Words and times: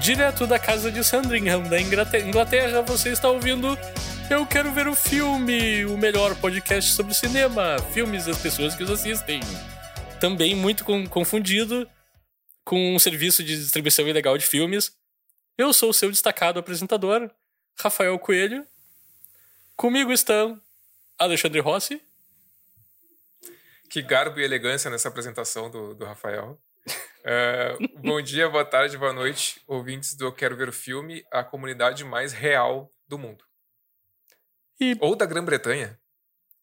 Direto 0.00 0.46
da 0.46 0.58
casa 0.58 0.90
de 0.90 1.04
Sandringham, 1.04 1.62
da 1.64 1.78
Inglaterra, 1.78 2.80
você 2.80 3.10
está 3.10 3.28
ouvindo 3.28 3.76
Eu 4.30 4.46
Quero 4.46 4.72
Ver 4.72 4.88
o 4.88 4.94
Filme, 4.94 5.84
o 5.84 5.98
melhor 5.98 6.34
podcast 6.36 6.92
sobre 6.92 7.12
cinema, 7.12 7.78
filmes 7.92 8.26
e 8.26 8.30
as 8.30 8.38
pessoas 8.38 8.74
que 8.74 8.82
os 8.82 8.90
assistem. 8.90 9.40
Também 10.18 10.56
muito 10.56 10.86
confundido 11.10 11.86
com 12.64 12.94
um 12.94 12.98
serviço 12.98 13.44
de 13.44 13.54
distribuição 13.54 14.08
ilegal 14.08 14.38
de 14.38 14.46
filmes. 14.46 14.90
Eu 15.58 15.70
sou 15.70 15.90
o 15.90 15.94
seu 15.94 16.10
destacado 16.10 16.58
apresentador, 16.58 17.30
Rafael 17.78 18.18
Coelho. 18.18 18.66
Comigo 19.76 20.10
estão 20.12 20.58
Alexandre 21.18 21.60
Rossi. 21.60 22.00
Que 23.90 24.00
garbo 24.00 24.40
e 24.40 24.44
elegância 24.44 24.90
nessa 24.90 25.08
apresentação 25.08 25.70
do, 25.70 25.94
do 25.94 26.06
Rafael. 26.06 26.58
Uh, 27.20 28.00
bom 28.00 28.22
dia, 28.22 28.48
boa 28.48 28.64
tarde, 28.64 28.96
boa 28.96 29.12
noite, 29.12 29.60
ouvintes 29.66 30.14
do 30.14 30.24
Eu 30.24 30.32
Quero 30.32 30.56
Ver 30.56 30.70
o 30.70 30.72
Filme, 30.72 31.22
a 31.30 31.44
comunidade 31.44 32.02
mais 32.02 32.32
real 32.32 32.90
do 33.06 33.18
mundo. 33.18 33.44
E... 34.80 34.96
Ou 35.00 35.14
da 35.14 35.26
Grã-Bretanha. 35.26 36.00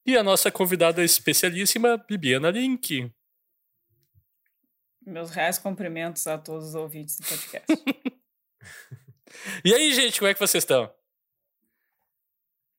E 0.04 0.18
a 0.18 0.24
nossa 0.24 0.52
convidada 0.52 1.04
especialíssima, 1.04 1.98
Bibiana 1.98 2.50
Link. 2.50 3.14
Meus 5.06 5.30
reais 5.30 5.60
cumprimentos 5.60 6.26
a 6.26 6.40
todos 6.40 6.70
os 6.70 6.76
ouvintes 6.76 7.20
do 7.20 7.28
podcast. 7.28 7.68
e 9.64 9.76
aí, 9.76 9.94
gente, 9.94 10.18
como 10.18 10.30
é 10.30 10.34
que 10.34 10.40
vocês 10.40 10.64
estão? 10.64 10.92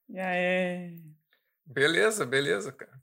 E 0.09 0.19
aí? 0.19 1.01
Beleza, 1.65 2.27
beleza, 2.27 2.73
cara. 2.73 3.01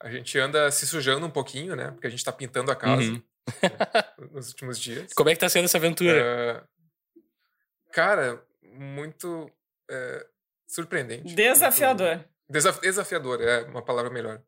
A 0.00 0.10
gente 0.10 0.38
anda 0.38 0.70
se 0.70 0.86
sujando 0.86 1.26
um 1.26 1.30
pouquinho, 1.30 1.74
né? 1.74 1.90
Porque 1.90 2.06
a 2.06 2.10
gente 2.10 2.24
tá 2.24 2.30
pintando 2.30 2.70
a 2.70 2.76
casa 2.76 3.10
uhum. 3.10 3.22
nos 4.32 4.48
últimos 4.48 4.78
dias. 4.78 5.12
Como 5.14 5.28
é 5.28 5.34
que 5.34 5.40
tá 5.40 5.48
sendo 5.48 5.64
essa 5.64 5.78
aventura? 5.78 6.64
Uh, 6.64 7.92
cara, 7.92 8.42
muito 8.62 9.44
uh, 9.44 10.26
surpreendente. 10.66 11.34
Desafiador. 11.34 12.16
Muito, 12.16 12.28
desaf 12.48 12.80
desafiador, 12.80 13.40
é 13.40 13.62
uma 13.62 13.82
palavra 13.82 14.10
melhor. 14.10 14.42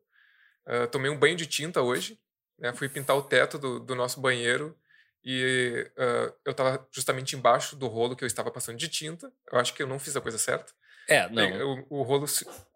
Uh, 0.67 0.87
tomei 0.87 1.09
um 1.09 1.17
banho 1.17 1.35
de 1.35 1.45
tinta 1.45 1.81
hoje. 1.81 2.19
Né? 2.59 2.73
Fui 2.73 2.89
pintar 2.89 3.15
o 3.15 3.23
teto 3.23 3.57
do, 3.57 3.79
do 3.79 3.95
nosso 3.95 4.19
banheiro 4.19 4.77
e 5.23 5.89
uh, 5.97 6.33
eu 6.45 6.51
estava 6.51 6.87
justamente 6.91 7.35
embaixo 7.35 7.75
do 7.75 7.87
rolo 7.87 8.15
que 8.15 8.23
eu 8.23 8.27
estava 8.27 8.51
passando 8.51 8.77
de 8.77 8.87
tinta. 8.87 9.31
Eu 9.51 9.59
acho 9.59 9.73
que 9.73 9.81
eu 9.81 9.87
não 9.87 9.99
fiz 9.99 10.15
a 10.15 10.21
coisa 10.21 10.37
certa. 10.37 10.73
É, 11.07 11.27
não. 11.29 11.85
O, 11.89 11.99
o 11.99 12.01
rolo. 12.03 12.25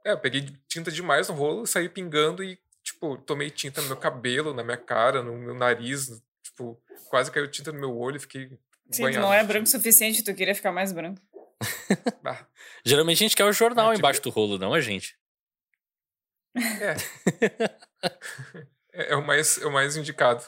É, 0.06 0.12
eu 0.12 0.20
peguei 0.20 0.46
tinta 0.68 0.92
demais 0.92 1.30
no 1.30 1.36
rolo, 1.36 1.68
saí 1.68 1.88
pingando 1.88 2.44
e, 2.44 2.60
tipo, 2.84 3.18
tomei 3.18 3.50
tinta 3.50 3.82
no 3.82 3.88
meu 3.88 3.98
cabelo, 3.98 4.54
na 4.54 4.64
minha 4.64 4.78
cara, 4.78 5.24
no 5.24 5.38
meu 5.38 5.54
nariz. 5.54 6.10
Tipo, 6.44 6.82
quase 7.10 7.32
caiu 7.32 7.50
tinta 7.50 7.72
no 7.72 7.80
meu 7.80 7.98
olho 7.98 8.18
e 8.18 8.20
fiquei. 8.20 8.50
Sim, 8.92 9.04
banhado. 9.04 9.26
não 9.26 9.34
é 9.34 9.44
branco 9.44 9.66
o 9.66 9.70
suficiente, 9.70 10.24
tu 10.24 10.34
queria 10.36 10.54
ficar 10.54 10.72
mais 10.72 10.92
branco. 10.92 11.22
ah. 12.26 12.46
Geralmente 12.86 13.18
a 13.18 13.26
gente 13.28 13.36
quer 13.36 13.46
o 13.46 13.54
jornal 13.54 13.88
é, 13.88 13.96
tipo... 13.96 14.00
embaixo 14.00 14.22
do 14.22 14.30
rolo, 14.30 14.58
não 14.58 14.74
a 14.74 14.82
gente. 14.82 15.18
É. 16.56 16.96
é, 18.94 19.14
é, 19.14 19.16
o 19.16 19.26
mais, 19.26 19.58
é 19.58 19.66
o 19.66 19.72
mais 19.72 19.96
indicado. 19.96 20.44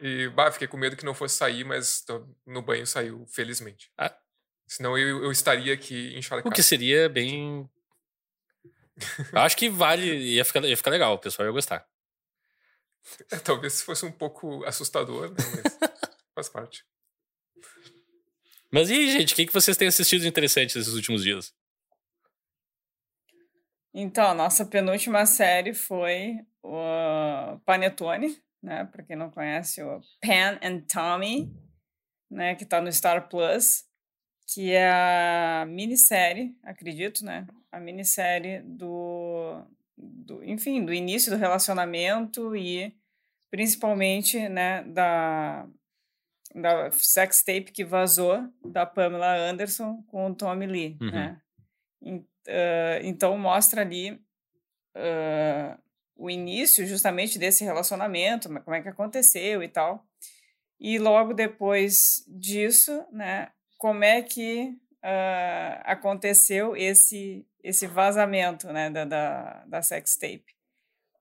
E, 0.00 0.28
bah, 0.30 0.50
fiquei 0.50 0.66
com 0.66 0.78
medo 0.78 0.96
que 0.96 1.04
não 1.04 1.14
fosse 1.14 1.36
sair, 1.36 1.62
mas 1.62 2.02
no 2.46 2.62
banho 2.62 2.86
saiu, 2.86 3.26
felizmente. 3.26 3.92
Ah, 3.98 4.16
Senão 4.70 4.96
eu, 4.96 5.24
eu 5.24 5.32
estaria 5.32 5.74
aqui 5.74 6.16
encharcado. 6.16 6.48
O 6.48 6.52
que 6.52 6.62
seria 6.62 7.08
bem. 7.08 7.68
Acho 9.32 9.56
que 9.56 9.68
vale, 9.68 10.34
ia 10.34 10.44
ficar, 10.44 10.64
ia 10.64 10.76
ficar 10.76 10.90
legal, 10.90 11.14
o 11.14 11.18
pessoal 11.18 11.46
ia 11.46 11.52
gostar. 11.52 11.86
É, 13.30 13.38
talvez 13.38 13.82
fosse 13.82 14.04
um 14.04 14.12
pouco 14.12 14.64
assustador, 14.64 15.30
né? 15.30 15.36
Mas 15.38 15.78
faz 16.34 16.48
parte. 16.48 16.84
Mas 18.70 18.90
e 18.90 18.94
aí, 18.94 19.10
gente, 19.10 19.32
o 19.32 19.36
que, 19.36 19.46
que 19.46 19.52
vocês 19.52 19.76
têm 19.76 19.88
assistido 19.88 20.26
interessante 20.26 20.76
nesses 20.76 20.94
últimos 20.94 21.22
dias? 21.22 21.52
Então, 23.92 24.26
a 24.26 24.34
nossa 24.34 24.64
penúltima 24.64 25.26
série 25.26 25.74
foi 25.74 26.36
o 26.62 27.58
Panetone, 27.64 28.40
né? 28.62 28.84
Para 28.84 29.02
quem 29.02 29.16
não 29.16 29.30
conhece, 29.30 29.82
o 29.82 30.00
Pan 30.20 30.58
and 30.62 30.82
Tommy, 30.82 31.52
né? 32.30 32.54
Que 32.54 32.64
tá 32.64 32.80
no 32.80 32.92
Star 32.92 33.28
Plus 33.28 33.90
que 34.52 34.72
é 34.72 34.90
a 34.90 35.64
minissérie, 35.66 36.56
acredito, 36.64 37.24
né? 37.24 37.46
A 37.72 37.78
minissérie 37.78 38.60
do, 38.62 39.62
do, 39.96 40.44
enfim, 40.44 40.84
do 40.84 40.92
início 40.92 41.30
do 41.30 41.38
relacionamento 41.38 42.56
e 42.56 42.94
principalmente, 43.50 44.48
né, 44.48 44.82
da, 44.84 45.66
da 46.54 46.90
sex 46.92 47.42
tape 47.42 47.72
que 47.72 47.84
vazou 47.84 48.48
da 48.64 48.86
Pamela 48.86 49.36
Anderson 49.36 50.02
com 50.08 50.30
o 50.30 50.34
Tommy 50.34 50.66
Lee, 50.66 50.98
uhum. 51.00 51.10
né? 51.10 51.40
E, 52.02 52.14
uh, 52.14 52.24
então 53.02 53.36
mostra 53.36 53.82
ali 53.82 54.12
uh, 54.12 55.80
o 56.16 56.30
início 56.30 56.86
justamente 56.86 57.38
desse 57.38 57.64
relacionamento, 57.64 58.48
como 58.62 58.76
é 58.76 58.82
que 58.82 58.88
aconteceu 58.88 59.62
e 59.62 59.68
tal. 59.68 60.06
E 60.78 60.98
logo 60.98 61.34
depois 61.34 62.24
disso, 62.28 63.04
né, 63.12 63.50
como 63.76 64.02
é 64.04 64.22
que 64.22 64.78
uh, 65.04 65.80
aconteceu 65.84 66.76
esse, 66.76 67.46
esse 67.62 67.86
vazamento 67.86 68.72
né, 68.72 68.90
da, 68.90 69.04
da, 69.04 69.64
da 69.66 69.82
sex 69.82 70.16
tape. 70.16 70.44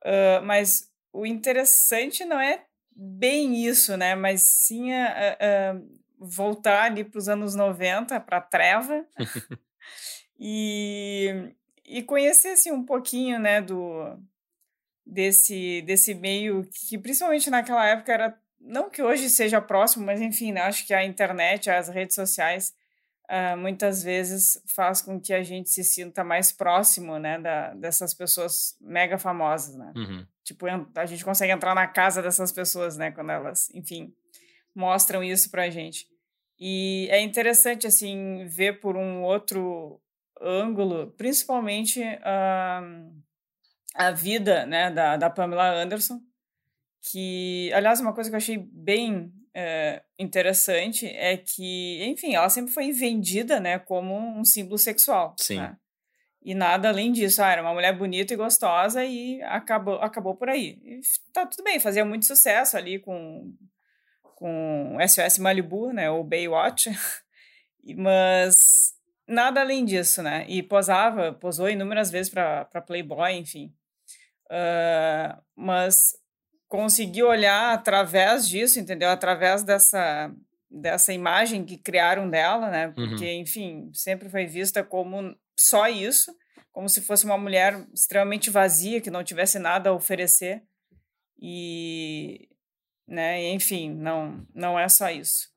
Uh, 0.03 0.44
mas 0.44 0.90
o 1.12 1.25
interessante 1.25 2.23
não 2.23 2.40
é 2.40 2.63
bem 2.91 3.66
isso, 3.66 3.97
né? 3.97 4.16
Mas 4.16 4.41
sim 4.41 4.91
uh, 4.91 6.00
voltar 6.19 6.84
ali 6.84 7.03
para 7.03 7.17
os 7.17 7.29
anos 7.29 7.56
90, 7.56 8.19
para 8.19 8.38
a 8.38 8.41
treva, 8.41 9.06
e, 10.38 11.53
e 11.85 12.03
conhecer 12.03 12.50
assim, 12.50 12.72
um 12.72 12.85
pouquinho 12.85 13.40
né, 13.40 13.61
do, 13.61 14.17
desse, 15.06 15.81
desse 15.84 16.13
meio 16.13 16.67
que, 16.72 16.97
principalmente 16.97 17.50
naquela 17.50 17.88
época, 17.88 18.13
era 18.13 18.41
não 18.59 18.90
que 18.90 19.01
hoje 19.01 19.29
seja 19.29 19.61
próximo, 19.61 20.06
mas 20.06 20.19
enfim, 20.19 20.51
né, 20.51 20.61
acho 20.61 20.85
que 20.85 20.94
a 20.94 21.06
internet, 21.06 21.69
as 21.69 21.88
redes 21.88 22.16
sociais, 22.16 22.73
uh, 23.29 23.56
muitas 23.56 24.01
vezes 24.03 24.62
faz 24.66 25.01
com 25.01 25.19
que 25.19 25.34
a 25.34 25.44
gente 25.44 25.69
se 25.69 25.84
sinta 25.84 26.23
mais 26.23 26.51
próximo, 26.51 27.19
né, 27.19 27.40
da, 27.40 27.73
dessas 27.75 28.13
pessoas 28.13 28.75
mega 28.81 29.17
famosas, 29.17 29.75
né? 29.75 29.94
Uhum. 29.95 30.25
Tipo, 30.44 30.66
a 30.95 31.06
gente 31.06 31.23
consegue 31.23 31.53
entrar 31.53 31.75
na 31.75 31.88
casa 31.88 32.22
dessas 32.22 32.51
pessoas, 32.51 32.97
né, 32.97 33.12
quando 33.12 33.31
elas, 33.31 33.69
enfim, 33.73 34.13
mostram 34.73 35.23
isso 35.23 35.51
pra 35.51 35.69
gente. 35.69 36.07
E 36.59 37.07
é 37.12 37.22
interessante, 37.22 37.88
assim, 37.88 38.45
ver 38.45 38.79
por 38.79 38.97
um 38.97 39.22
outro 39.22 40.01
ângulo, 40.41 41.13
principalmente 41.17 42.01
uh, 42.01 43.23
a 43.96 44.11
vida, 44.11 44.66
né, 44.66 44.90
da, 44.91 45.17
da 45.17 45.29
Pamela 45.29 45.69
Anderson, 45.69 46.19
que, 47.01 47.72
aliás, 47.73 48.01
uma 48.01 48.13
coisa 48.13 48.29
que 48.29 48.35
eu 48.35 48.38
achei 48.38 48.57
bem 48.57 49.31
é, 49.62 50.02
interessante 50.18 51.06
é 51.06 51.36
que, 51.36 52.02
enfim, 52.06 52.34
ela 52.34 52.50
sempre 52.50 52.74
foi 52.74 52.94
vendida, 52.94 53.59
né, 53.59 53.78
como 53.78 54.16
um 54.18 54.46
símbolo 54.46 54.78
sexual. 54.78 55.36
Sim. 55.38 55.58
Né? 55.58 55.75
E 56.42 56.56
nada 56.56 56.88
além 56.88 57.12
disso. 57.12 57.44
Ah, 57.44 57.52
era 57.52 57.62
uma 57.62 57.74
mulher 57.74 57.97
bonita 57.97 58.34
e 58.34 58.38
gostosa 58.38 59.03
e 59.03 59.42
acabou, 59.44 59.96
acabou 59.96 60.36
por 60.36 60.47
aí. 60.47 60.80
E 60.81 61.02
tá 61.34 61.46
tudo 61.46 61.62
bem, 61.64 61.78
fazia 61.78 62.06
muito 62.06 62.25
sucesso 62.25 62.78
ali 62.78 63.00
com, 63.00 63.53
com 64.36 64.97
SOS 65.06 65.40
Malibu, 65.40 65.91
né, 65.91 66.09
ou 66.09 66.23
Baywatch. 66.23 66.90
Mas 67.97 68.94
nada 69.28 69.59
além 69.59 69.84
disso, 69.84 70.23
né? 70.23 70.46
E 70.47 70.64
posava, 70.64 71.34
posou 71.34 71.70
inúmeras 71.70 72.09
vezes 72.09 72.32
para 72.32 72.66
Playboy, 72.85 73.34
enfim. 73.34 73.73
Uh, 74.46 75.40
mas 75.56 76.19
conseguir 76.70 77.24
olhar 77.24 77.74
através 77.74 78.48
disso, 78.48 78.80
entendeu? 78.80 79.10
Através 79.10 79.64
dessa 79.64 80.32
dessa 80.72 81.12
imagem 81.12 81.66
que 81.66 81.76
criaram 81.78 82.30
dela, 82.30 82.70
né? 82.70 82.90
Porque, 82.90 83.26
uhum. 83.26 83.42
enfim, 83.42 83.90
sempre 83.92 84.30
foi 84.30 84.46
vista 84.46 84.84
como 84.84 85.36
só 85.58 85.88
isso, 85.88 86.32
como 86.72 86.88
se 86.88 87.02
fosse 87.02 87.26
uma 87.26 87.40
mulher 87.40 87.88
extremamente 87.92 88.52
vazia, 88.52 89.02
que 89.02 89.10
não 89.10 89.24
tivesse 89.24 89.58
nada 89.58 89.90
a 89.90 89.94
oferecer. 89.94 90.62
E, 91.42 92.48
né, 93.08 93.52
enfim, 93.52 93.90
não 93.90 94.46
não 94.54 94.78
é 94.78 94.88
só 94.88 95.10
isso. 95.10 95.50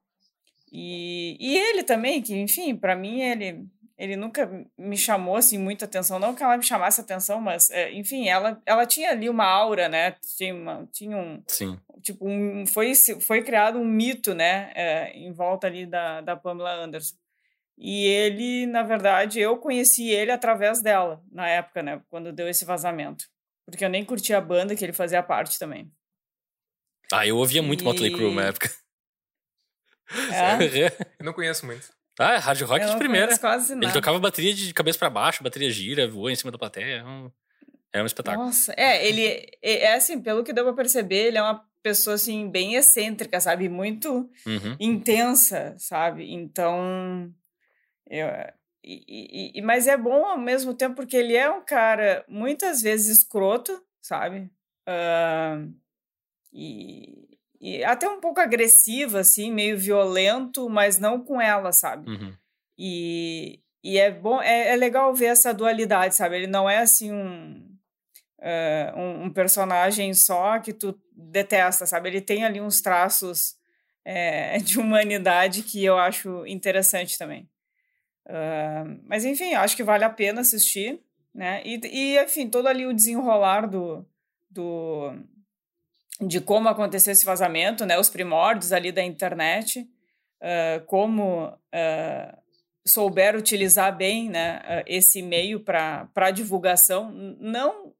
E, 0.72 1.36
e 1.38 1.58
ele 1.58 1.82
também, 1.82 2.22
que, 2.22 2.34
enfim, 2.34 2.74
para 2.74 2.96
mim 2.96 3.20
ele 3.20 3.66
ele 3.98 4.16
nunca 4.16 4.48
me 4.76 4.96
chamou 4.96 5.36
assim 5.36 5.58
muita 5.58 5.84
atenção, 5.84 6.18
não 6.18 6.34
que 6.34 6.42
ela 6.42 6.56
me 6.56 6.62
chamasse 6.62 7.00
atenção, 7.00 7.40
mas 7.40 7.70
é, 7.70 7.92
enfim, 7.92 8.28
ela 8.28 8.60
ela 8.66 8.86
tinha 8.86 9.10
ali 9.10 9.28
uma 9.28 9.44
aura, 9.44 9.88
né? 9.88 10.16
Tinha, 10.36 10.54
uma, 10.54 10.88
tinha 10.92 11.16
um 11.16 11.42
Sim. 11.46 11.78
tipo 12.02 12.28
um 12.28 12.66
foi 12.66 12.94
foi 12.94 13.42
criado 13.42 13.78
um 13.78 13.84
mito, 13.84 14.34
né, 14.34 14.72
é, 14.74 15.12
em 15.16 15.32
volta 15.32 15.66
ali 15.66 15.86
da 15.86 16.20
da 16.20 16.36
Pamela 16.36 16.74
Anderson. 16.74 17.16
E 17.78 18.06
ele, 18.06 18.66
na 18.66 18.82
verdade, 18.82 19.40
eu 19.40 19.56
conheci 19.56 20.08
ele 20.10 20.30
através 20.30 20.80
dela 20.80 21.22
na 21.32 21.48
época, 21.48 21.82
né, 21.82 22.00
quando 22.10 22.32
deu 22.32 22.48
esse 22.48 22.64
vazamento, 22.64 23.26
porque 23.66 23.84
eu 23.84 23.88
nem 23.90 24.04
curtia 24.04 24.38
a 24.38 24.40
banda 24.40 24.76
que 24.76 24.84
ele 24.84 24.92
fazia 24.92 25.22
parte 25.22 25.58
também. 25.58 25.90
Ah, 27.12 27.26
eu 27.26 27.36
ouvia 27.36 27.62
muito 27.62 27.82
e... 27.82 27.84
Motley 27.84 28.12
Crue 28.12 28.34
na 28.34 28.46
época. 28.46 28.70
É. 30.32 30.88
Eu 31.18 31.24
não 31.24 31.32
conheço 31.32 31.64
muito. 31.66 31.88
Ah, 32.18 32.34
é 32.34 32.38
hard 32.38 32.60
rock 32.62 32.84
Eu 32.84 32.90
de 32.90 32.96
primeira. 32.98 33.38
quase 33.38 33.72
Ele 33.72 33.80
nada. 33.80 33.92
tocava 33.92 34.18
bateria 34.18 34.52
de 34.54 34.72
cabeça 34.74 34.98
pra 34.98 35.08
baixo, 35.10 35.42
bateria 35.42 35.70
gira, 35.70 36.06
voa 36.08 36.30
em 36.30 36.36
cima 36.36 36.52
da 36.52 36.58
plateia. 36.58 36.96
É 36.98 37.04
um, 37.04 37.30
é 37.92 38.02
um 38.02 38.06
espetáculo. 38.06 38.46
Nossa, 38.46 38.74
é, 38.76 39.06
ele 39.06 39.24
é 39.26 39.84
é 39.84 39.94
assim, 39.94 40.20
pelo 40.20 40.44
que 40.44 40.52
deu 40.52 40.64
pra 40.64 40.74
perceber, 40.74 41.28
ele 41.28 41.38
é 41.38 41.42
uma 41.42 41.64
pessoa 41.82 42.14
assim 42.14 42.48
bem 42.50 42.74
excêntrica, 42.74 43.40
sabe? 43.40 43.68
Muito 43.68 44.30
Uhum. 44.46 44.76
intensa, 44.78 45.74
sabe? 45.78 46.32
Então, 46.32 47.32
eu, 48.08 48.28
e, 48.84 49.58
e- 49.58 49.62
mas 49.62 49.86
é 49.86 49.96
bom 49.96 50.24
ao 50.26 50.38
mesmo 50.38 50.74
tempo 50.74 50.96
porque 50.96 51.16
ele 51.16 51.34
é 51.36 51.50
um 51.50 51.64
cara 51.64 52.24
muitas 52.28 52.82
vezes 52.82 53.18
escroto, 53.18 53.82
sabe? 54.00 54.50
Ah, 54.86 55.64
e, 56.52 57.31
e 57.62 57.84
até 57.84 58.08
um 58.08 58.20
pouco 58.20 58.40
agressivo, 58.40 59.18
assim, 59.18 59.52
meio 59.52 59.78
violento, 59.78 60.68
mas 60.68 60.98
não 60.98 61.22
com 61.22 61.40
ela, 61.40 61.72
sabe? 61.72 62.10
Uhum. 62.10 62.34
E, 62.76 63.60
e 63.84 63.98
é 63.98 64.10
bom, 64.10 64.42
é, 64.42 64.70
é 64.70 64.76
legal 64.76 65.14
ver 65.14 65.26
essa 65.26 65.54
dualidade, 65.54 66.16
sabe? 66.16 66.34
Ele 66.34 66.48
não 66.48 66.68
é 66.68 66.78
assim 66.78 67.12
um, 67.12 67.64
eh, 68.40 68.92
um, 68.96 69.26
um 69.26 69.32
personagem 69.32 70.12
só 70.12 70.58
que 70.58 70.72
tu 70.72 71.00
detesta, 71.14 71.86
sabe? 71.86 72.08
Ele 72.08 72.20
tem 72.20 72.44
ali 72.44 72.60
uns 72.60 72.80
traços 72.80 73.54
eh, 74.04 74.58
de 74.64 74.80
humanidade 74.80 75.62
que 75.62 75.84
eu 75.84 75.96
acho 75.96 76.44
interessante 76.46 77.16
também. 77.16 77.48
Ah, 78.26 78.84
mas 79.04 79.24
enfim, 79.24 79.54
acho 79.54 79.76
que 79.76 79.84
vale 79.84 80.04
a 80.04 80.10
pena 80.10 80.40
assistir, 80.40 81.00
né? 81.32 81.62
E, 81.64 81.80
e 81.84 82.22
enfim, 82.22 82.48
todo 82.48 82.66
ali 82.66 82.86
o 82.86 82.92
desenrolar 82.92 83.66
do, 83.68 84.04
do 84.50 85.14
de 86.26 86.40
como 86.40 86.68
aconteceu 86.68 87.12
esse 87.12 87.24
vazamento, 87.24 87.84
né? 87.84 87.98
Os 87.98 88.08
primórdios 88.10 88.72
ali 88.72 88.92
da 88.92 89.02
internet, 89.02 89.88
ah, 90.40 90.82
como 90.86 91.56
ah, 91.72 92.38
souber 92.86 93.36
utilizar 93.36 93.96
bem 93.96 94.28
né, 94.28 94.82
esse 94.86 95.22
meio 95.22 95.60
para 95.60 96.30
divulgação. 96.32 97.10
Não, 97.12 97.94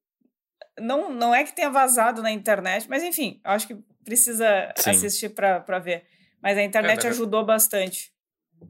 não, 0.78 1.12
não 1.12 1.34
é 1.34 1.44
que 1.44 1.54
tenha 1.54 1.70
vazado 1.70 2.22
na 2.22 2.30
internet, 2.32 2.88
mas 2.88 3.02
enfim, 3.02 3.40
acho 3.44 3.68
que 3.68 3.76
precisa 4.04 4.72
Sim. 4.76 4.90
assistir 4.90 5.28
para 5.30 5.78
ver. 5.78 6.04
Mas 6.42 6.58
a 6.58 6.62
internet 6.62 7.00
ver- 7.02 7.08
ajudou 7.10 7.44
bastante. 7.44 8.12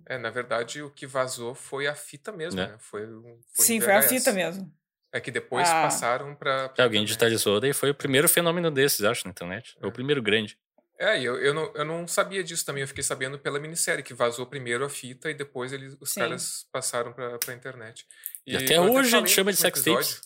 É, 0.07 0.19
na 0.19 0.31
verdade, 0.31 0.83
o 0.83 0.91
que 0.91 1.07
vazou 1.07 1.55
foi 1.55 1.87
a 1.87 1.95
fita 1.95 2.33
mesmo, 2.33 2.61
Né? 2.61 2.67
né? 2.69 2.77
Foi, 2.79 3.07
foi 3.55 3.65
Sim, 3.67 3.81
foi 3.81 3.95
a 3.95 4.03
fita 4.03 4.33
mesmo. 4.33 4.71
É 5.13 5.21
que 5.21 5.31
depois 5.31 5.69
Ah. 5.69 5.83
passaram 5.83 6.35
pra 6.35 6.73
alguém 6.79 7.05
digitalizou, 7.05 7.61
daí 7.61 7.73
foi 7.75 7.91
o 7.91 7.95
primeiro 7.95 8.29
fenômeno 8.29 8.71
desses, 8.71 9.03
acho, 9.05 9.27
na 9.27 9.31
internet. 9.31 9.75
Foi 9.79 9.89
o 9.89 9.91
É. 9.91 9.93
primeiro 9.93 10.23
grande. 10.23 10.59
É, 10.99 11.21
e 11.21 11.25
eu, 11.25 11.37
eu, 11.41 11.53
não, 11.53 11.73
eu 11.75 11.85
não 11.85 12.07
sabia 12.09 12.43
disso 12.45 12.65
também. 12.65 12.83
Eu 12.83 12.89
fiquei 12.89 13.03
sabendo 13.03 13.39
pela 13.39 13.59
minissérie, 13.59 14.03
que 14.05 14.15
vazou 14.15 14.47
primeiro 14.47 14.85
a 14.85 14.89
fita 14.89 15.31
e 15.31 15.35
depois 15.35 15.73
eles, 15.73 15.97
os 16.01 16.11
Sim. 16.13 16.21
caras 16.21 16.67
passaram 16.73 17.13
pra, 17.13 17.39
pra 17.39 17.53
internet. 17.55 18.07
E 18.47 18.57
até 18.57 18.77
eu 18.79 18.85
hoje 18.85 19.15
a 19.15 19.19
gente 19.19 19.31
chama 19.31 19.51
de 19.53 19.59
sex 19.59 19.81
tapes. 19.83 19.93
episódio. 20.17 20.21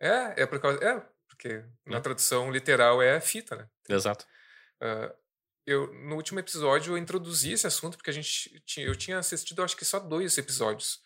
É, 0.00 0.42
é 0.42 0.46
por 0.46 0.60
causa. 0.60 0.78
É, 0.84 1.02
porque 1.28 1.64
na 1.86 1.98
Hum. 1.98 2.02
tradução 2.02 2.50
literal 2.52 3.00
é 3.02 3.20
fita, 3.20 3.56
né? 3.56 3.66
Exato. 3.88 4.26
Ah, 4.80 5.12
eu, 5.66 5.92
no 5.94 6.16
último 6.16 6.38
episódio 6.40 6.92
eu 6.92 6.98
introduzi 6.98 7.52
esse 7.52 7.66
assunto 7.66 7.96
porque 7.96 8.10
a 8.10 8.14
gente 8.14 8.60
tinha, 8.66 8.86
eu 8.86 8.94
tinha 8.94 9.18
assistido 9.18 9.62
acho 9.62 9.76
que 9.76 9.84
só 9.84 9.98
dois 9.98 10.36
episódios 10.36 11.00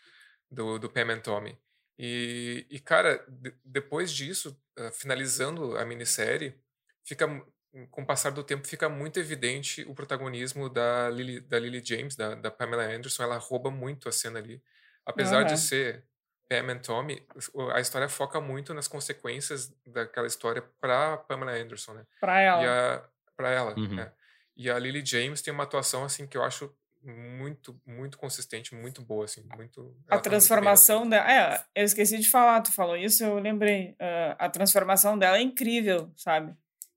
do, 0.50 0.78
do 0.78 0.90
Pam 0.90 1.12
and 1.12 1.20
Tommy. 1.20 1.56
E, 1.98 2.66
e 2.70 2.78
cara, 2.80 3.24
de- 3.28 3.54
depois 3.64 4.12
disso, 4.12 4.60
ah, 4.78 4.90
finalizando 4.92 5.76
a 5.76 5.84
minissérie, 5.84 6.60
fica, 7.04 7.26
mu- 7.26 7.44
com 7.90 8.02
o 8.02 8.06
passar 8.06 8.30
do 8.30 8.44
tempo, 8.44 8.66
fica 8.68 8.88
muito 8.88 9.18
evidente 9.18 9.82
o 9.88 9.94
protagonismo 9.94 10.68
da 10.68 11.10
Lily, 11.10 11.40
da 11.40 11.58
Lily 11.58 11.82
James, 11.84 12.16
da, 12.16 12.34
da 12.34 12.50
Pamela 12.50 12.84
Anderson. 12.84 13.22
Ela 13.24 13.36
rouba 13.38 13.70
muito 13.70 14.08
a 14.08 14.12
cena 14.12 14.38
ali. 14.38 14.62
Apesar 15.04 15.38
Aham. 15.38 15.46
de 15.46 15.58
ser 15.58 16.04
Pam 16.48 16.70
and 16.72 16.78
Tommy, 16.78 17.26
a 17.74 17.80
história 17.80 18.08
foca 18.08 18.40
muito 18.40 18.72
nas 18.72 18.88
consequências 18.88 19.70
daquela 19.86 20.26
história 20.26 20.62
para 20.80 21.16
Pamela 21.18 21.52
Anderson, 21.52 21.94
né? 21.94 22.06
Para 22.20 22.40
ela. 22.40 22.96
A, 22.96 23.08
pra 23.36 23.50
ela, 23.50 23.74
Uhum. 23.78 23.94
né? 23.96 24.12
E 24.56 24.70
a 24.70 24.78
Lily 24.78 25.04
James 25.04 25.42
tem 25.42 25.52
uma 25.52 25.64
atuação, 25.64 26.04
assim, 26.04 26.26
que 26.26 26.36
eu 26.36 26.42
acho 26.42 26.74
muito, 27.02 27.80
muito 27.86 28.18
consistente, 28.18 28.74
muito 28.74 29.00
boa, 29.02 29.24
assim, 29.24 29.42
muito... 29.56 29.80
A 29.80 29.84
ela 29.84 29.92
tá 29.92 29.94
muito 29.94 30.12
assim. 30.12 30.22
transformação 30.30 31.08
dela. 31.08 31.30
É, 31.30 31.64
eu 31.74 31.84
esqueci 31.84 32.18
de 32.18 32.28
falar, 32.30 32.60
tu 32.60 32.72
falou 32.72 32.96
isso, 32.96 33.22
eu 33.24 33.38
lembrei. 33.38 33.94
Ah, 33.98 34.36
a 34.38 34.48
transformação 34.50 35.16
dela 35.18 35.38
é 35.38 35.40
incrível, 35.42 36.12
sabe? 36.16 36.54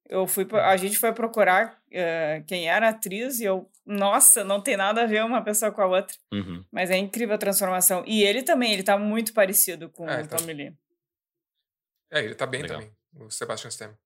Eu 0.10 0.28
fui, 0.28 0.44
pro- 0.46 0.58
Uhum. 0.58 0.64
a 0.66 0.76
gente 0.78 0.98
foi 0.98 1.14
procurar 1.14 1.82
ah, 1.94 2.42
quem 2.48 2.68
era 2.70 2.88
a 2.88 2.90
atriz 2.90 3.40
e 3.40 3.46
eu, 3.46 3.70
nossa, 3.86 4.44
não 4.44 4.60
tem 4.62 4.76
nada 4.76 5.04
a 5.04 5.06
ver 5.06 5.24
uma 5.24 5.42
pessoa 5.44 5.72
com 5.72 5.82
a 5.82 5.86
outra. 5.88 6.16
Uhum. 6.34 6.66
Mas 6.72 6.90
é 6.90 6.98
incrível 6.98 7.36
a 7.36 7.38
transformação. 7.38 8.04
E 8.06 8.24
ele 8.24 8.44
também, 8.44 8.74
ele 8.74 8.84
tá 8.84 8.98
muito 8.98 9.34
parecido 9.34 9.90
com 9.90 10.10
É, 10.10 10.22
o 10.24 10.28
tá- 10.28 10.36
Tommy 10.38 10.54
Lee. 10.54 10.76
É, 12.12 12.20
ele 12.24 12.36
tá 12.36 12.46
bem 12.46 12.62
Legal. 12.64 12.80
também, 12.82 12.94
o 13.16 13.30
Sebastian 13.32 13.70
Stan. 13.70 13.98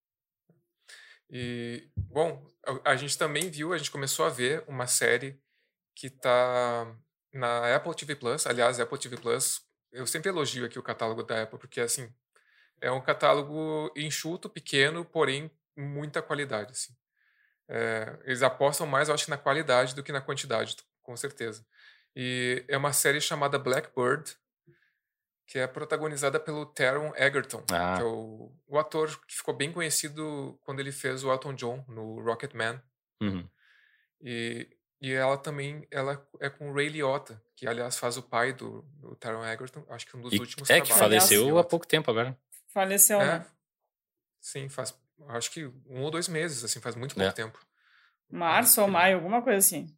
E, 1.30 1.89
bom, 1.97 2.45
a, 2.86 2.92
a 2.92 2.95
gente 2.95 3.18
também 3.18 3.50
viu, 3.50 3.74
a 3.74 3.77
gente 3.80 3.89
começou 3.89 4.25
a 4.25 4.30
ver 4.30 4.63
uma 4.68 4.86
série 4.86 5.39
que 5.95 6.09
tá 6.09 6.94
na 7.33 7.75
Apple 7.75 7.95
TV 7.95 8.15
Plus. 8.15 8.45
Aliás, 8.45 8.80
Apple 8.80 9.00
TV 9.00 9.18
Plus, 9.18 9.62
eu 9.92 10.06
sempre 10.06 10.30
elogio 10.30 10.65
aqui 10.65 10.77
o 10.77 10.83
catálogo 10.83 11.24
da 11.24 11.44
Apple, 11.44 11.57
porque, 11.57 11.80
assim, 11.81 12.13
é 12.81 12.92
um 12.92 13.01
catálogo 13.01 13.92
enxuto, 13.95 14.50
pequeno, 14.50 15.06
porém 15.06 15.50
muita 15.75 16.21
qualidade, 16.21 16.71
assim. 16.71 16.94
É, 17.68 18.19
eles 18.25 18.44
apostam 18.44 18.86
mais, 18.86 19.07
eu 19.07 19.15
acho, 19.15 19.30
na 19.30 19.38
qualidade 19.38 19.95
do 19.95 20.03
que 20.03 20.12
na 20.12 20.21
quantidade, 20.21 20.75
com 21.01 21.15
certeza. 21.18 21.65
E 22.15 22.63
é 22.68 22.77
uma 22.77 22.94
série 22.94 23.19
chamada 23.19 23.57
Blackbird, 23.57 24.36
que 25.47 25.59
é 25.59 25.68
protagonizada 25.68 26.39
pelo 26.39 26.65
Taron 26.65 27.13
Egerton, 27.15 27.63
Ah. 27.71 27.95
que 27.95 28.01
é 28.01 28.06
o, 28.06 28.53
o 28.68 28.77
ator 28.80 29.19
que 29.25 29.36
ficou 29.36 29.53
bem 29.53 29.71
conhecido 29.71 30.59
quando 30.63 30.80
ele 30.80 30.92
fez 30.92 31.24
o 31.24 31.31
Elton 31.31 31.53
John 31.53 31.86
no 31.88 32.21
Rocketman. 32.21 32.81
Uhum. 33.21 33.47
E, 34.21 34.68
e 35.02 35.11
ela 35.11 35.37
também 35.37 35.87
ela 35.92 36.25
é 36.40 36.49
com 36.49 36.69
o 36.71 36.73
Ray 36.73 36.90
Liotta, 36.90 37.42
que 37.56 37.68
aliás 37.68 37.97
faz 37.97 38.18
o 38.18 38.23
pai 38.23 38.54
do, 38.54 38.81
do 38.99 39.16
Taron 39.16 39.45
Egerton, 39.45 39.85
acho 39.90 40.06
que 40.07 40.16
um 40.18 40.21
dos 40.21 40.33
E- 40.33 40.40
últimos 40.40 40.69
é, 40.69 40.81
que 40.81 40.87
trabalhos. 40.87 40.99
faleceu 41.28 41.57
há 41.57 41.64
pouco 41.64 41.85
tempo 41.87 42.09
agora. 42.09 42.37
Faleceu, 42.73 43.21
É, 43.21 43.40
né? 43.40 43.45
sim, 44.42 44.68
faz 44.69 44.97
acho 45.30 45.49
que 45.52 45.66
um 45.66 46.02
ou 46.02 46.11
dois 46.11 46.28
meses, 46.28 46.64
assim, 46.64 46.81
faz 46.81 46.95
muito 46.95 47.16
pouco 47.16 47.30
É. 47.30 47.33
tempo. 47.33 47.59
Março 48.30 48.81
ou 48.81 48.87
ele- 48.87 48.94
maio, 48.94 49.16
alguma 49.18 49.42
coisa 49.42 49.59
assim. 49.59 49.97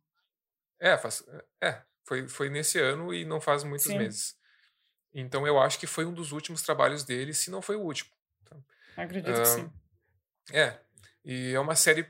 É, 0.80 0.98
faz, 0.98 1.24
é 1.62 1.82
foi, 2.06 2.27
foi 2.27 2.50
nesse 2.50 2.80
ano 2.80 3.13
e 3.13 3.25
não 3.25 3.42
faz 3.42 3.63
muitos 3.63 3.88
Sim. 3.88 3.98
meses. 3.98 4.36
Então 5.13 5.48
eu 5.48 5.60
acho 5.60 5.80
que 5.80 5.88
foi 5.88 6.06
um 6.06 6.13
dos 6.13 6.32
últimos 6.32 6.62
trabalhos 6.62 7.04
dele, 7.04 7.34
se 7.34 7.50
não 7.50 7.62
foi 7.62 7.75
o 7.75 7.82
último. 7.82 8.12
Acredito 8.96 9.36
Ah, 9.36 9.42
que 9.42 9.48
sim. 9.48 9.72
É, 10.51 10.80
e 11.25 11.54
é 11.54 11.60
uma 11.60 11.75
série. 11.75 12.08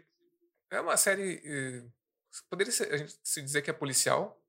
É 0.69 0.81
uma 0.81 0.97
série. 0.97 1.89
Poderia 2.49 2.71
ser, 2.71 2.93
a 2.93 2.97
gente 2.97 3.15
se 3.23 3.41
dizer 3.41 3.61
que 3.61 3.69
é 3.69 3.73
policial? 3.73 4.41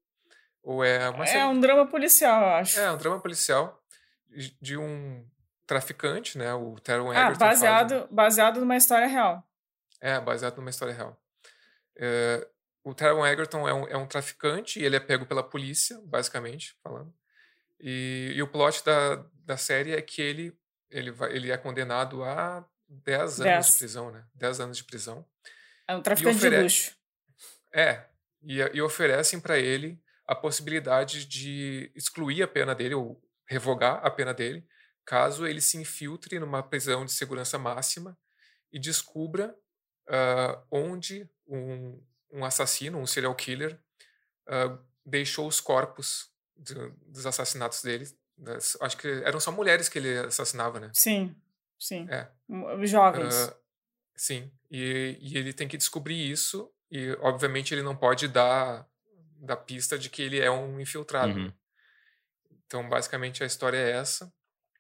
Ou 0.62 0.84
é 0.84 1.08
uma. 1.08 1.24
É 1.24 1.46
um 1.46 1.58
drama 1.58 1.86
policial, 1.86 2.42
eu 2.42 2.48
acho. 2.48 2.78
É, 2.80 2.90
um 2.90 2.96
drama 2.96 3.20
policial 3.20 3.82
de 4.28 4.56
de 4.60 4.76
um 4.76 5.26
traficante, 5.66 6.36
né? 6.38 6.52
O 6.54 6.78
Taron 6.80 7.10
ah, 7.10 7.14
Egerton. 7.14 7.38
faz 7.38 7.58
um- 7.58 7.62
baseado, 7.62 8.08
baseado 8.10 8.60
numa 8.60 8.76
história 8.76 9.06
real. 9.06 9.46
É, 10.00 10.18
baseado 10.20 10.56
numa 10.56 10.70
história 10.70 10.94
real. 10.94 11.20
É, 11.96 12.46
o 12.84 12.94
Taron 12.94 13.26
Egerton 13.26 13.68
é 13.68 13.74
um, 13.74 13.88
é 13.88 13.96
um 13.96 14.06
traficante 14.06 14.80
e 14.80 14.84
ele 14.84 14.96
é 14.96 15.00
pego 15.00 15.26
pela 15.26 15.42
polícia, 15.42 16.00
basicamente, 16.04 16.76
falando. 16.82 17.12
E, 17.80 18.32
e 18.34 18.42
o 18.42 18.48
plot 18.48 18.84
da, 18.84 19.16
da 19.44 19.56
série 19.56 19.92
é 19.94 20.00
que 20.00 20.22
ele, 20.22 20.56
ele, 20.90 21.10
vai, 21.10 21.32
ele 21.34 21.50
é 21.50 21.56
condenado 21.56 22.24
a 22.24 22.64
10 22.88 23.20
anos 23.20 23.36
Dez. 23.38 23.66
de 23.66 23.78
prisão, 23.78 24.10
né? 24.10 24.24
10 24.34 24.60
anos 24.60 24.76
de 24.78 24.84
prisão. 24.84 25.24
É 25.86 25.94
um 25.96 26.02
traficante 26.02 26.38
de 26.38 26.46
ofere- 26.46 26.62
luxo. 26.62 26.96
É, 27.72 28.06
e, 28.42 28.58
e 28.58 28.80
oferecem 28.82 29.40
para 29.40 29.58
ele 29.58 30.00
a 30.26 30.34
possibilidade 30.34 31.24
de 31.26 31.90
excluir 31.94 32.42
a 32.42 32.48
pena 32.48 32.74
dele, 32.74 32.94
ou 32.94 33.22
revogar 33.48 34.04
a 34.04 34.10
pena 34.10 34.34
dele, 34.34 34.66
caso 35.04 35.46
ele 35.46 35.60
se 35.60 35.78
infiltre 35.78 36.38
numa 36.38 36.62
prisão 36.62 37.04
de 37.04 37.12
segurança 37.12 37.58
máxima 37.58 38.16
e 38.72 38.78
descubra 38.78 39.56
ah, 40.08 40.62
onde 40.70 41.28
um, 41.46 42.02
um 42.30 42.44
assassino, 42.44 42.98
um 42.98 43.06
serial 43.06 43.34
killer, 43.34 43.78
ah, 44.46 44.78
deixou 45.04 45.46
os 45.48 45.60
corpos 45.60 46.30
de- 46.56 46.90
dos 47.06 47.24
assassinatos 47.26 47.82
dele. 47.82 48.06
Das- 48.36 48.76
acho 48.80 48.96
que 48.98 49.08
eram 49.24 49.40
só 49.40 49.50
mulheres 49.50 49.88
que 49.88 49.98
ele 49.98 50.18
assassinava, 50.18 50.78
né? 50.78 50.90
Sim, 50.94 51.34
sim. 51.78 52.06
É. 52.10 52.30
Jovens. 52.84 53.34
Ah, 53.34 53.56
sim, 54.16 54.52
e, 54.70 55.16
e 55.20 55.38
ele 55.38 55.52
tem 55.54 55.66
que 55.68 55.76
descobrir 55.78 56.30
isso 56.30 56.70
e, 56.90 57.10
obviamente, 57.20 57.74
ele 57.74 57.82
não 57.82 57.94
pode 57.96 58.28
dar 58.28 58.86
da 59.40 59.56
pista 59.56 59.98
de 59.98 60.08
que 60.10 60.22
ele 60.22 60.40
é 60.40 60.50
um 60.50 60.80
infiltrado. 60.80 61.32
Uhum. 61.34 61.44
né? 61.46 61.52
Então, 62.66 62.88
basicamente, 62.88 63.42
a 63.42 63.46
história 63.46 63.76
é 63.78 63.92
essa 63.92 64.32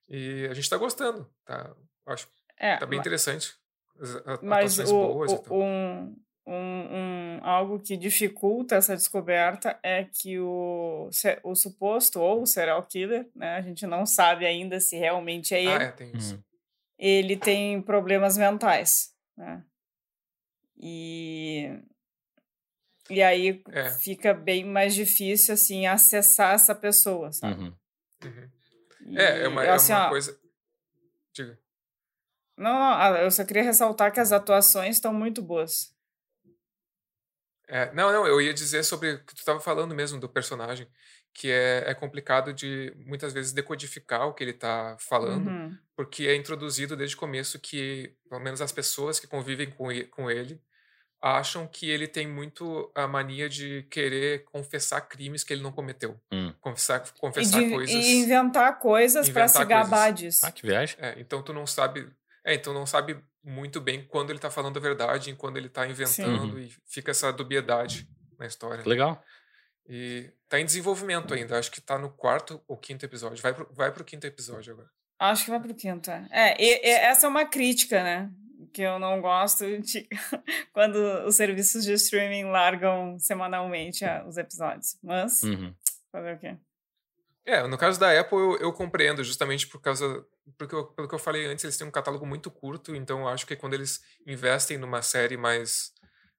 e 0.08 0.46
a 0.50 0.54
gente 0.54 0.68
tá 0.68 0.76
gostando, 0.76 1.30
tá? 1.44 1.74
Acho 2.06 2.28
é, 2.56 2.76
tá 2.76 2.86
bem 2.86 2.96
ma- 2.98 3.00
interessante. 3.02 3.54
As 4.00 4.16
a- 4.16 4.38
mas 4.42 4.78
o, 4.80 4.84
boas 4.92 5.32
e 5.32 5.34
o- 5.34 5.38
tal. 5.38 5.56
um, 5.58 6.16
um, 6.46 6.52
um, 6.54 7.40
algo 7.42 7.78
que 7.78 7.96
dificulta 7.96 8.74
essa 8.76 8.96
descoberta 8.96 9.78
é 9.82 10.04
que 10.04 10.38
o, 10.38 11.08
o 11.42 11.54
suposto 11.54 12.20
ou 12.20 12.42
o 12.42 12.46
serial 12.46 12.82
killer, 12.84 13.28
né, 13.34 13.56
a 13.56 13.62
gente 13.62 13.86
não 13.86 14.04
sabe 14.06 14.46
ainda 14.46 14.80
se 14.80 14.96
realmente 14.96 15.54
é 15.54 15.60
ele. 15.62 15.70
Ah, 15.72 15.82
é, 15.82 15.92
tem 15.92 16.16
isso. 16.16 16.34
Uhum. 16.34 16.42
Ele 16.98 17.36
tem 17.36 17.80
problemas 17.82 18.36
mentais, 18.36 19.14
né? 19.36 19.62
E 20.80 21.80
e 23.10 23.22
aí 23.22 23.62
É. 23.70 23.90
fica 23.90 24.32
bem 24.34 24.64
mais 24.64 24.94
difícil 24.94 25.54
assim 25.54 25.86
acessar 25.86 26.54
essa 26.54 26.74
pessoa, 26.74 27.32
sabe? 27.32 27.62
Uhum. 27.62 27.76
Uhum. 28.24 29.16
É, 29.18 29.42
é 29.42 29.48
uma, 29.48 29.64
E, 29.64 29.66
é 29.68 29.70
assim, 29.70 29.92
uma 29.92 30.06
ó, 30.06 30.08
coisa. 30.10 30.38
Diga. 31.32 31.58
Não, 32.56 32.72
não, 32.72 32.92
ah, 32.94 33.18
eu 33.22 33.30
só 33.30 33.44
queria 33.44 33.62
ressaltar 33.62 34.12
que 34.12 34.18
as 34.20 34.32
atuações 34.32 34.96
estão 34.96 35.14
muito 35.14 35.40
boas. 35.40 35.94
É, 37.68 37.92
não, 37.92 38.10
não, 38.12 38.26
eu 38.26 38.40
ia 38.40 38.54
dizer 38.54 38.82
sobre 38.82 39.12
o 39.12 39.18
que 39.24 39.34
tu 39.34 39.38
estava 39.38 39.60
falando 39.60 39.94
mesmo 39.94 40.18
do 40.18 40.28
personagem, 40.28 40.88
que 41.34 41.50
é, 41.50 41.84
é 41.90 41.94
complicado 41.94 42.52
de 42.52 42.92
muitas 43.06 43.32
vezes 43.32 43.52
decodificar 43.52 44.26
o 44.26 44.32
que 44.34 44.42
ele 44.42 44.52
está 44.52 44.96
falando, 44.98 45.48
Uhum. 45.48 45.78
porque 45.94 46.26
é 46.26 46.34
introduzido 46.34 46.96
desde 46.96 47.14
o 47.14 47.18
começo 47.18 47.58
que, 47.60 48.14
pelo 48.28 48.40
menos 48.40 48.62
as 48.62 48.72
pessoas 48.72 49.20
que 49.20 49.26
convivem 49.26 49.70
com 49.70 49.92
ele, 49.92 50.04
com 50.06 50.30
ele 50.30 50.60
acham 51.20 51.66
que 51.66 51.90
ele 51.90 52.06
tem 52.06 52.26
muito 52.28 52.90
a 52.94 53.06
mania 53.08 53.48
de 53.48 53.82
querer 53.90 54.44
confessar 54.44 55.00
crimes 55.00 55.42
que 55.42 55.52
ele 55.52 55.62
não 55.62 55.72
cometeu. 55.72 56.18
Hum. 56.32 56.52
Confessar, 56.60 57.04
E, 57.16 57.20
confessar 57.20 57.60
de- 57.60 57.70
coisas. 57.70 57.94
e 57.94 58.16
inventar 58.18 58.78
coisas 58.78 59.28
para 59.28 59.42
Inventar 59.44 59.62
se 59.62 59.68
gabar 59.68 59.88
coisas. 60.12 60.18
disso. 60.20 60.46
Ah, 60.46 60.52
que 60.52 60.62
viagem. 60.66 60.96
É, 61.00 61.18
então 61.18 61.42
tu 61.42 61.52
não 61.52 61.66
sabe. 61.66 62.08
É, 62.44 62.54
então 62.54 62.72
não 62.72 62.86
sabe 62.86 63.18
muito 63.42 63.80
bem 63.80 64.04
quando 64.06 64.30
ele 64.30 64.38
tá 64.38 64.50
falando 64.50 64.76
a 64.76 64.80
verdade 64.80 65.30
e 65.30 65.34
quando 65.34 65.56
ele 65.56 65.68
tá 65.68 65.86
inventando 65.86 66.52
Uhum. 66.54 66.58
e 66.58 66.72
fica 66.86 67.10
essa 67.10 67.32
dubiedade 67.32 68.08
na 68.38 68.46
história. 68.46 68.82
Legal. 68.86 69.22
E 69.88 70.30
tá 70.48 70.60
em 70.60 70.64
desenvolvimento 70.64 71.32
ainda. 71.34 71.58
Acho 71.58 71.70
que 71.70 71.80
tá 71.80 71.98
no 71.98 72.10
quarto 72.10 72.62
ou 72.68 72.76
quinto 72.76 73.04
episódio. 73.04 73.42
Vai 73.42 73.54
pro, 73.54 73.68
vai 73.72 73.90
pro 73.90 74.04
quinto 74.04 74.26
episódio 74.26 74.72
agora. 74.72 74.88
Acho 75.18 75.44
que 75.46 75.50
vai 75.50 75.58
pro 75.60 75.74
quinto. 75.74 76.10
é. 76.10 76.26
É, 76.30 76.62
e- 76.62 76.80
e 76.86 76.90
essa 76.90 77.26
é 77.26 77.28
uma 77.28 77.44
crítica, 77.44 78.02
né? 78.04 78.30
Que 78.72 78.82
eu 78.82 78.98
não 78.98 79.20
gosto 79.20 79.64
de 79.80 80.08
quando 80.72 80.96
os 81.26 81.36
serviços 81.36 81.84
de 81.84 81.92
streaming 81.92 82.44
largam 82.50 83.18
semanalmente 83.18 84.04
ah, 84.04 84.24
os 84.26 84.36
episódios. 84.36 84.96
Mas, 85.02 85.42
Uhum. 85.42 85.74
fazer 86.10 86.34
o 86.34 86.38
quê? 86.38 86.56
É, 87.44 87.66
no 87.66 87.78
caso 87.78 87.98
da 87.98 88.18
Apple 88.20 88.36
eu, 88.36 88.56
eu 88.58 88.72
compreendo, 88.72 89.24
justamente 89.24 89.66
por 89.66 89.80
causa. 89.80 90.24
Porque 90.58 90.74
eu- 90.74 90.86
pelo 90.88 91.08
que 91.08 91.14
eu 91.14 91.18
falei 91.18 91.46
antes, 91.46 91.64
eles 91.64 91.76
têm 91.76 91.86
um 91.86 91.90
catálogo 91.90 92.26
muito 92.26 92.50
curto, 92.50 92.94
então 92.94 93.20
eu 93.20 93.28
acho 93.28 93.46
que 93.46 93.56
quando 93.56 93.74
eles 93.74 94.02
investem 94.26 94.76
numa 94.76 95.00
série 95.02 95.36
mais 95.36 95.92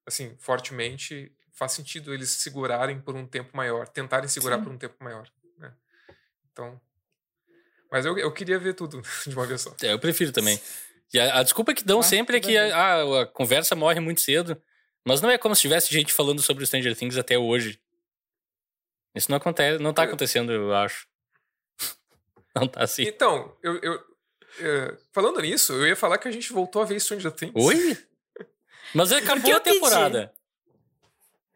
assim, 0.06 0.36
fortemente, 0.40 1.32
faz 1.54 1.72
sentido 1.74 2.14
eles 2.14 2.30
segurarem 2.30 3.00
por 3.00 3.16
um 3.16 3.26
tempo 3.26 3.56
maior, 3.56 3.88
tentarem 3.88 4.28
segurar 4.28 4.58
Sim. 4.58 4.64
por 4.64 4.72
um 4.74 4.78
tempo 4.78 4.96
maior. 5.04 5.28
Né? 5.58 5.72
Então. 6.52 6.80
Mas 7.92 8.06
eu, 8.06 8.18
eu 8.18 8.32
queria 8.32 8.60
ver 8.60 8.74
tudo 8.76 9.02
de 9.26 9.34
uma 9.36 9.46
vez 9.46 9.62
só. 9.62 9.76
É, 9.82 9.94
eu 9.94 10.00
prefiro 10.00 10.32
também. 10.32 10.60
E 11.14 11.20
a, 11.20 11.40
a 11.40 11.44
desculpa 11.44 11.74
que 11.74 11.84
dão 11.84 12.00
Ah, 12.00 12.04
sempre 12.04 12.38
é 12.38 12.40
que 12.40 12.56
a, 12.58 12.76
a- 12.78 13.22
a 13.22 13.26
conversa 13.26 13.76
morre 13.76 14.00
muito 14.00 14.22
cedo. 14.22 14.62
Mas 15.06 15.22
não 15.22 15.30
é 15.30 15.38
como 15.38 15.56
se 15.56 15.62
tivesse 15.62 15.92
gente 15.94 16.14
falando 16.14 16.42
sobre 16.42 16.66
Stranger 16.66 16.96
Things 16.96 17.18
até 17.18 17.38
hoje. 17.38 17.82
Isso 19.16 19.32
não 19.32 19.38
acontece, 19.38 19.82
não 19.82 19.94
tá 19.94 20.04
acontecendo, 20.04 20.52
eu 20.52 20.74
acho. 20.74 21.08
Não 22.56 22.68
tá 22.68 22.84
assim. 22.84 23.04
Então, 23.04 23.56
eu, 23.64 23.78
eu- 23.80 24.04
é, 24.60 24.98
falando 25.14 25.40
nisso, 25.40 25.72
eu 25.74 25.88
ia 25.88 25.96
falar 25.96 26.18
que 26.18 26.28
a 26.28 26.32
gente 26.32 26.52
voltou 26.52 26.82
a 26.82 26.86
ver 26.86 27.00
Stranger 27.00 27.32
Things. 27.32 27.54
Oi? 27.56 27.98
Mas 28.94 29.12
acabou 29.12 29.52
eu 29.52 29.58
a 29.58 29.60
temporada. 29.60 30.32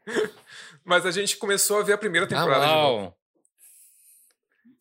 Mas 0.85 1.05
a 1.05 1.11
gente 1.11 1.37
começou 1.37 1.79
a 1.79 1.83
ver 1.83 1.93
a 1.93 1.97
primeira 1.97 2.25
Ah, 2.25 2.29
temporada 2.29 2.65
de 2.65 2.71
novo. 2.73 3.03
uau. 3.03 3.17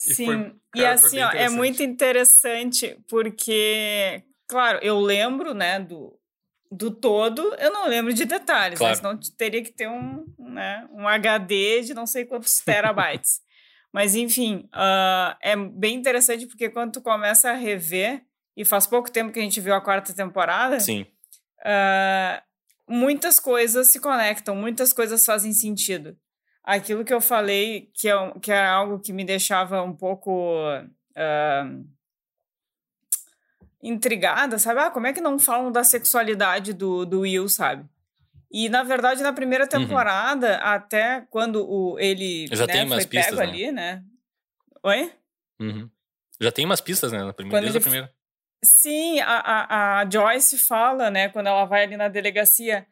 E 0.07 0.15
Sim, 0.15 0.27
foi- 0.27 0.37
e 0.75 0.83
cara, 0.83 0.99
foi 0.99 1.09
assim, 1.09 1.21
ó, 1.23 1.31
é 1.31 1.49
muito 1.49 1.83
interessante 1.83 2.99
porque, 3.09 4.23
claro, 4.53 4.79
eu 4.83 5.01
lembro, 5.01 5.55
né, 5.55 5.81
do, 5.81 6.17
do 6.71 6.91
todo, 6.91 7.55
eu 7.59 7.73
não 7.73 7.89
lembro 7.89 8.13
de 8.13 8.25
detalhes, 8.25 8.79
Claro. 8.79 8.95
senão 8.97 9.19
teria 9.37 9.63
que 9.63 9.73
ter 9.73 9.89
um, 9.89 10.25
né, 10.39 10.87
um 10.93 11.09
HD 11.09 11.81
de 11.83 11.95
não 11.95 12.07
sei 12.07 12.25
quantos 12.25 12.61
terabytes. 12.65 13.41
Mas, 13.93 14.15
enfim, 14.15 14.69
ah, 14.73 15.37
é 15.41 15.57
bem 15.57 15.95
interessante 15.97 16.47
porque 16.47 16.69
quando 16.71 16.93
tu 16.93 17.01
começa 17.03 17.51
a 17.51 17.55
rever, 17.55 18.23
e 18.57 18.65
faz 18.65 18.87
pouco 18.87 19.11
tempo 19.11 19.33
que 19.33 19.39
a 19.39 19.43
gente 19.43 19.61
viu 19.61 19.75
a 19.75 19.81
quarta 19.81 20.13
temporada, 20.15 20.79
Sim. 20.81 21.07
ah, 21.65 22.43
muitas 22.89 23.41
coisas 23.41 23.89
se 23.89 23.99
conectam, 24.01 24.55
muitas 24.55 24.93
coisas 24.93 25.25
fazem 25.25 25.53
sentido. 25.53 26.17
Aquilo 26.65 27.05
que 27.05 27.13
eu 27.13 27.21
falei, 27.21 27.91
que 27.95 28.09
é, 28.09 28.15
que 28.41 28.53
é 28.53 28.65
algo 28.65 28.99
que 29.01 29.13
me 29.13 29.25
deixava 29.25 29.83
um 29.83 29.93
pouco 29.95 30.59
ah, 31.17 31.65
intrigada, 33.83 34.59
sabe? 34.59 34.81
Ah, 34.81 34.91
como 34.91 35.07
é 35.07 35.13
que 35.13 35.21
não 35.21 35.39
falam 35.39 35.73
da 35.73 35.83
sexualidade 35.85 36.73
do, 36.73 37.05
do 37.05 37.21
Will, 37.21 37.49
sabe? 37.49 37.85
E, 38.51 38.69
na 38.69 38.83
verdade, 38.83 39.23
na 39.23 39.33
primeira 39.33 39.67
temporada, 39.67 40.57
até 40.59 41.23
quando 41.31 41.67
o, 41.69 41.99
ele 41.99 42.47
Já 42.53 42.67
né, 42.67 42.73
tem 42.73 42.85
umas 42.85 43.03
foi 43.05 43.07
pistas, 43.11 43.39
pego 43.39 43.43
né? 43.43 43.49
ali, 43.49 43.73
né? 43.73 44.03
Oi? 44.85 45.13
Uhum. 45.61 45.91
Já 46.41 46.53
tem 46.53 46.65
umas 46.65 46.81
pistas, 46.81 47.13
né? 47.13 47.23
Na 47.23 47.33
primeira, 47.33 47.57
Quando 47.59 47.63
desde 47.63 47.79
a 47.79 47.81
ele- 47.81 47.83
primeira. 47.85 48.13
Sim, 48.65 49.19
a, 49.21 49.39
a, 49.39 50.01
a 50.03 50.09
Joyce 50.11 50.57
fala, 50.59 51.11
né, 51.11 51.29
quando 51.31 51.49
ela 51.49 51.65
vai 51.65 51.83
ali 51.83 51.97
na 51.97 52.07
delegacia, 52.07 52.87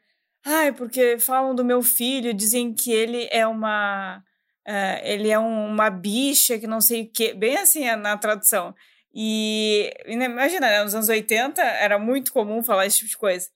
ai, 0.44 0.72
porque 0.72 1.16
falam 1.20 1.54
do 1.54 1.64
meu 1.64 1.80
filho, 1.80 2.34
dizem 2.34 2.74
que 2.74 2.90
ele 2.90 3.28
é 3.30 3.46
uma, 3.46 4.20
eh, 4.66 5.12
ele 5.14 5.28
é 5.30 5.38
um- 5.38 5.66
uma 5.68 5.88
bicha, 5.88 6.58
que 6.58 6.66
não 6.66 6.80
sei 6.80 7.02
o 7.02 7.10
quê, 7.12 7.32
bem 7.34 7.56
assim 7.56 7.84
é 7.86 7.94
na 7.94 8.16
tradução. 8.16 8.74
E, 9.14 9.92
né, 10.06 10.26
imagina, 10.26 10.68
né, 10.68 10.82
nos 10.84 10.94
anos 10.94 11.08
80 11.08 11.60
era 11.62 11.98
muito 11.98 12.32
comum 12.32 12.62
falar 12.62 12.86
esse 12.86 12.98
tipo 12.98 13.10
de 13.10 13.18
coisa. 13.18 13.48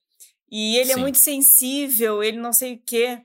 E 0.51 0.77
ele 0.77 0.91
é 0.91 0.95
Sim. 0.95 1.01
muito 1.01 1.17
sensível, 1.17 2.23
ele 2.23 2.37
não 2.37 2.53
sei 2.53 2.73
o 2.75 2.81
quê. 2.85 3.19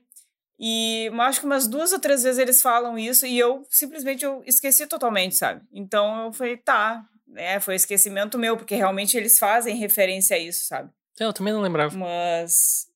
E 0.59 1.09
acho 1.21 1.39
que 1.39 1.45
umas 1.45 1.67
duas 1.67 1.91
ou 1.91 1.99
três 1.99 2.23
vezes 2.23 2.39
eles 2.39 2.61
falam 2.61 2.97
isso 2.97 3.25
e 3.25 3.37
eu 3.37 3.65
simplesmente 3.69 4.23
eu 4.23 4.43
esqueci 4.45 4.85
totalmente, 4.85 5.35
sabe? 5.35 5.61
Então 5.73 6.25
eu 6.25 6.33
falei, 6.33 6.55
tá, 6.57 7.03
é, 7.35 7.59
foi 7.59 7.75
esquecimento 7.75 8.37
meu, 8.37 8.55
porque 8.55 8.75
realmente 8.75 9.17
eles 9.17 9.39
fazem 9.39 9.75
referência 9.75 10.35
a 10.35 10.39
isso, 10.39 10.65
sabe? 10.65 10.89
É, 11.19 11.25
eu 11.25 11.33
também 11.33 11.53
não 11.53 11.61
lembrava. 11.61 11.95
Mas. 11.97 12.87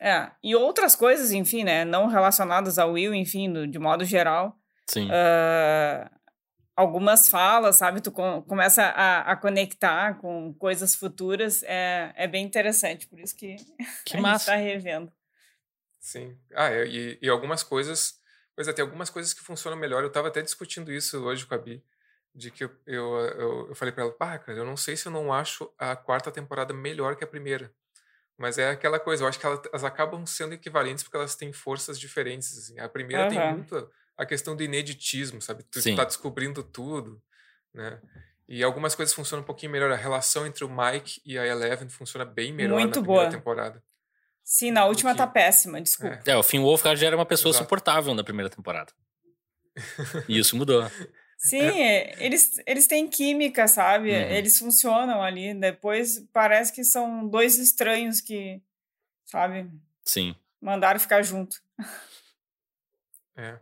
É. 0.00 0.30
E 0.42 0.54
outras 0.56 0.96
coisas, 0.96 1.30
enfim, 1.32 1.62
né? 1.64 1.84
Não 1.84 2.06
relacionadas 2.06 2.78
ao 2.78 2.92
Will, 2.92 3.14
enfim, 3.14 3.52
do- 3.52 3.66
de 3.66 3.78
modo 3.78 4.04
geral. 4.04 4.56
Sim. 4.88 5.08
ah, 5.12 6.10
algumas 6.76 7.28
falas, 7.28 7.76
sabe? 7.76 8.00
Tu 8.00 8.10
com- 8.12 8.42
começa 8.42 8.82
a, 8.82 9.32
a 9.32 9.36
conectar 9.36 10.18
com 10.18 10.54
coisas 10.54 10.94
futuras. 10.94 11.62
É, 11.64 12.12
é 12.16 12.26
bem 12.28 12.44
interessante, 12.44 13.06
por 13.06 13.18
isso 13.20 13.36
que 13.36 13.56
que 14.04 14.16
a 14.16 14.20
gente 14.22 14.22
massa. 14.22 14.46
tá 14.46 14.56
revendo. 14.56 15.12
Sim. 16.00 16.36
Ah, 16.54 16.70
e, 16.84 17.18
e 17.22 17.28
algumas 17.28 17.62
coisas. 17.62 18.20
Pois 18.54 18.68
é, 18.68 18.72
tem 18.72 18.84
algumas 18.84 19.08
coisas 19.10 19.32
que 19.32 19.40
funcionam 19.40 19.78
melhor. 19.78 20.02
Eu 20.02 20.10
tava 20.12 20.28
até 20.28 20.42
discutindo 20.42 20.92
isso 20.92 21.22
hoje 21.24 21.46
com 21.46 21.54
a 21.54 21.58
Bi. 21.58 21.82
De 22.34 22.50
que 22.50 22.64
eu, 22.64 22.70
eu, 22.86 23.16
eu, 23.20 23.68
eu 23.68 23.74
falei 23.74 23.92
pra 23.92 24.04
ela, 24.04 24.12
pá, 24.12 24.38
cara, 24.38 24.58
eu 24.58 24.64
não 24.64 24.76
sei 24.76 24.96
se 24.96 25.06
eu 25.06 25.12
não 25.12 25.32
acho 25.32 25.70
a 25.78 25.94
quarta 25.94 26.30
temporada 26.32 26.72
melhor 26.72 27.14
que 27.14 27.24
a 27.24 27.26
primeira. 27.26 27.72
Mas 28.38 28.58
é 28.58 28.70
aquela 28.70 28.98
coisa, 29.00 29.24
eu 29.24 29.28
acho 29.28 29.38
que 29.38 29.46
elas, 29.46 29.60
elas 29.66 29.84
acabam 29.84 30.26
sendo 30.26 30.54
equivalentes 30.54 31.04
porque 31.04 31.16
elas 31.16 31.36
têm 31.36 31.52
forças 31.52 31.98
diferentes. 32.00 32.56
assim. 32.58 32.78
A 32.80 32.88
primeira 32.88 33.28
tem 33.28 33.38
Aham. 33.38 33.54
muito 33.54 33.90
a, 34.16 34.26
questão 34.26 34.54
do 34.56 34.62
ineditismo, 34.62 35.40
sabe? 35.42 35.62
Tu 35.64 35.80
Sim. 35.80 35.96
tá 35.96 36.04
descobrindo 36.04 36.62
tudo, 36.62 37.22
né? 37.74 38.00
E 38.48 38.62
algumas 38.62 38.94
coisas 38.94 39.14
funcionam 39.14 39.42
um 39.42 39.46
pouquinho 39.46 39.72
melhor. 39.72 39.90
A 39.90 39.96
relação 39.96 40.46
entre 40.46 40.64
o 40.64 40.68
Mike 40.68 41.22
e 41.24 41.38
a 41.38 41.46
Eleven 41.46 41.88
funciona 41.88 42.24
bem 42.24 42.52
melhor 42.52 42.78
Muito 42.80 42.96
na 42.96 43.02
primeira 43.02 43.28
boa. 43.28 43.36
temporada. 43.38 43.82
Sim, 44.44 44.72
na 44.72 44.84
última 44.84 45.12
que- 45.12 45.18
tá 45.18 45.26
péssima, 45.26 45.80
desculpa. 45.80 46.20
É. 46.26 46.32
É, 46.32 46.36
o 46.36 46.42
Finn 46.42 46.60
Wolfhard 46.60 47.00
já 47.00 47.06
era 47.06 47.16
uma 47.16 47.24
pessoa 47.24 47.50
Exato. 47.50 47.64
suportável 47.64 48.12
na 48.14 48.24
primeira 48.24 48.50
temporada. 48.50 48.92
E 50.28 50.38
isso 50.38 50.56
mudou. 50.56 50.84
Sim, 51.38 51.60
é, 51.60 52.24
eles, 52.24 52.50
eles 52.66 52.86
têm 52.86 53.08
química, 53.08 53.66
sabe? 53.66 54.10
Uhum. 54.10 54.16
Eles 54.30 54.58
funcionam 54.58 55.22
ali. 55.22 55.54
Depois 55.54 56.20
parece 56.32 56.72
que 56.72 56.84
são 56.84 57.26
dois 57.26 57.58
estranhos 57.58 58.20
que, 58.20 58.62
sabe, 59.24 59.68
Sim. 60.04 60.36
mandaram 60.60 61.00
ficar 61.00 61.22
junto. 61.22 61.56
É. 63.36 63.58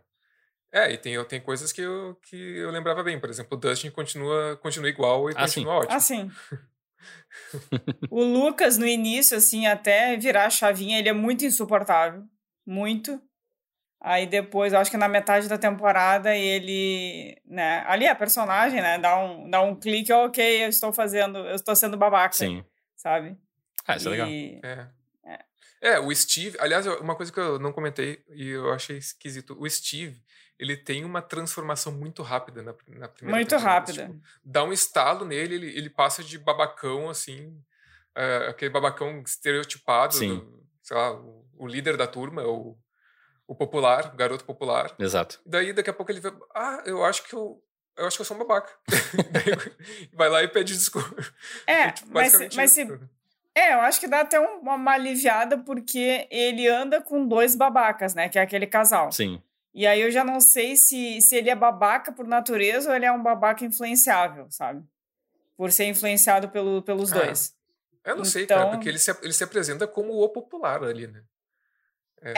É, 0.71 0.91
e 0.91 0.97
tem, 0.97 1.21
tem 1.25 1.41
coisas 1.41 1.71
que 1.73 1.81
eu, 1.81 2.17
que 2.23 2.35
eu 2.35 2.71
lembrava 2.71 3.03
bem. 3.03 3.19
Por 3.19 3.29
exemplo, 3.29 3.57
o 3.57 3.59
Dustin 3.59 3.89
continua, 3.91 4.55
continua 4.57 4.89
igual 4.89 5.29
e 5.29 5.33
Ah, 5.35 5.47
sim. 5.47 5.63
continua 5.65 5.73
ótimo. 5.79 5.95
Assim. 5.97 6.31
o 8.09 8.23
Lucas, 8.23 8.77
no 8.77 8.87
início, 8.87 9.37
assim, 9.37 9.67
até 9.67 10.15
virar 10.17 10.45
a 10.45 10.49
chavinha, 10.49 10.97
ele 10.99 11.09
é 11.09 11.13
muito 11.13 11.45
insuportável. 11.45 12.23
Muito. 12.65 13.21
Aí 13.99 14.25
depois, 14.25 14.73
eu 14.73 14.79
acho 14.79 14.89
que 14.89 14.97
na 14.97 15.07
metade 15.07 15.47
da 15.47 15.57
temporada, 15.57 16.35
ele, 16.35 17.37
né, 17.45 17.83
ali 17.85 18.07
a 18.07 18.15
personagem, 18.15 18.81
né, 18.81 18.97
dá 18.97 19.15
um, 19.19 19.47
dá 19.49 19.61
um 19.61 19.75
clique, 19.75 20.11
ok, 20.11 20.63
eu 20.63 20.69
estou 20.69 20.91
fazendo, 20.91 21.37
eu 21.37 21.53
estou 21.55 21.75
sendo 21.75 21.97
babaca, 21.97 22.35
Sim. 22.35 22.63
sabe? 22.95 23.37
Ah, 23.85 23.97
isso 23.97 24.07
é 24.07 24.11
legal. 24.11 24.27
E- 24.27 24.59
É. 24.63 24.87
É, 25.83 25.99
o 25.99 26.13
Steve. 26.13 26.55
Aliás, 26.59 26.85
uma 26.85 27.15
coisa 27.15 27.31
que 27.33 27.39
eu 27.39 27.57
não 27.57 27.73
comentei 27.73 28.23
e 28.29 28.49
eu 28.49 28.71
achei 28.71 28.97
esquisito. 28.97 29.57
O 29.59 29.67
Steve, 29.67 30.21
ele 30.61 30.77
tem 30.77 31.03
uma 31.03 31.21
transformação 31.21 31.91
muito 31.91 32.21
rápida 32.21 32.61
na, 32.61 32.71
na 32.71 33.07
primeira 33.07 33.35
Muito 33.37 33.49
temporada. 33.49 33.73
rápida. 33.79 34.05
Tipo, 34.07 34.21
dá 34.45 34.63
um 34.63 34.71
estalo 34.71 35.25
nele, 35.25 35.55
ele, 35.55 35.77
ele 35.77 35.89
passa 35.89 36.23
de 36.23 36.37
babacão, 36.37 37.09
assim. 37.09 37.59
é, 38.15 38.47
aquele 38.49 38.69
babacão 38.71 39.21
estereotipado, 39.25 40.13
Sim. 40.15 40.35
do, 40.37 40.63
sei 40.83 40.95
lá, 40.95 41.13
o, 41.13 41.45
o 41.57 41.67
líder 41.67 41.97
da 41.97 42.05
turma, 42.05 42.43
o, 42.43 42.77
o 43.47 43.55
popular, 43.55 44.11
o 44.13 44.15
garoto 44.15 44.45
popular. 44.45 44.93
Exato. 44.99 45.41
Daí, 45.45 45.73
daqui 45.73 45.89
a 45.89 45.93
pouco 45.93 46.11
ele 46.11 46.19
vê, 46.19 46.31
ah, 46.55 46.83
eu 46.85 47.03
acho 47.03 47.23
que 47.23 47.33
eu. 47.33 47.61
Eu 47.97 48.07
acho 48.07 48.15
que 48.17 48.21
eu 48.21 48.25
sou 48.25 48.37
um 48.37 48.39
babaca. 48.39 48.71
Vai 50.13 50.29
lá 50.29 50.41
e 50.43 50.47
pede 50.47 50.73
desculpa. 50.73 51.15
É, 51.67 51.91
tipo, 51.91 52.09
mas, 52.13 52.31
se- 52.31 52.37
basicamente 52.47 52.55
mas 52.57 52.71
se. 52.71 53.09
É, 53.53 53.73
eu 53.73 53.81
acho 53.81 53.99
que 53.99 54.07
dá 54.07 54.21
até 54.21 54.39
um- 54.39 54.59
uma 54.61 54.91
aliviada 54.93 55.57
porque 55.57 56.25
ele 56.31 56.67
anda 56.67 57.01
com 57.01 57.27
dois 57.27 57.53
babacas, 57.55 58.15
né? 58.15 58.29
Que 58.29 58.39
é 58.39 58.41
aquele 58.41 58.65
casal. 58.65 59.11
Sim. 59.11 59.41
E 59.73 59.87
aí 59.87 60.01
eu 60.01 60.11
já 60.11 60.23
não 60.23 60.39
sei 60.41 60.75
se, 60.75 61.21
se 61.21 61.35
ele 61.35 61.49
é 61.49 61.55
babaca 61.55 62.11
por 62.11 62.27
natureza 62.27 62.89
ou 62.89 62.95
ele 62.95 63.05
é 63.05 63.11
um 63.11 63.23
babaca 63.23 63.63
influenciável, 63.63 64.47
sabe? 64.49 64.83
Por 65.55 65.71
ser 65.71 65.85
influenciado 65.85 66.49
pelo, 66.49 66.81
pelos 66.81 67.11
Ah, 67.13 67.19
dois. 67.19 67.55
Eu 68.03 68.15
não 68.17 68.25
sei, 68.25 68.45
cara, 68.45 68.61
Então- 68.61 68.71
porque 68.73 68.89
ele 68.89 68.99
se, 68.99 69.11
ele 69.21 69.31
se 69.33 69.43
apresenta 69.43 69.87
como 69.87 70.13
o 70.21 70.27
popular 70.29 70.83
ali, 70.83 71.07
né? 71.07 71.23
É, 72.23 72.33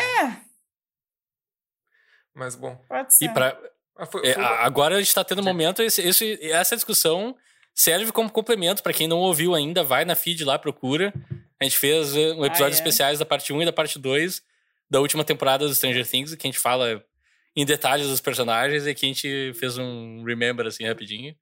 Mas 2.34 2.56
bom. 2.56 2.76
pode 2.88 3.14
ser. 3.16 3.26
E 3.26 3.30
pra, 3.30 3.58
Ah, 3.96 4.08
foi- 4.08 4.26
É, 4.28 4.34
agora 4.40 4.96
a 4.96 4.98
gente 4.98 5.10
está 5.10 5.24
tendo 5.24 5.42
um 5.42 5.46
momento, 5.46 5.84
esse, 5.84 6.02
esse- 6.02 6.40
essa 6.52 6.76
discussão 6.76 7.38
serve 7.76 8.12
como 8.12 8.28
complemento 8.32 8.82
para 8.82 8.92
quem 8.92 9.08
não 9.08 9.20
ouviu 9.20 9.54
ainda, 9.54 9.84
vai 9.84 10.04
na 10.04 10.16
feed 10.16 10.44
lá, 10.44 10.58
procura. 10.58 11.14
A 11.60 11.64
gente 11.64 11.78
fez 11.78 12.16
eh, 12.16 12.34
um 12.34 12.44
episódio 12.44 12.74
Ah, 12.74 12.78
é? 12.78 12.80
especiais 12.80 13.20
da 13.20 13.26
parte 13.26 13.54
1 13.54 13.62
e 13.62 13.66
da 13.66 13.72
parte 13.72 14.00
2 14.00 14.42
da 14.90 15.00
última 15.00 15.24
temporada 15.24 15.68
do 15.68 15.76
Stranger 15.76 16.08
Things, 16.10 16.34
que 16.34 16.48
a 16.48 16.50
gente 16.50 16.58
fala 16.60 17.06
em 17.56 17.66
detalhes 17.66 18.08
dos 18.08 18.20
personagens 18.22 18.86
e 18.86 18.90
aqui 18.90 19.06
a 19.06 19.10
gente 19.10 19.54
fez 19.56 19.78
um 19.78 20.24
remember 20.24 20.66
assim 20.68 20.86
rapidinho. 20.88 21.36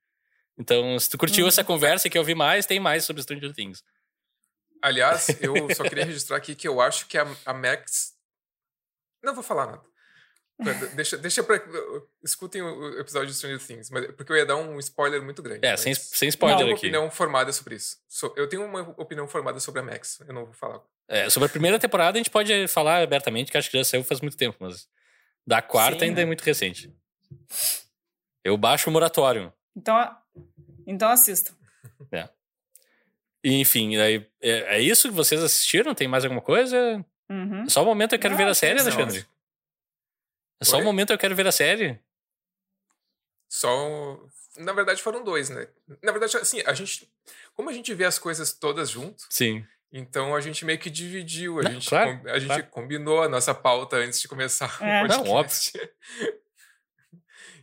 Então, 0.57 0.99
se 0.99 1.09
tu 1.09 1.17
curtiu 1.17 1.43
Uhum. 1.43 1.47
essa 1.49 1.63
conversa 1.63 2.07
e 2.07 2.11
quer 2.11 2.19
ouvir 2.19 2.35
mais, 2.35 2.65
tem 2.65 2.79
mais 2.79 3.03
sobre 3.05 3.23
Stranger 3.23 3.53
Things. 3.53 3.83
Aliás, 4.81 5.27
eu 5.41 5.53
só 5.75 5.83
queria 5.83 6.05
registrar 6.05 6.37
aqui 6.37 6.55
que 6.55 6.67
eu 6.67 6.81
acho 6.81 7.07
que 7.07 7.17
a, 7.17 7.27
a 7.45 7.53
Max. 7.53 8.13
Não 9.23 9.33
vou 9.33 9.43
falar 9.43 9.67
nada. 9.67 9.81
Deixa, 10.95 11.17
deixa 11.17 11.41
pra. 11.43 11.59
Escutem 12.23 12.61
o 12.61 12.99
episódio 12.99 13.27
de 13.29 13.33
Stranger 13.33 13.59
Things, 13.65 13.89
mas, 13.89 14.05
porque 14.11 14.31
eu 14.31 14.35
ia 14.37 14.45
dar 14.45 14.57
um 14.57 14.77
spoiler 14.79 15.21
muito 15.23 15.41
grande. 15.41 15.65
É, 15.65 15.75
sem, 15.75 15.93
sem 15.95 16.27
Eu 16.27 16.29
spoiler 16.29 16.57
tenho 16.57 16.69
uma 16.69 16.75
aqui. 16.75 16.85
opinião 16.87 17.09
formada 17.09 17.51
sobre 17.51 17.75
isso. 17.75 17.97
So- 18.07 18.33
eu 18.37 18.47
tenho 18.47 18.63
uma 18.65 18.81
opinião 18.97 19.27
formada 19.27 19.59
sobre 19.59 19.79
a 19.81 19.83
Max. 19.83 20.19
Eu 20.27 20.33
não 20.33 20.45
vou 20.45 20.53
falar. 20.53 20.81
É, 21.07 21.29
sobre 21.31 21.47
a 21.47 21.49
primeira 21.49 21.79
temporada 21.79 22.15
a 22.17 22.19
gente 22.19 22.29
pode 22.29 22.67
falar 22.67 23.01
abertamente, 23.01 23.51
que 23.51 23.57
acho 23.57 23.71
que 23.71 23.77
já 23.77 23.83
saiu 23.83 24.03
faz 24.03 24.21
muito 24.21 24.37
tempo, 24.37 24.55
mas 24.59 24.87
da 25.45 25.61
quarta 25.61 25.99
Sim, 25.99 26.05
ainda 26.05 26.17
né? 26.17 26.23
é 26.23 26.25
muito 26.25 26.41
recente. 26.41 26.93
Eu 28.43 28.57
baixo 28.57 28.89
o 28.89 28.93
moratório. 28.93 29.53
Então, 29.75 30.17
então 30.85 31.09
assistam. 31.09 31.55
E, 33.43 33.59
Enfim, 33.59 33.97
aí, 33.97 34.27
é, 34.41 34.77
é 34.77 34.81
isso 34.81 35.09
que 35.09 35.15
vocês 35.15 35.41
assistiram? 35.41 35.95
Tem 35.95 36.07
mais 36.07 36.23
alguma 36.23 36.41
coisa? 36.41 37.03
Uhum. 37.29 37.63
É 37.63 37.69
só 37.69 37.81
o 37.81 37.85
momento 37.85 38.13
eu 38.13 38.19
quero 38.19 38.33
Não, 38.33 38.37
ver 38.37 38.47
a 38.47 38.53
série. 38.53 38.79
Alexandre. 38.79 39.25
É 40.59 40.65
só 40.65 40.77
o 40.77 40.83
momento 40.83 41.11
eu 41.11 41.17
quero 41.17 41.35
ver 41.35 41.47
a 41.47 41.51
série. 41.51 41.99
Só. 43.49 44.19
Na 44.57 44.73
verdade, 44.73 45.01
foram 45.01 45.23
dois, 45.23 45.49
né? 45.49 45.67
Na 46.03 46.11
verdade, 46.11 46.37
assim, 46.37 46.61
a 46.65 46.73
gente. 46.73 47.11
Como 47.53 47.69
a 47.69 47.73
gente 47.73 47.93
vê 47.93 48.05
as 48.05 48.19
coisas 48.19 48.53
todas 48.53 48.89
junto, 48.89 49.25
Sim. 49.29 49.65
Então 49.91 50.35
a 50.35 50.41
gente 50.41 50.63
meio 50.65 50.79
que 50.79 50.89
dividiu. 50.89 51.59
A, 51.59 51.63
Não, 51.63 51.71
gente, 51.71 51.89
claro, 51.89 52.19
com- 52.21 52.29
a 52.29 52.39
gente 52.39 52.47
claro. 52.47 52.67
combinou 52.67 53.21
a 53.21 53.29
nossa 53.29 53.53
pauta 53.53 53.97
antes 53.97 54.21
de 54.21 54.27
começar 54.27 54.77
É. 54.81 55.03
o 55.03 55.07
Não, 55.07 55.23
podcast. 55.23 55.71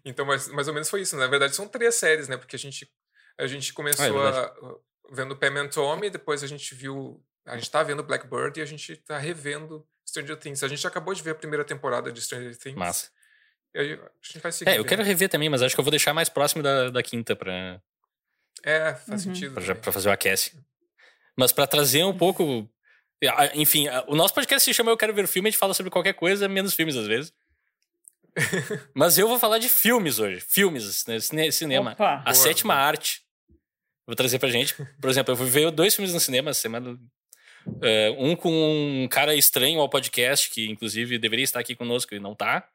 então, 0.05 0.25
mais, 0.27 0.49
mais 0.49 0.69
ou 0.69 0.75
menos 0.75 0.89
foi 0.91 1.03
isso. 1.03 1.17
Na 1.17 1.27
verdade, 1.27 1.55
são 1.55 1.67
três 1.69 1.95
séries, 1.95 2.29
né? 2.29 2.37
Porque 2.37 2.57
a 2.57 2.59
gente, 2.59 2.91
a 3.39 3.47
gente 3.47 3.73
começou 3.73 4.05
É 4.27 4.31
a, 4.31 4.53
vendo 5.11 5.37
Pam 5.37 5.61
and 5.61 5.69
Tommy, 5.69 6.11
depois 6.11 6.43
a 6.43 6.47
gente 6.47 6.75
viu. 6.75 7.23
A 7.47 7.57
gente 7.57 7.71
tá 7.71 7.83
vendo 7.83 8.03
Blackbird 8.03 8.59
e 8.59 8.63
a 8.63 8.67
gente 8.67 8.97
tá 8.97 9.17
revendo 9.17 9.87
Stranger 10.07 10.37
Things. 10.37 10.63
A 10.63 10.69
gente 10.69 10.87
acabou 10.87 11.15
de 11.15 11.23
ver 11.23 11.31
a 11.31 11.35
primeira 11.35 11.65
temporada 11.65 12.13
de 12.13 12.21
Stranger 12.21 12.57
Things. 12.57 12.77
Massa. 12.79 13.11
E 13.75 13.79
aí, 13.81 13.93
a 13.95 14.11
gente 14.23 14.39
vai 14.43 14.53
seguir. 14.53 14.71
É, 14.71 14.79
eu 14.79 14.85
quero 14.85 15.03
rever 15.03 15.29
também, 15.29 15.49
mas 15.49 15.63
acho 15.63 15.75
que 15.75 15.81
eu 15.81 15.85
vou 15.85 15.91
deixar 15.91 16.13
mais 16.13 16.29
próximo 16.29 16.63
da, 16.63 16.91
da 16.91 17.03
quinta 17.03 17.35
pra, 17.37 17.81
É, 18.63 18.95
faz 18.95 19.25
Uhum. 19.25 19.35
sentido. 19.35 19.55
pra, 19.61 19.75
pra 19.75 19.93
fazer 19.93 20.09
o 20.09 20.13
aquece. 20.13 20.59
Mas 21.39 21.53
pra 21.53 21.67
trazer 21.67 22.05
um 22.05 22.17
pouco. 22.17 22.69
Enfim, 23.55 23.87
o 24.07 24.15
nosso 24.17 24.35
podcast 24.35 24.65
se 24.65 24.75
chama 24.75 24.91
Eu 24.91 24.97
Quero 24.97 25.15
Ver 25.15 25.25
o 25.25 25.29
Filme, 25.29 25.49
a 25.49 25.51
gente 25.51 25.59
fala 25.59 25.73
sobre 25.75 25.91
qualquer 25.91 26.15
coisa, 26.15 26.49
menos 26.49 26.75
filmes 26.75 26.97
às 26.97 27.07
vezes. 27.07 27.33
Mas 28.95 29.19
eu 29.19 29.29
vou 29.29 29.39
falar 29.39 29.59
de 29.59 29.69
filmes 29.69 30.19
hoje. 30.19 30.41
Filmes, 30.41 31.05
né? 31.07 31.19
cine- 31.21 31.53
cinema. 31.53 31.93
Opa. 31.93 32.15
A 32.17 32.23
Boa, 32.25 32.35
sétima 32.35 32.75
arte. 32.75 33.23
Vou 34.07 34.15
trazer 34.17 34.39
pra 34.39 34.49
gente. 34.49 34.75
Por 35.01 35.11
exemplo, 35.11 35.33
eu 35.33 35.37
fui 35.37 35.47
ver 35.47 35.71
dois 35.71 35.95
filmes 35.95 36.15
no 36.15 36.21
cinema 36.21 36.51
essa 36.51 36.61
semana. 36.61 36.99
É, 37.83 38.11
um 38.19 38.35
com 38.35 38.51
um 38.51 39.09
cara 39.09 39.35
estranho 39.35 39.81
ao 39.81 39.89
podcast, 39.89 40.49
que 40.51 40.69
inclusive 40.71 41.19
deveria 41.19 41.45
estar 41.45 41.61
aqui 41.61 41.75
conosco 41.75 42.15
e 42.15 42.21
não 42.21 42.35
tá. 42.35 42.67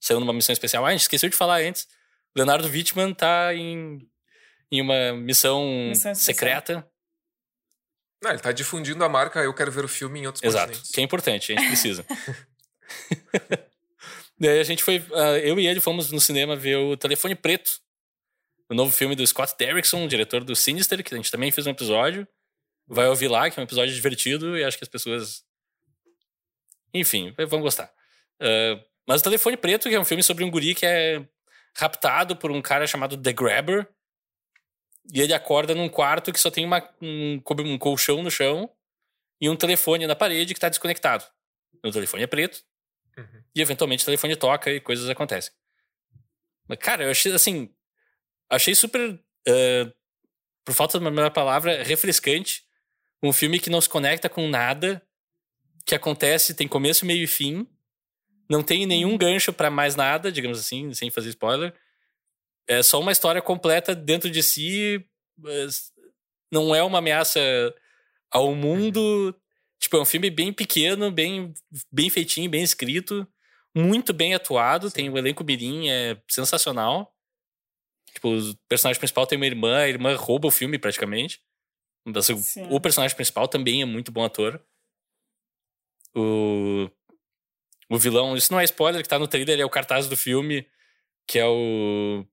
Saiu 0.00 0.20
numa 0.20 0.32
missão 0.32 0.52
especial. 0.52 0.84
Ah, 0.84 0.88
a 0.88 0.92
gente 0.92 1.02
esqueceu 1.02 1.28
de 1.30 1.36
falar 1.36 1.60
antes. 1.62 1.86
Leonardo 2.36 2.68
Wittmann 2.68 3.14
tá 3.14 3.54
em, 3.54 4.06
em 4.70 4.80
uma 4.80 5.12
missão, 5.12 5.64
Missão 5.88 6.12
especial. 6.12 6.14
secreta. 6.36 6.88
Não, 8.22 8.30
ele 8.30 8.38
tá 8.38 8.52
difundindo 8.52 9.02
a 9.04 9.08
marca 9.08 9.40
Eu 9.40 9.52
Quero 9.52 9.72
Ver 9.72 9.84
o 9.84 9.88
Filme 9.88 10.20
em 10.20 10.26
outros 10.26 10.42
Exato. 10.44 10.66
continentes. 10.68 10.90
Que 10.92 11.00
é 11.00 11.04
importante, 11.04 11.52
a 11.52 11.56
gente 11.56 11.66
precisa. 11.68 12.06
Daí 14.38 14.60
a 14.60 14.64
gente 14.64 14.82
foi. 14.82 15.04
ah, 15.12 15.38
eu 15.38 15.58
e 15.58 15.66
ele 15.66 15.80
fomos 15.80 16.10
no 16.10 16.20
cinema 16.20 16.56
ver 16.56 16.76
o 16.76 16.96
Telefone 16.96 17.34
Preto. 17.34 17.70
O 18.68 18.74
novo 18.74 18.92
filme 18.92 19.14
do 19.14 19.26
Scott 19.26 19.54
Derrickson, 19.58 20.06
diretor 20.06 20.42
do 20.44 20.56
Sinister, 20.56 21.02
que 21.04 21.12
a 21.12 21.16
gente 21.16 21.30
também 21.30 21.50
fez 21.50 21.66
um 21.66 21.70
episódio. 21.70 22.26
Vai 22.86 23.08
ouvir 23.08 23.28
lá, 23.28 23.50
que 23.50 23.58
é 23.58 23.60
um 23.60 23.64
episódio 23.64 23.94
divertido 23.94 24.56
e 24.56 24.64
acho 24.64 24.78
que 24.78 24.84
as 24.84 24.88
pessoas. 24.88 25.44
Enfim, 26.94 27.34
vão 27.48 27.60
gostar. 27.60 27.92
Ah, 28.40 28.80
mas 29.06 29.20
o 29.20 29.24
Telefone 29.24 29.56
Preto, 29.56 29.88
que 29.88 29.94
é 29.94 30.00
um 30.00 30.04
filme 30.04 30.22
sobre 30.22 30.44
um 30.44 30.50
guri 30.50 30.74
que 30.74 30.86
é 30.86 31.24
raptado 31.76 32.36
por 32.36 32.50
um 32.50 32.62
cara 32.62 32.86
chamado 32.86 33.16
The 33.16 33.32
Grabber. 33.32 33.88
E 35.12 35.20
ele 35.20 35.32
acorda 35.32 35.74
num 35.74 35.88
quarto 35.88 36.32
que 36.32 36.38
só 36.40 36.50
tem 36.50 36.64
uma, 36.64 36.86
um, 37.00 37.40
um 37.60 37.78
colchão 37.78 38.22
no 38.22 38.30
chão 38.30 38.70
e 39.40 39.48
um 39.48 39.56
telefone 39.56 40.06
na 40.06 40.14
parede 40.14 40.54
que 40.54 40.58
está 40.58 40.68
desconectado. 40.68 41.24
O 41.84 41.90
telefone 41.90 42.22
é 42.22 42.26
preto 42.26 42.62
Uhum. 43.16 43.42
e 43.54 43.60
eventualmente 43.60 44.02
o 44.02 44.06
telefone 44.06 44.34
toca 44.36 44.70
e 44.70 44.80
coisas 44.80 45.06
acontecem. 45.10 45.52
Mas, 46.66 46.78
cara, 46.78 47.04
eu 47.04 47.10
achei 47.10 47.30
assim. 47.32 47.68
Achei 48.50 48.74
super. 48.74 49.18
eh, 49.46 49.92
por 50.64 50.74
falta 50.74 50.98
de 50.98 51.04
uma 51.04 51.10
melhor 51.10 51.30
palavra, 51.30 51.82
refrescante. 51.82 52.64
Um 53.22 53.32
filme 53.32 53.58
que 53.60 53.68
não 53.70 53.80
se 53.80 53.88
conecta 53.88 54.28
com 54.28 54.48
nada, 54.48 55.02
que 55.84 55.94
acontece, 55.94 56.54
tem 56.54 56.66
começo, 56.68 57.04
meio 57.04 57.24
e 57.24 57.26
fim. 57.26 57.66
Não 58.48 58.62
tem 58.62 58.86
nenhum 58.86 59.16
gancho 59.18 59.52
pra 59.52 59.70
mais 59.70 59.96
nada, 59.96 60.30
digamos 60.32 60.58
assim, 60.58 60.92
sem 60.94 61.10
fazer 61.10 61.30
spoiler. 61.30 61.74
É 62.66 62.82
só 62.82 63.00
uma 63.00 63.12
história 63.12 63.42
completa 63.42 63.94
dentro 63.94 64.30
de 64.30 64.42
si. 64.42 65.04
Não 66.50 66.74
é 66.74 66.82
uma 66.82 66.98
ameaça 66.98 67.40
ao 68.30 68.54
mundo. 68.54 69.34
Tipo, 69.78 69.96
é 69.96 70.00
um 70.00 70.06
filme 70.06 70.30
bem 70.30 70.52
pequeno, 70.52 71.10
bem, 71.10 71.52
bem 71.90 72.08
feitinho, 72.08 72.48
bem 72.48 72.62
escrito, 72.62 73.26
muito 73.74 74.12
bem 74.12 74.34
atuado. 74.34 74.90
Tem 74.90 75.10
o 75.10 75.18
elenco 75.18 75.42
mirim, 75.42 75.88
é 75.88 76.20
sensacional. 76.28 77.12
Tipo, 78.12 78.28
o 78.28 78.56
personagem 78.68 79.00
principal 79.00 79.26
tem 79.26 79.36
uma 79.36 79.46
irmã, 79.46 79.78
a 79.78 79.88
irmã 79.88 80.14
rouba 80.16 80.48
o 80.48 80.52
filme 80.52 80.78
praticamente. 80.78 81.40
Sim. 82.42 82.66
o 82.70 82.80
personagem 82.80 83.16
principal 83.16 83.48
também 83.48 83.82
é 83.82 83.84
muito 83.84 84.12
bom 84.12 84.24
ator. 84.24 84.60
O, 86.14 86.90
o 87.88 87.98
vilão, 87.98 88.36
isso 88.36 88.52
não 88.52 88.60
é 88.60 88.64
spoiler, 88.64 89.02
que 89.02 89.08
tá 89.08 89.18
no 89.18 89.28
trailer, 89.28 89.58
é 89.60 89.64
o 89.64 89.70
cartaz 89.70 90.08
do 90.08 90.16
filme, 90.16 90.66
que 91.26 91.38
é 91.38 91.46
o. 91.46 92.26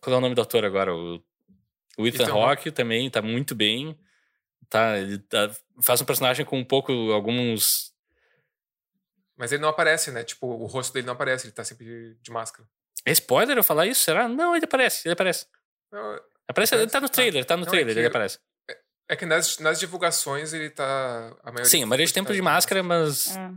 Qual 0.00 0.14
é 0.14 0.18
o 0.18 0.20
nome 0.20 0.34
do 0.34 0.40
ator 0.42 0.64
agora? 0.64 0.94
O, 0.94 1.22
o 1.98 2.06
Ethan, 2.06 2.24
Ethan 2.24 2.32
Hawke 2.32 2.70
também 2.70 3.10
tá 3.10 3.20
muito 3.20 3.54
bem. 3.54 3.98
Tá, 4.68 4.98
ele 4.98 5.18
tá- 5.18 5.50
faz 5.82 6.00
um 6.00 6.04
personagem 6.04 6.44
com 6.46 6.58
um 6.58 6.64
pouco, 6.64 6.92
alguns. 7.12 7.92
Mas 9.36 9.52
ele 9.52 9.62
não 9.62 9.68
aparece, 9.70 10.10
né? 10.10 10.22
Tipo, 10.22 10.46
o 10.46 10.66
rosto 10.66 10.92
dele 10.92 11.06
não 11.06 11.14
aparece, 11.14 11.46
ele 11.46 11.52
tá 11.52 11.64
sempre 11.64 12.16
de 12.20 12.30
máscara. 12.30 12.68
É 13.04 13.12
spoiler 13.12 13.56
eu 13.56 13.64
falar 13.64 13.86
isso? 13.86 14.02
Será? 14.04 14.28
Não, 14.28 14.54
ele 14.54 14.64
aparece, 14.64 15.06
ele 15.08 15.14
aparece. 15.14 15.46
Não, 15.90 16.20
Aparece, 16.46 16.74
ele 16.74 16.88
tá 16.90 17.00
no 17.00 17.08
trailer, 17.08 17.44
tá 17.44 17.56
no 17.56 17.60
não, 17.64 17.68
é 17.68 17.70
trailer, 17.70 17.94
que- 17.94 18.00
ele 18.00 18.06
aparece. 18.08 18.38
É 19.08 19.16
que 19.16 19.24
nas, 19.26 19.58
nas 19.58 19.78
divulgações 19.80 20.52
ele 20.52 20.68
tá. 20.70 21.34
A 21.42 21.46
maioria 21.50 21.64
Sim, 21.64 21.82
a 21.82 21.86
maioria 21.86 22.06
de 22.06 22.12
tempo 22.12 22.28
tá 22.28 22.34
de 22.34 22.42
máscara, 22.42 22.82
mas 22.82 23.36
É. 23.36 23.50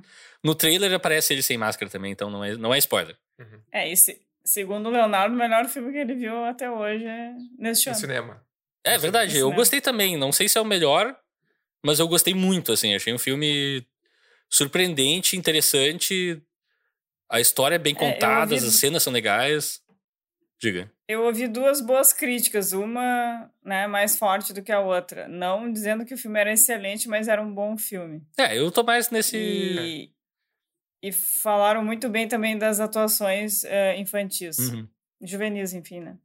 no 0.43 0.55
trailer 0.55 0.91
aparece 0.93 1.33
ele 1.33 1.43
sem 1.43 1.57
máscara 1.57 1.91
também, 1.91 2.11
então 2.11 2.29
não 2.29 2.43
é, 2.43 2.55
não 2.55 2.73
é 2.73 2.77
spoiler. 2.79 3.15
Uhum. 3.39 3.61
É, 3.71 3.87
e 3.91 3.95
se- 3.97 4.19
segundo 4.45 4.87
o 4.87 4.91
Leonardo, 4.91 5.35
o 5.35 5.37
melhor 5.37 5.65
filme 5.67 5.91
que 5.91 5.97
ele 5.97 6.15
viu 6.15 6.43
até 6.45 6.69
hoje 6.69 7.05
é 7.05 7.33
neste 7.57 7.87
No 7.89 7.91
ano. 7.93 7.99
cinema. 8.01 8.45
É 8.85 8.95
Sim, 8.95 9.01
verdade, 9.01 9.37
eu 9.37 9.51
gostei 9.53 9.79
também. 9.81 10.17
Não 10.17 10.31
sei 10.31 10.49
se 10.49 10.57
é 10.57 10.61
o 10.61 10.65
melhor, 10.65 11.17
mas 11.83 11.99
eu 11.99 12.07
gostei 12.07 12.33
muito, 12.33 12.71
assim. 12.71 12.93
Achei 12.93 13.13
um 13.13 13.19
filme 13.19 13.85
surpreendente, 14.49 15.37
interessante. 15.37 16.41
A 17.29 17.39
história 17.39 17.75
é 17.75 17.79
bem 17.79 17.93
É, 17.93 17.97
contada, 17.97 18.53
ouvi- 18.55 18.67
as 18.67 18.75
cenas 18.75 19.01
são 19.03 19.11
legais. 19.13 19.81
Diga. 20.61 20.91
Eu 21.07 21.23
ouvi 21.23 21.47
duas 21.47 21.81
boas 21.81 22.13
críticas, 22.13 22.71
uma 22.71 23.49
né, 23.63 23.87
mais 23.87 24.17
forte 24.17 24.53
do 24.53 24.61
que 24.63 24.71
a 24.71 24.79
outra. 24.79 25.27
Não 25.27 25.71
dizendo 25.71 26.05
que 26.05 26.13
o 26.13 26.17
filme 26.17 26.39
era 26.39 26.53
excelente, 26.53 27.07
mas 27.09 27.27
era 27.27 27.41
um 27.41 27.53
bom 27.53 27.77
filme. 27.77 28.21
É, 28.37 28.57
eu 28.57 28.71
tô 28.71 28.83
mais 28.83 29.09
nesse. 29.09 29.35
E, 29.37 30.09
e 31.03 31.11
falaram 31.11 31.83
muito 31.83 32.07
bem 32.07 32.29
também 32.29 32.57
das 32.57 32.79
atuações 32.79 33.65
eh, 33.65 33.97
infantis. 33.99 34.57
Uhum. 34.57 34.87
Juvenis, 35.21 35.73
enfim, 35.73 35.99
né? 35.99 36.17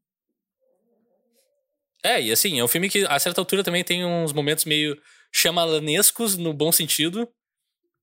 É, 2.01 2.23
e 2.23 2.31
assim, 2.31 2.61
é 2.61 2.65
um 2.65 2.69
filme 2.69 2.89
que 2.89 3.05
a 3.05 3.19
certa 3.19 3.41
altura 3.41 3.65
também 3.65 3.83
tem 3.83 4.05
uns 4.05 4.33
momentos 4.33 4.65
meio 4.65 4.97
chamalanescos 5.33 6.37
no 6.37 6.55
bom 6.55 6.71
sentido. 6.71 7.29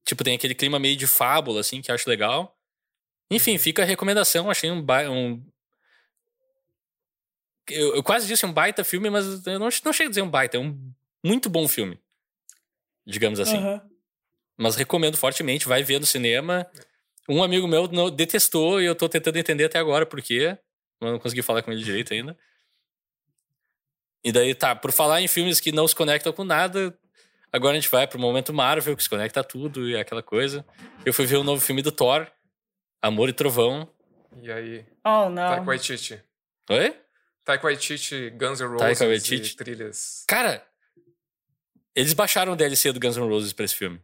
Tipo, 0.04 0.22
tem 0.26 0.36
aquele 0.36 0.54
clima 0.54 0.78
meio 0.78 0.98
de 0.98 1.08
fábula, 1.08 1.62
assim, 1.62 1.82
que 1.82 1.90
eu 1.90 1.96
acho 1.96 2.10
legal. 2.10 2.60
Enfim, 3.32 3.58
fica 3.58 3.82
a 3.82 3.86
recomendação. 3.86 4.52
Achei 4.52 4.70
um. 4.70 4.82
ba- 4.82 5.10
um... 5.10 5.42
Eu, 7.70 7.96
eu 7.96 8.04
quase 8.04 8.28
disse 8.28 8.46
um 8.46 8.52
baita 8.52 8.84
filme, 8.84 9.10
mas 9.10 9.48
eu 9.48 9.60
não, 9.60 9.70
não 9.84 9.94
chego 9.94 10.08
a 10.08 10.10
dizer 10.10 10.22
um 10.22 10.30
baita. 10.30 10.58
É 10.58 10.60
um 10.60 10.78
muito 11.24 11.50
bom 11.50 11.68
filme. 11.70 11.98
Digamos 13.08 13.40
assim. 13.40 13.58
Aham. 13.58 13.95
Mas 14.58 14.76
recomendo 14.76 15.18
fortemente, 15.18 15.68
vai 15.68 15.84
ver 15.84 16.00
no 16.00 16.06
cinema. 16.06 16.66
Um 17.28 17.44
amigo 17.44 17.68
meu 17.68 17.88
não- 17.88 18.10
detestou 18.10 18.82
e 18.82 18.86
eu 18.86 18.96
tô 18.96 19.10
tentando 19.10 19.38
entender 19.38 19.66
até 19.66 19.80
agora 19.80 20.06
por 20.06 20.22
quê. 20.22 20.58
Eu 21.02 21.12
não 21.12 21.20
consegui 21.20 21.42
falar 21.42 21.62
com 21.62 21.72
ele 21.72 21.84
direito 21.84 22.14
ainda. 22.14 22.38
E 24.24 24.32
daí, 24.32 24.56
tá, 24.56 24.76
por 24.76 24.92
falar 24.92 25.22
em 25.22 25.28
filmes 25.28 25.60
que 25.60 25.72
não 25.72 25.88
se 25.88 25.96
conectam 25.96 26.34
com 26.34 26.44
nada, 26.44 26.98
agora 27.52 27.78
a 27.78 27.80
gente 27.80 27.90
vai 27.92 28.08
pro 28.08 28.18
momento 28.20 28.54
Marvel, 28.54 28.96
que 28.96 29.04
se 29.04 29.10
conecta 29.10 29.42
a 29.42 29.44
tudo 29.44 29.88
e 29.88 29.96
é 29.96 30.00
aquela 30.00 30.24
coisa. 30.24 30.66
Eu 31.06 31.14
fui 31.14 31.26
ver 31.26 31.36
o 31.38 31.44
novo 31.44 31.62
filme 31.62 31.82
do 31.82 31.92
Thor, 31.92 32.26
Amor 33.02 33.30
e 33.30 33.34
Trovão. 33.34 33.88
E 34.42 34.52
aí, 34.52 34.86
Oh, 35.04 35.30
não. 35.30 35.48
Taika 35.50 35.66
Waititi. 35.66 36.22
Oi? 36.70 36.96
Taika 37.44 37.64
Waititi, 37.68 38.30
Guns 38.32 38.60
N' 38.62 38.78
Taika 38.78 39.06
Roses 39.06 39.30
Waititi. 39.30 39.54
e 39.54 39.56
trilhas. 39.56 40.24
Cara, 40.28 40.66
eles 41.96 42.14
baixaram 42.14 42.54
o 42.54 42.56
DLC 42.56 42.92
do 42.92 43.00
Guns 43.00 43.16
N' 43.18 43.28
Roses 43.30 43.54
pra 43.54 43.66
esse 43.66 43.76
filme. 43.76 44.02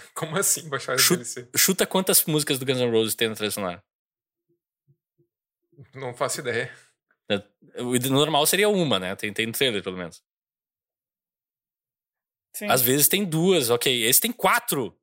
Como 0.14 0.36
assim 0.36 0.68
baixar 0.68 0.94
esse 0.94 1.04
Chu- 1.04 1.14
DLC? 1.14 1.48
Chuta 1.56 1.86
quantas 1.86 2.24
músicas 2.24 2.58
do 2.58 2.66
Guns 2.66 2.78
N' 2.78 2.90
Roses 2.90 3.14
tem 3.14 3.28
na 3.28 3.34
trilha 3.34 3.50
sonora. 3.50 3.82
Não 5.94 6.12
faço 6.14 6.40
ideia. 6.40 6.72
O 7.76 7.96
normal 8.10 8.46
seria 8.46 8.68
uma, 8.68 8.98
né? 8.98 9.14
Tem, 9.14 9.32
tem 9.32 9.46
no 9.46 9.52
trailer, 9.52 9.82
pelo 9.82 9.96
menos. 9.96 10.22
Sim. 12.54 12.66
Às 12.68 12.82
vezes 12.82 13.06
tem 13.08 13.24
duas, 13.24 13.70
ok. 13.70 14.04
Esse 14.04 14.20
tem 14.20 14.32
quatro. 14.32 14.98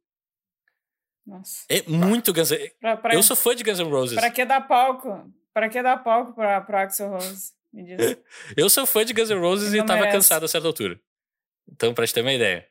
Nossa. 1.25 1.65
É 1.69 1.81
muito 1.83 2.33
Guns 2.33 2.51
N' 2.51 2.71
Eu 3.13 3.23
sou 3.23 3.35
fã 3.35 3.55
de 3.55 3.63
Guns 3.63 3.79
N' 3.79 3.89
Roses. 3.89 4.17
pra 4.19 4.29
que 4.29 4.43
dar 4.45 4.61
palco? 4.67 5.31
Pra 5.53 5.69
que 5.69 5.81
dar 5.81 5.97
palco 6.03 6.33
pra, 6.33 6.59
pra 6.61 6.83
Axel 6.83 7.09
Rose? 7.09 7.53
Me 7.71 7.83
diz. 7.95 8.17
Eu 8.57 8.69
sou 8.69 8.85
fã 8.85 9.05
de 9.05 9.13
Guns 9.13 9.29
N' 9.29 9.39
Roses 9.39 9.73
e 9.73 9.77
não 9.77 9.85
tava 9.85 9.99
merece. 10.01 10.17
cansado 10.17 10.43
a 10.45 10.47
certa 10.47 10.67
altura. 10.67 10.99
Então, 11.71 11.93
pra 11.93 12.05
te 12.05 12.13
ter 12.13 12.21
uma 12.21 12.33
ideia. 12.33 12.67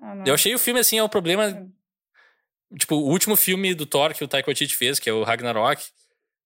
Ah. 0.00 0.24
Eu 0.26 0.34
achei 0.34 0.54
o 0.54 0.58
filme, 0.58 0.80
assim, 0.80 0.98
é 0.98 1.02
o 1.02 1.08
problema... 1.08 1.50
Sim. 1.50 1.72
Tipo, 2.78 2.96
o 2.96 3.10
último 3.10 3.36
filme 3.36 3.74
do 3.74 3.84
Thor 3.84 4.14
que 4.14 4.24
o 4.24 4.28
Taika 4.28 4.48
Waititi 4.48 4.74
fez, 4.74 4.98
que 4.98 5.10
é 5.10 5.12
o 5.12 5.22
Ragnarok, 5.22 5.82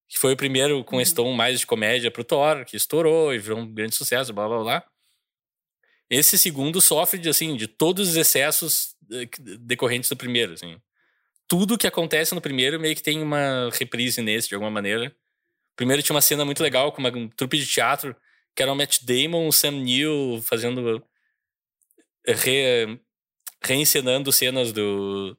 que 0.09 0.18
foi 0.18 0.32
o 0.32 0.37
primeiro 0.37 0.82
com 0.85 1.00
esse 1.00 1.12
Uhum. 1.12 1.16
tom 1.16 1.32
mais 1.32 1.61
de 1.61 1.66
comédia 1.66 2.11
pro 2.11 2.24
Thor, 2.24 2.64
que 2.64 2.76
estourou 2.76 3.32
e 3.32 3.38
virou 3.38 3.61
um 3.61 3.72
grande 3.72 3.94
sucesso, 3.94 4.32
blá, 4.32 4.48
blá, 4.48 4.59
blá. 4.59 4.85
Esse 6.11 6.38
segundo 6.38 6.80
sofre, 6.80 7.18
de, 7.18 7.28
assim, 7.28 7.56
de 7.56 7.66
todos 7.66 8.11
os 8.11 8.16
excessos 8.16 8.96
eh, 9.12 9.28
decorrentes 9.61 10.09
do 10.09 10.16
primeiro, 10.16 10.52
assim. 10.52 10.80
Tudo 11.48 11.78
que 11.78 11.87
acontece 11.87 12.35
no 12.35 12.40
primeiro 12.40 12.78
meio 12.80 12.94
que 12.94 13.02
tem 13.02 13.22
uma 13.22 13.70
reprise 13.72 14.20
nesse, 14.22 14.48
de 14.48 14.54
alguma 14.54 14.70
maneira. 14.70 15.14
Primeiro 15.76 16.02
tinha 16.02 16.14
uma 16.14 16.20
cena 16.20 16.44
muito 16.44 16.62
legal 16.62 16.90
com 16.92 16.98
uma 16.98 17.11
um 17.11 17.28
trupe 17.28 17.59
de 17.59 17.66
teatro, 17.66 18.16
que 18.54 18.62
era 18.62 18.72
o 18.72 18.76
Matt 18.76 19.00
Damon, 19.02 19.46
o 19.46 19.52
Sam 19.52 19.72
Neill 19.82 20.42
fazendo... 20.42 21.04
Re, 22.26 22.98
reencenando 23.62 24.33
cenas 24.33 24.73
do, 24.73 25.37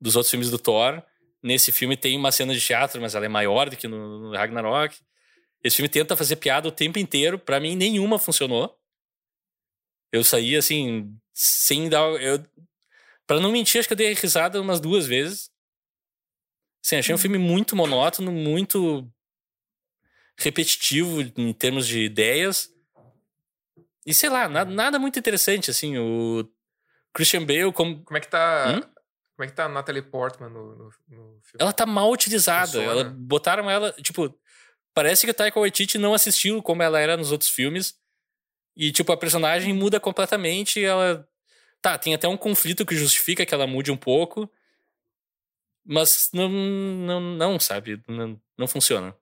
dos 0.00 0.16
outros 0.16 0.30
filmes 0.30 0.50
do 0.50 0.58
Thor. 0.58 1.02
Nesse 1.42 1.72
filme 1.72 1.96
tem 1.96 2.16
uma 2.16 2.32
cena 2.32 2.54
de 2.54 2.60
teatro, 2.60 3.00
mas 3.00 3.14
ela 3.14 3.26
é 3.26 3.28
maior 3.28 3.68
do 3.68 3.76
que 3.76 3.86
no, 3.86 4.18
no 4.18 4.32
Ragnarok. 4.32 4.96
Esse 5.62 5.76
filme 5.76 5.88
tenta 5.88 6.16
fazer 6.16 6.36
piada 6.36 6.68
o 6.68 6.72
tempo 6.72 6.98
inteiro. 6.98 7.38
Pra 7.38 7.60
mim, 7.60 7.74
nenhuma 7.74 8.18
funcionou. 8.18 8.78
Eu 10.12 10.22
saí 10.22 10.56
assim, 10.56 11.14
sem 11.32 11.88
dar. 11.88 12.02
Eu, 12.22 12.44
pra 13.26 13.40
não 13.40 13.50
mentir, 13.50 13.78
acho 13.78 13.88
que 13.88 13.94
eu 13.94 13.96
dei 13.98 14.12
risada 14.12 14.60
umas 14.60 14.80
duas 14.80 15.06
vezes. 15.06 15.50
Sim, 16.82 16.96
achei 16.96 17.14
um 17.14 17.18
filme 17.18 17.38
muito 17.38 17.74
monótono, 17.74 18.30
muito 18.30 19.10
repetitivo 20.36 21.22
em 21.36 21.52
termos 21.52 21.86
de 21.86 22.02
ideias. 22.02 22.70
E 24.06 24.12
sei 24.12 24.28
lá, 24.28 24.48
nada, 24.48 24.70
nada 24.70 24.98
muito 24.98 25.18
interessante, 25.18 25.70
assim. 25.70 25.96
O 25.96 26.44
Christian 27.14 27.46
Bale, 27.46 27.72
como. 27.72 28.04
Como 28.04 28.18
é 28.18 28.20
que 28.20 28.28
tá. 28.28 28.74
Hum? 28.76 28.80
Como 29.36 29.44
é 29.44 29.46
que 29.46 29.52
tá 29.52 29.64
a 29.64 29.68
Natalie 29.68 30.02
Portman 30.02 30.48
no, 30.48 30.76
no, 30.76 30.84
no 30.84 30.90
filme? 31.42 31.58
Ela 31.58 31.72
tá 31.72 31.86
mal 31.86 32.10
utilizada. 32.10 32.80
Ela 32.80 33.04
botaram 33.04 33.68
ela, 33.68 33.92
tipo, 33.94 34.32
parece 34.94 35.26
que 35.26 35.30
o 35.30 35.34
Taika 35.34 35.58
Waititi 35.58 35.98
não 35.98 36.14
assistiu 36.14 36.62
como 36.62 36.82
ela 36.82 37.00
era 37.00 37.16
nos 37.16 37.32
outros 37.32 37.50
filmes. 37.50 37.94
E 38.76 38.92
tipo, 38.92 39.12
a 39.12 39.16
personagem 39.16 39.72
muda 39.72 39.98
completamente, 39.98 40.84
ela 40.84 41.28
tá, 41.80 41.98
tem 41.98 42.14
até 42.14 42.28
um 42.28 42.36
conflito 42.36 42.86
que 42.86 42.94
justifica 42.96 43.44
que 43.44 43.54
ela 43.54 43.66
mude 43.66 43.90
um 43.90 43.96
pouco. 43.96 44.50
Mas 45.84 46.30
não 46.32 46.48
não, 46.48 47.20
não 47.20 47.60
sabe, 47.60 48.02
não, 48.08 48.40
não 48.56 48.68
funciona. 48.68 49.16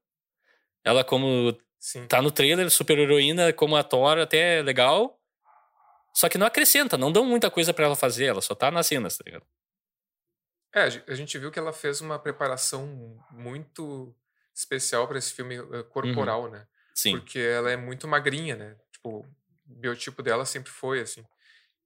Ela 0.85 1.03
como 1.05 1.57
Sim. 1.79 2.07
tá 2.07 2.21
no 2.21 2.31
trailer, 2.31 2.71
super 2.71 2.99
heroína 2.99 3.53
como 3.53 3.77
a 3.77 3.83
Thor, 3.83 4.19
até 4.19 4.59
é 4.59 4.63
legal. 4.63 5.19
Só 6.15 6.29
que 6.29 6.37
não 6.39 6.47
acrescenta, 6.47 6.99
não 6.99 7.11
dão 7.13 7.25
muita 7.25 7.51
coisa 7.51 7.73
pra 7.73 7.87
ela 7.87 7.97
fazer, 7.97 8.27
ela 8.27 8.41
só 8.43 8.55
tá 8.55 8.71
nas 8.71 8.87
cenas, 8.87 9.17
tá 9.17 9.25
ligado? 9.27 9.47
É, 10.75 10.83
a 10.83 10.89
ge- 10.91 11.05
a 11.07 11.15
gente 11.15 11.39
viu 11.39 11.51
que 11.51 11.59
ela 11.59 11.73
fez 11.73 12.01
uma 12.01 12.19
preparação 12.19 13.19
muito 13.31 14.15
especial 14.55 15.07
pra 15.09 15.19
esse 15.19 15.33
filme 15.33 15.57
eh, 15.57 15.83
corporal, 15.91 16.51
né? 16.51 16.67
Sim. 16.95 17.19
Porque 17.19 17.39
ela 17.39 17.71
é 17.71 17.77
muito 17.77 18.07
magrinha, 18.09 18.57
né? 18.57 18.77
Tipo, 18.93 19.21
o 19.21 19.27
biotipo 19.65 20.23
dela 20.23 20.45
sempre 20.47 20.71
foi 20.71 21.01
assim. 21.01 21.25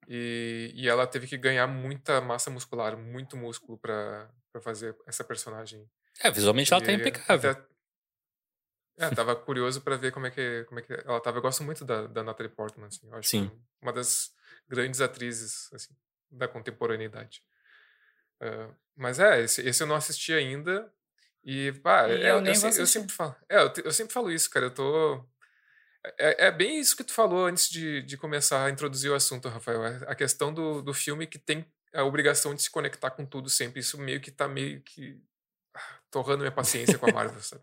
E, 0.09 0.73
e 0.75 0.89
ela 0.89 1.07
teve 1.07 1.27
que 1.27 1.37
ganhar 1.37 1.67
muita 1.67 2.21
massa 2.21 2.51
muscular, 2.51 2.97
muito 2.97 3.37
músculo 3.37 3.79
pra 3.79 4.29
pra 4.53 4.63
fazer 4.63 4.97
essa 5.07 5.23
personagem. 5.23 5.87
É, 6.23 6.31
visualmente 6.31 6.73
ela 6.73 6.83
tá 6.83 6.91
E 6.91 6.95
impecável. 6.95 7.51
até- 7.51 7.63
É, 8.99 9.11
tava 9.11 9.37
curioso 9.37 9.81
pra 9.83 9.97
ver 9.97 10.11
como 10.13 10.27
é 10.27 10.31
que 10.31 10.65
como 10.65 10.81
é 10.81 10.83
que 10.83 10.93
ela 10.93 11.21
tava. 11.21 11.39
Eu 11.39 11.43
gosto 11.43 11.63
muito 11.63 11.85
da, 11.85 12.07
da 12.07 12.23
Natalie 12.23 12.51
Portman, 12.53 12.87
assim. 12.87 13.07
Eu 13.09 13.15
acho 13.17 13.29
Sim. 13.29 13.49
que 13.49 13.57
uma 13.83 13.93
das 13.93 14.33
grandes 14.69 15.01
atrizes 15.01 15.71
assim, 15.73 15.95
da 16.31 16.49
contemporaneidade. 16.49 17.43
Ah, 18.41 18.71
mas 18.97 19.19
é, 19.19 19.41
esse, 19.43 19.61
esse 19.67 19.83
eu 19.83 19.87
não 19.87 19.97
assisti 19.97 20.33
ainda. 20.33 20.91
E, 21.45 21.73
pá, 21.73 22.09
E 22.09 22.23
é, 22.23 22.31
eu 22.33 22.39
se- 22.55 22.65
eu 22.65 22.69
assistir. 22.71 22.87
sempre 22.87 23.13
falo. 23.13 23.37
É, 23.49 23.59
eu, 23.63 23.73
te- 23.73 23.83
eu 23.85 23.93
sempre 23.93 24.13
falo 24.15 24.31
isso, 24.33 24.49
cara. 24.51 24.67
Eu 24.67 24.75
tô. 24.75 25.25
É, 26.19 26.47
é 26.47 26.51
bem 26.53 26.79
isso 26.81 26.97
que 26.97 27.05
tu 27.05 27.13
falou 27.13 27.47
antes 27.47 27.69
de, 27.69 28.03
de 28.03 28.17
começar 28.17 28.65
a 28.65 28.71
introduzir 28.71 29.11
o 29.11 29.15
assunto, 29.15 29.49
Rafael. 29.49 29.85
É 29.85 30.05
A 30.11 30.15
questão 30.15 30.53
do, 30.55 30.81
do 30.83 30.95
filme 30.95 31.27
que 31.27 31.39
tem 31.39 31.65
a 31.93 32.03
obrigação 32.05 32.55
de 32.55 32.63
se 32.63 32.71
conectar 32.71 33.11
com 33.11 33.27
tudo 33.27 33.49
sempre. 33.51 33.81
Isso 33.81 33.99
meio 33.99 34.21
que 34.21 34.31
tá 34.31 34.47
meio 34.49 34.81
que 34.83 35.21
ah, 35.75 35.99
torrando 36.11 36.39
minha 36.39 36.53
paciência 36.53 36.99
com 36.99 37.09
a 37.11 37.13
Marvel, 37.13 37.41
sabe? 37.43 37.63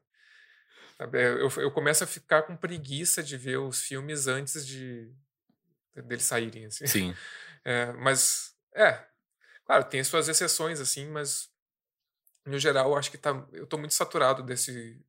É, 0.99 1.05
Eu, 1.15 1.49
eu 1.57 1.71
começo 1.71 2.03
a 2.03 2.07
ficar 2.07 2.43
com 2.43 2.55
preguiça 2.55 3.21
de 3.23 3.37
ver 3.37 3.57
os 3.57 3.81
filmes 3.81 4.27
antes 4.27 4.65
de 4.65 5.11
deles 6.05 6.23
saírem, 6.23 6.65
assim. 6.65 6.85
Sim. 6.87 7.15
É, 7.65 7.93
mas, 7.93 8.53
é, 8.75 8.99
claro, 9.65 9.85
tem 9.85 10.01
as 10.01 10.07
suas 10.07 10.27
exceções, 10.27 10.81
assim, 10.81 11.07
mas 11.07 11.49
no 12.45 12.59
geral 12.59 12.93
acho 12.97 13.09
que 13.09 13.17
tá, 13.17 13.31
eu 13.53 13.65
tô 13.65 13.77
muito 13.77 13.93
saturado 13.93 14.43
desse, 14.43 14.99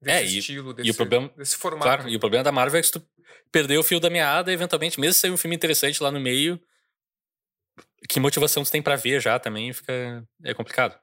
desse 0.00 0.16
É, 0.16 0.24
e- 0.24 0.38
estilo, 0.38 0.68
e 0.68 0.70
o 0.70 0.74
desse, 0.74 0.94
problema- 0.96 1.28
desse 1.36 1.56
formato. 1.56 1.82
Claro, 1.82 2.08
e 2.08 2.14
o 2.14 2.20
problema 2.20 2.44
da 2.44 2.52
Marvel 2.52 2.78
é 2.78 2.80
que 2.80 2.86
se 2.86 2.92
tu 2.92 3.04
perdeu 3.50 3.80
o 3.80 3.82
fio 3.82 3.98
da 3.98 4.08
meada, 4.08 4.52
eventualmente, 4.52 5.00
mesmo 5.00 5.14
se 5.14 5.18
sair 5.20 5.32
um 5.32 5.36
filme 5.36 5.56
interessante 5.56 6.00
lá 6.00 6.12
no 6.12 6.20
meio, 6.20 6.62
que 8.08 8.20
motivação 8.20 8.62
tu 8.62 8.70
tem 8.70 8.80
pra 8.80 8.94
ver 8.94 9.20
já 9.20 9.36
também 9.40 9.72
fica. 9.72 10.24
É 10.44 10.54
complicado. 10.54 10.96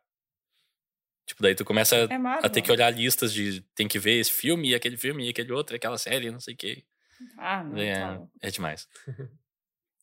Tipo, 1.26 1.42
daí 1.42 1.56
tu 1.56 1.64
começa 1.64 1.96
É 1.96 2.16
a 2.46 2.50
ter 2.50 2.62
que 2.62 2.72
olhar 2.72 2.90
listas 2.90 3.34
de 3.34 3.62
tem 3.74 3.88
que 3.88 3.98
ver 3.98 4.20
esse 4.20 4.32
filme, 4.32 4.70
e 4.70 4.76
aquele 4.76 4.98
filme, 4.98 5.26
e 5.26 5.30
aquele 5.30 5.52
outro, 5.54 5.74
e 5.76 5.78
aquela 5.78 5.98
série, 5.98 6.30
não 6.30 6.40
sei 6.40 6.54
o 6.54 6.58
quê. 6.58 6.84
Ah, 7.38 7.64
não, 7.64 7.78
É, 7.78 7.94
tá 8.00 8.22
é 8.42 8.52
demais. 8.52 8.88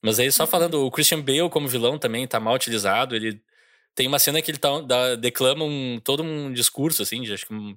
Mas 0.03 0.19
aí, 0.19 0.33
só 0.33 0.47
falando, 0.47 0.85
o 0.87 0.91
Christian 0.91 1.21
Bale 1.21 1.51
como 1.51 1.69
vilão 1.69 1.99
também 1.99 2.27
tá 2.27 2.41
mal 2.41 2.55
utilizado. 2.55 3.15
Ele 3.15 3.43
tem 3.95 4.07
uma 4.07 4.19
cena 4.19 4.41
que 4.41 4.51
ele 4.51 4.59
tá, 4.59 4.81
dá- 4.81 5.15
declama 5.15 5.65
um, 5.65 6.01
todo 6.03 6.23
um 6.23 6.53
discurso, 6.53 7.03
assim, 7.03 7.21
de 7.23 7.35
acho 7.35 7.47
que 7.47 7.53
um- 7.55 7.77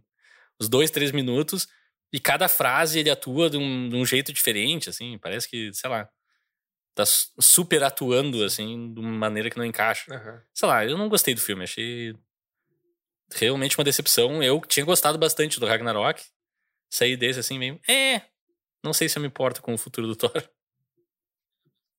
uns 0.62 0.69
dois, 0.69 0.89
três 0.89 1.12
minutos, 1.12 1.67
e 2.13 2.19
cada 2.19 2.47
frase 2.47 2.99
ele 2.99 3.10
atua 3.10 3.49
de 3.49 3.58
um, 3.58 3.89
de 3.89 3.95
um 3.97 4.06
jeito 4.06 4.32
diferente, 4.32 4.89
assim. 4.89 5.17
Parece 5.17 5.49
que, 5.49 5.73
sei 5.73 5.89
lá. 5.89 6.08
tá 6.95 7.06
super 7.08 7.84
atuando, 7.84 8.43
assim, 8.43 8.93
de 8.93 8.99
uma 8.99 9.10
maneira 9.12 9.49
que 9.49 9.58
não 9.58 9.65
encaixa. 9.65 10.13
Uhum. 10.13 10.39
Sei 10.53 10.67
lá, 10.69 10.86
eu 10.86 10.95
não 10.97 11.10
gostei 11.10 11.34
do 11.34 11.41
filme, 11.41 11.63
achei 11.63 12.13
realmente 13.31 13.77
uma 13.77 13.83
decepção. 13.83 14.41
Eu 14.43 14.59
tinha 14.62 14.86
gostado 14.86 15.17
bastante 15.17 15.59
do 15.59 15.65
Ragnarok. 15.65 16.23
Saí 16.89 17.15
desse 17.17 17.39
assim 17.39 17.57
meio. 17.57 17.79
É. 17.89 18.21
Não 18.83 18.93
sei 18.93 19.07
se 19.09 19.17
eu 19.17 19.21
me 19.21 19.27
importo 19.27 19.62
com 19.62 19.73
o 19.73 19.77
futuro 19.77 20.07
do 20.07 20.15
Thor. 20.17 20.31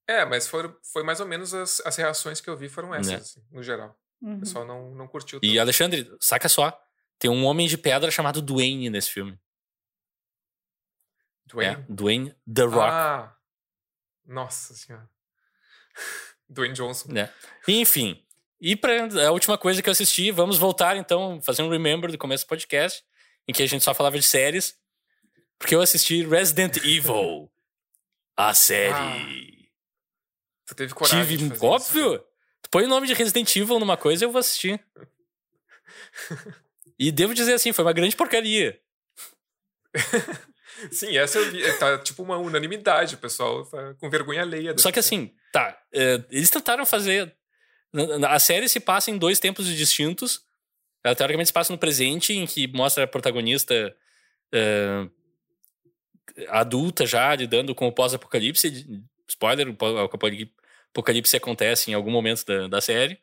É, 0.07 0.25
mas 0.25 0.47
foi, 0.47 0.71
foi 0.93 1.03
mais 1.03 1.19
ou 1.21 1.27
menos 1.27 1.55
as, 1.55 1.81
as 1.81 1.97
reações 1.97 2.41
que 2.41 2.49
eu 2.51 2.57
vi 2.57 2.69
foram 2.69 2.95
essas, 2.95 3.07
Né. 3.11 3.17
assim, 3.17 3.45
no 3.51 3.63
geral. 3.63 3.99
Uhum. 4.21 4.37
O 4.37 4.41
pessoal 4.41 4.67
não, 4.67 4.95
não 4.95 5.09
curtiu 5.09 5.39
E 5.43 5.49
tanto. 5.49 5.61
Alexandre, 5.61 6.17
saca 6.21 6.49
só. 6.49 6.79
Tem 7.19 7.31
um 7.31 7.45
homem 7.45 7.67
de 7.67 7.79
pedra 7.79 8.11
chamado 8.11 8.43
Dwayne 8.43 8.91
nesse 8.91 9.11
filme. 9.11 9.39
Dwayne? 11.47 11.75
É, 11.83 11.87
Dwayne 11.89 12.37
The 12.53 12.63
Rock. 12.65 12.91
Ah! 12.91 13.37
Nossa 14.27 14.75
senhora. 14.75 15.09
Dwayne 16.49 16.75
Johnson. 16.75 17.13
né? 17.13 17.33
Enfim. 17.67 18.24
E 18.61 18.77
pra 18.77 19.09
a 19.27 19.31
última 19.31 19.59
coisa 19.59 19.83
que 19.83 19.89
eu 19.89 19.93
assisti, 19.93 20.31
vamos 20.31 20.57
voltar 20.57 20.97
então, 20.97 21.41
fazer 21.43 21.63
um 21.63 21.69
remember 21.69 22.11
do 22.11 22.19
começo 22.19 22.45
do 22.45 22.49
podcast, 22.49 23.05
em 23.47 23.53
que 23.53 23.63
a 23.63 23.67
gente 23.67 23.85
só 23.85 23.93
falava 23.93 24.19
de 24.19 24.25
séries. 24.25 24.77
Porque 25.59 25.75
eu 25.75 25.81
assisti 25.81 26.25
Resident 26.25 26.77
Evil. 26.79 27.51
A 28.37 28.53
série. 28.55 29.71
Tu 30.67 30.75
teve 30.75 30.95
coragem 30.95 31.25
de 31.25 31.37
Tive, 31.37 31.51
fazer 31.51 31.67
óbvio. 31.67 32.19
Tu 32.63 32.71
põe 32.71 32.85
o 32.85 32.89
nome 32.89 33.07
de 33.07 33.15
Resident 33.15 33.55
Evil 33.55 33.79
numa 33.79 33.97
coisa, 33.97 34.25
eu 34.25 34.33
vou 34.33 34.41
assistir. 34.41 34.83
e 36.99 37.13
devo 37.13 37.35
dizer 37.35 37.55
assim, 37.55 37.73
foi 37.73 37.85
uma 37.85 37.93
grande 37.93 38.17
porcaria. 38.17 38.81
isso. 39.95 40.55
Sim, 40.91 41.17
essa 41.17 41.39
eu 41.39 41.51
vi. 41.51 41.79
Tá 41.79 41.99
tipo 41.99 42.23
uma 42.23 42.37
unanimidade, 42.37 43.15
o 43.15 43.19
pessoal 43.19 43.65
tá 43.67 43.95
com 43.95 44.11
vergonha 44.11 44.43
alheia. 44.43 44.77
Só 44.77 44.91
que 44.91 44.99
assim, 44.99 45.33
tá. 45.53 45.79
é, 45.93 46.23
eles 46.31 46.51
tentaram 46.51 46.85
fazer. 46.85 47.35
A 48.29 48.39
série 48.39 48.69
se 48.69 48.81
passa 48.81 49.11
em 49.11 49.19
dois 49.19 49.39
tempos 49.39 49.67
distintos. 49.67 50.43
Ela 51.03 51.15
teoricamente 51.15 51.49
se 51.49 51.53
passa 51.53 51.73
no 51.73 51.79
presente, 51.79 52.33
em 52.33 52.47
que 52.47 52.67
mostra 52.69 53.05
a 53.05 53.07
protagonista 53.07 53.95
é, 54.53 55.07
adulta 56.49 57.07
já, 57.07 57.35
lidando 57.35 57.75
com 57.75 57.87
o 57.87 57.93
pós-apocalipse. 57.93 58.87
Spoiler, 59.29 59.69
o 59.69 60.49
apocalipse 60.93 61.37
acontece 61.37 61.91
em 61.91 61.95
algum 61.95 62.11
momento 62.11 62.45
da, 62.45 62.69
da 62.69 62.81
série. 62.81 63.19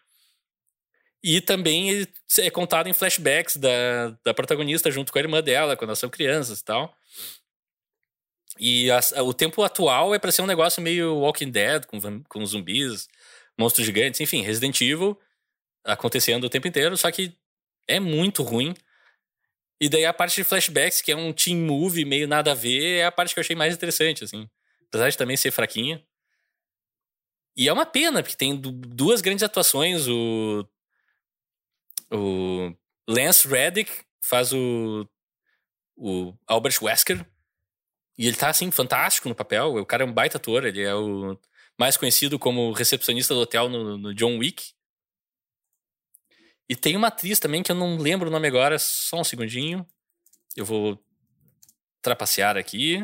E 1.23 1.39
também 1.39 2.07
é 2.39 2.49
contado 2.49 2.87
em 2.87 2.93
flashbacks 2.93 3.57
da, 3.57 4.17
da 4.23 4.33
protagonista 4.33 4.89
junto 4.89 5.11
com 5.11 5.19
a 5.19 5.21
irmã 5.21 5.41
dela, 5.41 5.75
quando 5.77 5.89
elas 5.89 5.99
são 5.99 6.09
crianças 6.09 6.59
e 6.59 6.63
tal. 6.65 6.95
E 8.59 8.89
as- 8.91 9.11
o 9.13 9.33
tempo 9.33 9.63
atual 9.63 10.13
é 10.15 10.19
pra 10.19 10.31
ser 10.31 10.41
um 10.41 10.47
negócio 10.47 10.81
meio 10.81 11.15
Walking 11.17 11.51
Dead, 11.51 11.85
com, 11.85 12.23
com 12.23 12.45
zumbis, 12.45 13.07
monstros 13.57 13.85
gigantes, 13.85 14.19
enfim, 14.21 14.41
Resident 14.41 14.79
Evil 14.81 15.19
acontecendo 15.83 16.43
o 16.43 16.49
tempo 16.49 16.67
inteiro, 16.67 16.95
só 16.97 17.11
que 17.11 17.35
é 17.87 17.99
muito 17.99 18.43
ruim. 18.43 18.73
E 19.79 19.89
daí 19.89 20.05
a 20.05 20.13
parte 20.13 20.35
de 20.35 20.43
flashbacks, 20.43 21.01
que 21.01 21.11
é 21.11 21.15
um 21.15 21.33
teen 21.33 21.57
movie 21.57 22.05
meio 22.05 22.27
nada 22.27 22.51
a 22.51 22.55
ver, 22.55 22.99
é 22.99 23.05
a 23.05 23.11
parte 23.11 23.33
que 23.33 23.39
eu 23.39 23.41
achei 23.41 23.55
mais 23.55 23.73
interessante, 23.73 24.23
assim. 24.23 24.47
Apesar 24.87 25.09
de 25.09 25.17
também 25.17 25.35
ser 25.35 25.49
fraquinha. 25.49 26.05
E 27.55 27.67
é 27.67 27.73
uma 27.73 27.85
pena, 27.85 28.21
porque 28.21 28.37
tem 28.37 28.55
du- 28.55 28.71
duas 28.71 29.21
grandes 29.21 29.43
atuações. 29.43 30.07
O, 30.07 30.67
o 32.11 32.75
Lance 33.07 33.47
Reddick 33.47 33.91
faz 34.21 34.53
o, 34.53 35.07
o 35.95 36.33
Albert 36.45 36.77
Wesker. 36.81 37.25
E 38.17 38.27
ele 38.27 38.37
tá, 38.37 38.49
assim, 38.49 38.69
fantástico 38.69 39.27
no 39.27 39.35
papel. 39.35 39.75
O 39.75 39.85
cara 39.85 40.03
é 40.03 40.05
um 40.05 40.13
baita 40.13 40.37
ator. 40.37 40.63
Ele 40.63 40.83
é 40.83 40.93
o 40.93 41.37
mais 41.81 41.97
conhecido 41.97 42.37
como 42.37 42.71
recepcionista 42.73 43.33
do 43.33 43.39
hotel 43.39 43.67
no, 43.67 43.97
no 43.97 44.13
John 44.13 44.37
Wick. 44.37 44.71
E 46.69 46.75
tem 46.75 46.95
uma 46.95 47.07
atriz 47.07 47.39
também 47.39 47.63
que 47.63 47.71
eu 47.71 47.75
não 47.75 47.97
lembro 47.97 48.29
o 48.29 48.31
nome 48.31 48.47
agora. 48.47 48.77
Só 48.77 49.19
um 49.19 49.23
segundinho. 49.23 49.83
Eu 50.55 50.63
vou 50.63 51.03
trapacear 51.99 52.55
aqui. 52.55 53.03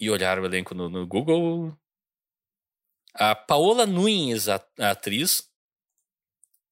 E 0.00 0.10
olhar 0.10 0.40
o 0.40 0.44
elenco 0.44 0.74
no, 0.74 0.88
no 0.88 1.06
Google. 1.06 1.78
A 3.14 3.36
Paola 3.36 3.86
Nunes, 3.86 4.48
a, 4.48 4.60
a 4.80 4.90
atriz. 4.90 5.48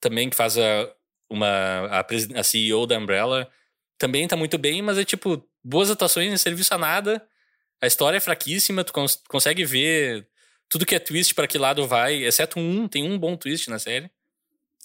Também 0.00 0.28
que 0.28 0.34
faz 0.34 0.58
a, 0.58 0.92
uma, 1.30 1.46
a, 1.46 2.04
a 2.40 2.42
CEO 2.42 2.88
da 2.88 2.98
Umbrella. 2.98 3.48
Também 3.98 4.26
tá 4.26 4.36
muito 4.36 4.58
bem, 4.58 4.82
mas 4.82 4.98
é 4.98 5.04
tipo, 5.04 5.48
boas 5.62 5.92
atuações 5.92 6.32
em 6.32 6.36
serviço 6.36 6.74
a 6.74 6.78
nada. 6.78 7.24
A 7.80 7.86
história 7.86 8.16
é 8.16 8.20
fraquíssima, 8.20 8.84
tu 8.84 8.92
cons- 8.92 9.22
consegue 9.28 9.64
ver 9.64 10.28
tudo 10.68 10.84
que 10.84 10.94
é 10.94 10.98
twist 10.98 11.34
para 11.34 11.46
que 11.46 11.58
lado 11.58 11.86
vai, 11.86 12.24
exceto 12.24 12.58
um, 12.58 12.88
tem 12.88 13.02
um 13.04 13.18
bom 13.18 13.36
twist 13.36 13.70
na 13.70 13.78
série, 13.78 14.10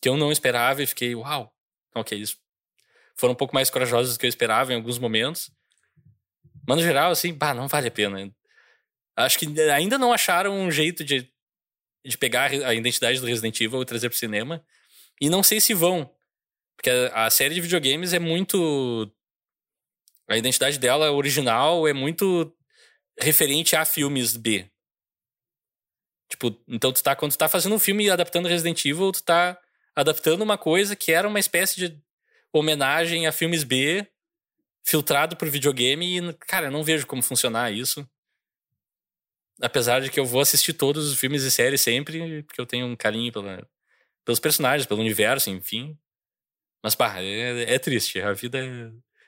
que 0.01 0.07
eu 0.07 0.15
não 0.15 0.31
esperava 0.31 0.81
e 0.81 0.87
fiquei, 0.87 1.15
uau, 1.15 1.53
ok, 1.95 2.17
eles 2.17 2.37
foram 3.15 3.33
um 3.33 3.37
pouco 3.37 3.53
mais 3.53 3.69
corajosos 3.69 4.15
do 4.15 4.19
que 4.19 4.25
eu 4.25 4.29
esperava 4.29 4.73
em 4.73 4.75
alguns 4.75 4.97
momentos. 4.99 5.51
Mas 6.67 6.77
no 6.77 6.83
geral, 6.83 7.11
assim, 7.11 7.33
bah, 7.33 7.53
não 7.53 7.67
vale 7.67 7.87
a 7.87 7.91
pena. 7.91 8.33
Acho 9.15 9.37
que 9.37 9.45
ainda 9.71 9.97
não 9.97 10.13
acharam 10.13 10.57
um 10.57 10.71
jeito 10.71 11.03
de, 11.03 11.29
de 12.05 12.17
pegar 12.17 12.51
a 12.51 12.73
identidade 12.73 13.19
do 13.19 13.27
Resident 13.27 13.59
Evil 13.59 13.81
e 13.81 13.85
trazer 13.85 14.09
pro 14.09 14.17
cinema. 14.17 14.65
E 15.19 15.29
não 15.29 15.43
sei 15.43 15.59
se 15.59 15.73
vão. 15.73 16.09
Porque 16.75 16.89
a, 16.89 17.25
a 17.25 17.29
série 17.29 17.53
de 17.53 17.61
videogames 17.61 18.13
é 18.13 18.19
muito. 18.19 19.11
A 20.27 20.37
identidade 20.37 20.79
dela 20.79 21.11
original 21.11 21.87
é 21.87 21.93
muito 21.93 22.55
referente 23.19 23.75
a 23.75 23.85
filmes 23.85 24.35
B. 24.35 24.69
Tipo, 26.29 26.57
então 26.67 26.91
tu 26.91 27.03
tá, 27.03 27.15
quando 27.15 27.31
tu 27.31 27.37
tá 27.37 27.47
fazendo 27.47 27.75
um 27.75 27.79
filme 27.79 28.09
adaptando 28.09 28.47
Resident 28.47 28.83
Evil, 28.85 29.11
tu 29.11 29.23
tá 29.23 29.59
adaptando 29.95 30.41
uma 30.41 30.57
coisa 30.57 30.95
que 30.95 31.11
era 31.11 31.27
uma 31.27 31.39
espécie 31.39 31.75
de 31.75 32.01
homenagem 32.51 33.27
a 33.27 33.31
filmes 33.31 33.63
B 33.63 34.07
filtrado 34.83 35.37
por 35.37 35.49
videogame 35.49 36.17
e, 36.17 36.33
cara, 36.33 36.67
eu 36.67 36.71
não 36.71 36.83
vejo 36.83 37.07
como 37.07 37.21
funcionar 37.21 37.71
isso. 37.71 38.07
Apesar 39.61 40.01
de 40.01 40.09
que 40.09 40.19
eu 40.19 40.25
vou 40.25 40.41
assistir 40.41 40.73
todos 40.73 41.09
os 41.09 41.17
filmes 41.17 41.43
e 41.43 41.51
séries 41.51 41.81
sempre, 41.81 42.43
porque 42.43 42.59
eu 42.59 42.65
tenho 42.65 42.85
um 42.85 42.95
carinho 42.95 43.31
pela, 43.31 43.67
pelos 44.25 44.39
personagens, 44.39 44.85
pelo 44.85 44.99
universo, 44.99 45.49
enfim. 45.49 45.97
Mas, 46.83 46.95
pá, 46.95 47.21
é, 47.21 47.75
é 47.75 47.79
triste. 47.79 48.19
A 48.19 48.33
vida 48.33 48.59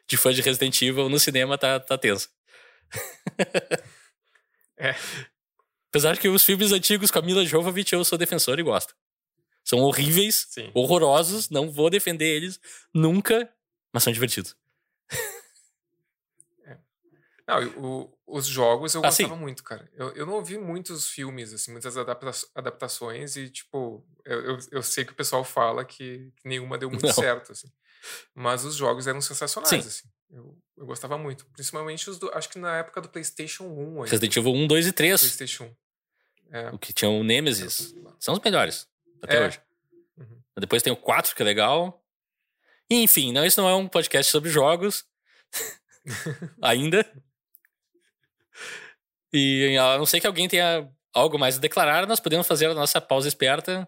de 0.08 0.18
fã 0.18 0.34
de 0.34 0.42
Resident 0.42 0.82
Evil 0.82 1.08
no 1.08 1.20
cinema 1.20 1.58
tá, 1.58 1.80
tá 1.80 1.98
tensa. 1.98 2.30
É. 4.78 4.94
Apesar 5.90 6.18
que 6.18 6.28
os 6.28 6.44
filmes 6.44 6.74
antigos 6.74 7.10
com 7.10 7.20
a 7.20 7.22
Mila 7.22 7.46
Jovovich 7.46 7.94
eu 7.94 8.04
sou 8.04 8.18
defensor 8.18 8.60
e 8.60 8.64
gosto. 8.64 8.94
São 9.64 9.80
horríveis, 9.80 10.48
Sim. 10.50 10.70
horrorosos, 10.74 11.50
não 11.50 11.72
vou 11.72 11.90
defender 11.90 12.26
eles 12.26 12.60
nunca, 12.94 13.50
mas 13.94 14.04
são 14.04 14.12
divertidos. 14.12 14.56
Não, 17.48 17.62
e 17.62 17.66
o- 17.78 18.12
os 18.26 18.48
jogos 18.48 18.96
eu 18.96 19.06
Ah, 19.06 19.12
sim. 19.12 19.24
gostava 19.24 19.40
muito, 19.40 19.64
cara. 19.64 19.88
Eu, 19.94 20.10
eu 20.16 20.26
não 20.26 20.34
ouvi 20.34 20.58
muitos 20.58 21.08
filmes, 21.08 21.54
assim, 21.54 21.72
muitas 21.72 21.96
adapta- 21.96 22.32
adaptações 22.56 23.36
e, 23.36 23.50
tipo, 23.50 24.04
eu, 24.26 24.42
eu, 24.42 24.58
eu 24.72 24.84
sei 24.84 25.06
que 25.06 25.12
o 25.12 25.16
pessoal 25.16 25.44
fala 25.44 25.86
que, 25.86 26.32
que 26.36 26.48
nenhuma 26.50 26.76
deu 26.78 26.90
muito 26.90 27.06
Não. 27.06 27.14
certo, 27.14 27.52
assim. 27.52 27.72
Mas 28.34 28.66
os 28.66 28.76
jogos 28.76 29.06
eram 29.06 29.22
sensacionais, 29.22 29.70
Sim. 29.70 29.78
assim. 29.88 30.10
Eu, 30.30 30.58
eu 30.78 30.86
gostava 30.86 31.18
muito. 31.18 31.46
Principalmente 31.48 32.10
os 32.10 32.18
do, 32.20 32.30
acho 32.34 32.50
que 32.50 32.58
na 32.60 32.78
época 32.78 33.00
do 33.02 33.10
PlayStation 33.10 33.66
1 33.66 33.90
ainda. 34.04 34.12
Resident 34.12 34.36
Evil 34.38 34.54
1, 34.54 34.68
2 34.68 34.88
e 34.88 34.92
3, 34.92 35.20
PlayStation 35.22 35.64
1. 36.52 36.56
É. 36.58 36.70
o 36.70 36.78
que 36.78 36.94
tinha 36.94 37.10
o 37.10 37.24
Nemesis, 37.24 37.94
são 38.20 38.34
os 38.36 38.40
melhores 38.40 38.88
até 39.22 39.38
É. 39.38 39.48
hoje. 39.48 39.62
Uhum. 40.18 40.42
Depois 40.58 40.84
tem 40.84 40.94
o 40.94 40.98
4, 40.98 41.36
que 41.36 41.42
é 41.42 41.46
legal. 41.46 42.04
E, 42.90 43.02
enfim, 43.02 43.32
não, 43.34 43.44
isso 43.46 43.60
não 43.60 43.68
é 43.68 43.76
um 43.76 43.88
podcast 43.88 44.32
sobre 44.32 44.50
jogos. 44.50 45.06
Ainda. 46.62 47.04
E 49.34 49.78
a 49.78 49.98
não 49.98 50.06
ser 50.06 50.22
que 50.22 50.28
alguém 50.28 50.48
tenha 50.48 50.90
algo 51.14 51.38
mais 51.38 51.58
a 51.58 51.60
declarar, 51.60 52.08
nós 52.08 52.20
podemos 52.20 52.48
fazer 52.48 52.68
a 52.68 52.74
nossa 52.74 53.02
pausa 53.02 53.28
esperta 53.28 53.88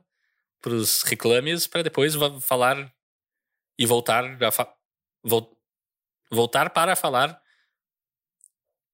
para 0.61 0.73
os 0.73 1.03
reclames 1.03 1.67
para 1.67 1.83
depois 1.83 2.13
falar 2.41 2.91
e 3.77 3.85
voltar 3.85 4.41
a 4.43 4.51
fa 4.51 4.73
vol- 5.23 5.56
voltar 6.31 6.69
para 6.69 6.95
falar 6.95 7.41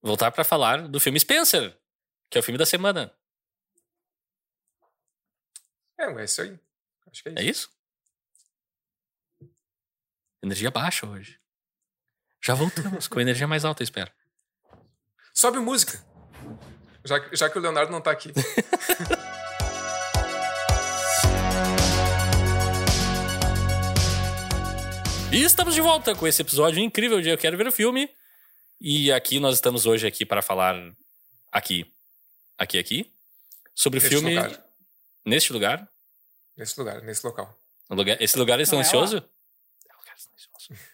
voltar 0.01 0.31
para 0.31 0.43
falar 0.43 0.87
do 0.87 0.99
filme 0.99 1.19
Spencer, 1.19 1.77
que 2.29 2.37
é 2.37 2.41
o 2.41 2.43
filme 2.43 2.57
da 2.57 2.65
semana. 2.65 3.15
É, 5.97 6.05
é 6.05 6.23
isso 6.25 6.41
aí. 6.41 6.59
Acho 7.09 7.23
que 7.23 7.29
é 7.29 7.31
isso. 7.31 7.39
É 7.39 7.43
isso? 7.43 7.69
Energia 10.43 10.69
baixa 10.71 11.07
hoje. 11.07 11.39
Já 12.43 12.53
voltamos 12.53 13.07
com 13.07 13.19
energia 13.21 13.47
mais 13.47 13.63
alta, 13.63 13.81
eu 13.81 13.85
espero. 13.85 14.11
Sobe 15.33 15.59
música. 15.59 16.03
Já, 17.05 17.19
que- 17.19 17.35
já 17.35 17.49
que 17.49 17.57
o 17.57 17.61
Leonardo 17.61 17.91
não 17.91 18.01
tá 18.01 18.11
aqui. 18.11 18.33
E 25.33 25.43
estamos 25.43 25.73
de 25.73 25.81
volta 25.81 26.13
com 26.15 26.27
esse 26.27 26.41
episódio 26.41 26.79
incrível 26.79 27.19
de 27.21 27.29
Eu 27.29 27.37
Quero 27.37 27.57
Ver 27.57 27.67
o 27.67 27.71
Filme. 27.71 28.09
E 28.79 29.11
aqui 29.11 29.39
nós 29.39 29.55
estamos 29.55 29.85
hoje 29.85 30.05
aqui 30.05 30.25
para 30.25 30.41
falar 30.41 30.75
aqui 31.51 31.85
aqui 32.57 32.77
aqui, 32.77 33.11
sobre 33.73 33.99
o 33.99 34.01
Neste 34.01 34.15
filme 34.15 34.35
lugar. 34.35 34.63
neste 35.25 35.53
lugar. 35.53 35.89
Nesse 36.55 36.79
lugar, 36.79 37.01
nesse 37.01 37.25
local. 37.25 37.57
O 37.89 37.95
lugar- 37.95 38.21
Esse 38.21 38.37
lugar 38.37 38.59
é 38.59 38.63
é 38.63 38.65
silencioso? 38.65 39.17
É 39.17 39.93
um 39.95 39.99
lugar 39.99 40.17
silencioso. 40.19 40.69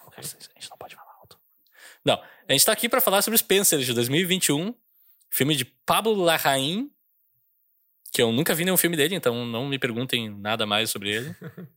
É 0.00 0.02
um 0.02 0.04
lugar 0.06 0.24
silencioso. 0.24 0.50
A 0.56 0.60
gente 0.60 0.70
não 0.70 0.78
pode 0.78 0.94
falar 0.96 1.12
alto. 1.20 1.38
Não, 2.04 2.22
a 2.48 2.52
gente 2.52 2.64
tá 2.64 2.72
aqui 2.72 2.88
pra 2.88 3.00
falar 3.00 3.20
sobre 3.22 3.38
Spencer 3.38 3.78
de 3.80 3.92
2021, 3.92 4.74
filme 5.30 5.54
de 5.54 5.64
Pablo 5.64 6.14
Larraín, 6.14 6.90
que 8.12 8.22
eu 8.22 8.32
nunca 8.32 8.54
vi 8.54 8.64
nenhum 8.64 8.76
filme 8.76 8.96
dele, 8.96 9.14
então 9.14 9.44
não 9.44 9.66
me 9.68 9.78
perguntem 9.78 10.30
nada 10.30 10.64
mais 10.64 10.90
sobre 10.90 11.10
ele. 11.14 11.36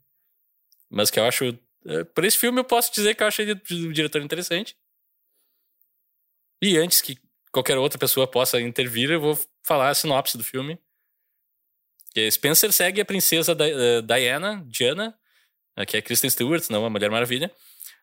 Mas 0.90 1.12
que 1.12 1.20
eu 1.20 1.26
acho. 1.26 1.58
Eh, 1.86 2.04
Por 2.04 2.24
esse 2.26 2.38
filme 2.38 2.60
eu 2.60 2.64
posso 2.64 2.94
dizer 2.94 3.16
que 3.16 3.24
eu 3.24 3.28
achei 3.28 3.52
um 3.54 3.92
diretor 3.92 4.22
interessante. 4.22 4.76
E 6.62 6.78
antes 6.78 7.02
que 7.02 7.18
qualquer 7.52 7.78
outra 7.78 7.98
pessoa 7.98 8.28
possa 8.28 8.60
intervir, 8.60 9.10
eu 9.10 9.22
vou 9.22 9.40
falar 9.64 9.90
a 9.90 9.96
sinopse 9.96 10.38
do 10.38 10.44
filme. 10.44 10.78
Que 12.12 12.30
Spencer 12.30 12.72
segue 12.72 13.02
a 13.02 13.06
princesa 13.06 13.56
eh, 13.60 14.02
Diana, 14.02 14.64
Diana, 14.68 15.18
que 15.88 15.98
é 15.98 16.02
Kristen 16.02 16.30
Stewart, 16.30 16.70
não 16.70 16.86
a 16.86 16.90
Mulher 16.90 17.10
Maravilha, 17.10 17.52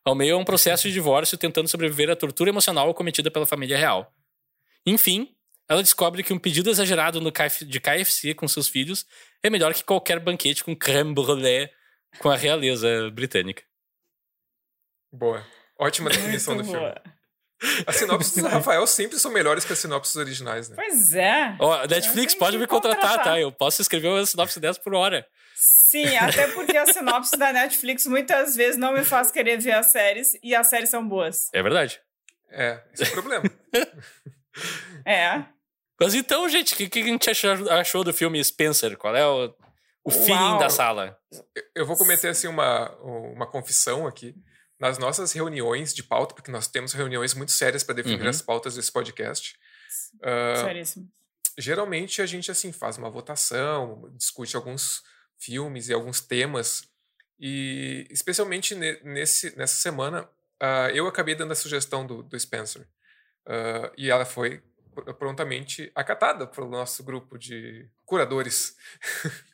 ao 0.03 0.15
meio 0.15 0.35
a 0.35 0.37
um 0.37 0.45
processo 0.45 0.87
de 0.87 0.93
divórcio 0.93 1.37
tentando 1.37 1.67
sobreviver 1.67 2.09
à 2.09 2.15
tortura 2.15 2.49
emocional 2.49 2.93
cometida 2.93 3.29
pela 3.29 3.45
família 3.45 3.77
real. 3.77 4.13
Enfim, 4.85 5.35
ela 5.69 5.83
descobre 5.83 6.23
que 6.23 6.31
um 6.31 6.39
pedido 6.39 6.69
exagerado 6.69 7.19
de 7.65 7.79
KFC 7.79 8.33
com 8.33 8.47
seus 8.47 8.69
filhos 8.69 9.05
é 9.43 9.49
melhor 9.49 9.73
que 9.73 9.83
qualquer 9.83 10.19
banquete 10.19 10.63
com 10.63 10.75
creme 10.75 11.13
brulee 11.13 11.69
com 12.19 12.29
a 12.29 12.37
realeza 12.37 13.11
britânica. 13.11 13.66
Boa. 15.17 15.43
Ótima 15.79 16.09
definição 16.09 16.55
Muito 16.55 16.67
do 16.67 16.71
filme. 16.71 16.87
boa. 16.87 17.01
As 17.87 17.95
sinopses 17.95 18.35
do 18.35 18.47
Rafael 18.47 18.85
sempre 18.85 19.17
são 19.17 19.31
melhores 19.31 19.65
que 19.65 19.73
as 19.73 19.79
sinopses 19.79 20.15
originais, 20.15 20.69
né? 20.69 20.75
Pois 20.75 21.15
é. 21.15 21.55
Ó, 21.59 21.73
a 21.73 21.87
Netflix 21.87 22.35
pode 22.35 22.57
me 22.57 22.67
contratar, 22.67 23.01
contratar. 23.01 23.33
tá? 23.33 23.39
Eu 23.39 23.51
posso 23.51 23.81
escrever 23.81 24.09
uma 24.09 24.23
sinopse 24.25 24.59
dessa 24.59 24.79
por 24.79 24.93
hora. 24.93 25.25
Sim, 25.55 26.15
até 26.17 26.47
porque 26.49 26.77
a 26.77 26.85
sinopse 26.85 27.35
da 27.35 27.51
Netflix 27.51 28.05
muitas 28.05 28.55
vezes 28.55 28.77
não 28.77 28.93
me 28.93 29.03
faz 29.03 29.31
querer 29.31 29.57
ver 29.59 29.71
as 29.71 29.87
séries 29.87 30.37
e 30.43 30.53
as 30.53 30.67
séries 30.67 30.89
são 30.89 31.07
boas. 31.07 31.49
É 31.51 31.63
verdade. 31.63 31.99
É, 32.51 32.79
esse 32.93 33.03
é 33.03 33.07
o 33.07 33.11
problema. 33.11 33.43
É. 35.05 35.45
Mas 35.99 36.15
então, 36.15 36.49
gente, 36.49 36.73
o 36.73 36.77
que, 36.77 36.89
que 36.89 36.99
a 36.99 37.03
gente 37.03 37.29
achou, 37.29 37.71
achou 37.71 38.03
do 38.03 38.11
filme 38.11 38.43
Spencer? 38.43 38.97
Qual 38.97 39.15
é 39.15 39.25
o, 39.25 39.53
o 40.03 40.09
feeling 40.11 40.57
da 40.57 40.67
sala? 40.69 41.17
Eu 41.75 41.85
vou 41.85 41.95
cometer 41.95 42.29
assim 42.29 42.47
uma, 42.47 42.89
uma 43.01 43.45
confissão 43.45 44.07
aqui. 44.07 44.35
Nas 44.79 44.97
nossas 44.99 45.31
reuniões 45.31 45.93
de 45.93 46.03
pauta, 46.03 46.35
porque 46.35 46.51
nós 46.51 46.67
temos 46.67 46.93
reuniões 46.93 47.33
muito 47.33 47.51
sérias 47.51 47.83
para 47.83 47.95
definir 47.95 48.21
Uhum. 48.21 48.29
as 48.29 48.41
pautas 48.41 48.75
desse 48.75 48.91
podcast. 48.91 49.57
ah, 50.21 50.63
Seríssimo. 50.65 51.11
geralmente 51.57 52.21
a 52.21 52.25
gente 52.25 52.51
assim 52.51 52.71
faz 52.71 52.97
uma 52.97 53.09
votação, 53.09 54.09
discute 54.15 54.55
alguns 54.55 55.01
filmes 55.39 55.89
e 55.89 55.93
alguns 55.93 56.21
temas 56.21 56.87
e 57.39 58.07
especialmente 58.09 58.73
ne- 58.75 58.99
nesse 59.03 59.55
nessa 59.55 59.75
semana 59.75 60.27
ah, 60.59 60.89
eu 60.93 61.07
acabei 61.07 61.35
dando 61.35 61.51
a 61.51 61.55
sugestão 61.55 62.05
do, 62.05 62.21
do 62.23 62.39
Spencer 62.39 62.87
Ah, 63.45 63.91
e 63.97 64.09
ela 64.09 64.25
foi 64.25 64.61
pr- 64.93 65.13
prontamente 65.13 65.91
acatada 65.95 66.45
pelo 66.47 66.69
nosso 66.69 67.03
grupo 67.03 67.37
de 67.37 67.87
curadores 68.05 68.75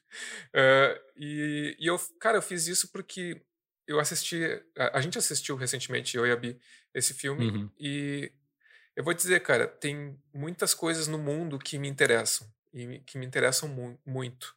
Ah, 0.54 1.00
e, 1.18 1.76
e 1.80 1.88
eu 1.88 1.98
cara 2.20 2.38
eu 2.38 2.42
fiz 2.42 2.68
isso 2.68 2.92
porque 2.92 3.42
eu 3.88 4.00
assisti 4.00 4.42
a, 4.78 4.98
a 4.98 5.02
gente 5.02 5.18
assistiu 5.18 5.56
recentemente 5.56 6.16
eu 6.18 6.26
e 6.26 6.32
a 6.32 6.36
Bi 6.36 6.58
esse 6.94 7.14
filme 7.14 7.46
Uhum. 7.50 7.70
e 7.80 8.32
eu 8.96 9.04
vou 9.04 9.14
dizer, 9.14 9.40
cara, 9.42 9.68
tem 9.68 10.16
muitas 10.34 10.74
coisas 10.74 11.08
no 11.08 11.18
mundo 11.18 11.58
que 11.58 11.78
me 11.80 11.88
interessam 11.88 12.48
e 12.74 13.00
que 13.00 13.18
me 13.18 13.26
interessam 13.26 13.68
mu- 13.68 14.00
muito. 14.06 14.56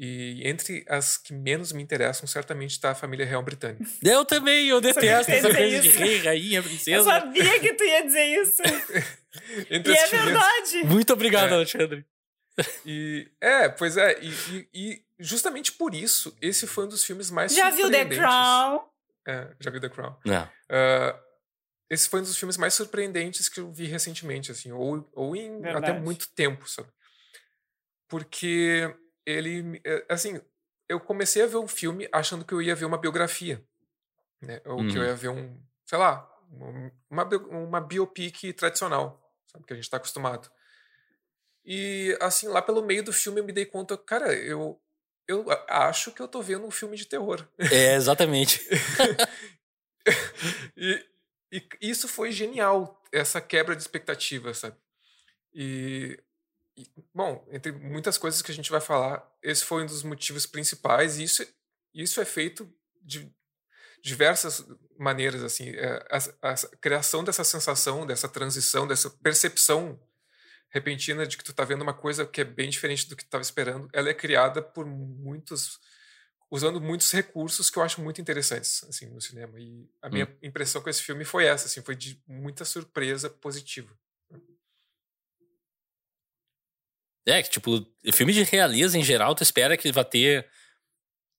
E 0.00 0.40
entre 0.48 0.84
as 0.88 1.16
que 1.18 1.32
menos 1.34 1.72
me 1.72 1.82
interessam, 1.82 2.26
certamente 2.26 2.70
está 2.70 2.92
a 2.92 2.94
família 2.94 3.26
real 3.26 3.42
britânica. 3.42 3.84
Eu 4.02 4.24
também, 4.24 4.68
eu 4.68 4.80
detesto 4.80 5.30
essa 5.32 5.52
coisa 5.52 5.80
de 5.80 5.88
rei, 5.90 6.18
rainha, 6.18 6.58
Eu 6.60 6.62
princesa. 6.62 7.02
sabia 7.04 7.58
que 7.60 7.74
tu 7.74 7.82
ia 7.84 8.06
dizer 8.06 8.24
isso. 8.40 8.62
Entre 9.68 9.92
e 9.92 9.98
as 9.98 10.04
é 10.04 10.08
que 10.08 10.16
menos- 10.16 10.32
verdade. 10.32 10.84
Muito 10.84 11.12
obrigado, 11.12 11.50
É. 11.50 11.54
Alexandre. 11.54 12.06
E, 12.84 13.30
é, 13.40 13.68
pois 13.68 13.96
é. 13.96 14.18
E, 14.20 14.28
e- 14.52 14.68
e 14.74 15.04
justamente 15.18 15.72
por 15.72 15.94
isso, 15.94 16.36
esse 16.40 16.66
foi 16.66 16.84
um 16.84 16.88
dos 16.88 17.04
filmes 17.04 17.30
mais 17.30 17.54
Já 17.54 17.70
viu 17.70 17.90
The 17.90 17.98
surpreendentes. 17.98 18.18
Crown? 18.18 18.88
É, 19.26 19.56
já 19.60 19.70
viu 19.70 19.80
The 19.80 19.88
Crown. 19.88 20.16
Não. 20.24 20.48
Ah, 20.70 21.20
esse 21.90 22.08
foi 22.08 22.20
um 22.20 22.22
dos 22.24 22.36
filmes 22.36 22.56
mais 22.56 22.74
surpreendentes 22.74 23.48
que 23.48 23.60
eu 23.60 23.72
vi 23.72 23.86
recentemente, 23.86 24.50
assim, 24.52 24.72
ou, 24.72 25.08
ou 25.14 25.34
em 25.36 25.56
até 25.56 25.72
Verdade. 25.72 26.00
muito 26.00 26.28
tempo, 26.34 26.68
sabe? 26.68 26.88
Porque 28.08 28.94
ele, 29.26 29.80
é, 29.84 30.04
assim, 30.08 30.40
eu 30.88 30.98
comecei 31.00 31.42
a 31.42 31.46
ver 31.46 31.56
um 31.58 31.68
filme 31.68 32.08
achando 32.12 32.44
que 32.44 32.54
eu 32.54 32.62
ia 32.62 32.74
ver 32.74 32.84
uma 32.86 32.98
biografia, 32.98 33.62
né? 34.40 34.60
Ou 34.64 34.78
que 34.86 34.96
eu 34.96 35.02
Uhum. 35.02 35.08
ia 35.08 35.14
ver 35.14 35.28
um, 35.28 35.62
sei 35.84 35.98
lá, 35.98 36.28
um- 36.50 36.90
uma, 37.10 37.24
uma 37.50 37.80
biopic 37.80 38.52
tradicional, 38.54 39.22
sabe? 39.46 39.64
Que 39.66 39.72
a 39.74 39.76
gente 39.76 39.90
tá 39.90 39.98
acostumado. 39.98 40.50
E, 41.70 42.16
assim, 42.18 42.48
lá 42.48 42.62
pelo 42.62 42.82
meio 42.82 43.04
do 43.04 43.12
filme 43.12 43.40
eu 43.40 43.44
me 43.44 43.52
dei 43.52 43.66
conta, 43.66 43.94
cara, 43.98 44.34
eu, 44.34 44.80
eu 45.28 45.44
a- 45.50 45.88
acho 45.88 46.12
que 46.12 46.22
eu 46.22 46.26
tô 46.26 46.40
vendo 46.40 46.66
um 46.66 46.70
filme 46.70 46.96
de 46.96 47.04
terror. 47.04 47.46
É, 47.58 47.94
exatamente. 47.94 48.66
e, 50.74 51.06
e 51.52 51.68
isso 51.82 52.08
foi 52.08 52.32
genial, 52.32 53.04
essa 53.12 53.38
quebra 53.38 53.76
de 53.76 53.82
expectativa, 53.82 54.54
sabe? 54.54 54.78
E, 55.52 56.18
e, 56.74 56.86
bom, 57.14 57.46
entre 57.50 57.70
muitas 57.70 58.16
coisas 58.16 58.40
que 58.40 58.50
a 58.50 58.54
gente 58.54 58.70
vai 58.70 58.80
falar, 58.80 59.30
esse 59.42 59.62
foi 59.62 59.82
um 59.82 59.86
dos 59.86 60.02
motivos 60.02 60.46
principais, 60.46 61.18
e 61.18 61.24
isso, 61.24 61.46
isso 61.92 62.18
é 62.18 62.24
feito 62.24 62.66
de 63.02 63.30
diversas 64.02 64.64
maneiras, 64.98 65.42
assim, 65.42 65.68
é, 65.68 66.02
a, 66.10 66.50
a 66.50 66.54
criação 66.80 67.22
dessa 67.22 67.44
sensação, 67.44 68.06
dessa 68.06 68.26
transição, 68.26 68.86
dessa 68.86 69.10
percepção 69.10 70.00
repentina 70.70 71.26
de 71.26 71.36
que 71.36 71.44
tu 71.44 71.52
tá 71.52 71.64
vendo 71.64 71.82
uma 71.82 71.94
coisa 71.94 72.26
que 72.26 72.40
é 72.40 72.44
bem 72.44 72.68
diferente 72.68 73.08
do 73.08 73.16
que 73.16 73.24
tu 73.24 73.28
estava 73.28 73.42
esperando, 73.42 73.88
ela 73.92 74.08
é 74.08 74.14
criada 74.14 74.62
por 74.62 74.86
muitos 74.86 75.78
usando 76.50 76.80
muitos 76.80 77.12
recursos 77.12 77.68
que 77.68 77.78
eu 77.78 77.82
acho 77.82 78.00
muito 78.00 78.20
interessantes 78.20 78.82
assim 78.84 79.06
no 79.10 79.20
cinema 79.20 79.60
e 79.60 79.86
a 80.00 80.08
minha 80.08 80.26
impressão 80.42 80.80
com 80.80 80.88
esse 80.88 81.02
filme 81.02 81.22
foi 81.22 81.44
essa 81.44 81.66
assim 81.66 81.82
foi 81.82 81.94
de 81.94 82.22
muita 82.26 82.64
surpresa 82.64 83.28
positiva 83.28 83.94
É, 87.28 87.42
que 87.42 87.50
tipo, 87.50 87.86
filme 88.14 88.32
de 88.32 88.42
realeza 88.42 88.98
em 88.98 89.04
geral, 89.04 89.34
tu 89.34 89.42
espera 89.42 89.76
que 89.76 89.92
vai 89.92 90.04
ter 90.04 90.48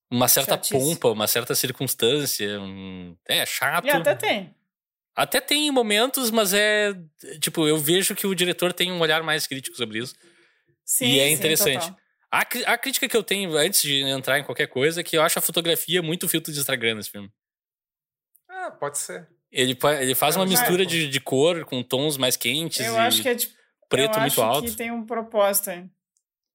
uma 0.08 0.28
certa 0.28 0.52
Chatice. 0.52 0.72
pompa, 0.72 1.08
uma 1.08 1.26
certa 1.26 1.54
circunstância. 1.54 2.60
Um... 2.60 3.16
É 3.26 3.44
chato. 3.44 3.86
E 3.86 3.90
até 3.90 4.14
tem. 4.14 4.54
Até 5.22 5.40
tem 5.40 5.70
momentos, 5.70 6.30
mas 6.30 6.52
é. 6.54 6.94
Tipo, 7.40 7.66
eu 7.68 7.76
vejo 7.76 8.14
que 8.14 8.26
o 8.26 8.34
diretor 8.34 8.72
tem 8.72 8.90
um 8.90 9.00
olhar 9.00 9.22
mais 9.22 9.46
crítico 9.46 9.76
sobre 9.76 9.98
isso. 9.98 10.14
Sim, 10.84 11.06
E 11.06 11.20
é 11.20 11.26
sim, 11.26 11.32
interessante. 11.34 11.82
total. 11.86 11.96
A, 12.32 12.40
a 12.72 12.78
crítica 12.78 13.08
que 13.08 13.16
eu 13.16 13.22
tenho 13.22 13.56
antes 13.56 13.82
de 13.82 14.00
entrar 14.02 14.38
em 14.38 14.44
qualquer 14.44 14.66
coisa 14.68 15.00
é 15.00 15.04
que 15.04 15.16
eu 15.16 15.22
acho 15.22 15.38
a 15.38 15.42
fotografia 15.42 16.00
muito 16.00 16.28
filtro 16.28 16.52
de 16.52 16.58
Instagram 16.60 16.94
nesse 16.94 17.10
filme. 17.10 17.30
ah 18.48 18.70
pode 18.70 18.98
ser 18.98 19.28
Ele, 19.50 19.76
ele 20.00 20.14
faz 20.14 20.36
uma 20.36 20.44
Eu 20.44 20.48
já- 20.48 20.58
mistura 20.60 20.86
de, 20.86 21.08
de 21.08 21.20
cor 21.20 21.64
com 21.64 21.82
tons 21.82 22.16
mais 22.16 22.36
quentes 22.36 22.80
Eu 22.86 22.94
e 22.94 22.98
acho 22.98 23.20
que 23.22 23.28
é 23.28 23.34
tipo. 23.34 23.52
preto 23.88 24.14
eu 24.14 24.20
muito 24.20 24.32
acho 24.40 24.42
alto. 24.42 24.70
que 24.70 24.76
tem 24.76 24.90
um 24.92 25.04
propósito 25.04 25.70
aí. 25.70 25.84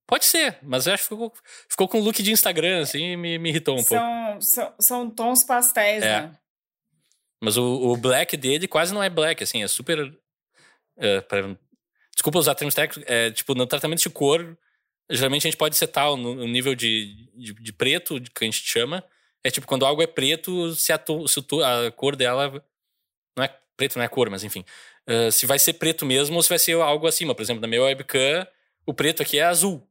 Pode 0.07 0.26
ser, 0.26 0.57
mas 0.63 0.86
eu 0.88 0.93
acho 0.93 1.03
que 1.03 1.09
ficou, 1.09 1.34
ficou 1.70 1.88
com 1.89 1.99
look 1.99 2.22
de 2.24 2.32
Instagram, 2.32 2.82
assim, 2.84 3.03
e 3.13 3.18
me, 3.18 3.38
me 3.39 3.49
irritou 3.49 3.74
um 3.78 3.84
pouco. 3.84 4.03
São, 4.03 4.41
são, 4.41 4.74
são 4.80 5.09
tons 5.09 5.43
pastéis, 5.43 6.03
É. 6.03 6.22
né? 6.22 6.38
Mas 7.46 7.58
o, 7.58 7.64
o 7.64 7.96
black 7.98 8.36
dele 8.36 8.68
quase 8.68 8.93
não 8.93 9.02
é 9.04 9.10
black, 9.10 9.43
assim, 9.43 9.62
é 9.64 9.68
super. 9.68 10.12
é, 10.98 11.22
pra- 11.22 11.56
desculpa 12.14 12.39
usar 12.39 12.56
termos 12.56 12.74
técnicos, 12.74 13.04
é, 13.12 13.30
tipo, 13.32 13.54
no 13.54 13.68
tratamento 13.68 14.02
de 14.02 14.10
cor, 14.10 14.58
geralmente 15.10 15.46
a 15.48 15.50
gente 15.52 15.58
pode 15.58 15.76
setar 15.76 16.12
o, 16.12 16.18
no- 16.18 16.41
o 16.43 16.48
nível 16.48 16.74
de, 16.76 17.30
de, 17.36 17.54
de 17.54 17.74
preto, 17.74 18.20
de- 18.20 18.32
que 18.32 18.43
a 18.43 18.48
gente 18.48 18.62
chama. 18.66 19.04
É 19.43 19.52
tipo, 19.52 19.68
quando 19.68 19.86
algo 19.86 20.02
é 20.02 20.08
preto, 20.08 20.74
se 20.76 20.91
a, 20.91 21.00
se 21.28 21.39
a 21.64 21.91
cor 21.91 22.16
dela. 22.16 22.64
Não 23.38 23.43
é 23.43 23.56
preto, 23.78 23.98
não 23.98 24.04
é 24.04 24.08
cor, 24.08 24.30
mas 24.30 24.43
enfim. 24.43 24.66
é, 25.06 25.30
se 25.30 25.46
vai 25.46 25.60
ser 25.60 25.74
preto 25.74 26.06
mesmo 26.06 26.36
ou 26.36 26.41
se 26.41 26.50
vai 26.50 26.58
ser 26.58 26.74
algo 26.82 27.06
acima. 27.06 27.36
Por 27.36 27.41
exemplo, 27.43 27.62
na 27.62 27.68
minha 27.68 27.84
webcam, 27.84 28.48
o 28.88 28.93
preto 28.93 29.22
aqui 29.22 29.38
é 29.38 29.43
azul. 29.43 29.88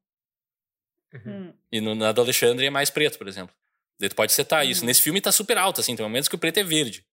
Hum. 1.25 1.53
E 1.71 1.81
no, 1.81 1.95
na 1.95 2.11
do 2.11 2.21
Alexandre 2.23 2.67
é 2.67 2.71
mais 2.71 2.91
preto, 2.91 3.17
por 3.19 3.29
exemplo. 3.29 3.55
Daí 4.01 4.09
tu 4.09 4.17
pode 4.17 4.33
setar 4.33 4.67
isso. 4.67 4.81
Uhum. 4.81 4.87
Nesse 4.87 5.03
filme 5.03 5.21
tá 5.21 5.31
super 5.31 5.57
alto, 5.57 5.81
assim, 5.81 5.95
tem 5.95 6.05
momentos 6.05 6.29
que 6.29 6.35
o 6.35 6.39
preto 6.39 6.59
é 6.59 6.65
verde. 6.65 7.05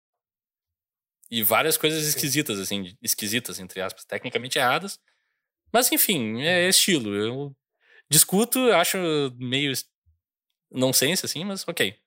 E 1.31 1.41
várias 1.41 1.77
coisas 1.77 2.03
esquisitas, 2.05 2.59
assim, 2.59 2.93
esquisitas, 3.01 3.57
entre 3.59 3.79
aspas, 3.81 4.03
tecnicamente 4.03 4.59
erradas. 4.59 4.99
Mas 5.71 5.89
enfim, 5.91 6.41
é 6.41 6.67
estilo. 6.67 7.15
Eu 7.15 7.55
discuto, 8.09 8.59
acho 8.73 8.97
meio 9.39 9.71
nonsense, 10.69 11.25
assim, 11.25 11.45
mas 11.45 11.65
ok. 11.67 11.97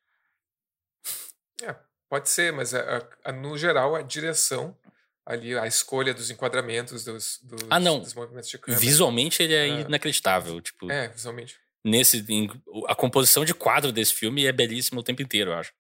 é, 1.62 1.75
pode 2.09 2.29
ser 2.29 2.53
mas 2.53 2.75
a- 2.75 3.09
a- 3.25 3.33
no 3.33 3.57
geral 3.57 3.95
a 3.95 4.03
direção 4.03 4.77
ali 5.25 5.57
a 5.59 5.66
escolha 5.66 6.12
dos 6.12 6.31
enquadramentos 6.31 7.05
dos, 7.05 7.39
dos, 7.43 7.61
ah, 7.70 7.81
não. 7.81 8.01
dos 8.01 8.12
movimentos 8.12 8.51
de 8.51 8.59
câmera. 8.59 8.79
Visualmente 8.81 9.43
ele 9.43 9.55
é 9.55 9.62
Ah. 9.62 9.81
inacreditável. 9.81 10.61
Tipo, 10.61 10.91
É, 10.91 11.09
visualmente. 11.09 11.59
nesse, 11.83 12.22
em- 12.29 12.51
a 12.87 12.95
composição 12.95 13.43
de 13.45 13.55
quadro 13.55 13.91
desse 13.91 14.12
filme 14.12 14.45
é 14.45 14.53
belíssima 14.53 15.01
o 15.01 15.05
tempo 15.05 15.22
inteiro, 15.22 15.51
eu 15.53 15.55
acho. 15.57 15.72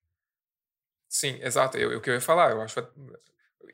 Sim, 1.08 1.38
exato. 1.42 1.76
Eu, 1.76 1.98
o 1.98 2.00
que 2.00 2.08
eu 2.10 2.14
ia 2.14 2.20
falar, 2.20 2.52
eu 2.52 2.62
acho. 2.62 2.80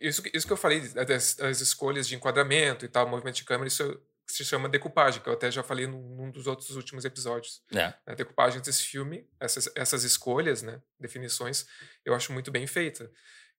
Isso, 0.01 0.23
que- 0.23 0.31
isso 0.35 0.47
que 0.47 0.53
eu 0.53 0.57
falei, 0.57 0.81
das, 0.89 1.35
das 1.35 1.61
escolhas 1.61 2.09
de 2.09 2.15
enquadramento 2.15 2.85
e 2.85 2.89
tal, 2.89 3.07
movimento 3.07 3.37
de 3.37 3.45
câmera, 3.45 3.69
isso 3.69 4.01
se 4.27 4.45
chama 4.45 4.69
decupagem, 4.69 5.21
que 5.21 5.29
eu 5.29 5.33
até 5.33 5.51
já 5.51 5.63
falei 5.63 5.87
num, 5.89 6.01
num 6.17 6.31
dos 6.31 6.47
outros 6.47 6.77
últimos 6.77 7.05
episódios. 7.05 7.63
É. 7.75 7.93
A 8.07 8.15
decupagem 8.15 8.61
desse 8.63 8.85
filme, 8.85 9.29
essas, 9.41 9.69
essas 9.75 10.05
escolhas, 10.05 10.63
né, 10.63 10.81
definições, 11.01 11.67
eu 12.05 12.15
acho 12.15 12.33
muito 12.33 12.51
bem 12.51 12.67
feita. 12.67 13.11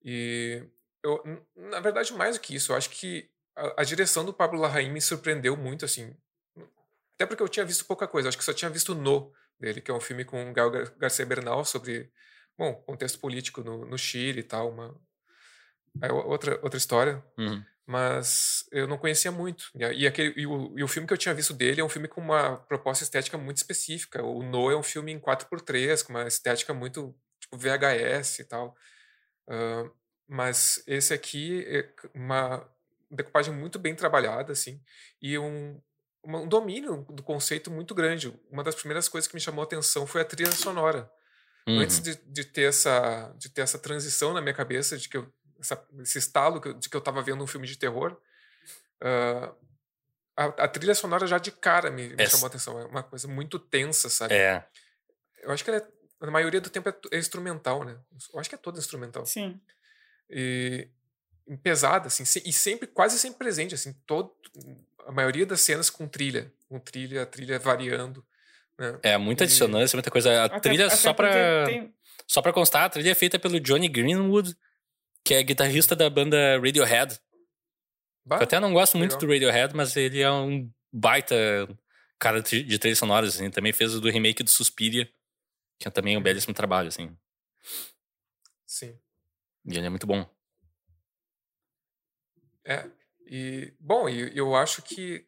E, 0.04 0.64
eu, 1.04 1.22
na 1.56 1.80
verdade, 1.82 2.14
mais 2.14 2.38
do 2.38 2.42
que 2.42 2.56
isso, 2.56 2.72
eu 2.72 2.76
acho 2.78 2.90
que 2.90 3.30
a, 3.56 3.82
a 3.82 3.84
direção 3.84 4.24
do 4.24 4.34
Pablo 4.34 4.60
Larraín 4.62 4.92
me 4.92 5.02
surpreendeu 5.02 5.56
muito, 5.58 5.84
assim. 5.86 6.16
Até 7.16 7.26
porque 7.28 7.44
eu 7.44 7.50
tinha 7.50 7.66
visto 7.66 7.86
pouca 7.86 8.08
coisa, 8.08 8.30
acho 8.30 8.38
que 8.38 8.44
só 8.44 8.54
tinha 8.54 8.72
visto 8.72 8.96
No, 8.96 9.32
dele, 9.60 9.82
que 9.82 9.92
é 9.92 9.94
um 9.94 10.00
filme 10.00 10.24
com 10.26 10.50
o 10.50 10.54
Gael 10.54 10.72
Gar- 10.72 10.92
Garcia 10.98 11.26
Bernal 11.26 11.64
sobre, 11.66 12.12
bom, 12.58 12.74
contexto 12.74 13.20
político 13.20 13.62
no, 13.62 13.86
no 13.86 13.98
Chile 13.98 14.40
e 14.40 14.44
tal, 14.44 14.70
uma... 14.72 15.00
É 16.02 16.12
outra, 16.12 16.60
outra 16.62 16.78
história, 16.78 17.24
Uhum. 17.38 17.64
mas 17.86 18.66
eu 18.72 18.88
não 18.88 18.98
conhecia 18.98 19.32
muito. 19.32 19.70
E, 19.76 20.08
aquele, 20.08 20.34
e, 20.40 20.46
o, 20.48 20.78
e 20.78 20.84
o 20.84 20.88
filme 20.88 21.08
que 21.08 21.14
eu 21.14 21.18
tinha 21.18 21.34
visto 21.34 21.54
dele 21.54 21.82
é 21.82 21.84
um 21.84 21.90
filme 21.90 22.08
com 22.08 22.22
uma 22.22 22.58
proposta 22.58 23.04
estética 23.04 23.38
muito 23.38 23.58
específica. 23.58 24.24
O 24.24 24.42
No 24.44 24.72
é 24.72 24.78
um 24.78 24.84
filme 24.84 25.12
em 25.12 25.20
4x3, 25.20 26.04
com 26.04 26.14
uma 26.14 26.28
estética 26.28 26.74
muito 26.74 27.14
tipo 27.40 27.58
VHS 27.58 28.40
e 28.40 28.46
tal. 28.46 28.76
Ah, 29.50 29.90
mas 30.28 30.82
esse 30.88 31.14
aqui 31.14 31.66
é 31.68 31.90
uma 32.14 32.66
decupagem 33.10 33.54
muito 33.54 33.78
bem 33.78 33.94
trabalhada, 33.94 34.54
assim, 34.54 34.82
e 35.22 35.38
um, 35.38 35.78
um 36.24 36.48
domínio 36.48 37.06
do 37.10 37.22
conceito 37.22 37.70
muito 37.70 37.94
grande. 37.94 38.34
Uma 38.50 38.64
das 38.64 38.76
primeiras 38.76 39.10
coisas 39.10 39.28
que 39.28 39.36
me 39.36 39.42
chamou 39.42 39.62
a 39.62 39.66
atenção 39.66 40.08
foi 40.08 40.22
a 40.22 40.26
trilha 40.26 40.52
sonora. 40.54 41.12
Uhum. 41.68 41.80
Antes 41.80 42.00
de, 42.00 42.16
de 42.16 42.46
ter 42.46 42.70
essa 42.70 43.36
de 43.38 43.50
ter 43.50 43.62
essa 43.62 43.78
transição 43.78 44.34
na 44.34 44.42
minha 44.42 44.54
cabeça 44.54 44.98
de 44.98 45.10
que 45.10 45.18
eu, 45.18 45.32
essa- 45.62 45.88
esse 46.02 46.18
estalo 46.18 46.60
que 46.60 46.68
eu- 46.70 46.74
de 46.74 46.90
que 46.90 46.96
eu 46.96 47.00
estava 47.00 47.22
vendo 47.22 47.44
um 47.44 47.48
filme 47.48 47.66
de 47.68 47.78
terror, 47.78 48.18
ah, 49.02 49.54
a, 50.36 50.46
a 50.46 50.68
trilha 50.68 50.96
sonora 50.96 51.28
já 51.28 51.38
de 51.38 51.52
cara 51.52 51.90
me, 51.92 52.10
me 52.10 52.16
Essa- 52.22 52.32
chamou 52.32 52.46
a 52.46 52.50
atenção. 52.50 52.80
É 52.80 52.86
uma 52.86 53.04
coisa 53.04 53.28
muito 53.28 53.60
tensa, 53.60 54.10
sabe? 54.10 54.34
É. 54.34 54.66
Eu 55.44 55.52
acho 55.52 55.64
que 55.64 55.70
ela 55.70 55.80
é, 55.80 55.88
na 56.26 56.32
maioria 56.32 56.62
do 56.62 56.70
tempo 56.70 56.90
é, 56.90 56.96
é 57.12 57.18
instrumental, 57.18 57.84
né? 57.84 57.98
Eu 58.34 58.40
acho 58.40 58.50
que 58.50 58.56
é 58.56 58.58
toda 58.58 58.80
instrumental. 58.80 59.26
Sim. 59.26 59.60
E, 60.30 60.88
pesada, 61.64 62.08
assim, 62.08 62.24
e 62.46 62.54
sempre, 62.54 62.88
quase 62.88 63.20
sempre 63.20 63.40
presente, 63.40 63.76
assim, 63.76 63.94
todo, 64.06 64.34
a 65.06 65.12
maioria 65.12 65.46
das 65.46 65.62
cenas 65.62 65.90
com 65.90 66.08
trilha, 66.08 66.52
com 66.70 66.80
trilha, 66.80 67.24
a 67.24 67.26
trilha 67.26 67.60
variando. 67.60 68.26
Né? 68.78 68.98
É 69.04 69.18
muita 69.18 69.44
E- 69.44 69.48
dissonância, 69.48 69.96
muita 69.98 70.10
coisa. 70.12 70.32
A 70.44 70.46
Até- 70.46 70.60
trilha, 70.60 70.88
até 70.88 70.96
só 70.96 71.14
pra, 71.14 71.28
porque 71.30 71.72
tem- 71.74 71.94
só 72.28 72.42
pra 72.42 72.54
constar, 72.54 72.86
a 72.86 72.90
trilha 72.90 73.12
é 73.12 73.16
feita 73.16 73.38
pelo 73.38 73.60
Johnny 73.60 73.90
Greenwood, 73.90 74.56
que 75.24 75.34
é 75.34 75.44
guitarrista 75.44 75.96
da 75.96 76.10
banda 76.10 76.60
Radiohead. 76.60 77.20
Bah, 78.26 78.38
Eu 78.38 78.44
até 78.44 78.60
não 78.60 78.74
gosto 78.74 78.98
muito 78.98 79.14
legal. 79.14 79.28
do 79.28 79.34
Radiohead, 79.34 79.76
mas 79.76 79.96
ele 79.96 80.22
é 80.22 80.32
um 80.32 80.72
baita 80.92 81.36
cara 82.20 82.42
de 82.42 82.78
trilhas 82.80 83.00
sonoras, 83.00 83.36
assim. 83.36 83.50
Também 83.50 83.74
fez 83.74 83.96
o 83.96 84.02
do 84.02 84.10
remake 84.10 84.44
do 84.44 84.50
Suspiria, 84.50 85.12
que 85.80 85.88
é 85.88 85.92
também 85.92 86.18
um 86.18 86.22
belíssimo 86.22 86.54
trabalho, 86.54 86.88
assim. 86.88 87.16
Sim. 88.66 88.98
E 89.66 89.78
ele 89.78 89.88
é 89.88 89.90
muito 89.90 90.08
bom. 90.08 90.28
É. 92.64 92.90
E, 93.26 93.74
bom, 93.80 94.08
eu 94.10 94.56
acho 94.56 94.82
que 94.82 95.26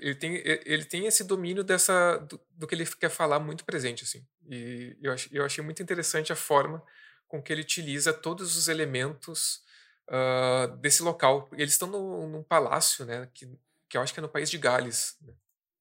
ele 0.00 0.14
tem, 0.14 0.42
ele 0.44 0.84
tem 0.84 1.06
esse 1.06 1.24
domínio 1.24 1.64
dessa 1.64 2.18
do, 2.18 2.40
do 2.50 2.66
que 2.66 2.74
ele 2.74 2.86
quer 2.86 3.10
falar 3.10 3.38
muito 3.38 3.64
presente, 3.64 4.04
assim. 4.04 4.26
E 4.48 4.96
eu, 5.00 5.12
ach, 5.12 5.28
eu 5.32 5.44
achei 5.44 5.62
muito 5.64 5.82
interessante 5.82 6.32
a 6.32 6.36
forma 6.36 6.82
com 7.28 7.42
que 7.42 7.52
ele 7.52 7.62
utiliza 7.62 8.12
todos 8.12 8.56
os 8.56 8.68
elementos 8.68 9.62
ah, 10.08 10.66
desse 10.80 11.02
local. 11.02 11.48
Eles 11.52 11.72
estão 11.72 11.88
no, 11.88 12.28
num 12.28 12.42
palácio, 12.42 13.04
né? 13.04 13.28
Que, 13.34 13.48
que 13.88 13.96
eu 13.96 14.02
acho 14.02 14.12
que 14.12 14.20
é 14.20 14.22
no 14.22 14.28
país 14.28 14.50
de 14.50 14.58
Gales. 14.58 15.16
né? 15.22 15.32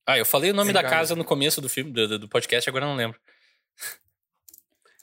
Ah, 0.06 0.18
eu 0.18 0.26
falei 0.26 0.52
o 0.52 0.54
nome 0.54 0.68
Sim, 0.70 0.74
da 0.74 0.82
cara. 0.84 0.96
casa 0.98 1.16
no 1.16 1.24
começo 1.24 1.62
do 1.62 1.70
filme, 1.70 1.92
do, 1.92 2.20
do- 2.20 2.28
podcast, 2.28 2.70
agora 2.70 2.86
eu 2.86 2.90
não 2.90 2.96
lembro. 2.98 3.20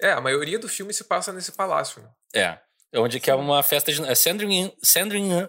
É, 0.01 0.13
a 0.13 0.21
maioria 0.21 0.59
do 0.59 0.69
filme 0.69 0.93
se 0.93 1.05
passa 1.05 1.33
nesse 1.33 1.53
palácio. 1.53 2.03
Né? 2.03 2.11
É. 2.35 2.99
Onde 2.99 3.21
que 3.21 3.31
é 3.31 3.35
uma 3.35 3.63
festa 3.63 3.93
de. 3.93 4.03
É 4.05 4.15
Sandringham, 4.15 4.73
Sandringham, 4.83 5.49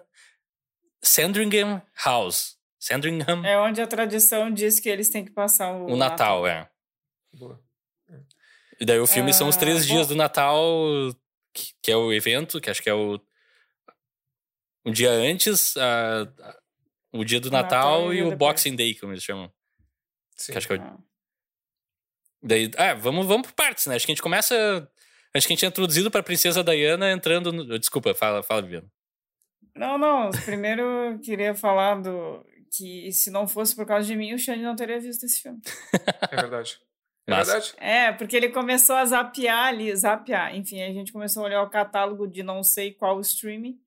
Sandringham 1.01 1.81
House. 2.05 2.57
Sandringham, 2.79 3.45
É 3.45 3.57
onde 3.59 3.81
a 3.81 3.87
tradição 3.87 4.51
diz 4.51 4.79
que 4.79 4.89
eles 4.89 5.09
têm 5.09 5.23
que 5.23 5.31
passar 5.31 5.71
o, 5.71 5.91
o 5.93 5.95
Natal, 5.95 6.45
é. 6.47 6.69
Boa. 7.33 7.59
E 8.81 8.85
daí 8.85 8.99
o 8.99 9.05
filme 9.07 9.31
são 9.33 9.47
os 9.47 9.55
Ah, 9.55 9.59
três 9.59 9.85
dias 9.85 10.07
bom. 10.07 10.13
do 10.13 10.17
Natal, 10.17 10.57
que, 11.53 11.71
que 11.83 11.91
é 11.91 11.95
o 11.95 12.11
evento, 12.11 12.59
que 12.59 12.69
acho 12.69 12.81
que 12.81 12.89
é 12.89 12.93
o. 12.93 13.19
Um 14.85 14.91
dia 14.91 15.11
antes, 15.11 15.77
a- 15.77 16.23
a- 16.23 16.57
o 17.13 17.23
dia 17.23 17.39
do 17.39 17.49
O 17.49 17.51
Natal 17.51 17.91
Natal, 18.01 18.13
e 18.13 18.17
e 18.17 18.21
o 18.21 18.31
depois. 18.31 18.39
Boxing 18.39 18.75
Day, 18.75 18.95
como 18.95 19.13
eles 19.13 19.23
chamam. 19.23 19.51
Sim. 20.35 20.51
Que 20.53 20.57
acho 20.57 20.67
que 20.67 20.73
é 20.73 20.77
o 20.77 20.81
Ah. 20.81 20.97
Daí, 22.43 22.71
ah, 22.75 22.95
vamos, 22.95 23.27
vamos 23.27 23.47
por 23.47 23.53
partes, 23.53 23.85
né? 23.85 23.95
Acho 23.95 24.05
que 24.05 24.11
a 24.11 24.15
gente 24.15 24.23
começa. 24.23 24.55
Acho 25.33 25.45
que 25.47 25.53
a 25.53 25.55
gente 25.55 25.65
é 25.65 25.67
introduzido 25.67 26.09
pra 26.09 26.23
Princesa 26.23 26.63
Diana 26.63 27.11
entrando 27.11 27.53
no. 27.53 27.77
Desculpa, 27.77 28.15
fala, 28.15 28.41
fala, 28.41 28.63
Viviana. 28.63 28.91
Não, 29.75 29.97
não. 29.97 30.31
Primeiro 30.31 30.81
eu 30.81 31.19
queria 31.19 31.53
falar 31.53 32.01
do 32.01 32.43
que 32.75 33.11
se 33.11 33.29
não 33.29 33.47
fosse 33.47 33.75
por 33.75 33.85
causa 33.85 34.07
de 34.07 34.15
mim, 34.15 34.33
o 34.33 34.39
Xande 34.39 34.63
não 34.63 34.75
teria 34.75 34.99
visto 34.99 35.23
esse 35.23 35.39
filme. 35.41 35.61
É 36.31 36.35
verdade. 36.35 36.79
É 37.27 37.35
verdade? 37.35 37.73
É, 37.77 38.11
porque 38.11 38.35
ele 38.35 38.49
começou 38.49 38.95
a 38.95 39.05
zapear 39.05 39.67
ali, 39.67 39.95
zapear. 39.95 40.55
Enfim, 40.55 40.81
a 40.81 40.91
gente 40.91 41.11
começou 41.13 41.43
a 41.43 41.45
olhar 41.45 41.61
o 41.63 41.69
catálogo 41.69 42.27
de 42.27 42.43
não 42.43 42.63
sei 42.63 42.93
qual 42.93 43.19
streaming. 43.21 43.79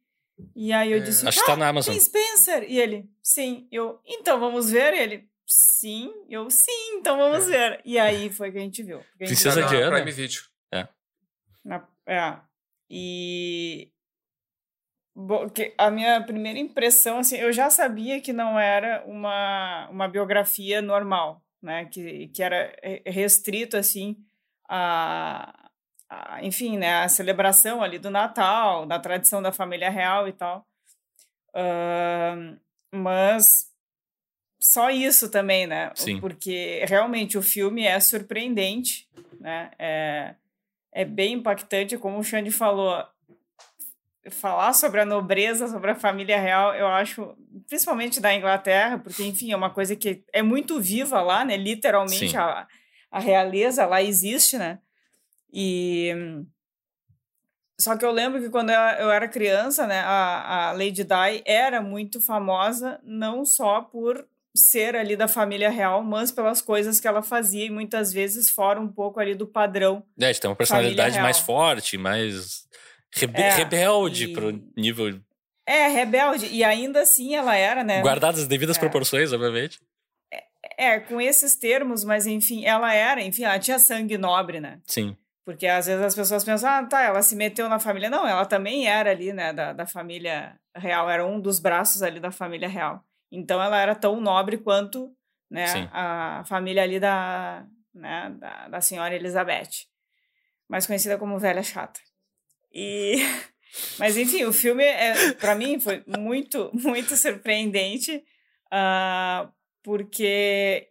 E 0.55 0.73
aí 0.73 0.91
eu 0.93 0.99
É. 0.99 1.01
disse, 1.01 1.27
Acho 1.27 1.41
que 1.41 1.47
tá 1.47 1.53
ah, 1.53 1.57
na 1.57 1.69
Amazon. 1.69 1.93
tem 1.93 2.01
Spencer. 2.01 2.65
E 2.69 2.79
ele, 2.79 3.09
sim. 3.23 3.69
Eu, 3.71 4.01
então 4.07 4.39
vamos 4.41 4.71
ver? 4.71 4.95
E 4.95 4.99
ele, 4.99 5.29
sim. 5.47 6.13
Eu, 6.29 6.49
sim, 6.51 6.97
então 6.97 7.17
vamos 7.19 7.49
É. 7.49 7.71
ver. 7.71 7.81
E 7.85 7.99
aí 7.99 8.31
foi 8.31 8.51
que 8.51 8.59
a 8.59 8.61
gente 8.61 8.83
viu. 8.83 8.99
A 8.99 9.01
gente 9.01 9.17
Princesa 9.27 9.55
viu 9.57 9.63
na 9.65 9.69
Diana? 9.69 9.97
Prime 9.97 10.13
Video. 10.13 10.43
na- 11.65 11.89
é. 12.07 12.37
E 12.91 13.91
Bom, 15.17 15.47
a 15.79 15.91
minha 15.93 16.21
primeira 16.25 16.59
impressão, 16.59 17.19
assim, 17.19 17.37
eu 17.37 17.53
já 17.53 17.71
sabia 17.71 18.21
que 18.21 18.33
não 18.33 18.59
era 18.59 19.05
uma, 19.07 19.89
uma 19.89 20.09
biografia 20.09 20.83
normal, 20.83 21.41
né? 21.65 21.87
Que, 21.87 22.29
que 22.29 22.43
era 22.43 22.73
re- 22.83 23.03
restrito, 23.07 23.77
assim, 23.77 24.17
a, 24.69 25.71
a, 26.09 26.45
enfim, 26.45 26.77
né? 26.79 27.03
A 27.03 27.09
celebração 27.09 27.83
ali 27.83 27.99
do 27.99 28.11
Natal, 28.11 28.87
da 28.87 28.99
tradição 28.99 29.43
da 29.43 29.51
família 29.53 29.91
real 29.91 30.29
e 30.29 30.33
tal. 30.33 30.67
Ahn, 31.55 32.57
mas 32.93 33.71
só 34.61 34.91
isso 34.91 35.31
também, 35.31 35.67
né? 35.67 35.91
Sim. 35.95 36.21
Porque 36.21 36.85
realmente 36.89 37.37
o 37.39 37.43
filme 37.43 37.85
é 37.85 37.99
surpreendente, 38.01 39.09
né? 39.41 39.71
É, 39.79 40.35
é 40.93 41.05
bem 41.05 41.35
impactante, 41.35 41.99
como 41.99 42.19
o 42.19 42.25
Xande 42.25 42.51
falou. 42.51 43.05
Falar 44.31 44.73
sobre 44.73 45.01
a 45.01 45.05
nobreza, 45.05 45.69
sobre 45.69 45.91
a 45.91 45.95
família 45.95 46.41
real, 46.41 46.75
eu 46.75 46.87
acho, 46.87 47.37
principalmente 47.69 48.21
da 48.21 48.35
Inglaterra, 48.35 48.99
porque, 48.99 49.23
enfim, 49.25 49.53
é 49.53 49.57
uma 49.57 49.71
coisa 49.71 49.95
que 49.95 50.25
é 50.33 50.43
muito 50.43 50.81
viva 50.81 51.21
lá, 51.21 51.45
né? 51.45 51.57
Literalmente, 51.57 52.31
Sim. 52.31 52.37
a, 52.37 52.67
a 53.11 53.21
realeza 53.21 53.87
lá 53.87 54.03
existe, 54.03 54.57
né? 54.57 54.79
E. 55.53 56.13
Só 57.79 57.97
que 57.97 58.05
eu 58.05 58.13
lembro 58.13 58.41
que 58.41 58.51
quando 58.51 58.71
eu 58.71 59.11
era 59.11 59.29
criança, 59.29 59.87
né, 59.87 60.01
a, 60.01 60.69
a 60.69 60.73
Lady 60.73 61.03
Di 61.03 61.43
era 61.45 61.83
muito 61.83 62.21
famosa, 62.21 63.01
não 63.03 63.45
só 63.45 63.83
por 63.83 64.27
ser 64.57 64.95
ali 64.95 65.17
da 65.17 65.27
família 65.27 65.69
real, 65.69 66.03
mas 66.03 66.31
pelas 66.31 66.63
coisas 66.63 67.01
que 67.01 67.09
ela 67.09 67.23
fazia 67.23 67.67
e 67.67 67.71
muitas 67.71 68.13
vezes 68.13 68.49
fora 68.49 68.81
um 68.81 68.87
pouco 68.87 69.19
ali 69.19 69.35
do 69.35 69.47
padrão. 69.47 70.05
É, 70.19 70.33
tem 70.33 70.49
uma 70.49 70.57
personalidade 70.57 71.19
mais 71.21 71.41
forte, 71.41 71.99
mais 71.99 72.65
rebe- 73.15 73.41
É, 73.41 73.51
rebelde 73.55 74.25
e- 74.25 74.33
pro 74.33 74.53
nível. 74.77 75.21
É, 75.67 75.87
rebelde, 75.89 76.47
e 76.47 76.63
ainda 76.63 77.01
assim 77.01 77.35
ela 77.35 77.57
era, 77.57 77.83
né? 77.83 78.01
Guardadas 78.03 78.43
as 78.43 78.47
devidas 78.49 78.77
É. 78.77 78.81
proporções, 78.81 79.33
obviamente. 79.33 79.81
É, 80.77 80.99
com 81.01 81.21
esses 81.21 81.57
termos, 81.57 82.05
mas 82.05 82.27
enfim, 82.27 82.65
ela 82.65 82.93
era, 82.93 83.23
enfim, 83.23 83.45
ela 83.45 83.59
tinha 83.59 83.79
sangue 83.79 84.19
nobre, 84.19 84.61
né? 84.61 84.81
Sim. 84.87 85.17
Porque 85.45 85.67
às 85.67 85.87
vezes 85.87 86.03
as 86.03 86.15
pessoas 86.15 86.43
pensam, 86.43 86.69
ah, 86.71 86.85
tá, 86.85 87.03
ela 87.03 87.23
se 87.23 87.37
meteu 87.37 87.69
na 87.69 87.79
família. 87.79 88.09
Não, 88.11 88.27
ela 88.27 88.45
também 88.47 88.87
era 88.89 89.11
ali, 89.11 89.33
né, 89.33 89.53
da, 89.53 89.73
da 89.73 89.87
família 89.87 90.59
real, 90.75 91.09
era 91.09 91.25
um 91.25 91.39
dos 91.41 91.59
braços 91.59 92.03
ali 92.03 92.19
da 92.19 92.31
família 92.33 92.69
real. 92.69 93.05
Então 93.31 93.63
ela 93.63 93.79
era 93.79 93.95
tão 93.95 94.21
nobre 94.21 94.57
quanto, 94.59 95.15
né, 95.51 95.67
Sim. 95.67 95.89
a 95.93 96.43
família 96.47 96.83
ali 96.83 96.99
da, 96.99 97.65
né, 97.95 98.35
da, 98.39 98.69
da 98.69 98.81
senhora 98.81 99.15
Elizabeth, 99.15 99.87
mais 100.69 100.87
conhecida 100.87 101.19
como 101.19 101.39
velha 101.39 101.63
chata. 101.63 102.01
E, 102.75 103.17
Mas 103.99 104.17
enfim, 104.17 104.45
o 104.45 104.53
filme, 104.53 104.85
é, 104.85 105.33
para 105.33 105.55
mim, 105.55 105.81
foi 105.81 106.03
muito, 106.07 106.71
muito 106.73 107.17
surpreendente, 107.17 108.25
uh, 108.67 109.51
porque, 109.83 110.89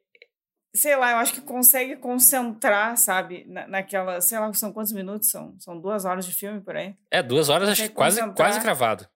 sei 0.73 0.95
lá, 0.95 1.11
eu 1.11 1.17
acho 1.17 1.33
que 1.33 1.41
consegue 1.41 1.95
concentrar, 1.95 2.97
sabe, 2.97 3.45
na, 3.47 3.67
naquela, 3.67 4.19
sei 4.21 4.39
lá, 4.39 4.51
são 4.53 4.73
quantos 4.73 4.91
minutos? 4.91 5.29
São, 5.29 5.55
são 5.59 5.79
duas 5.79 6.05
horas 6.05 6.25
de 6.25 6.33
filme 6.33 6.61
por 6.61 6.75
aí? 6.75 6.95
É, 7.09 7.23
duas 7.23 7.49
horas, 7.49 7.69
acho 7.69 7.83
que 7.83 7.89
quase, 7.89 8.21
quase 8.33 8.59
gravado. 8.59 9.07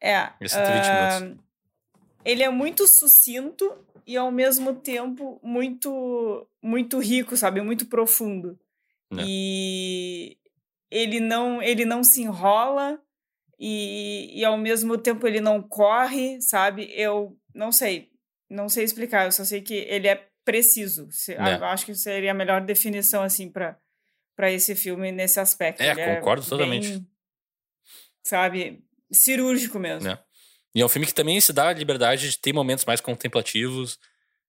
É. 0.00 0.30
120 0.46 0.54
uh, 0.54 1.20
minutos. 1.20 1.44
Ele 2.24 2.42
é 2.42 2.50
muito 2.50 2.86
sucinto 2.86 3.84
e, 4.06 4.16
ao 4.16 4.30
mesmo 4.30 4.74
tempo, 4.74 5.40
muito, 5.42 6.46
muito 6.62 6.98
rico, 6.98 7.36
sabe, 7.36 7.60
muito 7.60 7.86
profundo. 7.86 8.58
Não. 9.10 9.24
E 9.26 10.39
ele 10.90 11.20
não, 11.20 11.62
ele 11.62 11.84
não 11.84 12.02
se 12.02 12.22
enrola 12.22 13.00
e, 13.58 14.40
e 14.40 14.44
ao 14.44 14.56
mesmo 14.56 14.96
tempo 14.98 15.26
ele 15.26 15.40
não 15.40 15.62
corre, 15.62 16.40
sabe? 16.40 16.90
Eu 16.94 17.38
não 17.54 17.70
sei, 17.70 18.10
não 18.48 18.68
sei 18.68 18.84
explicar, 18.84 19.26
eu 19.26 19.32
só 19.32 19.44
sei 19.44 19.60
que 19.60 19.74
ele 19.74 20.08
é 20.08 20.28
preciso. 20.44 21.08
É. 21.28 21.54
Eu 21.54 21.64
acho 21.66 21.86
que 21.86 21.94
seria 21.94 22.32
a 22.32 22.34
melhor 22.34 22.60
definição 22.60 23.22
assim 23.22 23.50
para 23.50 23.78
para 24.36 24.50
esse 24.50 24.74
filme 24.74 25.12
nesse 25.12 25.38
aspecto. 25.38 25.82
É, 25.82 25.90
ele 25.90 26.16
concordo 26.16 26.42
é 26.42 26.48
totalmente. 26.48 26.88
Bem, 26.88 27.06
sabe, 28.24 28.82
cirúrgico 29.12 29.78
mesmo. 29.78 30.08
É. 30.08 30.18
E 30.74 30.80
é 30.80 30.84
um 30.84 30.88
filme 30.88 31.06
que 31.06 31.12
também 31.12 31.38
se 31.42 31.52
dá 31.52 31.68
a 31.68 31.72
liberdade 31.74 32.30
de 32.30 32.38
ter 32.38 32.54
momentos 32.54 32.86
mais 32.86 33.02
contemplativos, 33.02 33.98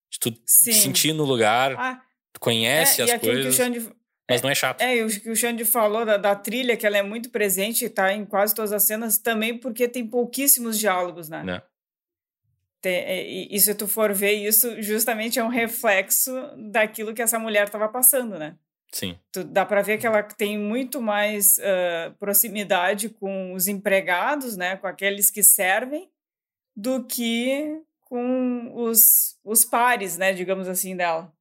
de 0.10 0.18
tu 0.18 0.34
Sim. 0.46 0.72
sentir 0.72 1.14
no 1.14 1.26
lugar, 1.26 1.76
ah, 1.78 2.02
tu 2.32 2.40
conhece 2.40 3.02
é, 3.02 3.04
as 3.04 3.20
coisas. 3.20 3.44
Que 3.44 3.50
o 3.50 3.66
Xande, 3.66 3.96
mas 4.32 4.42
não 4.42 4.50
é 4.50 4.56
chato. 4.56 4.82
É, 4.82 5.04
o 5.04 5.08
que 5.08 5.30
o 5.30 5.36
Xande 5.36 5.66
falou 5.66 6.06
da, 6.06 6.18
da, 6.18 6.36
trilha, 6.36 6.78
que 6.78 6.86
ela 6.86 6.98
é 6.98 7.04
muito 7.04 7.30
presente, 7.30 7.90
tá 7.90 8.14
em 8.14 8.26
quase 8.26 8.56
todas 8.56 8.72
as 8.72 8.84
cenas, 8.84 9.18
também 9.18 9.58
porque 9.58 9.88
tem 9.88 10.08
pouquíssimos 10.08 10.80
diálogos, 10.80 11.30
né? 11.30 11.44
Não. 11.44 11.62
Tem, 12.82 12.96
é, 12.96 13.24
e, 13.24 13.48
e, 13.52 13.60
se 13.60 13.76
tu 13.76 13.88
for 13.88 14.12
ver, 14.12 14.34
isso 14.34 14.82
justamente 14.82 15.38
é 15.38 15.44
um 15.44 15.50
reflexo 15.50 16.32
daquilo 16.72 17.14
que 17.14 17.22
essa 17.22 17.38
mulher 17.38 17.66
estava 17.66 17.88
passando, 17.88 18.40
né? 18.40 18.56
Sim. 18.92 19.18
Tu, 19.32 19.44
dá 19.44 19.66
para 19.66 19.82
ver 19.82 19.98
que 19.98 20.08
ela 20.08 20.24
tem 20.24 20.58
muito 20.58 21.02
mais 21.02 21.58
uh, 21.60 22.12
proximidade 22.20 23.10
com 23.10 23.54
os 23.54 23.68
empregados, 23.68 24.58
né? 24.58 24.76
Com 24.78 24.88
aqueles 24.88 25.30
que 25.30 25.44
servem, 25.44 26.10
do 26.76 27.04
que 27.06 27.82
com 28.02 28.72
os, 28.74 29.38
os 29.44 29.64
pares, 29.64 30.18
né? 30.18 30.34
Digamos 30.34 30.68
assim, 30.68 30.96
dela. 30.96 31.32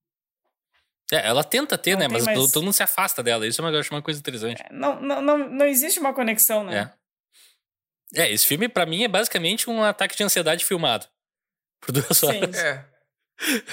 É, 1.13 1.27
ela 1.27 1.43
tenta 1.43 1.77
ter, 1.77 1.93
não 1.93 2.01
né? 2.01 2.09
Mas 2.09 2.25
mais... 2.25 2.53
todo 2.53 2.63
mundo 2.63 2.73
se 2.73 2.83
afasta 2.83 3.23
dela. 3.23 3.47
Isso 3.47 3.61
é 3.61 3.65
uma, 3.65 3.71
eu 3.71 3.81
acho 3.81 3.93
uma 3.93 4.03
coisa 4.03 4.21
interessante. 4.21 4.63
É, 4.63 4.73
não, 4.73 5.01
não, 5.01 5.21
não, 5.21 5.39
não 5.39 5.67
existe 5.67 5.99
uma 5.99 6.15
conexão, 6.15 6.63
né? 6.65 6.93
É. 8.15 8.23
é, 8.23 8.33
esse 8.33 8.47
filme, 8.47 8.69
para 8.69 8.87
mim, 8.87 9.03
é 9.03 9.09
basicamente 9.09 9.69
um 9.69 9.83
ataque 9.83 10.17
de 10.17 10.23
ansiedade 10.23 10.65
filmado. 10.65 11.07
Por 11.81 11.93
duas 11.93 12.23
horas. 12.23 12.57
Sim. 12.57 12.63
É. 12.63 12.85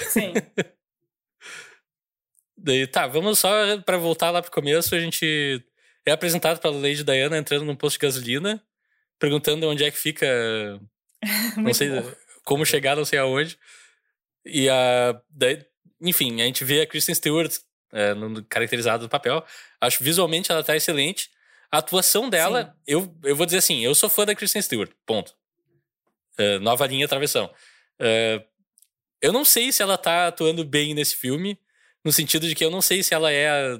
Sim. 0.08 0.32
Daí, 2.60 2.86
tá, 2.88 3.06
vamos 3.06 3.38
só 3.38 3.78
para 3.82 3.96
voltar 3.96 4.30
lá 4.30 4.42
pro 4.42 4.50
começo. 4.50 4.94
A 4.94 4.98
gente 4.98 5.64
é 6.04 6.10
apresentado 6.10 6.58
pela 6.58 6.76
Lady 6.76 7.04
Diana 7.04 7.38
entrando 7.38 7.64
num 7.64 7.76
posto 7.76 8.00
de 8.00 8.06
gasolina, 8.06 8.60
perguntando 9.18 9.68
onde 9.68 9.84
é 9.84 9.90
que 9.90 9.96
fica. 9.96 10.26
não 11.56 11.72
sei 11.72 11.90
bom. 11.90 12.12
como 12.44 12.66
chegar, 12.66 12.96
não 12.96 13.04
sei 13.04 13.20
aonde. 13.20 13.56
E 14.44 14.68
a. 14.68 15.20
Daí, 15.30 15.64
enfim, 16.00 16.40
a 16.40 16.44
gente 16.44 16.64
vê 16.64 16.82
a 16.82 16.86
Kristen 16.86 17.14
Stewart 17.14 17.56
é, 17.92 18.14
no, 18.14 18.44
caracterizada 18.44 19.02
no 19.02 19.08
papel. 19.08 19.44
Acho 19.80 20.02
visualmente 20.02 20.50
ela 20.50 20.62
tá 20.62 20.76
excelente. 20.76 21.30
A 21.70 21.78
atuação 21.78 22.30
dela, 22.30 22.76
eu, 22.86 23.14
eu 23.22 23.36
vou 23.36 23.44
dizer 23.44 23.58
assim, 23.58 23.80
eu 23.80 23.94
sou 23.94 24.08
fã 24.08 24.24
da 24.24 24.34
Kristen 24.34 24.62
Stewart, 24.62 24.90
ponto. 25.04 25.34
Uh, 26.38 26.60
nova 26.60 26.86
linha 26.86 27.08
travessão. 27.08 27.52
Uh, 28.00 28.42
eu 29.20 29.32
não 29.32 29.44
sei 29.44 29.72
se 29.72 29.82
ela 29.82 29.98
tá 29.98 30.28
atuando 30.28 30.64
bem 30.64 30.94
nesse 30.94 31.16
filme, 31.16 31.58
no 32.04 32.12
sentido 32.12 32.46
de 32.46 32.54
que 32.54 32.64
eu 32.64 32.70
não 32.70 32.80
sei 32.80 33.02
se 33.02 33.12
ela 33.12 33.32
é 33.32 33.78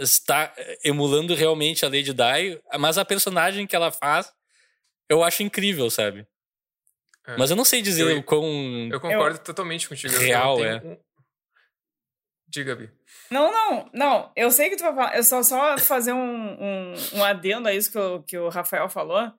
está 0.00 0.52
emulando 0.82 1.34
realmente 1.34 1.84
a 1.84 1.88
Lady 1.88 2.12
Di, 2.12 2.60
mas 2.78 2.98
a 2.98 3.04
personagem 3.04 3.64
que 3.64 3.76
ela 3.76 3.92
faz 3.92 4.32
eu 5.08 5.22
acho 5.22 5.42
incrível, 5.42 5.90
sabe? 5.90 6.26
É. 7.26 7.36
Mas 7.36 7.50
eu 7.50 7.56
não 7.56 7.64
sei 7.64 7.80
dizer 7.80 8.10
eu, 8.10 8.18
o 8.18 8.22
quão. 8.22 8.44
Eu 8.90 9.00
concordo 9.00 9.38
eu... 9.38 9.42
totalmente 9.42 9.88
contigo. 9.88 10.14
Real, 10.16 10.62
é. 10.62 10.76
Um... 10.84 10.96
Diga, 12.48 12.76
Bi. 12.76 12.90
Não, 13.30 13.50
não, 13.50 13.90
não. 13.92 14.32
Eu 14.36 14.50
sei 14.50 14.70
que 14.70 14.76
tu 14.76 14.84
vai 14.84 14.94
falar. 14.94 15.16
Eu 15.16 15.24
só, 15.24 15.42
só 15.42 15.78
fazer 15.78 16.12
um, 16.12 16.18
um, 16.18 16.94
um 17.14 17.24
adendo 17.24 17.68
a 17.68 17.74
isso 17.74 17.90
que, 17.90 17.98
eu, 17.98 18.22
que 18.22 18.38
o 18.38 18.48
Rafael 18.48 18.88
falou. 18.88 19.32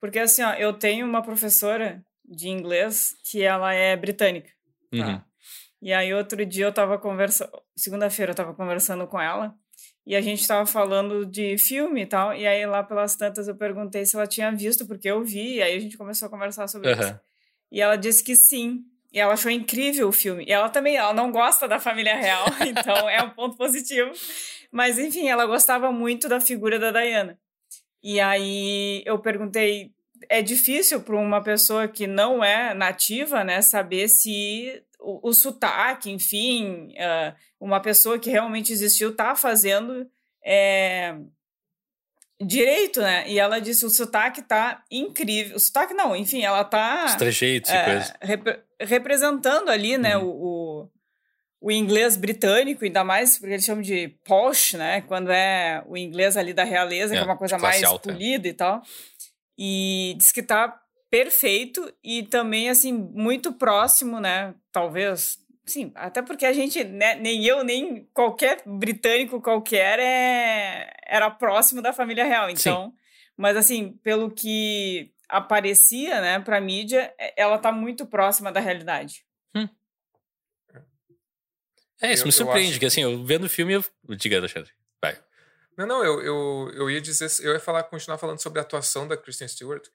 Porque 0.00 0.18
assim, 0.18 0.42
ó, 0.42 0.52
eu 0.54 0.72
tenho 0.72 1.06
uma 1.06 1.22
professora 1.22 2.04
de 2.24 2.48
inglês 2.48 3.16
que 3.24 3.42
ela 3.42 3.72
é 3.72 3.96
britânica. 3.96 4.50
Tá? 4.90 5.06
Uhum. 5.06 5.22
E 5.80 5.92
aí 5.92 6.12
outro 6.12 6.44
dia 6.44 6.66
eu 6.66 6.72
tava 6.72 6.98
conversando. 6.98 7.50
Segunda-feira 7.76 8.32
eu 8.32 8.36
tava 8.36 8.54
conversando 8.54 9.06
com 9.06 9.20
ela. 9.20 9.54
E 10.06 10.16
a 10.16 10.20
gente 10.22 10.40
estava 10.40 10.64
falando 10.64 11.26
de 11.26 11.58
filme 11.58 12.02
e 12.02 12.06
tal, 12.06 12.34
e 12.34 12.46
aí 12.46 12.64
lá 12.64 12.82
pelas 12.82 13.14
tantas 13.14 13.46
eu 13.46 13.54
perguntei 13.54 14.06
se 14.06 14.16
ela 14.16 14.26
tinha 14.26 14.50
visto, 14.50 14.86
porque 14.86 15.06
eu 15.06 15.22
vi, 15.22 15.56
e 15.56 15.62
aí 15.62 15.76
a 15.76 15.78
gente 15.78 15.98
começou 15.98 16.26
a 16.26 16.30
conversar 16.30 16.66
sobre 16.66 16.90
uhum. 16.90 16.98
isso. 16.98 17.20
E 17.70 17.80
ela 17.80 17.96
disse 17.96 18.22
que 18.22 18.34
sim. 18.36 18.84
E 19.12 19.18
ela 19.18 19.34
achou 19.34 19.50
incrível 19.50 20.08
o 20.08 20.12
filme. 20.12 20.44
E 20.46 20.52
ela 20.52 20.68
também, 20.68 20.96
ela 20.96 21.12
não 21.12 21.32
gosta 21.32 21.66
da 21.66 21.78
família 21.78 22.16
real, 22.16 22.46
então 22.66 23.08
é 23.08 23.22
um 23.22 23.30
ponto 23.30 23.56
positivo. 23.56 24.10
Mas 24.70 24.98
enfim, 24.98 25.28
ela 25.28 25.46
gostava 25.46 25.90
muito 25.90 26.28
da 26.28 26.40
figura 26.40 26.78
da 26.78 26.90
Diana. 26.90 27.38
E 28.02 28.20
aí 28.20 29.02
eu 29.06 29.18
perguntei, 29.18 29.92
é 30.28 30.42
difícil 30.42 31.00
para 31.00 31.16
uma 31.16 31.42
pessoa 31.42 31.88
que 31.88 32.06
não 32.06 32.44
é 32.44 32.74
nativa, 32.74 33.42
né, 33.44 33.62
saber 33.62 34.08
se 34.08 34.82
o, 35.00 35.30
o 35.30 35.32
sotaque, 35.32 36.10
enfim, 36.10 36.92
uh, 36.92 37.34
uma 37.60 37.80
pessoa 37.80 38.18
que 38.18 38.30
realmente 38.30 38.72
existiu 38.72 39.10
está 39.10 39.34
fazendo 39.34 40.08
é, 40.44 41.16
direito, 42.40 43.00
né? 43.00 43.28
E 43.28 43.38
ela 43.38 43.58
disse 43.58 43.84
o 43.84 43.90
sotaque 43.90 44.42
tá 44.42 44.82
incrível. 44.90 45.56
O 45.56 45.60
sotaque 45.60 45.94
não, 45.94 46.14
enfim, 46.14 46.42
ela 46.42 46.64
tá... 46.64 47.06
Os 47.06 47.14
trejeitos 47.16 47.70
é, 47.70 47.80
e 47.80 47.84
coisa. 47.84 48.16
Rep 48.20 48.60
representando 48.80 49.70
ali, 49.70 49.98
né, 49.98 50.16
uhum. 50.16 50.24
o, 50.24 50.82
o, 50.82 50.90
o, 51.62 51.72
inglês 51.72 52.16
britânico, 52.16 52.84
ainda 52.84 53.02
mais 53.02 53.36
porque 53.36 53.54
eles 53.54 53.64
chamam 53.64 53.82
de 53.82 54.08
posh, 54.24 54.74
né? 54.74 55.00
Quando 55.00 55.32
é 55.32 55.82
o 55.86 55.96
inglês 55.96 56.36
ali 56.36 56.52
da 56.52 56.62
realeza, 56.62 57.12
é, 57.12 57.16
que 57.16 57.22
é 57.22 57.26
uma 57.26 57.36
coisa 57.36 57.58
mais 57.58 57.82
alta. 57.82 58.12
polida 58.12 58.46
e 58.46 58.52
tal. 58.52 58.80
E 59.58 60.14
diz 60.16 60.30
que 60.30 60.44
tá 60.44 60.80
perfeito 61.10 61.92
e 62.04 62.22
também, 62.22 62.68
assim, 62.68 62.92
muito 62.92 63.52
próximo, 63.52 64.20
né? 64.20 64.54
Talvez. 64.70 65.38
Sim, 65.68 65.92
até 65.94 66.22
porque 66.22 66.46
a 66.46 66.52
gente, 66.52 66.82
né, 66.82 67.14
nem 67.16 67.44
eu, 67.44 67.62
nem 67.62 68.08
qualquer 68.14 68.62
britânico 68.64 69.38
qualquer 69.38 69.98
é, 69.98 70.90
era 71.06 71.30
próximo 71.30 71.82
da 71.82 71.92
família 71.92 72.24
real. 72.24 72.48
Então, 72.48 72.86
Sim. 72.86 72.96
mas 73.36 73.54
assim, 73.54 73.92
pelo 74.02 74.30
que 74.30 75.12
aparecia, 75.28 76.22
né, 76.22 76.40
pra 76.40 76.58
mídia, 76.58 77.14
é, 77.18 77.34
ela 77.36 77.58
tá 77.58 77.70
muito 77.70 78.06
próxima 78.06 78.50
da 78.50 78.60
realidade. 78.60 79.26
Hum. 79.54 79.68
É, 82.00 82.14
isso 82.14 82.22
eu, 82.22 82.26
me 82.26 82.32
surpreende, 82.32 82.70
acho... 82.70 82.80
que 82.80 82.86
assim, 82.86 83.02
eu 83.02 83.22
vendo 83.22 83.44
o 83.44 83.50
filme, 83.50 83.74
eu. 83.74 83.84
Diga, 84.16 84.38
Alexandre. 84.38 84.72
Vai. 85.02 85.18
Não, 85.76 85.86
não, 85.86 86.02
eu, 86.02 86.22
eu, 86.22 86.72
eu 86.74 86.90
ia 86.90 87.00
dizer, 87.00 87.28
eu 87.44 87.52
ia 87.52 87.60
falar, 87.60 87.82
continuar 87.82 88.16
falando 88.16 88.40
sobre 88.40 88.58
a 88.58 88.62
atuação 88.62 89.06
da 89.06 89.18
Kristen 89.18 89.46
Stewart, 89.46 89.86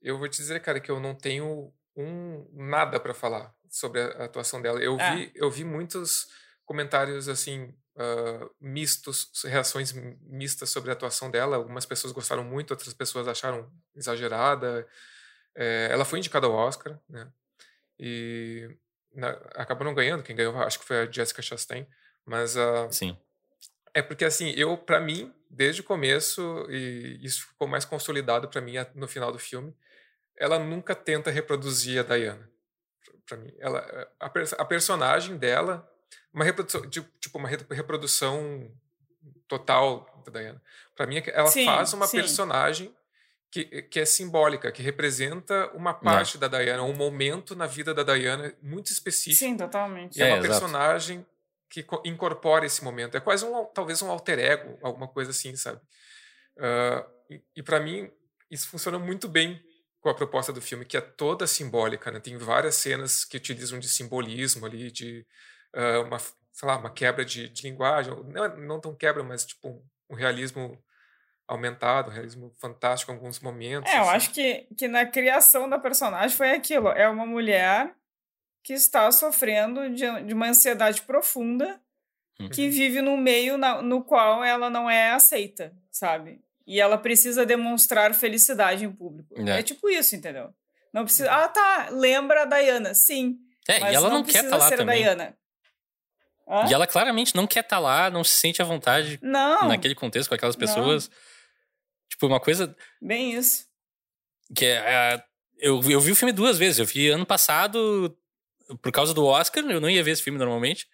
eu 0.00 0.18
vou 0.18 0.26
te 0.26 0.38
dizer, 0.38 0.58
cara, 0.62 0.80
que 0.80 0.90
eu 0.90 0.98
não 0.98 1.14
tenho 1.14 1.70
um 1.94 2.48
nada 2.54 2.98
para 2.98 3.12
falar 3.12 3.54
sobre 3.70 4.00
a 4.00 4.24
atuação 4.24 4.60
dela. 4.60 4.80
Eu 4.80 4.96
ah. 5.00 5.14
vi, 5.14 5.32
eu 5.34 5.50
vi 5.50 5.64
muitos 5.64 6.28
comentários 6.64 7.28
assim 7.28 7.74
uh, 7.96 8.50
mistos, 8.60 9.30
reações 9.44 9.92
mistas 10.22 10.70
sobre 10.70 10.90
a 10.90 10.92
atuação 10.92 11.30
dela. 11.30 11.56
Algumas 11.56 11.86
pessoas 11.86 12.12
gostaram 12.12 12.44
muito, 12.44 12.70
outras 12.70 12.94
pessoas 12.94 13.26
acharam 13.28 13.70
exagerada. 13.94 14.86
É, 15.54 15.88
ela 15.90 16.04
foi 16.04 16.18
indicada 16.18 16.46
ao 16.46 16.52
Oscar, 16.52 16.98
né? 17.08 17.28
E 17.98 18.68
na, 19.14 19.30
acabou 19.56 19.84
não 19.84 19.94
ganhando. 19.94 20.22
Quem 20.22 20.36
ganhou, 20.36 20.56
acho 20.62 20.78
que 20.78 20.84
foi 20.84 21.00
a 21.00 21.10
Jessica 21.10 21.42
Chastain. 21.42 21.86
Mas 22.24 22.56
uh, 22.56 22.88
sim. 22.90 23.18
É 23.94 24.02
porque 24.02 24.24
assim, 24.24 24.50
eu 24.50 24.76
para 24.76 25.00
mim, 25.00 25.34
desde 25.50 25.80
o 25.80 25.84
começo 25.84 26.66
e 26.70 27.18
isso 27.22 27.48
ficou 27.48 27.66
mais 27.66 27.84
consolidado 27.84 28.48
para 28.48 28.60
mim 28.60 28.74
no 28.94 29.08
final 29.08 29.32
do 29.32 29.38
filme, 29.38 29.74
ela 30.36 30.58
nunca 30.58 30.94
tenta 30.94 31.30
reproduzir 31.30 31.98
a 31.98 32.02
Diana. 32.02 32.48
Para 33.28 33.36
mim, 33.36 33.52
ela 33.58 34.08
a, 34.18 34.26
a, 34.26 34.64
personagem 34.64 35.36
dela, 35.36 35.86
uma 36.32 36.44
reprodução, 36.44 36.88
tipo 36.88 37.38
uma 37.38 37.48
reprodução 37.48 38.72
total 39.46 40.24
da 40.24 40.40
Diana. 40.40 40.62
Para 40.96 41.06
mim, 41.06 41.18
é 41.18 41.24
ela 41.32 41.48
sim, 41.48 41.64
faz 41.64 41.92
uma 41.92 42.06
sim. 42.06 42.16
personagem 42.16 42.96
que, 43.50 43.82
que 43.82 44.00
é 44.00 44.04
simbólica, 44.04 44.72
que 44.72 44.82
representa 44.82 45.70
uma 45.74 45.92
né. 45.92 45.98
parte 46.02 46.38
Não. 46.38 46.48
da 46.48 46.58
Diana, 46.58 46.82
um 46.82 46.94
momento 46.94 47.54
na 47.54 47.66
vida 47.66 47.92
da 47.94 48.02
Diana 48.02 48.54
muito 48.62 48.90
específico. 48.90 49.38
Sim, 49.38 49.56
totalmente. 49.56 50.18
E 50.18 50.22
é, 50.22 50.30
é 50.30 50.34
uma 50.34 50.42
personagem 50.42 51.26
que 51.68 51.86
incorpora 52.04 52.64
esse 52.64 52.82
momento. 52.82 53.16
É 53.16 53.20
quase 53.20 53.44
um, 53.44 53.64
talvez 53.66 54.00
um 54.00 54.10
alter 54.10 54.38
ego, 54.38 54.78
alguma 54.82 55.06
coisa 55.06 55.30
assim, 55.32 55.54
sabe? 55.54 55.80
Uh, 56.56 57.04
e, 57.30 57.42
e 57.56 57.62
para 57.62 57.78
mim, 57.78 58.10
isso 58.50 58.68
funciona 58.68 58.98
muito 58.98 59.28
bem 59.28 59.62
com 60.00 60.08
a 60.08 60.14
proposta 60.14 60.52
do 60.52 60.60
filme, 60.60 60.84
que 60.84 60.96
é 60.96 61.00
toda 61.00 61.46
simbólica, 61.46 62.10
né? 62.10 62.20
Tem 62.20 62.36
várias 62.36 62.76
cenas 62.76 63.24
que 63.24 63.36
utilizam 63.36 63.78
de 63.78 63.88
simbolismo 63.88 64.64
ali, 64.64 64.90
de 64.90 65.26
uh, 65.74 66.06
uma, 66.06 66.18
sei 66.18 66.68
lá, 66.68 66.76
uma 66.76 66.90
quebra 66.90 67.24
de, 67.24 67.48
de 67.48 67.62
linguagem, 67.62 68.14
não, 68.24 68.56
não 68.56 68.80
tão 68.80 68.94
quebra, 68.94 69.22
mas 69.22 69.44
tipo 69.44 69.68
um, 69.68 69.82
um 70.10 70.14
realismo 70.14 70.82
aumentado, 71.46 72.10
um 72.10 72.14
realismo 72.14 72.54
fantástico 72.58 73.10
em 73.10 73.14
alguns 73.14 73.40
momentos. 73.40 73.90
É, 73.90 73.96
eu 73.96 74.02
assim. 74.02 74.10
acho 74.10 74.30
que, 74.32 74.66
que 74.76 74.86
na 74.86 75.06
criação 75.06 75.68
da 75.68 75.78
personagem 75.78 76.36
foi 76.36 76.52
aquilo, 76.52 76.88
é 76.88 77.08
uma 77.08 77.26
mulher 77.26 77.94
que 78.62 78.74
está 78.74 79.10
sofrendo 79.10 79.88
de, 79.90 80.04
de 80.24 80.34
uma 80.34 80.48
ansiedade 80.48 81.02
profunda, 81.02 81.80
uhum. 82.38 82.48
que 82.50 82.68
vive 82.68 83.00
num 83.00 83.16
meio 83.16 83.56
na, 83.56 83.80
no 83.80 84.04
qual 84.04 84.44
ela 84.44 84.68
não 84.68 84.90
é 84.90 85.12
aceita, 85.12 85.74
sabe? 85.90 86.40
E 86.68 86.78
ela 86.78 86.98
precisa 86.98 87.46
demonstrar 87.46 88.14
felicidade 88.14 88.84
em 88.84 88.92
público. 88.92 89.34
É, 89.40 89.60
é 89.60 89.62
tipo 89.62 89.88
isso, 89.88 90.14
entendeu? 90.14 90.50
Não 90.92 91.02
precisa. 91.02 91.32
Ah, 91.32 91.48
tá. 91.48 91.88
Lembra 91.90 92.42
a 92.42 92.44
Diana? 92.44 92.92
Sim. 92.92 93.38
É, 93.66 93.90
e 93.90 93.94
ela 93.94 94.10
não, 94.10 94.18
não 94.18 94.24
quer 94.24 94.44
estar 94.44 94.50
tá 94.50 94.56
lá 94.58 94.70
também. 94.76 95.02
Diana. 95.02 95.34
Hã? 96.46 96.66
E 96.68 96.74
ela 96.74 96.86
claramente 96.86 97.34
não 97.34 97.46
quer 97.46 97.60
estar 97.60 97.76
tá 97.76 97.80
lá, 97.80 98.10
não 98.10 98.22
se 98.22 98.34
sente 98.34 98.60
à 98.60 98.66
vontade 98.66 99.18
não, 99.22 99.68
naquele 99.68 99.94
contexto 99.94 100.28
com 100.28 100.34
aquelas 100.34 100.56
pessoas. 100.56 101.08
Não. 101.08 101.16
Tipo, 102.10 102.26
uma 102.26 102.38
coisa. 102.38 102.76
Bem 103.00 103.32
isso. 103.32 103.66
Que 104.54 104.66
é. 104.66 104.76
é 104.76 105.24
eu, 105.56 105.80
eu 105.88 106.00
vi 106.00 106.12
o 106.12 106.16
filme 106.16 106.32
duas 106.32 106.58
vezes. 106.58 106.78
Eu 106.78 106.84
vi 106.84 107.08
ano 107.08 107.24
passado, 107.24 108.14
por 108.82 108.92
causa 108.92 109.14
do 109.14 109.24
Oscar, 109.24 109.64
eu 109.64 109.80
não 109.80 109.88
ia 109.88 110.04
ver 110.04 110.10
esse 110.10 110.22
filme 110.22 110.38
normalmente. 110.38 110.86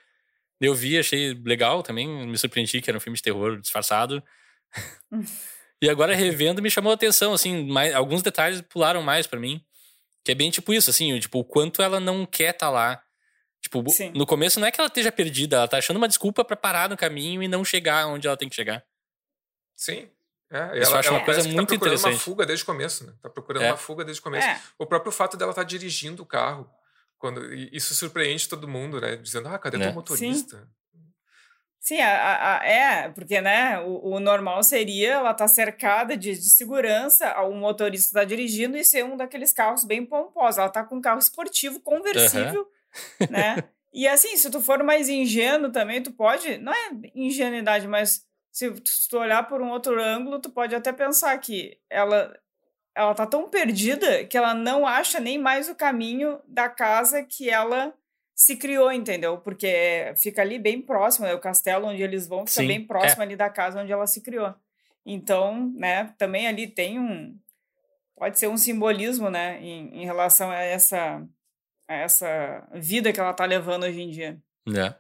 Eu 0.60 0.72
vi, 0.72 0.96
achei 0.96 1.34
legal 1.44 1.82
também. 1.82 2.28
Me 2.28 2.38
surpreendi 2.38 2.80
que 2.80 2.88
era 2.88 2.96
um 2.96 3.00
filme 3.00 3.16
de 3.16 3.22
terror 3.24 3.60
disfarçado. 3.60 4.22
E 5.82 5.88
agora 5.88 6.14
revendo 6.14 6.62
me 6.62 6.70
chamou 6.70 6.92
a 6.92 6.94
atenção, 6.94 7.32
assim, 7.32 7.66
mais, 7.66 7.94
alguns 7.94 8.22
detalhes 8.22 8.60
pularam 8.62 9.02
mais 9.02 9.26
para 9.26 9.38
mim. 9.38 9.64
Que 10.24 10.32
é 10.32 10.34
bem 10.34 10.50
tipo 10.50 10.72
isso, 10.72 10.88
assim, 10.88 11.18
tipo, 11.20 11.40
o 11.40 11.44
quanto 11.44 11.82
ela 11.82 12.00
não 12.00 12.24
quer 12.24 12.54
estar 12.54 12.66
tá 12.66 12.70
lá. 12.70 13.02
Tipo, 13.60 13.88
Sim. 13.90 14.10
no 14.14 14.26
começo 14.26 14.60
não 14.60 14.66
é 14.66 14.70
que 14.70 14.80
ela 14.80 14.88
esteja 14.88 15.10
perdida, 15.10 15.56
ela 15.56 15.68
tá 15.68 15.78
achando 15.78 15.96
uma 15.96 16.08
desculpa 16.08 16.44
para 16.44 16.56
parar 16.56 16.88
no 16.88 16.96
caminho 16.96 17.42
e 17.42 17.48
não 17.48 17.64
chegar 17.64 18.06
onde 18.06 18.26
ela 18.26 18.36
tem 18.36 18.48
que 18.48 18.54
chegar. 18.54 18.84
Sim. 19.76 20.08
É, 20.50 20.78
Isso 20.78 20.90
ela, 20.90 21.00
acho 21.00 21.08
ela 21.08 21.18
uma 21.18 21.24
coisa 21.24 21.42
tá 21.42 21.48
muito 21.48 21.60
tá 21.60 21.66
procurando 21.66 21.98
interessante. 21.98 22.12
uma 22.12 22.20
fuga 22.20 22.46
desde 22.46 22.62
o 22.62 22.66
começo, 22.66 23.06
né? 23.06 23.12
Tá 23.20 23.30
procurando 23.30 23.62
é. 23.64 23.70
uma 23.70 23.76
fuga 23.76 24.04
desde 24.04 24.20
o 24.20 24.22
começo. 24.22 24.46
É. 24.46 24.60
O 24.78 24.86
próprio 24.86 25.10
fato 25.10 25.36
dela 25.36 25.50
estar 25.50 25.62
tá 25.62 25.66
dirigindo 25.66 26.22
o 26.22 26.26
carro, 26.26 26.70
quando 27.18 27.52
isso 27.54 27.94
surpreende 27.94 28.48
todo 28.48 28.68
mundo, 28.68 29.00
né? 29.00 29.16
Dizendo, 29.16 29.48
ah, 29.48 29.58
cadê 29.58 29.78
é. 29.78 29.80
teu 29.80 29.92
motorista? 29.92 30.58
Sim. 30.58 30.66
Sim, 31.84 32.00
a, 32.00 32.60
a, 32.60 32.66
é, 32.66 33.10
porque 33.10 33.42
né, 33.42 33.78
o, 33.80 34.14
o, 34.14 34.18
normal 34.18 34.62
seria 34.62 35.12
ela 35.12 35.32
estar 35.32 35.44
tá 35.44 35.48
cercada 35.48 36.16
de, 36.16 36.32
de 36.32 36.48
segurança, 36.48 37.38
o 37.42 37.52
motorista 37.52 38.06
está 38.06 38.24
dirigindo 38.24 38.74
e 38.78 38.82
ser 38.82 39.04
um 39.04 39.18
daqueles 39.18 39.52
carros 39.52 39.84
bem 39.84 40.02
pomposos. 40.02 40.56
Ela 40.56 40.68
está 40.68 40.82
com 40.82 40.96
um 40.96 41.00
carro 41.02 41.18
esportivo, 41.18 41.78
conversível, 41.80 42.66
uhum. 43.20 43.26
né? 43.28 43.64
E 43.92 44.08
assim, 44.08 44.34
se 44.38 44.50
tu 44.50 44.62
for 44.62 44.82
mais 44.82 45.10
ingênuo 45.10 45.70
também, 45.70 46.02
tu 46.02 46.10
pode, 46.10 46.56
não 46.56 46.72
é 46.72 46.90
ingenuidade, 47.14 47.86
mas 47.86 48.24
se, 48.50 48.74
se 48.82 49.06
tu 49.06 49.18
olhar 49.18 49.46
por 49.46 49.60
um 49.60 49.68
outro 49.68 50.02
ângulo, 50.02 50.40
tu 50.40 50.48
pode 50.48 50.74
até 50.74 50.90
pensar 50.90 51.36
que 51.36 51.78
ela 51.90 52.34
ela 52.96 53.14
tá 53.14 53.26
tão 53.26 53.48
perdida 53.50 54.24
que 54.24 54.38
ela 54.38 54.54
não 54.54 54.86
acha 54.86 55.20
nem 55.20 55.36
mais 55.36 55.68
o 55.68 55.74
caminho 55.74 56.40
da 56.46 56.68
casa 56.68 57.24
que 57.24 57.50
ela 57.50 57.92
se 58.34 58.56
criou, 58.56 58.90
entendeu? 58.90 59.38
Porque 59.38 60.12
fica 60.16 60.42
ali 60.42 60.58
bem 60.58 60.82
próximo, 60.82 61.26
né? 61.26 61.34
o 61.34 61.40
castelo 61.40 61.86
onde 61.86 62.02
eles 62.02 62.26
vão 62.26 62.40
fica 62.40 62.62
Sim, 62.62 62.66
bem 62.66 62.84
próximo 62.84 63.22
é. 63.22 63.26
ali 63.26 63.36
da 63.36 63.48
casa 63.48 63.80
onde 63.80 63.92
ela 63.92 64.06
se 64.06 64.20
criou. 64.20 64.54
Então, 65.06 65.72
né, 65.76 66.12
também 66.18 66.46
ali 66.46 66.66
tem 66.66 66.98
um 66.98 67.38
pode 68.16 68.38
ser 68.38 68.48
um 68.48 68.56
simbolismo, 68.56 69.28
né, 69.28 69.60
em, 69.60 70.02
em 70.02 70.04
relação 70.04 70.50
a 70.50 70.58
essa 70.60 71.26
a 71.86 71.94
essa 71.94 72.66
vida 72.72 73.12
que 73.12 73.20
ela 73.20 73.34
tá 73.34 73.44
levando 73.44 73.84
hoje 73.84 74.00
em 74.00 74.10
dia. 74.10 74.42
É. 74.74 74.94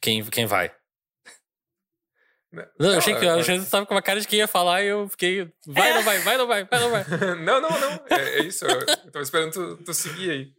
Quem, 0.00 0.24
quem 0.24 0.46
vai? 0.46 0.77
Não, 2.78 2.92
eu 2.92 2.98
achei 2.98 3.14
que 3.14 3.24
o 3.24 3.30
Alexandre 3.30 3.62
estava 3.62 3.86
com 3.86 3.94
uma 3.94 4.02
cara 4.02 4.20
de 4.20 4.26
que 4.26 4.36
ia 4.36 4.48
falar 4.48 4.82
e 4.82 4.88
eu 4.88 5.08
fiquei. 5.08 5.50
Vai, 5.66 5.94
não 5.94 6.02
vai, 6.02 6.18
vai, 6.20 6.36
não 6.38 6.46
vai, 6.46 6.64
vai, 6.64 6.80
não 6.80 6.90
vai. 6.90 7.04
não, 7.36 7.60
não, 7.60 7.80
não. 7.80 8.04
É, 8.10 8.38
é 8.38 8.42
isso. 8.42 8.64
Eu, 8.64 8.86
tava 8.86 9.22
esperando 9.22 9.52
tu, 9.52 9.84
tu 9.84 9.94
seguir 9.94 10.30
aí. 10.30 10.52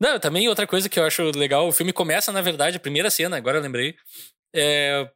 Não, 0.00 0.18
também 0.18 0.48
outra 0.48 0.66
coisa 0.66 0.88
que 0.88 0.98
eu 0.98 1.04
acho 1.04 1.22
legal, 1.36 1.68
o 1.68 1.72
filme 1.72 1.92
começa, 1.92 2.32
na 2.32 2.40
verdade, 2.40 2.78
a 2.78 2.80
primeira 2.80 3.10
cena, 3.10 3.36
agora 3.36 3.58
eu 3.58 3.62
lembrei, 3.62 3.94
é, 4.54 5.10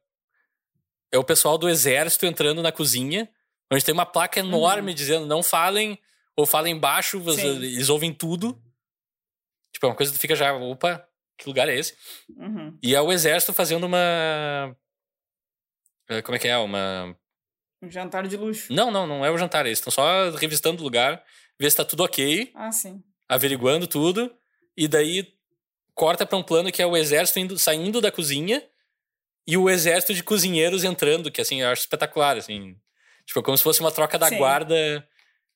é 1.11 1.19
o 1.19 1.25
pessoal 1.25 1.57
do 1.57 1.71
exército 1.71 2.27
entrando 2.27 2.63
na 2.63 2.71
cozinha, 2.71 3.29
onde 3.73 3.85
tem 3.85 3.95
uma 3.95 4.05
placa 4.05 4.41
enorme 4.41 4.91
uhum. 4.91 4.95
dizendo 4.95 5.27
não 5.27 5.43
falem, 5.43 5.99
ou 6.37 6.45
falem 6.45 6.79
baixo, 6.79 7.19
Sim. 7.33 7.57
eles 7.57 7.89
ouvem 7.89 8.13
tudo. 8.13 8.61
Tipo, 9.73 9.87
é 9.87 9.89
uma 9.89 9.97
coisa 9.97 10.13
que 10.13 10.19
fica 10.19 10.37
já, 10.37 10.53
opa, 10.53 11.09
que 11.39 11.49
lugar 11.49 11.69
é 11.69 11.79
esse? 11.79 11.97
Uhum. 12.37 12.79
E 12.83 12.95
é 12.95 13.01
o 13.01 13.11
exército 13.11 13.53
fazendo 13.53 13.85
uma 13.85 14.77
como 16.23 16.37
é 16.37 16.39
que 16.39 16.49
é? 16.49 16.57
Uma. 16.59 17.17
Um 17.83 17.91
jantar 17.91 18.27
de 18.27 18.37
luxo. 18.37 18.73
Não, 18.73 18.91
não, 18.91 19.07
não 19.07 19.25
é 19.25 19.31
o 19.31 19.39
jantar. 19.39 19.67
Eles 19.67 19.79
estão 19.79 19.91
só 19.91 20.31
revistando 20.31 20.81
o 20.81 20.85
lugar, 20.85 21.23
ver 21.59 21.71
se 21.71 21.77
tá 21.77 21.85
tudo 21.85 22.03
ok. 22.05 22.51
Ah, 22.55 22.73
sim. 22.73 23.03
Averiguando 23.29 23.87
tudo. 23.87 24.35
E 24.77 24.89
daí 24.89 25.35
corta 25.95 26.27
para 26.27 26.39
um 26.39 26.43
plano 26.43 26.73
que 26.73 26.83
é 26.83 26.87
o 26.87 26.97
exército 26.97 27.39
indo, 27.39 27.59
saindo 27.59 28.01
da 28.01 28.11
cozinha 28.11 28.63
e 29.47 29.57
o 29.57 29.69
exército 29.69 30.15
de 30.15 30.23
cozinheiros 30.23 30.85
entrando, 30.85 31.31
que 31.31 31.41
assim, 31.41 31.61
eu 31.61 31.69
acho 31.69 31.83
espetacular, 31.83 32.37
assim. 32.37 32.77
Tipo, 33.27 33.43
como 33.43 33.57
se 33.57 33.63
fosse 33.63 33.81
uma 33.81 33.93
troca 33.93 34.19
da 34.19 34.29
sim. 34.29 34.39
guarda. 34.39 35.07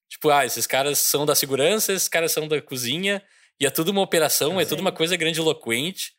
Tipo, 0.08 0.30
ah, 0.30 0.44
esses 0.44 0.66
caras 0.66 0.98
são 0.98 1.26
da 1.26 1.34
segurança, 1.34 1.92
esses 1.92 2.08
caras 2.08 2.32
são 2.32 2.46
da 2.46 2.60
cozinha. 2.60 3.22
E 3.60 3.66
é 3.66 3.70
tudo 3.70 3.90
uma 3.90 4.02
operação, 4.02 4.52
sim. 4.52 4.60
é 4.60 4.64
tudo 4.64 4.80
uma 4.80 4.92
coisa 4.92 5.16
grandiloquente. 5.16 6.12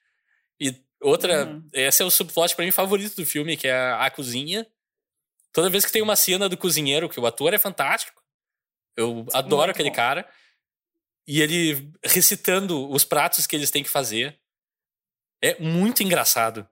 E 0.60 0.76
Outra, 1.02 1.46
uhum. 1.46 1.68
esse 1.72 2.02
é 2.02 2.06
o 2.06 2.12
subplot 2.12 2.56
para 2.56 2.66
mim 2.66 2.72
favorito 2.72 3.16
do 3.16 3.26
filme, 3.26 3.56
que 3.56 3.68
é 3.68 3.74
a, 3.74 4.06
a, 4.06 4.12
cozinha. 4.12 4.68
Toda 5.54 5.70
vez 5.70 5.86
que 5.86 5.92
tem 5.92 6.02
uma 6.02 6.16
cena 6.16 6.50
do 6.50 6.58
cozinheiro, 6.58 7.10
que 7.10 7.20
o 7.20 7.26
ator 7.26 7.54
é 7.54 7.58
fantástico, 7.58 8.22
eu 8.98 9.26
adoro 9.34 9.68
Muito 9.68 9.72
aquele 9.72 9.90
bom. 9.90 9.96
cara, 9.96 10.30
e 11.26 11.42
ele 11.42 11.92
recitando 12.04 12.90
os 12.90 13.06
pratos 13.06 13.48
que 13.48 13.56
eles 13.56 13.72
têm 13.72 13.84
que 13.84 13.90
fazer. 13.90 14.38
É 15.42 15.58
muito 15.60 16.04
engraçado. 16.04 16.68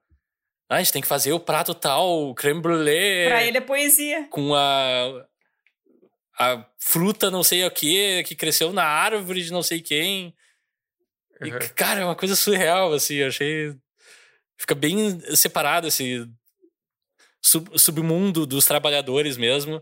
Ah, 0.69 0.75
a 0.75 0.79
gente 0.79 0.91
tem 0.91 1.01
que 1.01 1.07
fazer 1.07 1.31
o 1.31 1.39
prato 1.39 1.73
tal, 1.73 2.35
creme 2.35 2.61
brulee. 2.61 3.27
Pra 3.27 3.43
ele 3.43 3.57
é 3.59 3.61
poesia. 3.61 4.27
Com 4.29 4.53
a, 4.53 5.25
a 6.37 6.69
fruta 6.77 7.31
não 7.31 7.43
sei 7.43 7.65
o 7.65 7.71
que, 7.71 8.23
que 8.23 8.35
cresceu 8.35 8.73
na 8.73 8.83
árvore 8.83 9.41
de 9.41 9.53
não 9.53 9.63
sei 9.63 9.81
quem. 9.81 10.35
E, 11.41 11.51
uhum. 11.51 11.59
cara, 11.75 12.01
é 12.01 12.03
uma 12.03 12.15
coisa 12.15 12.35
surreal, 12.35 12.91
assim, 12.91 13.15
eu 13.15 13.27
achei 13.29 13.73
fica 14.57 14.75
bem 14.75 15.19
separado 15.35 15.87
esse 15.87 16.27
sub, 17.41 17.69
submundo 17.79 18.45
dos 18.45 18.65
trabalhadores 18.65 19.37
mesmo, 19.37 19.81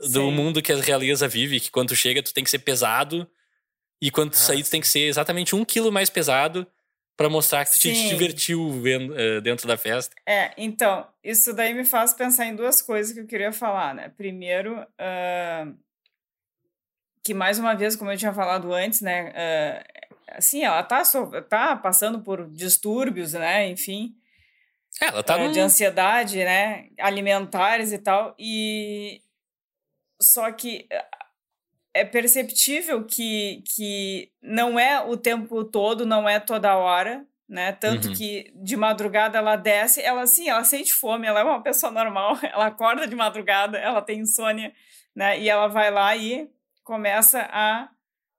Sim. 0.00 0.12
do 0.12 0.30
mundo 0.30 0.62
que 0.62 0.72
a 0.72 0.80
realeza 0.80 1.26
vive, 1.26 1.60
que 1.60 1.70
quando 1.70 1.96
chega 1.96 2.22
tu 2.22 2.34
tem 2.34 2.44
que 2.44 2.50
ser 2.50 2.60
pesado 2.60 3.28
e 4.00 4.10
quando 4.10 4.32
tu 4.32 4.34
ah, 4.34 4.38
sair 4.38 4.62
tu 4.62 4.70
tem 4.70 4.80
que 4.80 4.88
ser 4.88 5.08
exatamente 5.08 5.56
um 5.56 5.64
quilo 5.64 5.90
mais 5.90 6.10
pesado 6.10 6.66
para 7.16 7.30
mostrar 7.30 7.64
que 7.64 7.72
tu 7.72 7.78
Sim. 7.78 7.94
te 7.94 8.08
divertiu 8.10 8.70
vendo, 8.82 9.14
uh, 9.14 9.40
dentro 9.40 9.66
da 9.66 9.78
festa. 9.78 10.14
É, 10.26 10.52
então, 10.56 11.08
isso 11.24 11.54
daí 11.54 11.72
me 11.72 11.84
faz 11.84 12.12
pensar 12.12 12.44
em 12.44 12.54
duas 12.54 12.82
coisas 12.82 13.12
que 13.12 13.20
eu 13.20 13.26
queria 13.26 13.52
falar, 13.52 13.94
né? 13.94 14.12
Primeiro, 14.14 14.82
uh, 14.82 15.74
que 17.24 17.32
mais 17.32 17.58
uma 17.58 17.74
vez, 17.74 17.96
como 17.96 18.12
eu 18.12 18.18
tinha 18.18 18.34
falado 18.34 18.72
antes, 18.72 19.00
né? 19.00 19.30
Uh, 19.30 20.05
assim, 20.36 20.64
ela 20.64 20.82
tá, 20.82 21.02
tá 21.48 21.76
passando 21.76 22.20
por 22.20 22.48
distúrbios, 22.50 23.32
né? 23.32 23.68
Enfim. 23.68 24.14
É, 25.00 25.06
ela 25.06 25.22
tá 25.22 25.38
é, 25.38 25.48
de 25.48 25.60
ansiedade, 25.60 26.38
né? 26.38 26.88
Alimentares 26.98 27.92
e 27.92 27.98
tal. 27.98 28.34
E 28.38 29.20
só 30.20 30.50
que 30.52 30.88
é 31.96 32.04
perceptível 32.04 33.04
que, 33.04 33.62
que 33.74 34.30
não 34.42 34.78
é 34.78 35.00
o 35.00 35.16
tempo 35.16 35.64
todo, 35.64 36.04
não 36.04 36.28
é 36.28 36.38
toda 36.38 36.76
hora, 36.76 37.26
né? 37.48 37.72
Tanto 37.72 38.08
uhum. 38.08 38.14
que 38.14 38.52
de 38.54 38.76
madrugada 38.76 39.38
ela 39.38 39.56
desce, 39.56 40.02
ela 40.02 40.26
sim, 40.26 40.48
ela 40.48 40.64
sente 40.64 40.92
fome, 40.92 41.26
ela 41.26 41.40
é 41.40 41.44
uma 41.44 41.62
pessoa 41.62 41.90
normal, 41.90 42.38
ela 42.44 42.66
acorda 42.66 43.06
de 43.06 43.14
madrugada, 43.14 43.78
ela 43.78 44.02
tem 44.02 44.20
insônia, 44.20 44.74
né? 45.14 45.40
E 45.40 45.48
ela 45.48 45.68
vai 45.68 45.90
lá 45.90 46.14
e 46.16 46.50
começa 46.84 47.48
a 47.50 47.88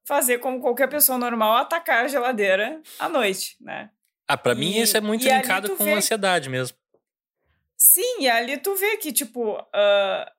fazer 0.07 0.37
como 0.37 0.61
qualquer 0.61 0.87
pessoa 0.87 1.17
normal 1.17 1.57
atacar 1.57 2.05
a 2.05 2.07
geladeira 2.07 2.81
à 2.97 3.09
noite, 3.09 3.57
né? 3.59 3.89
Ah, 4.25 4.37
para 4.37 4.55
mim 4.55 4.77
isso 4.77 4.95
é 4.95 5.01
muito 5.01 5.27
linkado 5.27 5.75
com 5.75 5.83
vê... 5.83 5.93
ansiedade 5.93 6.49
mesmo. 6.49 6.77
Sim, 7.75 8.21
e 8.21 8.29
ali 8.29 8.57
tu 8.57 8.73
vê 8.75 8.97
que, 8.97 9.11
tipo, 9.11 9.53
uh... 9.59 10.31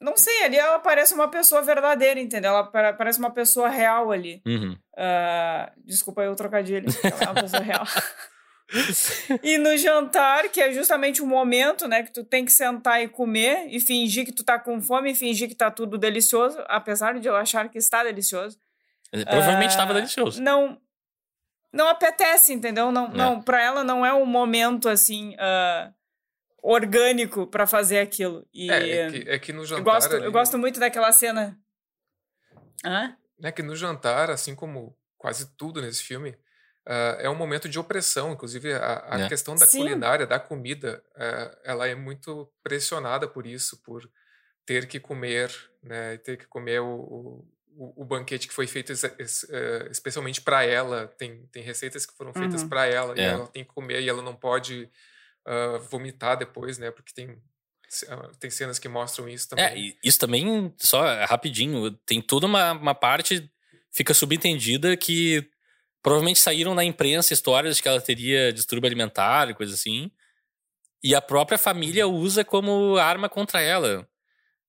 não 0.00 0.16
sei, 0.16 0.44
ali 0.44 0.56
ela 0.56 0.78
parece 0.78 1.14
uma 1.14 1.28
pessoa 1.28 1.62
verdadeira, 1.62 2.20
entendeu? 2.20 2.50
Ela 2.52 2.92
parece 2.92 3.18
uma 3.18 3.30
pessoa 3.30 3.68
real 3.68 4.12
ali. 4.12 4.42
Uhum. 4.46 4.72
Uh... 4.92 5.72
Desculpa 5.78 6.22
aí 6.22 6.28
o 6.28 6.36
trocadilho, 6.36 6.86
ela 7.02 7.22
é 7.22 7.30
uma 7.30 7.42
pessoa 7.42 7.62
real. 7.62 7.84
e 9.42 9.58
no 9.58 9.76
jantar, 9.76 10.48
que 10.48 10.60
é 10.60 10.72
justamente 10.72 11.22
o 11.22 11.26
momento, 11.26 11.88
né, 11.88 12.02
que 12.02 12.12
tu 12.12 12.24
tem 12.24 12.44
que 12.44 12.52
sentar 12.52 13.02
e 13.02 13.08
comer 13.08 13.66
e 13.68 13.80
fingir 13.80 14.24
que 14.24 14.32
tu 14.32 14.44
tá 14.44 14.58
com 14.58 14.80
fome 14.80 15.12
e 15.12 15.14
fingir 15.14 15.48
que 15.48 15.54
tá 15.54 15.70
tudo 15.70 15.98
delicioso, 15.98 16.58
apesar 16.68 17.18
de 17.18 17.28
eu 17.28 17.36
achar 17.36 17.68
que 17.68 17.78
está 17.78 18.04
delicioso. 18.04 18.58
Provavelmente 19.10 19.70
estava 19.70 19.92
uh, 19.92 19.94
delicioso. 19.94 20.40
Não 20.40 20.80
não 21.72 21.88
apetece, 21.88 22.52
entendeu? 22.52 22.90
Não, 22.90 23.06
é. 23.06 23.14
não, 23.14 23.42
para 23.42 23.62
ela 23.62 23.84
não 23.84 24.04
é 24.04 24.12
um 24.12 24.26
momento 24.26 24.88
assim 24.88 25.34
uh, 25.34 25.94
orgânico 26.62 27.46
para 27.46 27.66
fazer 27.66 28.00
aquilo. 28.00 28.46
E 28.52 28.70
é, 28.70 29.06
é 29.06 29.10
que, 29.10 29.30
é 29.30 29.38
que 29.38 29.52
no 29.52 29.64
jantar 29.64 29.80
eu 29.80 29.84
gosto, 29.84 30.14
ali, 30.16 30.24
eu 30.24 30.32
gosto 30.32 30.58
muito 30.58 30.80
daquela 30.80 31.12
cena. 31.12 31.58
Hã? 32.84 33.16
É 33.42 33.52
que 33.52 33.62
no 33.62 33.76
jantar, 33.76 34.30
assim 34.30 34.54
como 34.54 34.96
quase 35.16 35.54
tudo 35.56 35.80
nesse 35.80 36.02
filme, 36.02 36.36
uh, 36.86 37.20
é 37.20 37.28
um 37.28 37.34
momento 37.34 37.68
de 37.68 37.78
opressão. 37.78 38.32
Inclusive, 38.32 38.72
a, 38.72 39.04
a 39.08 39.20
é. 39.20 39.28
questão 39.28 39.54
da 39.54 39.66
Sim. 39.66 39.78
culinária, 39.78 40.26
da 40.26 40.38
comida, 40.38 41.02
uh, 41.14 41.56
ela 41.64 41.86
é 41.86 41.94
muito 41.94 42.50
pressionada 42.62 43.28
por 43.28 43.46
isso, 43.46 43.82
por 43.82 44.08
ter 44.66 44.86
que 44.86 45.00
comer, 45.00 45.50
né? 45.82 46.16
Ter 46.18 46.36
que 46.36 46.46
comer 46.46 46.80
o, 46.80 47.46
o, 47.76 48.02
o 48.02 48.04
banquete 48.04 48.46
que 48.46 48.54
foi 48.54 48.66
feito 48.66 48.92
uh, 48.92 49.90
especialmente 49.90 50.40
para 50.40 50.64
ela. 50.64 51.06
Tem, 51.18 51.46
tem 51.52 51.62
receitas 51.62 52.06
que 52.06 52.16
foram 52.16 52.32
feitas 52.32 52.62
uhum. 52.62 52.68
para 52.68 52.86
ela 52.86 53.14
é. 53.14 53.20
e 53.20 53.24
ela 53.24 53.46
tem 53.46 53.64
que 53.64 53.72
comer 53.72 54.00
e 54.02 54.08
ela 54.08 54.22
não 54.22 54.34
pode 54.34 54.90
vomitar 55.90 56.36
depois, 56.36 56.76
né? 56.78 56.90
Porque 56.90 57.12
tem 57.14 57.40
tem 58.38 58.50
cenas 58.50 58.78
que 58.78 58.88
mostram 58.88 59.28
isso 59.28 59.48
também. 59.48 59.64
É, 59.64 59.94
isso 60.04 60.18
também, 60.18 60.72
só 60.78 61.02
rapidinho, 61.24 61.90
tem 62.06 62.22
toda 62.22 62.46
uma, 62.46 62.72
uma 62.72 62.94
parte, 62.94 63.50
fica 63.90 64.14
subentendida 64.14 64.96
que 64.96 65.50
Provavelmente 66.02 66.40
saíram 66.40 66.74
na 66.74 66.84
imprensa 66.84 67.32
histórias 67.32 67.76
de 67.76 67.82
que 67.82 67.88
ela 67.88 68.00
teria 68.00 68.52
distúrbio 68.52 68.88
alimentar 68.88 69.50
e 69.50 69.54
coisa 69.54 69.74
assim. 69.74 70.10
E 71.02 71.14
a 71.14 71.20
própria 71.20 71.58
família 71.58 72.06
uhum. 72.06 72.14
usa 72.14 72.44
como 72.44 72.96
arma 72.96 73.28
contra 73.28 73.60
ela. 73.60 74.08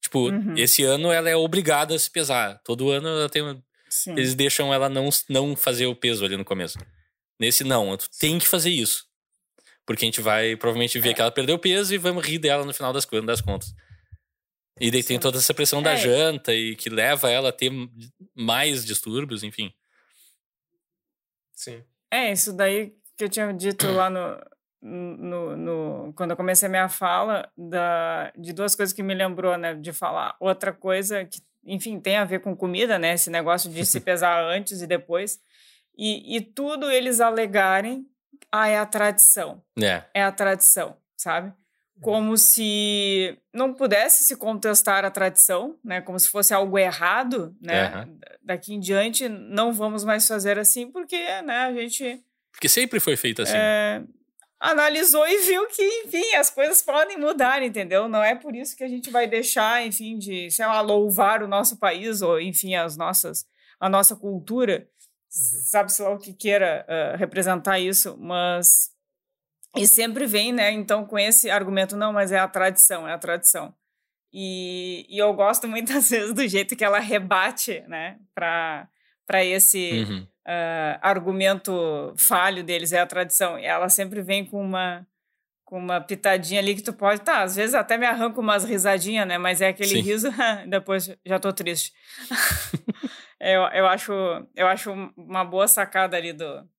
Tipo, 0.02 0.30
uhum. 0.30 0.56
esse 0.58 0.84
ano 0.84 1.12
ela 1.12 1.30
é 1.30 1.36
obrigada 1.36 1.96
a 1.96 2.00
se 2.00 2.10
pesar. 2.10 2.60
Todo 2.64 2.90
ano 2.90 3.08
ela 3.08 3.30
tem. 3.30 3.64
Sim. 3.90 4.12
Eles 4.12 4.34
deixam 4.34 4.74
ela 4.74 4.90
não, 4.90 5.10
não 5.30 5.56
fazer 5.56 5.86
o 5.86 5.96
peso 5.96 6.26
ali 6.26 6.36
no 6.36 6.46
começo. 6.46 6.80
Nesse, 7.40 7.64
não, 7.64 7.96
tu 7.98 8.10
tem 8.20 8.40
que 8.40 8.48
fazer 8.48 8.70
isso. 8.70 9.06
Porque 9.86 10.06
a 10.06 10.08
gente 10.08 10.22
vai 10.22 10.56
provavelmente 10.56 11.00
ver 11.00 11.10
é. 11.10 11.14
que 11.14 11.22
ela 11.22 11.32
perdeu 11.32 11.58
peso 11.60 11.94
e 11.94 11.98
vamos 11.98 12.26
rir 12.26 12.40
dela 12.40 12.66
no 12.66 12.74
final 12.74 12.94
das, 12.94 13.06
das 13.26 13.42
contas. 13.42 13.74
E 14.80 14.90
daí 14.90 15.02
Sim. 15.02 15.10
tem 15.10 15.20
toda 15.20 15.38
essa 15.38 15.54
pressão 15.54 15.80
é. 15.80 15.84
da 15.84 15.96
janta 15.96 16.54
e 16.54 16.76
que 16.76 16.90
leva 16.90 17.30
ela 17.30 17.50
a 17.50 17.52
ter 17.52 17.72
mais 18.34 18.86
distúrbios, 18.86 19.44
enfim. 19.44 19.74
Sim. 21.62 21.84
É, 22.10 22.32
isso 22.32 22.52
daí 22.52 22.96
que 23.16 23.24
eu 23.24 23.30
tinha 23.30 23.54
dito 23.54 23.86
lá 23.92 24.10
no, 24.10 24.36
no, 24.82 25.56
no, 25.56 26.14
quando 26.14 26.32
eu 26.32 26.38
comecei 26.38 26.68
a 26.68 26.72
minha 26.72 26.90
fala, 26.90 27.48
da, 27.56 28.32
de 28.36 28.52
duas 28.52 28.76
coisas 28.76 28.92
que 28.92 29.04
me 29.04 29.14
lembrou, 29.14 29.56
né, 29.58 29.76
de 29.76 29.94
falar. 29.94 30.36
Outra 30.40 30.74
coisa 30.74 31.24
que, 31.24 31.40
enfim, 31.64 32.00
tem 32.00 32.18
a 32.18 32.26
ver 32.26 32.40
com 32.40 32.56
comida, 32.56 32.98
né, 32.98 33.14
esse 33.14 33.30
negócio 33.30 33.70
de 33.70 33.86
se 33.86 34.00
pesar 34.02 34.44
antes 34.44 34.82
e 34.82 34.88
depois. 34.88 35.40
E, 35.96 36.36
e 36.36 36.42
tudo 36.42 36.90
eles 36.90 37.22
alegarem, 37.22 38.08
ah, 38.52 38.68
é 38.68 38.80
a 38.80 38.86
tradição. 38.88 39.64
É. 39.80 40.04
É 40.16 40.24
a 40.24 40.32
tradição, 40.32 40.98
sabe? 41.16 41.54
Como 42.02 42.36
se 42.36 43.38
não 43.54 43.74
pudesse 43.74 44.24
se 44.24 44.36
contestar 44.36 45.06
a 45.06 45.12
tradição, 45.12 45.78
né? 45.84 46.02
Como 46.02 46.20
se 46.20 46.28
fosse 46.30 46.54
algo 46.54 46.78
errado, 46.78 47.56
né? 47.62 47.96
Uhum. 47.96 48.20
Daqui 48.42 48.74
em 48.74 48.80
diante 48.80 49.30
não 49.30 49.72
vamos 49.72 50.04
mais 50.04 50.28
fazer 50.28 50.58
assim, 50.58 50.90
porque, 50.92 51.18
né, 51.44 51.66
a 51.66 51.74
gente... 51.74 52.24
Porque 52.52 52.68
sempre 52.68 53.00
foi 53.00 53.16
feito 53.16 53.44
assim. 53.44 53.56
É, 53.56 54.02
analisou 54.60 55.28
e 55.28 55.38
viu 55.40 55.68
que, 55.68 55.84
enfim, 56.06 56.36
as 56.36 56.50
coisas 56.50 56.82
podem 56.82 57.18
mudar, 57.18 57.64
entendeu? 57.64 58.08
Não 58.08 58.24
é 58.24 58.36
por 58.36 58.56
isso 58.56 58.76
que 58.76 58.84
a 58.84 58.88
gente 58.88 59.10
vai 59.10 59.28
deixar, 59.28 59.86
enfim, 59.86 60.18
de, 60.18 60.52
sei 60.52 60.66
lá, 60.66 60.82
louvar 60.82 61.42
o 61.42 61.48
nosso 61.48 61.78
país 61.78 62.22
ou, 62.22 62.40
enfim, 62.40 62.76
as 62.76 62.96
nossas, 62.96 63.46
a 63.80 63.90
nossa 63.90 64.16
cultura, 64.16 64.88
uhum. 64.88 65.62
sabe-se 65.66 66.02
lá 66.02 66.12
o 66.12 66.20
que 66.20 66.34
queira 66.34 66.86
uh, 66.88 67.18
representar 67.18 67.80
isso, 67.80 68.16
mas 68.20 68.92
e 69.76 69.88
sempre 69.88 70.26
vem, 70.26 70.52
né, 70.52 70.72
então, 70.72 71.06
com 71.06 71.18
esse 71.18 71.50
argumento, 71.50 71.96
não, 71.96 72.12
mas 72.12 72.32
é 72.32 72.40
a 72.40 72.48
tradição, 72.48 73.08
é 73.08 73.14
a 73.14 73.18
tradição. 73.18 73.74
E, 74.34 75.06
e 75.10 75.18
eu 75.18 75.34
gosto 75.34 75.68
muitas 75.68 76.10
vezes 76.12 76.34
do 76.34 76.46
jeito 76.48 76.76
que 76.76 76.84
ela 76.84 77.00
rebate, 77.00 77.82
né, 77.88 78.18
para 78.36 78.90
esse 79.46 80.06
uhum. 80.08 80.24
uh, 80.24 81.00
argumento 81.02 82.14
falho 82.18 82.64
deles, 82.64 82.92
é 82.92 83.00
a 83.00 83.08
tradição. 83.08 83.58
E 83.58 83.66
ela 83.66 83.88
sempre 83.88 84.22
vem 84.22 84.46
com 84.46 84.62
uma, 84.62 85.08
com 85.64 85.78
uma 85.78 86.02
pitadinha 86.02 86.60
ali 86.60 86.76
que 86.76 86.84
tu 86.84 86.92
pode, 86.92 87.22
tá, 87.22 87.42
às 87.42 87.56
vezes 87.56 87.74
até 87.74 87.98
me 87.98 88.06
arranco 88.06 88.42
umas 88.42 88.66
risadinhas, 88.66 89.26
né, 89.26 89.38
mas 89.38 89.62
é 89.62 89.70
aquele 89.70 89.90
Sim. 89.90 90.02
riso, 90.02 90.30
depois 90.68 91.16
já 91.26 91.40
tô 91.40 91.54
triste. 91.54 91.94
eu, 93.40 93.62
eu, 93.68 93.88
acho, 93.88 94.12
eu 94.54 94.68
acho 94.68 94.92
uma 95.16 95.46
boa 95.46 95.70
sacada 95.70 96.18
ali 96.18 96.34
do, 96.34 96.70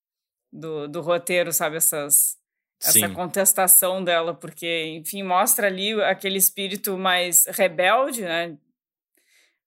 do, 0.53 0.89
do 0.89 1.01
roteiro, 1.01 1.55
sabe, 1.55 1.77
essas 1.77 2.42
essa 2.83 3.07
Sim. 3.09 3.15
contestação 3.15 4.03
dela, 4.03 4.35
porque, 4.35 4.87
enfim, 4.97 5.23
mostra 5.23 5.69
ali 5.69 6.01
aquele 6.03 6.37
espírito 6.37 6.99
mais 6.99 7.47
rebelde, 7.47 8.23
né? 8.23 8.57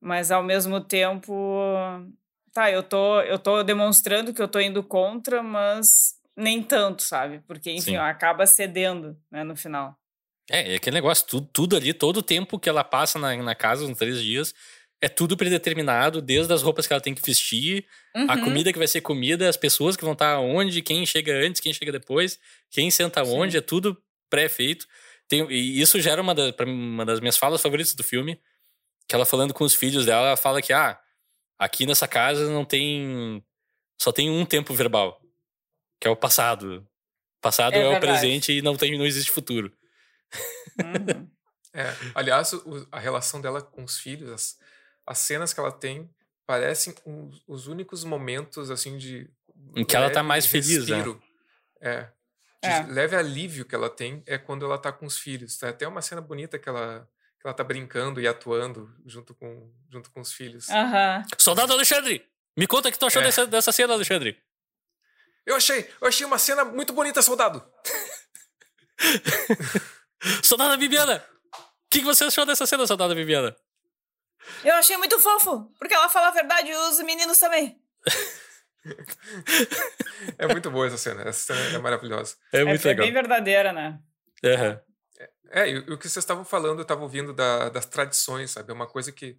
Mas 0.02 0.32
ao 0.32 0.44
mesmo 0.44 0.82
tempo, 0.82 1.34
tá, 2.54 2.70
eu 2.70 2.84
tô, 2.84 3.22
eu 3.22 3.40
tô 3.40 3.64
demonstrando 3.64 4.34
que 4.34 4.42
eu 4.42 4.48
tô 4.48 4.60
indo 4.60 4.84
contra, 4.84 5.42
mas 5.42 6.16
nem 6.36 6.62
tanto, 6.62 7.02
sabe? 7.02 7.40
Porque, 7.48 7.72
enfim, 7.72 7.96
acaba 7.96 8.46
cedendo, 8.46 9.18
né, 9.32 9.44
no 9.44 9.56
final. 9.56 9.98
É, 10.50 10.74
é 10.74 10.76
aquele 10.76 10.96
negócio, 10.96 11.26
tudo, 11.26 11.50
tudo 11.52 11.76
ali, 11.76 11.94
todo 11.94 12.18
o 12.18 12.24
tempo 12.24 12.60
que 12.60 12.70
ela 12.70 12.84
passa 12.84 13.18
na, 13.18 13.36
na 13.38 13.56
casa, 13.56 13.86
uns 13.86 13.98
três 13.98 14.22
dias, 14.22 14.54
é 15.02 15.10
tudo 15.10 15.38
predeterminado, 15.38 16.22
desde 16.22 16.52
as 16.54 16.62
roupas 16.62 16.88
que 16.88 16.94
ela 16.94 17.02
tem 17.02 17.14
que 17.14 17.22
vestir, 17.22 17.86
uhum. 18.16 18.30
a 18.30 18.40
comida 18.40 18.72
que 18.72 18.80
vai 18.80 18.88
ser 18.88 19.02
comida, 19.02 19.48
as 19.48 19.58
pessoas 19.58 19.96
que 19.96 20.04
vão 20.04 20.14
estar 20.14 20.40
onde, 20.40 20.82
quem 20.82 21.06
chega 21.06 21.34
antes, 21.34 21.62
quem 21.62 21.74
chega 21.74 21.92
depois, 21.92 22.40
quem 22.72 22.90
senta 22.90 23.24
Sim. 23.24 23.32
onde, 23.32 23.58
é 23.58 23.62
tudo 23.62 24.02
pré-feito. 24.30 24.88
E 25.32 25.82
isso 25.82 26.00
gera 26.00 26.22
uma, 26.22 26.34
da, 26.34 26.54
uma 26.66 27.06
das 27.06 27.20
minhas 27.20 27.38
falas 27.38 27.62
favoritas 27.62 27.94
do 27.94 28.04
filme, 28.04 28.40
que 29.08 29.16
ela 29.16 29.26
falando 29.26 29.54
com 29.54 29.64
os 29.64 29.74
filhos 29.74 30.06
dela, 30.06 30.28
ela 30.28 30.38
fala 30.38 30.62
que, 30.62 30.74
ah, 30.74 31.00
aqui 31.60 31.86
nessa 31.86 32.08
casa 32.08 32.50
não 32.50 32.66
tem... 32.66 33.44
só 34.00 34.12
tem 34.12 34.30
um 34.30 34.46
tempo 34.46 34.74
verbal, 34.74 35.22
que 36.00 36.08
é 36.08 36.12
o 36.12 36.16
passado. 36.16 36.88
O 37.38 37.42
passado 37.42 37.76
é, 37.76 37.82
é 37.82 37.98
o 37.98 38.00
presente 38.00 38.54
e 38.54 38.62
não, 38.62 38.76
tem, 38.76 38.98
não 38.98 39.06
existe 39.06 39.32
futuro. 39.32 39.72
Uhum. 40.80 41.30
É, 41.78 41.94
aliás, 42.16 42.54
a 42.90 43.00
relação 43.00 43.42
dela 43.42 43.62
com 43.62 43.84
os 43.84 44.00
filhos, 44.00 44.32
as 44.32 44.58
cenas 45.14 45.54
que 45.54 45.60
ela 45.60 45.72
tem 45.72 46.10
parecem 46.46 46.94
os, 47.06 47.44
os 47.48 47.68
únicos 47.68 48.04
momentos 48.04 48.70
assim 48.70 48.98
de 48.98 49.30
em 49.76 49.84
que 49.84 49.96
ela 49.96 50.10
tá 50.10 50.24
mais 50.24 50.46
feliz, 50.46 50.88
né? 50.88 51.04
É. 51.82 52.08
é. 52.62 52.84
leve 52.84 53.16
alívio 53.16 53.66
que 53.66 53.76
ela 53.76 53.90
tem 53.90 54.24
é 54.26 54.38
quando 54.38 54.66
ela 54.66 54.78
tá 54.78 54.92
com 54.92 55.06
os 55.06 55.18
filhos. 55.18 55.58
Tem 55.58 55.70
até 55.70 55.88
uma 55.88 56.02
cena 56.02 56.22
bonita 56.22 56.58
que 56.58 56.70
ela 56.70 57.08
que 57.40 57.48
ela 57.48 57.54
tá 57.54 57.64
brincando 57.64 58.20
e 58.20 58.28
atuando 58.28 58.94
junto 59.06 59.36
com 59.36 59.72
junto 59.90 60.10
com 60.12 60.22
os 60.22 60.34
filhos. 60.34 60.68
Uhum. 60.70 61.24
Soldado 61.38 61.74
Alexandre, 61.74 62.26
me 62.58 62.68
conta 62.68 62.90
o 62.90 62.92
que 62.92 62.98
tu 62.98 63.06
achou 63.06 63.22
é. 63.22 63.26
dessa, 63.26 63.46
dessa 63.46 63.72
cena, 63.72 63.94
Alexandre. 63.94 64.42
Eu 65.46 65.56
achei, 65.56 65.90
eu 66.02 66.08
achei 66.08 66.26
uma 66.26 66.40
cena 66.40 66.66
muito 66.66 66.92
bonita, 66.92 67.22
soldado. 67.22 67.64
soldada 70.42 70.76
Bibiana, 70.76 71.24
o 71.54 71.90
que, 71.90 72.00
que 72.00 72.06
você 72.06 72.24
achou 72.24 72.46
dessa 72.46 72.66
cena, 72.66 72.88
soldada 72.88 73.14
Bibiana? 73.14 73.56
Eu 74.64 74.76
achei 74.76 74.98
muito 74.98 75.20
fofo, 75.20 75.72
porque 75.78 75.94
ela 75.94 76.10
fala 76.10 76.30
a 76.30 76.32
verdade 76.32 76.70
e 76.70 76.76
os 76.76 77.00
meninos 77.00 77.38
também. 77.38 77.80
é 80.38 80.48
muito 80.48 80.72
boa 80.72 80.88
essa 80.88 80.98
cena. 80.98 81.24
Essa 81.24 81.54
cena 81.54 81.78
é 81.78 81.80
maravilhosa. 81.80 82.36
É 82.52 82.64
muito 82.64 82.86
é, 82.86 82.90
legal. 82.90 83.04
É 83.04 83.08
bem 83.08 83.14
verdadeira, 83.14 83.74
né? 83.74 84.00
É, 84.44 84.80
é, 85.50 85.70
e 85.70 85.78
o 85.78 85.98
que 85.98 86.08
vocês 86.08 86.24
estavam 86.24 86.46
falando, 86.46 86.80
eu 86.80 86.84
estava 86.84 87.02
ouvindo 87.02 87.34
da, 87.34 87.70
das 87.70 87.86
tradições, 87.86 88.52
sabe? 88.52 88.72
É 88.72 88.74
uma 88.74 88.88
coisa 88.88 89.12
que 89.12 89.38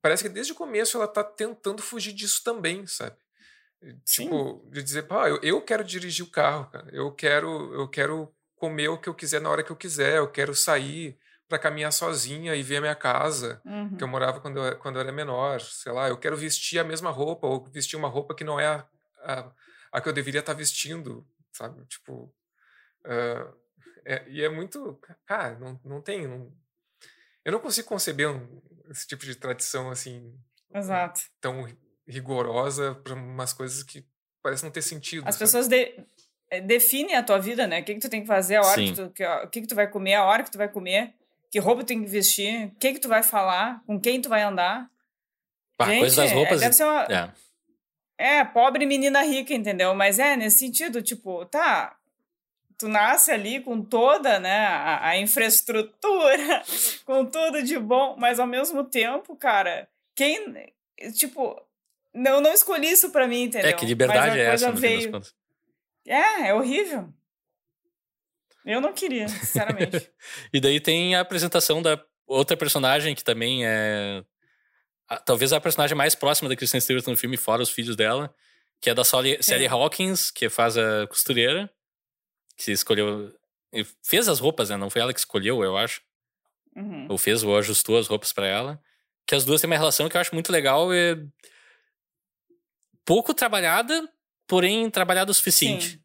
parece 0.00 0.22
que 0.22 0.28
desde 0.28 0.52
o 0.52 0.56
começo 0.56 0.96
ela 0.96 1.06
está 1.06 1.24
tentando 1.24 1.82
fugir 1.82 2.12
disso 2.12 2.42
também, 2.44 2.86
sabe? 2.86 3.16
Tipo, 4.04 4.62
Sim. 4.64 4.70
de 4.70 4.82
dizer, 4.82 5.02
pá, 5.04 5.28
eu, 5.28 5.40
eu 5.42 5.62
quero 5.62 5.84
dirigir 5.84 6.24
o 6.24 6.30
carro, 6.30 6.68
cara. 6.70 6.88
Eu 6.92 7.12
quero, 7.12 7.74
eu 7.74 7.88
quero 7.88 8.32
comer 8.56 8.88
o 8.88 8.98
que 8.98 9.08
eu 9.08 9.14
quiser 9.14 9.40
na 9.40 9.50
hora 9.50 9.62
que 9.62 9.70
eu 9.70 9.76
quiser, 9.76 10.18
eu 10.18 10.30
quero 10.30 10.54
sair 10.54 11.18
para 11.48 11.58
caminhar 11.58 11.92
sozinha 11.92 12.54
e 12.54 12.62
ver 12.62 12.76
a 12.76 12.80
minha 12.80 12.94
casa, 12.94 13.60
uhum. 13.64 13.96
que 13.96 14.04
eu 14.04 14.08
morava 14.08 14.40
quando 14.40 14.58
eu, 14.58 14.78
quando 14.78 14.96
eu 14.96 15.00
era 15.00 15.12
menor. 15.12 15.60
Sei 15.60 15.90
lá, 15.90 16.08
eu 16.08 16.18
quero 16.18 16.36
vestir 16.36 16.78
a 16.78 16.84
mesma 16.84 17.10
roupa 17.10 17.46
ou 17.46 17.64
vestir 17.64 17.96
uma 17.96 18.08
roupa 18.08 18.34
que 18.34 18.44
não 18.44 18.60
é 18.60 18.66
a, 18.66 18.86
a, 19.22 19.50
a 19.92 20.00
que 20.00 20.08
eu 20.08 20.12
deveria 20.12 20.40
estar 20.40 20.52
tá 20.52 20.58
vestindo, 20.58 21.26
sabe? 21.52 21.84
Tipo. 21.86 22.32
Uh, 23.04 23.56
é, 24.04 24.24
e 24.28 24.42
é 24.42 24.48
muito. 24.48 25.00
Cara, 25.26 25.58
não, 25.58 25.80
não 25.84 26.02
tem. 26.02 26.26
Não, 26.26 26.52
eu 27.44 27.52
não 27.52 27.60
consigo 27.60 27.88
conceber 27.88 28.28
um, 28.28 28.60
esse 28.90 29.06
tipo 29.06 29.24
de 29.24 29.34
tradição 29.34 29.90
assim. 29.90 30.34
Exato. 30.74 31.22
Tão 31.40 31.66
rigorosa 32.06 32.94
para 32.94 33.14
umas 33.14 33.54
coisas 33.54 33.82
que 33.82 34.06
parecem 34.42 34.66
não 34.66 34.72
ter 34.72 34.82
sentido. 34.82 35.26
As 35.26 35.34
sabe? 35.34 35.44
pessoas 35.44 35.68
de, 35.68 35.98
é, 36.50 36.60
define 36.60 37.14
a 37.14 37.22
tua 37.22 37.38
vida, 37.38 37.66
né? 37.66 37.80
O 37.80 37.84
que, 37.84 37.94
que 37.94 38.00
tu 38.00 38.08
tem 38.08 38.22
que 38.22 38.26
fazer, 38.26 38.56
a 38.56 38.62
hora 38.62 38.74
Sim. 38.74 38.86
que 38.86 38.92
tu, 38.94 39.10
que, 39.10 39.26
o 39.26 39.48
que, 39.48 39.60
que 39.62 39.66
tu 39.66 39.74
vai 39.74 39.88
comer, 39.88 40.14
a 40.14 40.24
hora 40.24 40.42
que 40.42 40.50
tu 40.50 40.58
vai 40.58 40.68
comer, 40.68 41.14
que 41.50 41.58
roupa 41.58 41.84
tem 41.84 42.02
que 42.02 42.10
vestir, 42.10 42.66
o 42.66 42.70
que, 42.78 42.92
que 42.94 43.00
tu 43.00 43.08
vai 43.08 43.22
falar, 43.22 43.82
com 43.86 43.98
quem 44.00 44.20
tu 44.20 44.28
vai 44.28 44.42
andar. 44.42 44.90
Pá, 45.76 45.86
a 45.86 45.98
coisa 45.98 46.16
das 46.22 46.30
Gente, 46.30 46.38
roupas. 46.38 46.60
Deve 46.60 46.72
ser 46.74 46.84
uma, 46.84 47.04
É. 47.04 47.32
é, 48.38 48.44
pobre 48.44 48.84
menina 48.84 49.22
rica, 49.22 49.54
entendeu? 49.54 49.94
Mas 49.94 50.18
é 50.18 50.36
nesse 50.36 50.58
sentido, 50.58 51.02
tipo, 51.02 51.44
tá. 51.46 51.96
Tu 52.76 52.86
nasce 52.86 53.32
ali 53.32 53.60
com 53.60 53.82
toda 53.82 54.38
né, 54.38 54.66
a, 54.66 55.08
a 55.08 55.18
infraestrutura, 55.18 56.62
com 57.04 57.24
tudo 57.24 57.62
de 57.62 57.78
bom, 57.78 58.14
mas 58.18 58.38
ao 58.38 58.46
mesmo 58.46 58.84
tempo, 58.84 59.34
cara, 59.36 59.88
quem. 60.14 60.72
Tipo, 61.16 61.60
não, 62.14 62.40
não 62.40 62.52
escolhi 62.52 62.90
isso 62.90 63.10
pra 63.10 63.26
mim, 63.26 63.44
entendeu? 63.44 63.70
É, 63.70 63.72
que 63.72 63.86
liberdade 63.86 64.38
é 64.38 64.44
essa, 64.44 64.70
no 64.70 64.76
fim 64.76 64.82
das 64.82 65.04
veio. 65.04 65.22
É, 66.06 66.48
é 66.48 66.54
horrível. 66.54 67.12
Eu 68.68 68.80
não 68.80 68.92
queria, 68.92 69.26
sinceramente. 69.28 70.10
E 70.52 70.60
daí 70.60 70.78
tem 70.80 71.14
a 71.14 71.20
apresentação 71.20 71.80
da 71.80 71.98
outra 72.26 72.56
personagem 72.56 73.14
que 73.14 73.24
também 73.24 73.64
é. 73.66 74.22
a- 75.08 75.16
Talvez 75.18 75.52
a 75.52 75.60
personagem 75.60 75.96
mais 75.96 76.14
próxima 76.14 76.48
da 76.48 76.54
Kristen 76.56 76.80
Stewart 76.80 77.06
no 77.06 77.16
filme, 77.16 77.36
fora 77.36 77.62
os 77.62 77.70
filhos 77.70 77.96
dela, 77.96 78.32
que 78.80 78.90
é 78.90 78.94
da 78.94 79.04
Sally, 79.04 79.42
Sally 79.42 79.66
Hawkins, 79.66 80.30
que 80.30 80.48
faz 80.50 80.76
a 80.76 81.06
costureira, 81.06 81.70
que 82.56 82.70
escolheu. 82.70 83.34
Fez 84.04 84.28
as 84.28 84.38
roupas, 84.38 84.68
né? 84.70 84.76
Não 84.76 84.90
foi 84.90 85.00
ela 85.02 85.12
que 85.14 85.20
escolheu, 85.20 85.62
eu 85.64 85.76
acho. 85.76 86.02
Uhum. 86.76 87.06
Ou 87.08 87.16
fez 87.18 87.42
ou 87.42 87.56
ajustou 87.56 87.98
as 87.98 88.06
roupas 88.06 88.32
pra 88.32 88.46
ela. 88.46 88.80
Que 89.26 89.34
as 89.34 89.44
duas 89.44 89.60
têm 89.60 89.68
uma 89.68 89.76
relação 89.76 90.08
que 90.08 90.16
eu 90.16 90.20
acho 90.20 90.34
muito 90.34 90.52
legal 90.52 90.92
e. 90.94 91.16
Pouco 93.04 93.32
trabalhada, 93.32 94.06
porém 94.46 94.90
trabalhada 94.90 95.30
o 95.30 95.34
suficiente. 95.34 95.88
Sim. 95.92 96.02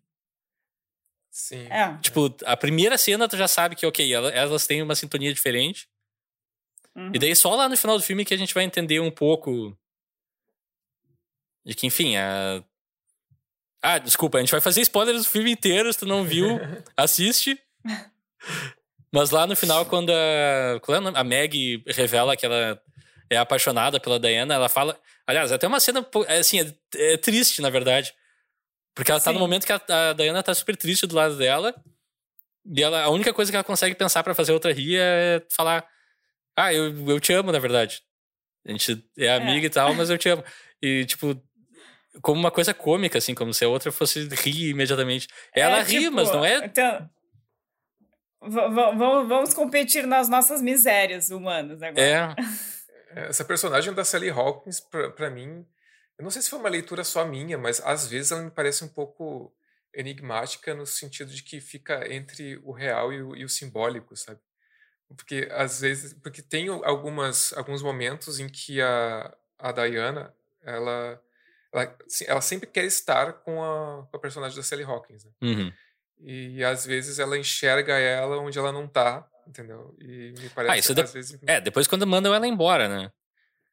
Sim. 1.34 1.66
É. 1.72 1.98
Tipo, 1.98 2.34
a 2.46 2.56
primeira 2.56 2.96
cena 2.96 3.28
tu 3.28 3.36
já 3.36 3.48
sabe 3.48 3.76
que, 3.76 3.88
ok, 3.88 4.14
ela- 4.14 4.30
elas 4.30 4.68
têm 4.68 4.84
uma 4.84 4.94
sintonia 4.94 5.34
diferente. 5.34 5.90
Uhum. 6.96 7.10
E 7.12 7.18
daí 7.18 7.36
só 7.36 7.56
lá 7.56 7.68
no 7.68 7.76
final 7.76 7.98
do 7.98 8.04
filme 8.04 8.24
que 8.24 8.36
a 8.36 8.38
gente 8.38 8.54
vai 8.54 8.64
entender 8.64 9.00
um 9.00 9.10
pouco 9.10 9.76
de 11.66 11.74
que, 11.74 11.88
enfim, 11.88 12.16
a... 12.18 12.64
Ah, 13.82 13.98
desculpa, 13.98 14.38
a 14.38 14.42
gente 14.42 14.52
vai 14.52 14.62
fazer 14.62 14.82
spoilers 14.82 15.24
do 15.24 15.30
filme 15.30 15.52
inteiro, 15.52 15.92
se 15.92 15.98
tu 16.00 16.06
não 16.06 16.24
viu, 16.24 16.48
assiste. 16.96 17.60
Mas 19.12 19.32
lá 19.32 19.48
no 19.48 19.56
final, 19.56 19.88
quando 19.88 20.12
a, 20.12 20.80
qual 20.82 21.02
é 21.02 21.12
a 21.16 21.24
Meg 21.24 21.84
revela 21.88 22.38
que 22.38 22.46
ela 22.46 22.80
é 23.28 23.38
apaixonada 23.38 24.00
pela 24.00 24.20
Diana, 24.20 24.54
ela 24.54 24.70
fala... 24.70 25.00
Aliás, 25.26 25.52
até 25.52 25.68
uma 25.68 25.80
cena, 25.80 26.08
é, 26.28 26.38
assim, 26.38 26.60
é, 26.62 26.76
é 27.14 27.18
triste, 27.18 27.60
na 27.60 27.72
verdade. 27.72 28.14
Porque 28.96 29.12
ela 29.12 29.20
tá 29.20 29.32
no 29.32 29.38
Sim. 29.38 29.41
momento 29.41 29.66
que 29.66 29.72
a, 29.74 29.82
a 30.10 30.14
Diana 30.14 30.44
tá 30.44 30.54
super 30.54 30.76
triste 30.78 31.08
do 31.08 31.16
lado 31.16 31.36
dela. 31.38 31.74
E 32.66 32.82
ela, 32.84 33.02
a 33.04 33.10
única 33.10 33.34
coisa 33.34 33.52
que 33.52 33.56
ela 33.56 33.64
consegue 33.64 33.96
pensar 33.96 34.24
pra 34.24 34.36
fazer 34.36 34.52
outra 34.54 34.72
rir 34.72 34.98
é 35.00 35.41
falar: 35.52 35.86
Ah, 36.56 36.74
eu, 36.74 37.10
eu 37.10 37.20
te 37.20 37.34
amo, 37.34 37.52
na 37.52 37.60
verdade. 37.60 38.02
A 38.66 38.72
gente 38.72 39.04
é 39.18 39.34
amiga 39.34 39.66
e 39.66 39.70
tal, 39.70 39.94
mas 39.94 40.10
eu 40.10 40.18
te 40.18 40.30
amo. 40.30 40.44
E, 40.82 41.04
tipo, 41.06 41.36
como 42.22 42.39
uma 42.39 42.52
coisa 42.52 42.74
cômica, 42.74 43.18
assim, 43.18 43.34
como 43.36 43.54
se 43.54 43.66
a 43.66 43.68
outra 43.68 43.91
fosse 43.91 44.28
rir 44.30 44.70
imediatamente. 44.70 45.28
Ela 45.54 45.80
É, 45.80 45.84
ri, 45.84 46.00
tipo, 46.00 46.12
mas 46.16 46.32
não 46.32 46.46
é. 46.46 46.64
Então, 46.66 47.10
va- 48.41 48.68
va- 48.70 48.91
vamos, 48.91 49.28
vamos 49.28 49.54
competir 49.54 50.06
nas 50.08 50.30
nossas 50.30 50.62
misérias 50.62 51.30
humanas 51.30 51.82
agora. 51.82 52.02
É. 52.06 52.36
Essa 53.30 53.46
personagem 53.46 53.94
da 53.94 54.04
Sally 54.06 54.30
Hawkins, 54.30 54.80
pra, 54.80 55.10
pra 55.12 55.30
mim, 55.30 55.66
eu 56.18 56.24
não 56.24 56.30
sei 56.32 56.41
se 56.41 56.49
foi 56.49 56.59
uma 56.59 56.70
leitura 56.70 57.03
só 57.03 57.26
minha, 57.26 57.57
mas 57.57 57.82
às 57.82 58.07
vezes 58.07 58.32
ela 58.32 58.41
me 58.43 58.51
parece 58.51 58.84
um 58.84 58.88
pouco 58.88 59.53
enigmática 59.93 60.74
no 60.74 60.86
sentido 60.86 61.32
de 61.32 61.43
que 61.43 61.61
fica 61.61 62.11
entre 62.11 62.57
o 62.64 62.72
real 62.72 63.14
e 63.14 63.22
o, 63.22 63.36
e 63.36 63.45
o 63.45 63.49
simbólico, 63.49 64.16
sabe? 64.16 64.39
Porque 65.16 65.47
às 65.51 65.82
vezes, 65.82 66.14
porque 66.14 66.41
tem 66.41 66.68
algumas 66.68 67.53
alguns 67.53 67.84
momentos 67.84 68.39
em 68.39 68.49
que 68.49 68.82
a, 68.82 69.36
a 69.59 69.72
Diana, 69.72 70.34
ela, 70.64 71.22
ela 71.72 71.97
ela 72.28 72.41
sempre 72.41 72.68
quer 72.68 72.86
estar 72.86 73.34
com 73.34 73.64
a, 73.64 74.07
com 74.07 74.18
a 74.18 74.20
personagem 74.20 74.57
da 74.57 74.64
Sally 74.64 74.84
Hawkins, 74.84 75.26
né? 75.26 75.32
Uhum. 75.43 75.72
E 76.20 76.64
às 76.64 76.86
vezes 76.86 77.20
ela 77.20 77.38
enxerga 77.38 77.93
ela 77.93 78.38
onde 78.39 78.57
ela 78.57 78.72
não 78.72 78.88
tá, 78.88 79.28
entendeu? 79.45 79.95
E 79.99 80.34
me 80.39 80.49
parece 80.49 80.74
Ah, 80.74 80.78
isso 80.78 80.95
de- 80.95 81.01
às 81.01 81.14
vezes 81.14 81.38
É, 81.45 81.59
depois 81.61 81.88
quando 81.88 82.07
mandam 82.07 82.34
ela 82.34 82.47
embora, 82.47 82.88
né? 82.88 83.11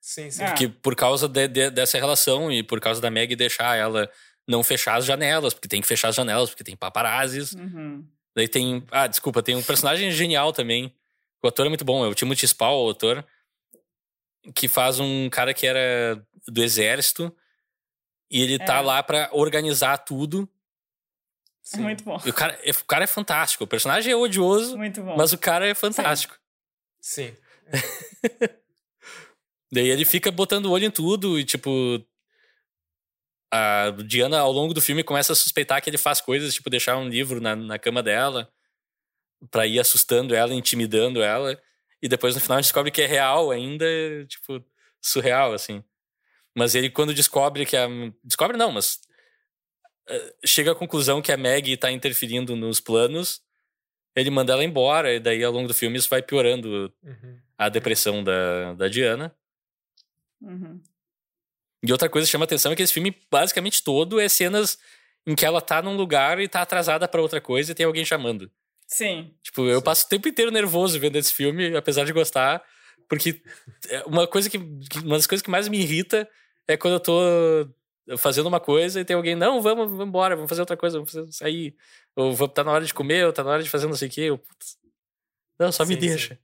Sim, 0.01 0.31
sim. 0.31 0.43
Ah. 0.43 0.49
Porque 0.51 0.69
por 0.69 0.95
causa 0.97 1.29
de- 1.29 1.49
de- 1.49 1.71
dessa 1.71 1.99
relação 1.99 2.51
e 2.51 2.63
por 2.63 2.81
causa 2.81 3.01
da 3.01 3.11
Meg 3.11 3.35
deixar 3.37 3.77
ela 3.77 4.11
não 4.49 4.63
fechar 4.65 4.97
as 4.97 5.05
janelas, 5.05 5.55
porque 5.55 5.69
tem 5.69 5.81
que 5.81 5.87
fechar 5.87 6.09
as 6.09 6.15
janelas, 6.17 6.51
porque 6.51 6.65
tem 6.65 6.77
paparazzis. 6.77 7.53
Uhum. 7.53 8.05
Daí 8.35 8.49
tem. 8.49 8.85
Ah, 8.91 9.07
desculpa, 9.07 9.43
tem 9.43 9.55
um 9.57 9.63
personagem 9.63 10.11
genial 10.11 10.53
também. 10.53 10.95
O 11.43 11.49
ator 11.49 11.67
é 11.67 11.69
muito 11.69 11.85
bom, 11.85 12.05
é 12.05 12.09
o 12.09 12.15
Timothy 12.15 12.47
Spall, 12.49 12.87
o 12.87 12.91
ator, 12.91 13.25
que 14.55 14.69
faz 14.69 14.99
um 15.01 15.29
cara 15.31 15.53
que 15.55 15.67
era 15.67 16.23
do 16.49 16.63
exército 16.63 17.35
e 18.31 18.41
ele 18.43 18.59
tá 18.59 18.79
É. 18.79 18.81
lá 18.81 19.03
pra 19.03 19.29
organizar 19.33 19.99
tudo. 19.99 20.49
É 21.73 21.77
sim. 21.77 21.83
muito 21.83 22.03
bom. 22.05 22.21
E 22.25 22.31
o 22.31 22.33
cara, 22.35 22.59
o 22.67 22.85
cara 22.85 23.05
é 23.05 23.07
fantástico. 23.07 23.65
O 23.65 23.67
personagem 23.67 24.13
é 24.13 24.17
odioso, 24.17 24.77
Muito 24.77 25.03
bom. 25.03 25.17
mas 25.17 25.33
o 25.33 25.39
cara 25.39 25.67
é 25.69 25.75
fantástico. 25.75 26.37
Sim. 27.01 27.35
Daí 29.73 29.89
ele 29.89 30.05
fica 30.05 30.31
botando 30.31 30.67
o 30.67 30.71
olho 30.71 30.85
em 30.87 30.91
tudo 30.91 31.39
e, 31.39 31.45
tipo. 31.45 32.05
A 33.53 33.91
Diana, 34.07 34.39
ao 34.39 34.53
longo 34.53 34.73
do 34.73 34.81
filme, 34.81 35.03
começa 35.03 35.33
a 35.33 35.37
suspeitar 35.37 35.83
que 35.83 35.91
ele 35.91 35.99
faz 35.99 36.21
coisas, 36.21 36.55
tipo, 36.55 36.71
deixar 36.71 36.97
um 36.97 37.09
livro 37.09 37.41
na, 37.41 37.57
na 37.57 37.79
cama 37.81 38.01
dela 38.03 38.49
pra 39.51 39.67
ir 39.67 39.81
assustando 39.81 40.35
ela, 40.35 40.55
intimidando 40.55 41.21
ela. 41.23 41.61
E 42.01 42.09
depois, 42.09 42.35
no 42.35 42.41
final, 42.41 42.59
a 42.59 42.61
gente 42.61 42.67
descobre 42.69 42.91
que 42.93 43.03
é 43.03 43.07
real 43.07 43.51
ainda, 43.51 43.85
tipo, 44.29 44.65
surreal, 45.03 45.53
assim. 45.53 45.83
Mas 46.57 46.75
ele, 46.77 46.91
quando 46.91 47.13
descobre 47.15 47.67
que 47.67 47.77
a. 47.77 47.89
Descobre 48.23 48.57
não, 48.57 48.71
mas. 48.71 49.01
eh, 50.09 50.35
Chega 50.47 50.71
à 50.73 50.75
conclusão 50.75 51.21
que 51.21 51.33
a 51.33 51.37
Meg 51.37 51.77
tá 51.77 51.91
interferindo 51.91 52.55
nos 52.55 52.79
planos, 52.81 53.41
ele 54.15 54.31
manda 54.31 54.53
ela 54.53 54.63
embora, 54.65 55.13
e 55.13 55.19
daí, 55.21 55.43
ao 55.43 55.53
longo 55.53 55.67
do 55.69 55.75
filme, 55.75 55.99
isso 55.99 56.09
vai 56.09 56.23
piorando 56.23 56.93
Uhum. 57.03 57.41
a 57.59 57.69
depressão 57.69 58.23
da, 58.23 58.75
da 58.75 58.87
Diana. 58.89 59.35
Uhum. 60.41 60.81
E 61.83 61.93
outra 61.93 62.09
coisa 62.09 62.27
que 62.27 62.33
chama 62.33 62.45
atenção 62.45 62.73
é 62.73 62.77
que 62.77 62.83
esse 62.83 62.93
filme, 62.93 63.17
basicamente 63.31 63.83
todo, 63.83 64.21
é 64.21 64.29
cenas 64.29 64.79
em 65.27 65.35
que 65.35 65.45
ela 65.45 65.61
tá 65.61 65.81
num 65.83 65.97
lugar 65.97 66.39
e 66.41 66.49
tá 66.49 66.63
atrasada 66.63 67.09
pra 67.09 67.23
outra 67.23 67.41
coisa 67.41 67.73
e 67.73 67.75
tem 67.75 67.87
alguém 67.87 68.05
chamando. 68.05 68.51
Sim. 68.87 69.35
Tipo, 69.43 69.67
eu 69.67 69.81
passo 69.81 70.07
o 70.07 70.09
tempo 70.09 70.29
inteiro 70.29 70.51
nervoso 70.51 70.99
vendo 70.99 71.17
esse 71.17 71.33
filme, 71.33 71.77
apesar 71.77 72.05
de 72.05 72.13
gostar, 72.13 72.63
porque 73.09 73.43
é 73.89 74.03
uma 74.05 74.27
coisa 74.27 74.51
que, 74.51 74.59
uma 74.59 75.17
das 75.17 75.27
coisas 75.27 75.43
que 75.43 75.51
mais 75.51 75.69
me 75.69 75.81
irrita 75.81 76.29
é 76.67 76.77
quando 76.77 76.95
eu 76.95 77.01
tô 77.01 77.21
fazendo 78.19 78.47
uma 78.47 78.61
coisa 78.61 79.01
e 79.01 79.05
tem 79.05 79.15
alguém, 79.15 79.35
não, 79.35 79.61
vamos, 79.63 79.89
vamos 79.91 80.07
embora, 80.07 80.35
vamos 80.35 80.49
fazer 80.49 80.63
outra 80.63 80.77
coisa, 80.77 80.99
vamos 80.99 81.13
fazer, 81.13 81.33
sair, 81.33 81.77
ou 82.17 82.49
tá 82.49 82.65
na 82.65 82.73
hora 82.73 82.85
de 82.85 82.93
comer, 82.93 83.27
ou 83.27 83.33
tá 83.33 83.45
na 83.45 83.51
hora 83.51 83.63
de 83.63 83.71
fazer 83.71 83.87
não 83.87 83.95
sei 83.95 84.09
o 84.09 84.11
quê. 84.11 84.21
Eu, 84.23 84.39
putz, 84.39 84.79
não, 85.59 85.71
só 85.71 85.85
me 85.85 85.95
Sim, 85.95 86.01
sim. 86.01 86.09
deixa. 86.09 86.39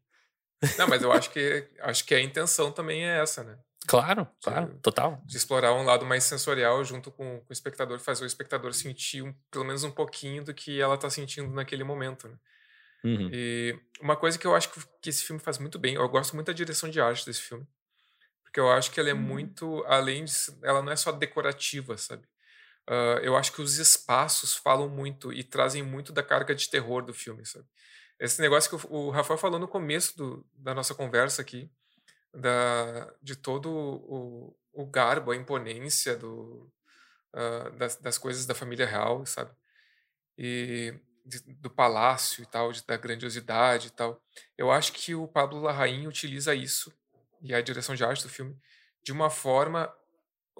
Não, 0.78 0.86
mas 0.88 1.03
eu 1.03 1.12
acho 1.12 1.30
que 1.30 1.68
acho 1.80 2.05
que 2.05 2.14
a 2.14 2.20
intenção 2.20 2.70
também 2.72 3.05
é 3.05 3.20
essa, 3.20 3.42
né? 3.42 3.59
Claro, 3.87 4.28
claro, 4.43 4.78
total. 4.82 5.22
De 5.24 5.37
explorar 5.37 5.72
um 5.74 5.84
lado 5.84 6.05
mais 6.05 6.24
sensorial 6.24 6.84
junto 6.84 7.11
com, 7.11 7.41
com 7.41 7.47
o 7.49 7.53
espectador, 7.53 7.99
fazer 8.01 8.24
o 8.24 8.26
espectador 8.26 8.72
sentir 8.74 9.22
um- 9.22 9.32
pelo 9.51 9.64
menos 9.64 9.84
um 9.84 9.91
pouquinho 9.91 10.45
do 10.45 10.53
que 10.55 10.80
ela 10.80 10.97
tá 10.99 11.09
sentindo 11.11 11.51
naquele 11.53 11.84
momento, 11.84 12.28
né? 12.28 12.37
Uhum. 13.05 13.30
E 13.32 13.78
uma 14.01 14.16
coisa 14.16 14.39
que 14.39 14.47
eu 14.47 14.55
acho 14.55 14.70
que, 14.72 14.80
que 15.03 15.11
esse 15.11 15.22
filme 15.24 15.41
faz 15.41 15.59
muito 15.59 15.78
bem, 15.78 15.95
eu 15.95 16.09
gosto 16.09 16.34
muito 16.34 16.49
da 16.49 16.53
direção 16.53 16.89
de 16.89 17.01
arte 17.01 17.24
desse 17.26 17.43
filme. 17.43 17.66
Porque 18.45 18.61
eu 18.61 18.70
acho 18.70 18.91
que 18.91 19.01
ela 19.01 19.11
é 19.11 19.14
Uhum. 19.14 19.20
muito, 19.20 19.84
além 19.87 20.24
de. 20.24 20.32
Ela 20.62 20.82
não 20.82 20.93
é 20.93 20.97
só 20.97 21.12
decorativa, 21.12 21.97
sabe? 21.99 22.26
Ah, 22.89 23.20
eu 23.22 23.37
acho 23.37 23.53
que 23.53 23.62
os 23.62 23.78
espaços 23.78 24.55
falam 24.55 24.89
muito 24.89 25.32
e 25.32 25.45
trazem 25.45 25.82
muito 25.82 26.12
da 26.12 26.22
carga 26.22 26.55
de 26.55 26.68
terror 26.70 27.05
do 27.05 27.14
filme, 27.14 27.45
sabe? 27.47 27.66
Esse 28.20 28.41
negócio 28.41 28.78
que 28.78 28.87
o, 28.89 28.93
o 29.09 29.11
Rafael 29.11 29.39
falou 29.39 29.59
no 29.61 29.68
começo 29.68 30.16
do- 30.16 30.47
da 30.55 30.74
nossa 30.74 30.95
conversa 30.95 31.43
aqui, 31.43 31.70
da, 32.37 33.12
de 33.22 33.34
todo 33.37 33.70
o, 33.70 34.57
o 34.72 34.87
garbo, 34.87 35.30
a 35.32 35.37
imponência 35.37 36.16
do, 36.16 36.70
ah, 37.32 37.70
das, 37.78 37.97
das 37.97 38.18
coisas 38.18 38.47
da 38.47 38.55
família 38.55 38.87
real, 38.87 39.24
sabe? 39.26 39.51
E 40.39 40.95
de- 41.24 41.41
do 41.55 41.70
palácio 41.70 42.43
e 42.43 42.47
tal, 42.47 42.70
de- 42.72 42.84
da 42.87 42.97
grandiosidade 42.97 43.89
e 43.89 43.91
tal. 43.91 44.22
Eu 44.57 44.70
acho 44.70 44.93
que 44.93 45.14
o 45.14 45.26
Pablo 45.26 45.61
Larraín 45.61 46.07
utiliza 46.07 46.55
isso 46.55 46.93
e 47.43 47.55
a 47.55 47.61
direção 47.61 47.95
de 47.95 48.05
arte 48.05 48.22
do 48.22 48.28
filme 48.28 48.57
de 49.03 49.12
uma 49.12 49.30
forma 49.30 49.93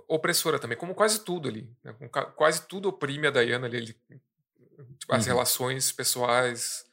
opressora 0.09 0.59
também, 0.59 0.77
como 0.79 0.95
quase 0.95 1.25
tudo 1.25 1.49
ali. 1.49 1.71
né? 1.83 1.95
Quase 2.37 2.67
tudo 2.67 2.89
oprime 2.89 3.27
a 3.27 3.31
Diana 3.31 3.67
ali, 3.67 3.77
ele- 3.77 4.01
tipo, 4.99 5.13
as 5.15 5.25
Uhum. 5.27 5.33
relações 5.33 5.91
pessoais, 5.93 6.85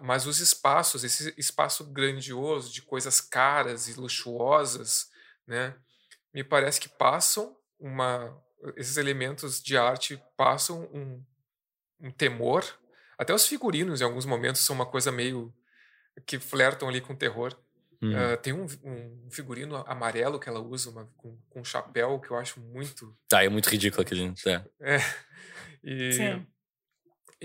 mas 0.00 0.26
os 0.26 0.40
espaços, 0.40 1.04
esse 1.04 1.32
espaço 1.38 1.84
grandioso 1.84 2.72
de 2.72 2.82
coisas 2.82 3.20
caras 3.20 3.88
e 3.88 3.94
luxuosas, 3.94 5.08
né, 5.46 5.74
me 6.34 6.42
parece 6.42 6.80
que 6.80 6.88
passam 6.88 7.56
uma, 7.78 8.36
esses 8.76 8.96
elementos 8.96 9.62
de 9.62 9.76
arte 9.76 10.22
passam 10.36 10.88
um, 10.92 11.22
um 12.00 12.10
temor. 12.10 12.64
Até 13.18 13.34
os 13.34 13.46
figurinos, 13.46 14.00
em 14.00 14.04
alguns 14.04 14.24
momentos, 14.24 14.62
são 14.62 14.74
uma 14.74 14.86
coisa 14.86 15.12
meio 15.12 15.52
que 16.26 16.38
flertam 16.38 16.88
ali 16.88 17.00
com 17.00 17.14
terror. 17.14 17.56
Uhum. 18.00 18.10
Uh, 18.10 18.36
tem 18.38 18.52
um, 18.52 18.66
um, 18.82 19.28
figurino 19.30 19.76
amarelo 19.86 20.40
que 20.40 20.48
ela 20.48 20.60
usa 20.60 20.90
uma, 20.90 21.06
com, 21.16 21.38
com 21.48 21.60
um 21.60 21.64
chapéu 21.64 22.18
que 22.18 22.30
eu 22.30 22.36
acho 22.36 22.60
muito. 22.60 23.16
Ah, 23.32 23.44
é 23.44 23.48
muito 23.48 23.68
ridículo 23.68 24.02
aquele. 24.02 24.34
É. 24.46 24.64
é. 24.80 24.98
E, 25.84 26.12
Sim. 26.12 26.46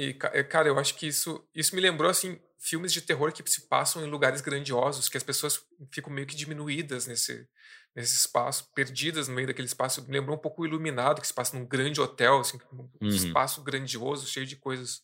E, 0.10 0.14
cara, 0.14 0.68
eu 0.68 0.78
acho 0.80 0.96
que 0.96 1.08
isso, 1.08 1.48
isso 1.56 1.76
me 1.76 1.82
lembrou, 1.82 2.10
assim, 2.10 2.40
filmes 2.60 2.94
de 2.94 3.02
terror 3.02 3.32
que 3.32 3.48
se 3.50 3.68
passam 3.68 4.06
em 4.06 4.10
lugares 4.10 4.42
grandiosos, 4.42 5.10
que 5.10 5.18
as 5.18 5.24
pessoas 5.24 5.60
ficam 5.94 6.12
meio 6.14 6.28
que 6.28 6.36
diminuídas 6.36 7.08
nesse, 7.08 7.48
nesse 7.96 8.16
espaço, 8.16 8.72
perdidas 8.76 9.28
no 9.28 9.36
meio 9.36 9.48
daquele 9.48 9.68
espaço. 9.68 10.06
Me 10.08 10.14
lembrou 10.18 10.38
um 10.38 10.42
pouco 10.42 10.62
o 10.62 10.66
Iluminado, 10.66 11.22
que 11.22 11.28
se 11.28 11.34
passa 11.34 11.58
num 11.58 11.66
grande 11.66 12.00
hotel, 12.02 12.40
assim, 12.40 12.58
um 12.74 12.90
Uhum. 13.02 13.10
espaço 13.16 13.64
grandioso, 13.64 14.28
cheio 14.28 14.46
de 14.46 14.56
coisas, 14.58 15.02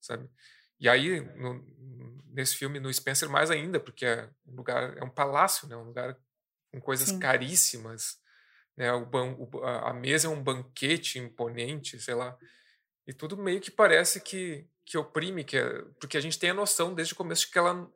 sabe? 0.00 0.28
E 0.78 0.88
aí, 0.88 1.20
no- 1.36 1.64
nesse 2.32 2.56
filme, 2.56 2.78
no 2.80 2.92
Spencer, 2.92 3.28
mais 3.30 3.50
ainda, 3.50 3.80
porque 3.80 4.04
é 4.06 4.28
um 4.46 4.56
lugar, 4.56 4.96
é 4.98 5.04
um 5.04 5.10
palácio, 5.10 5.68
né? 5.68 5.76
Um 5.76 5.84
lugar 5.84 6.16
com 6.72 6.80
coisas 6.80 7.10
Sim. 7.10 7.12
caríssimas, 7.12 8.18
né? 8.76 8.92
O 8.92 9.06
ban, 9.06 9.34
o 9.38 9.64
a 9.64 9.92
mesa 9.94 10.28
é 10.28 10.30
um 10.30 10.42
banquete 10.42 11.18
imponente, 11.18 12.00
sei 12.00 12.14
lá. 12.14 12.36
E 13.06 13.12
tudo 13.12 13.36
meio 13.36 13.60
que 13.60 13.70
parece 13.70 14.20
que, 14.20 14.66
que 14.84 14.98
oprime, 14.98 15.44
que 15.44 15.56
é, 15.56 15.82
porque 16.00 16.16
a 16.16 16.20
gente 16.20 16.38
tem 16.38 16.50
a 16.50 16.54
noção 16.54 16.92
desde 16.94 17.14
o 17.14 17.16
começo 17.16 17.42
de 17.46 17.52
que 17.52 17.58
ela 17.58 17.88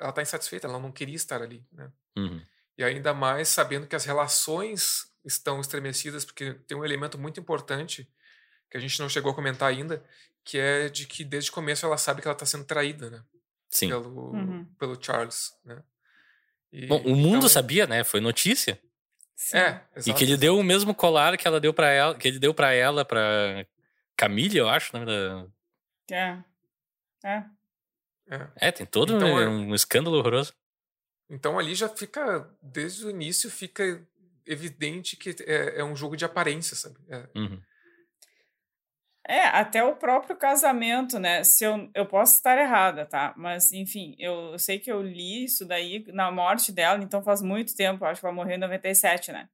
ela 0.00 0.12
tá 0.12 0.20
insatisfeita, 0.20 0.66
ela 0.66 0.80
não 0.80 0.90
queria 0.90 1.14
estar 1.14 1.40
ali, 1.40 1.64
né? 1.70 1.90
Uhum. 2.16 2.42
E 2.76 2.82
ainda 2.82 3.14
mais 3.14 3.48
sabendo 3.48 3.86
que 3.86 3.94
as 3.94 4.04
relações 4.04 5.06
estão 5.24 5.60
estremecidas, 5.60 6.24
porque 6.24 6.54
tem 6.66 6.76
um 6.76 6.84
elemento 6.84 7.16
muito 7.16 7.38
importante 7.38 8.08
que 8.68 8.76
a 8.76 8.80
gente 8.80 8.98
não 8.98 9.08
chegou 9.08 9.30
a 9.30 9.34
comentar 9.34 9.68
ainda, 9.68 10.02
que 10.44 10.58
é 10.58 10.88
de 10.88 11.06
que 11.06 11.22
desde 11.24 11.50
o 11.50 11.52
começo 11.52 11.86
ela 11.86 11.96
sabe 11.96 12.20
que 12.20 12.26
ela 12.26 12.32
está 12.34 12.44
sendo 12.44 12.64
traída, 12.64 13.10
né? 13.10 13.22
Sim. 13.70 13.88
Pelo, 13.90 14.32
Uhum. 14.32 14.64
pelo 14.78 14.98
Charles, 15.00 15.52
né? 15.64 15.80
E, 16.72 16.86
Bom, 16.88 17.00
o 17.02 17.14
mundo 17.14 17.36
então- 17.36 17.48
sabia, 17.48 17.86
né? 17.86 18.02
Foi 18.02 18.18
notícia. 18.20 18.80
Sim. 19.36 19.56
É, 19.58 19.82
E 19.94 19.98
exato. 20.00 20.18
que 20.18 20.24
ele 20.24 20.36
deu 20.36 20.58
o 20.58 20.64
mesmo 20.64 20.94
colar 20.94 21.36
que 21.36 21.46
ela 21.46 21.60
deu 21.60 21.72
para 21.72 21.90
ela, 21.90 22.14
que 22.16 22.26
ele 22.26 22.38
deu 22.40 22.52
para 22.52 22.72
ela, 22.72 23.04
para 23.04 23.64
Camille, 24.16 24.58
eu 24.58 24.68
acho, 24.68 24.96
nome 24.96 25.06
da... 25.06 25.46
É. 26.10 26.38
É. 27.24 27.44
É. 28.28 28.48
É, 28.56 28.72
tem 28.72 28.86
todo 28.86 29.14
Então, 29.14 29.28
um, 29.34 29.38
é- 29.38 29.48
um 29.48 29.74
escândalo 29.74 30.16
horroroso. 30.18 30.54
Então 31.28 31.58
ali 31.58 31.74
já 31.74 31.88
fica, 31.88 32.48
desde 32.60 33.06
o 33.06 33.10
início, 33.10 33.50
fica 33.50 34.06
evidente 34.46 35.16
que 35.16 35.30
é, 35.46 35.80
é 35.80 35.84
um 35.84 35.96
jogo 35.96 36.16
de 36.16 36.24
aparência, 36.24 36.76
sabe? 36.76 36.96
É, 37.08 37.28
Uhum. 37.34 37.60
É, 39.24 39.42
até 39.42 39.84
o 39.84 39.94
próprio 39.94 40.34
casamento, 40.36 41.16
né? 41.18 41.44
Se 41.44 41.62
eu, 41.64 41.88
eu 41.94 42.04
posso 42.04 42.34
estar 42.34 42.58
errada, 42.58 43.06
tá? 43.06 43.32
Mas, 43.36 43.72
enfim, 43.72 44.16
eu, 44.18 44.50
eu 44.52 44.58
sei 44.58 44.80
que 44.80 44.90
eu 44.90 45.00
li 45.00 45.44
isso 45.44 45.64
daí 45.64 46.04
na 46.08 46.28
morte 46.32 46.72
dela, 46.72 47.00
então 47.02 47.22
faz 47.22 47.40
muito 47.40 47.74
tempo, 47.76 48.04
acho 48.04 48.20
que 48.20 48.26
ela 48.26 48.34
morreu 48.34 48.56
em 48.56 48.58
97, 48.58 49.30
né? 49.30 49.48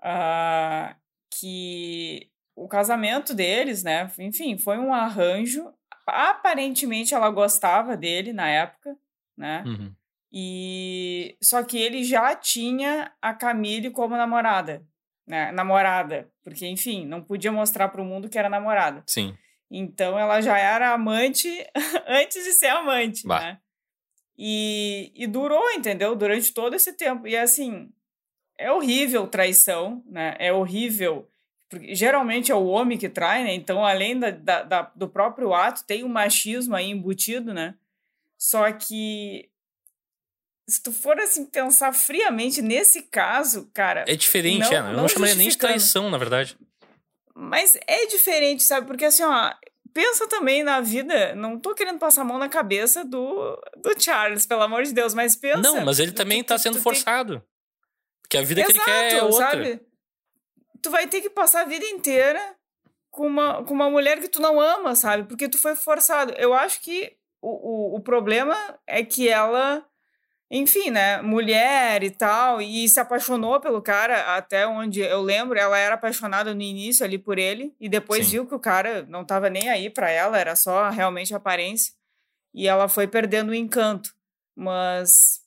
Ah, 0.00 0.96
que 1.30 2.30
o 2.64 2.68
casamento 2.68 3.34
deles, 3.34 3.82
né? 3.82 4.10
Enfim, 4.18 4.58
foi 4.58 4.78
um 4.78 4.92
arranjo. 4.92 5.72
Aparentemente 6.06 7.14
ela 7.14 7.30
gostava 7.30 7.96
dele 7.96 8.32
na 8.32 8.48
época, 8.48 8.96
né? 9.36 9.62
Uhum. 9.66 9.94
E 10.32 11.36
só 11.42 11.62
que 11.62 11.78
ele 11.78 12.04
já 12.04 12.34
tinha 12.34 13.12
a 13.22 13.32
Camille 13.32 13.90
como 13.90 14.16
namorada, 14.16 14.84
né? 15.26 15.52
Namorada, 15.52 16.30
porque 16.42 16.66
enfim, 16.66 17.06
não 17.06 17.22
podia 17.22 17.52
mostrar 17.52 17.88
para 17.88 18.02
o 18.02 18.04
mundo 18.04 18.28
que 18.28 18.38
era 18.38 18.48
namorada. 18.50 19.02
Sim. 19.06 19.36
Então 19.70 20.18
ela 20.18 20.40
já 20.40 20.58
era 20.58 20.92
amante 20.92 21.48
antes 22.06 22.44
de 22.44 22.52
ser 22.52 22.68
amante, 22.68 23.26
Bah. 23.26 23.40
né? 23.40 23.58
E, 24.36 25.12
e 25.14 25.26
durou, 25.26 25.70
entendeu? 25.72 26.14
Durante 26.14 26.52
todo 26.52 26.74
esse 26.74 26.92
tempo. 26.92 27.26
E 27.26 27.36
assim, 27.36 27.90
é 28.56 28.70
horrível 28.70 29.26
traição, 29.26 30.02
né? 30.06 30.36
É 30.38 30.52
horrível. 30.52 31.28
Porque 31.68 31.94
geralmente 31.94 32.50
é 32.50 32.54
o 32.54 32.66
homem 32.66 32.96
que 32.96 33.08
trai, 33.08 33.44
né? 33.44 33.52
Então, 33.54 33.84
além 33.84 34.18
da, 34.18 34.30
da- 34.30 34.62
da- 34.62 34.92
do 34.94 35.08
próprio 35.08 35.52
ato, 35.52 35.84
tem 35.84 36.02
o 36.02 36.08
machismo 36.08 36.74
aí 36.74 36.86
embutido, 36.90 37.52
né? 37.52 37.74
Só 38.38 38.70
que 38.72 39.50
se 40.68 40.82
tu 40.82 40.92
for 40.92 41.18
assim 41.18 41.44
pensar 41.46 41.92
friamente 41.92 42.60
nesse 42.62 43.02
caso, 43.02 43.70
cara, 43.72 44.04
É 44.06 44.14
diferente, 44.14 44.60
Não- 44.60 44.72
é. 44.72 44.78
Eu 44.78 44.82
não, 44.84 44.92
não 45.02 45.08
chamaria 45.08 45.34
nem 45.34 45.48
de 45.48 45.52
justificando. 45.54 45.72
traição, 45.74 46.10
na 46.10 46.18
verdade. 46.18 46.56
Mas 47.34 47.78
é 47.86 48.06
diferente, 48.06 48.62
sabe? 48.62 48.86
Porque 48.86 49.04
assim, 49.04 49.22
ó, 49.22 49.52
pensa 49.92 50.26
também 50.28 50.62
na 50.62 50.80
vida. 50.80 51.34
Não 51.34 51.58
tô 51.58 51.74
querendo 51.74 51.98
passar 51.98 52.22
a 52.22 52.24
mão 52.24 52.38
na 52.38 52.48
cabeça 52.48 53.04
do, 53.04 53.56
do 53.76 54.02
Charles, 54.02 54.44
pelo 54.46 54.62
amor 54.62 54.82
de 54.84 54.92
Deus, 54.92 55.14
mas 55.14 55.36
pensa. 55.36 55.58
não, 55.60 55.84
mas 55.84 55.98
ele 55.98 56.12
também 56.12 56.42
tu- 56.42 56.48
tá 56.48 56.58
sendo 56.58 56.72
tu 56.74 56.76
tem- 56.76 56.82
forçado. 56.82 57.42
Porque 58.22 58.36
a 58.36 58.42
vida 58.42 58.62
que 58.62 58.72
ele 58.72 58.78
Exato, 58.78 58.90
quer 58.90 59.12
é 59.14 59.22
outra. 59.22 59.50
sabe? 59.50 59.80
Tu 60.82 60.90
vai 60.90 61.06
ter 61.06 61.20
que 61.20 61.30
passar 61.30 61.62
a 61.62 61.64
vida 61.64 61.84
inteira 61.86 62.56
com 63.10 63.26
uma, 63.26 63.64
com 63.64 63.74
uma 63.74 63.90
mulher 63.90 64.20
que 64.20 64.28
tu 64.28 64.40
não 64.40 64.60
ama, 64.60 64.94
sabe? 64.94 65.24
Porque 65.24 65.48
tu 65.48 65.60
foi 65.60 65.74
forçado. 65.74 66.32
Eu 66.38 66.54
acho 66.54 66.80
que 66.80 67.16
o, 67.40 67.94
o, 67.94 67.96
o 67.96 68.00
problema 68.00 68.56
é 68.86 69.04
que 69.04 69.28
ela, 69.28 69.84
enfim, 70.50 70.90
né? 70.90 71.20
Mulher 71.22 72.02
e 72.02 72.10
tal, 72.10 72.60
e 72.60 72.88
se 72.88 73.00
apaixonou 73.00 73.60
pelo 73.60 73.82
cara, 73.82 74.36
até 74.36 74.66
onde 74.66 75.00
eu 75.00 75.20
lembro, 75.22 75.58
ela 75.58 75.78
era 75.78 75.94
apaixonada 75.94 76.54
no 76.54 76.62
início 76.62 77.04
ali 77.04 77.18
por 77.18 77.38
ele, 77.38 77.74
e 77.80 77.88
depois 77.88 78.26
Sim. 78.26 78.32
viu 78.32 78.46
que 78.46 78.54
o 78.54 78.60
cara 78.60 79.04
não 79.08 79.24
tava 79.24 79.50
nem 79.50 79.68
aí 79.68 79.90
pra 79.90 80.10
ela, 80.10 80.38
era 80.38 80.54
só 80.54 80.88
realmente 80.90 81.34
aparência. 81.34 81.92
E 82.54 82.66
ela 82.66 82.88
foi 82.88 83.06
perdendo 83.06 83.50
o 83.50 83.54
encanto. 83.54 84.14
Mas 84.54 85.40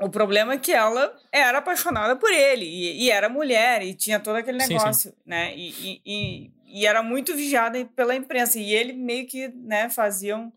o 0.00 0.08
problema 0.08 0.54
é 0.54 0.58
que 0.58 0.72
ela 0.72 1.14
era 1.30 1.58
apaixonada 1.58 2.16
por 2.16 2.30
ele 2.32 2.64
e, 2.64 3.04
e 3.04 3.10
era 3.10 3.28
mulher 3.28 3.82
e 3.82 3.94
tinha 3.94 4.18
todo 4.18 4.36
aquele 4.36 4.60
Sim, 4.60 4.66
sim. 4.68 4.74
negócio, 4.74 5.14
né? 5.26 5.54
E, 5.56 5.68
e, 5.70 6.02
e, 6.06 6.50
e 6.80 6.86
era 6.86 7.02
muito 7.02 7.34
vigiada 7.36 7.84
pela 7.96 8.14
imprensa 8.14 8.58
e 8.58 8.72
ele 8.72 8.92
meio 8.92 9.26
que, 9.26 9.48
né, 9.48 9.88
faziam 9.90 10.52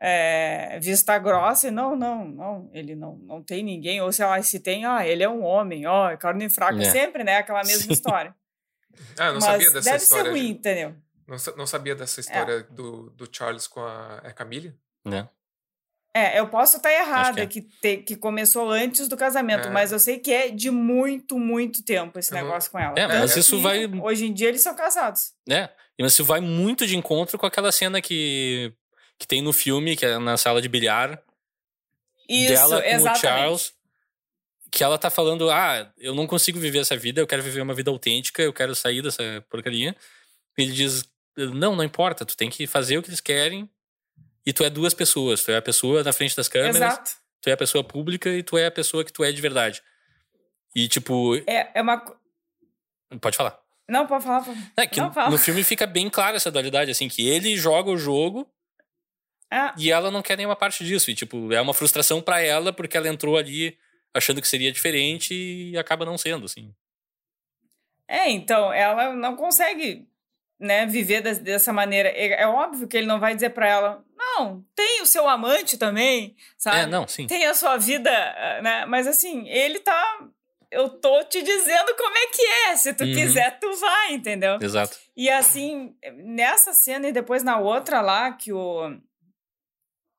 é, 0.00 0.78
vista 0.80 1.18
grossa 1.18 1.68
e 1.68 1.70
não, 1.70 1.96
não, 1.96 2.24
não, 2.26 2.70
ele 2.72 2.94
não, 2.94 3.16
não 3.18 3.42
tem 3.42 3.62
ninguém 3.62 4.00
ou 4.00 4.12
sei 4.12 4.26
lá, 4.26 4.42
se 4.42 4.60
tem, 4.60 4.84
ah, 4.84 5.06
ele 5.06 5.22
é 5.22 5.28
um 5.28 5.42
homem, 5.42 5.86
ó, 5.86 6.10
é 6.10 6.16
carne 6.16 6.48
fraca, 6.50 6.80
É. 6.82 6.90
sempre, 6.90 7.24
né? 7.24 7.36
Aquela 7.38 7.62
mesma 7.62 7.82
Sim. 7.84 7.92
história. 7.92 8.34
Ah, 9.18 9.26
não 9.26 9.34
Mas 9.34 9.44
sabia 9.44 9.70
dessa 9.72 9.90
deve 9.90 10.02
história. 10.02 10.24
ser 10.24 10.30
ruim, 10.30 10.48
entendeu? 10.52 10.94
Não, 11.26 11.36
não 11.58 11.66
sabia 11.66 11.94
dessa 11.94 12.18
história 12.18 12.62
do, 12.62 13.10
do 13.10 13.28
Charles 13.30 13.66
com 13.66 13.80
a, 13.80 14.18
a 14.24 14.32
Camille? 14.32 14.74
Né? 15.04 15.28
É, 16.16 16.38
eu 16.40 16.48
posso 16.48 16.78
estar 16.78 16.90
errada, 16.92 17.42
é. 17.42 17.46
que, 17.46 17.60
te- 17.60 17.98
que 17.98 18.16
começou 18.16 18.70
antes 18.70 19.06
do 19.06 19.16
casamento, 19.16 19.68
É. 19.68 19.70
mas 19.70 19.92
eu 19.92 19.98
sei 19.98 20.18
que 20.18 20.32
é 20.32 20.48
de 20.48 20.70
muito, 20.70 21.38
muito 21.38 21.84
tempo 21.84 22.18
esse 22.18 22.32
não- 22.32 22.40
negócio 22.42 22.70
com 22.70 22.78
ela. 22.78 22.94
É, 22.98 23.06
mas 23.06 23.30
Tanto 23.32 23.40
isso 23.40 23.60
vai- 23.60 23.86
Hoje 23.86 24.24
em 24.26 24.32
dia 24.32 24.48
eles 24.48 24.62
são 24.62 24.74
casados. 24.74 25.32
né? 25.46 25.68
Mas 26.00 26.12
isso 26.12 26.24
vai 26.24 26.40
muito 26.40 26.86
de 26.86 26.96
encontro 26.96 27.36
com 27.36 27.44
aquela 27.46 27.70
cena 27.72 28.00
que, 28.00 28.72
que 29.18 29.26
tem 29.26 29.42
no 29.42 29.52
filme, 29.52 29.94
que 29.96 30.06
é 30.06 30.18
na 30.18 30.36
sala 30.38 30.62
de 30.62 30.68
bilhar, 30.68 31.22
Isso, 32.28 32.52
dela 32.52 32.80
com 32.82 32.88
exatamente. 32.88 33.16
o 33.18 33.20
Charles, 33.20 33.72
que 34.70 34.82
ela 34.84 34.98
tá 34.98 35.10
falando, 35.10 35.50
ah, 35.50 35.90
eu 35.98 36.14
não 36.14 36.26
consigo 36.26 36.58
viver 36.58 36.78
essa 36.80 36.96
vida, 36.96 37.20
eu 37.20 37.26
quero 37.26 37.42
viver 37.42 37.60
uma 37.60 37.74
vida 37.74 37.90
autêntica, 37.90 38.42
eu 38.42 38.52
quero 38.52 38.74
sair 38.74 39.02
dessa 39.02 39.22
porcaria. 39.50 39.94
Ele 40.56 40.72
diz, 40.72 41.04
não, 41.36 41.76
não 41.76 41.84
importa, 41.84 42.24
tu 42.24 42.36
tem 42.36 42.48
que 42.50 42.66
fazer 42.66 42.98
o 42.98 43.02
que 43.02 43.08
eles 43.10 43.20
querem 43.20 43.68
e 44.46 44.52
tu 44.52 44.62
é 44.64 44.70
duas 44.70 44.94
pessoas, 44.94 45.42
tu 45.44 45.50
é 45.50 45.56
a 45.56 45.62
pessoa 45.62 46.02
na 46.04 46.12
frente 46.12 46.36
das 46.36 46.48
câmeras, 46.48 46.76
Exato. 46.76 47.10
tu 47.42 47.48
é 47.50 47.52
a 47.52 47.56
pessoa 47.56 47.82
pública 47.84 48.30
e 48.30 48.42
tu 48.42 48.56
é 48.56 48.66
a 48.66 48.70
pessoa 48.70 49.04
que 49.04 49.12
tu 49.12 49.24
é 49.24 49.32
de 49.32 49.42
verdade. 49.42 49.82
E 50.74 50.86
tipo, 50.88 51.34
É, 51.46 51.70
é 51.74 51.82
uma. 51.82 52.00
pode 53.20 53.36
falar. 53.36 53.58
Não, 53.88 54.06
pode 54.06 54.24
falar. 54.24 54.44
Pode... 54.44 54.58
É 54.76 54.86
que 54.86 55.00
Não, 55.00 55.12
fala. 55.12 55.30
no 55.30 55.38
filme 55.38 55.62
fica 55.64 55.86
bem 55.86 56.08
clara 56.10 56.36
essa 56.36 56.50
dualidade, 56.50 56.90
assim, 56.90 57.08
que 57.08 57.26
ele 57.28 57.56
joga 57.56 57.90
o 57.90 57.96
jogo 57.98 58.48
É, 59.52 59.72
e 59.78 59.90
ela 59.92 60.10
não 60.10 60.22
quer 60.22 60.36
nenhuma 60.36 60.56
parte 60.56 60.84
disso. 60.84 61.10
E, 61.10 61.14
tipo, 61.14 61.52
é 61.52 61.60
uma 61.60 61.72
frustração 61.74 62.20
pra 62.20 62.40
ela 62.40 62.72
porque 62.72 62.96
ela 62.96 63.08
entrou 63.08 63.36
ali 63.36 63.78
achando 64.12 64.40
que 64.42 64.48
seria 64.48 64.72
diferente 64.72 65.32
e 65.34 65.78
acaba 65.78 66.04
não 66.04 66.18
sendo, 66.18 66.46
assim. 66.46 66.74
é, 68.08 68.28
então, 68.30 68.72
ela 68.72 69.12
não 69.14 69.36
consegue 69.36 70.08
né, 70.58 70.84
viver 70.86 71.20
des- 71.22 71.38
dessa 71.38 71.72
maneira. 71.72 72.08
É, 72.08 72.42
é 72.42 72.46
óbvio 72.46 72.88
que 72.88 72.96
ele 72.96 73.06
não 73.06 73.20
vai 73.20 73.34
dizer 73.34 73.50
pra 73.50 73.68
ela, 73.68 74.04
não, 74.16 74.64
tem 74.74 75.02
o 75.02 75.06
seu 75.06 75.28
amante 75.28 75.76
também, 75.78 76.34
sabe? 76.58 76.78
É, 76.80 76.86
não, 76.86 77.06
sim. 77.06 77.26
Tem 77.26 77.44
a 77.46 77.54
sua 77.54 77.76
vida, 77.76 78.10
ah, 78.10 78.62
né? 78.62 78.86
Mas 78.86 79.06
assim, 79.06 79.46
ele 79.48 79.78
tá. 79.80 80.18
Eu 80.70 80.88
tô 80.88 81.22
te 81.24 81.40
dizendo 81.42 81.94
como 81.96 82.16
é 82.16 82.26
que 82.26 82.42
é. 82.42 82.76
Se 82.76 82.92
tu 82.92 83.04
Uhum. 83.04 83.12
quiser, 83.14 83.58
tu 83.60 83.72
vai, 83.76 84.14
entendeu? 84.14 84.58
Exato. 84.60 84.98
E 85.16 85.30
assim, 85.30 85.94
nessa 86.16 86.72
cena 86.72 87.08
e 87.08 87.12
depois 87.12 87.42
na 87.42 87.58
outra 87.58 88.00
lá, 88.00 88.32
que 88.32 88.52
o. 88.52 88.90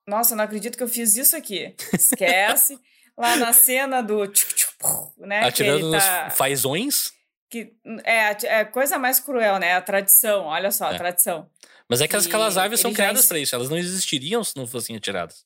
Nossa, 0.07 0.33
eu 0.33 0.37
não 0.37 0.43
acredito 0.45 0.77
que 0.77 0.83
eu 0.83 0.87
fiz 0.87 1.15
isso 1.15 1.35
aqui. 1.35 1.75
Esquece. 1.93 2.79
lá 3.17 3.35
na 3.35 3.51
cena 3.51 4.01
do. 4.01 4.25
tchuc, 4.27 4.53
tchuc, 4.55 4.83
né? 5.17 5.43
Atirando 5.43 5.87
ele 5.89 5.99
tá... 5.99 6.25
nos 6.25 6.37
fazões. 6.37 7.11
que 7.49 7.73
é, 8.05 8.27
a- 8.27 8.37
é 8.43 8.59
a 8.61 8.65
coisa 8.65 8.97
mais 8.97 9.19
cruel, 9.19 9.59
né? 9.59 9.73
A 9.75 9.81
tradição, 9.81 10.45
olha 10.45 10.71
só, 10.71 10.85
a 10.87 10.93
É. 10.93 10.97
tradição. 10.97 11.49
Mas 11.89 12.01
é 12.01 12.07
que 12.07 12.15
aquelas 12.15 12.57
aves 12.57 12.79
são 12.79 12.91
já 12.91 12.95
criadas 12.95 13.21
ens- 13.21 13.27
pra 13.27 13.39
isso. 13.39 13.55
Elas 13.55 13.69
não 13.69 13.77
existiriam 13.77 14.43
se 14.43 14.55
não 14.57 14.67
fossem 14.67 14.95
atiradas. 14.95 15.45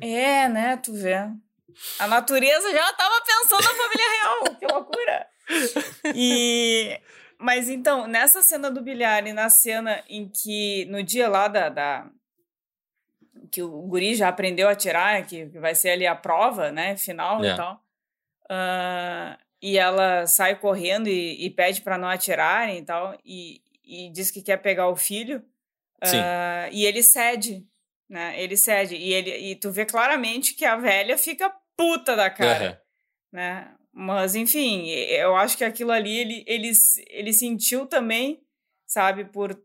É, 0.00 0.48
né? 0.48 0.76
Tu 0.76 0.92
vê. 0.92 1.14
A 1.98 2.06
natureza 2.06 2.70
já 2.70 2.92
tava 2.92 3.14
pensando 3.24 3.62
na 3.62 3.74
família 3.74 4.10
real. 4.10 4.56
Que 4.60 4.66
loucura! 4.66 5.26
E. 6.14 7.00
Mas 7.38 7.68
então, 7.68 8.06
nessa 8.06 8.40
cena 8.42 8.70
do 8.70 8.80
bilhar 8.80 9.26
e 9.26 9.32
na 9.32 9.50
cena 9.50 10.02
em 10.08 10.28
que, 10.28 10.84
no 10.86 11.02
dia 11.02 11.28
lá 11.28 11.48
da. 11.48 11.68
da- 11.68 12.06
que 13.50 13.62
o 13.62 13.68
guri 13.82 14.14
já 14.14 14.28
aprendeu 14.28 14.68
a 14.68 14.72
atirar, 14.72 15.26
que, 15.26 15.44
vai 15.46 15.74
ser 15.74 15.90
ali 15.90 16.06
a 16.06 16.14
prova, 16.14 16.70
né? 16.70 16.96
Final 16.96 17.44
É. 17.44 17.48
e 17.52 17.56
tal. 17.56 17.82
ah, 18.48 19.38
e 19.60 19.78
ela 19.78 20.26
sai 20.26 20.56
correndo 20.58 21.08
e, 21.08 21.44
e 21.46 21.50
pede 21.50 21.80
para 21.82 21.98
não 21.98 22.08
atirarem 22.08 22.78
e 22.78 22.82
tal. 22.82 23.18
E, 23.24 23.60
e 24.06 24.10
diz 24.10 24.30
que 24.30 24.42
quer 24.42 24.56
pegar 24.58 24.88
o 24.88 24.96
filho. 24.96 25.42
Sim. 26.04 26.18
ah, 26.18 26.68
e 26.72 26.84
ele 26.84 27.02
cede, 27.02 27.64
né? 28.08 28.40
Ele 28.42 28.56
cede. 28.56 28.96
E, 28.96 29.12
ele, 29.12 29.30
e 29.50 29.56
tu 29.56 29.70
vê 29.70 29.84
claramente 29.84 30.54
que 30.54 30.64
a 30.64 30.76
velha 30.76 31.16
fica 31.16 31.54
puta 31.76 32.16
da 32.16 32.28
cara 32.30 32.64
Aham. 32.66 32.78
né? 33.32 33.74
Mas, 33.94 34.34
enfim, 34.34 34.88
eu 34.88 35.36
acho 35.36 35.56
que 35.56 35.64
aquilo 35.64 35.92
ali 35.92 36.16
ele, 36.16 36.44
ele, 36.46 36.72
ele 37.10 37.32
sentiu 37.32 37.86
também, 37.86 38.42
sabe, 38.86 39.26
por. 39.26 39.56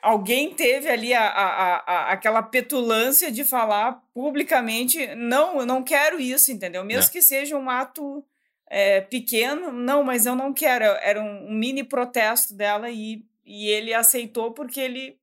Alguém 0.00 0.54
teve 0.54 0.88
ali 0.88 1.12
a, 1.12 1.26
a, 1.28 1.76
a, 1.76 2.12
aquela 2.12 2.42
petulância 2.42 3.30
de 3.30 3.44
falar 3.44 4.02
publicamente: 4.14 5.14
não, 5.14 5.60
eu 5.60 5.66
não 5.66 5.82
quero 5.82 6.18
isso, 6.18 6.50
entendeu? 6.52 6.84
Mesmo 6.84 7.10
É. 7.10 7.12
que 7.12 7.20
seja 7.20 7.56
um 7.58 7.68
ato 7.68 8.24
é, 8.70 9.00
pequeno, 9.00 9.72
não, 9.72 10.02
mas 10.02 10.26
eu 10.26 10.34
não 10.34 10.52
quero. 10.52 10.84
Era 10.84 11.20
um, 11.22 11.48
um 11.48 11.52
mini 11.54 11.82
protesto 11.84 12.54
dela 12.54 12.90
e, 12.90 13.24
e 13.44 13.68
ele 13.68 13.92
aceitou 13.94 14.52
porque 14.52 14.80
ele. 14.80 15.18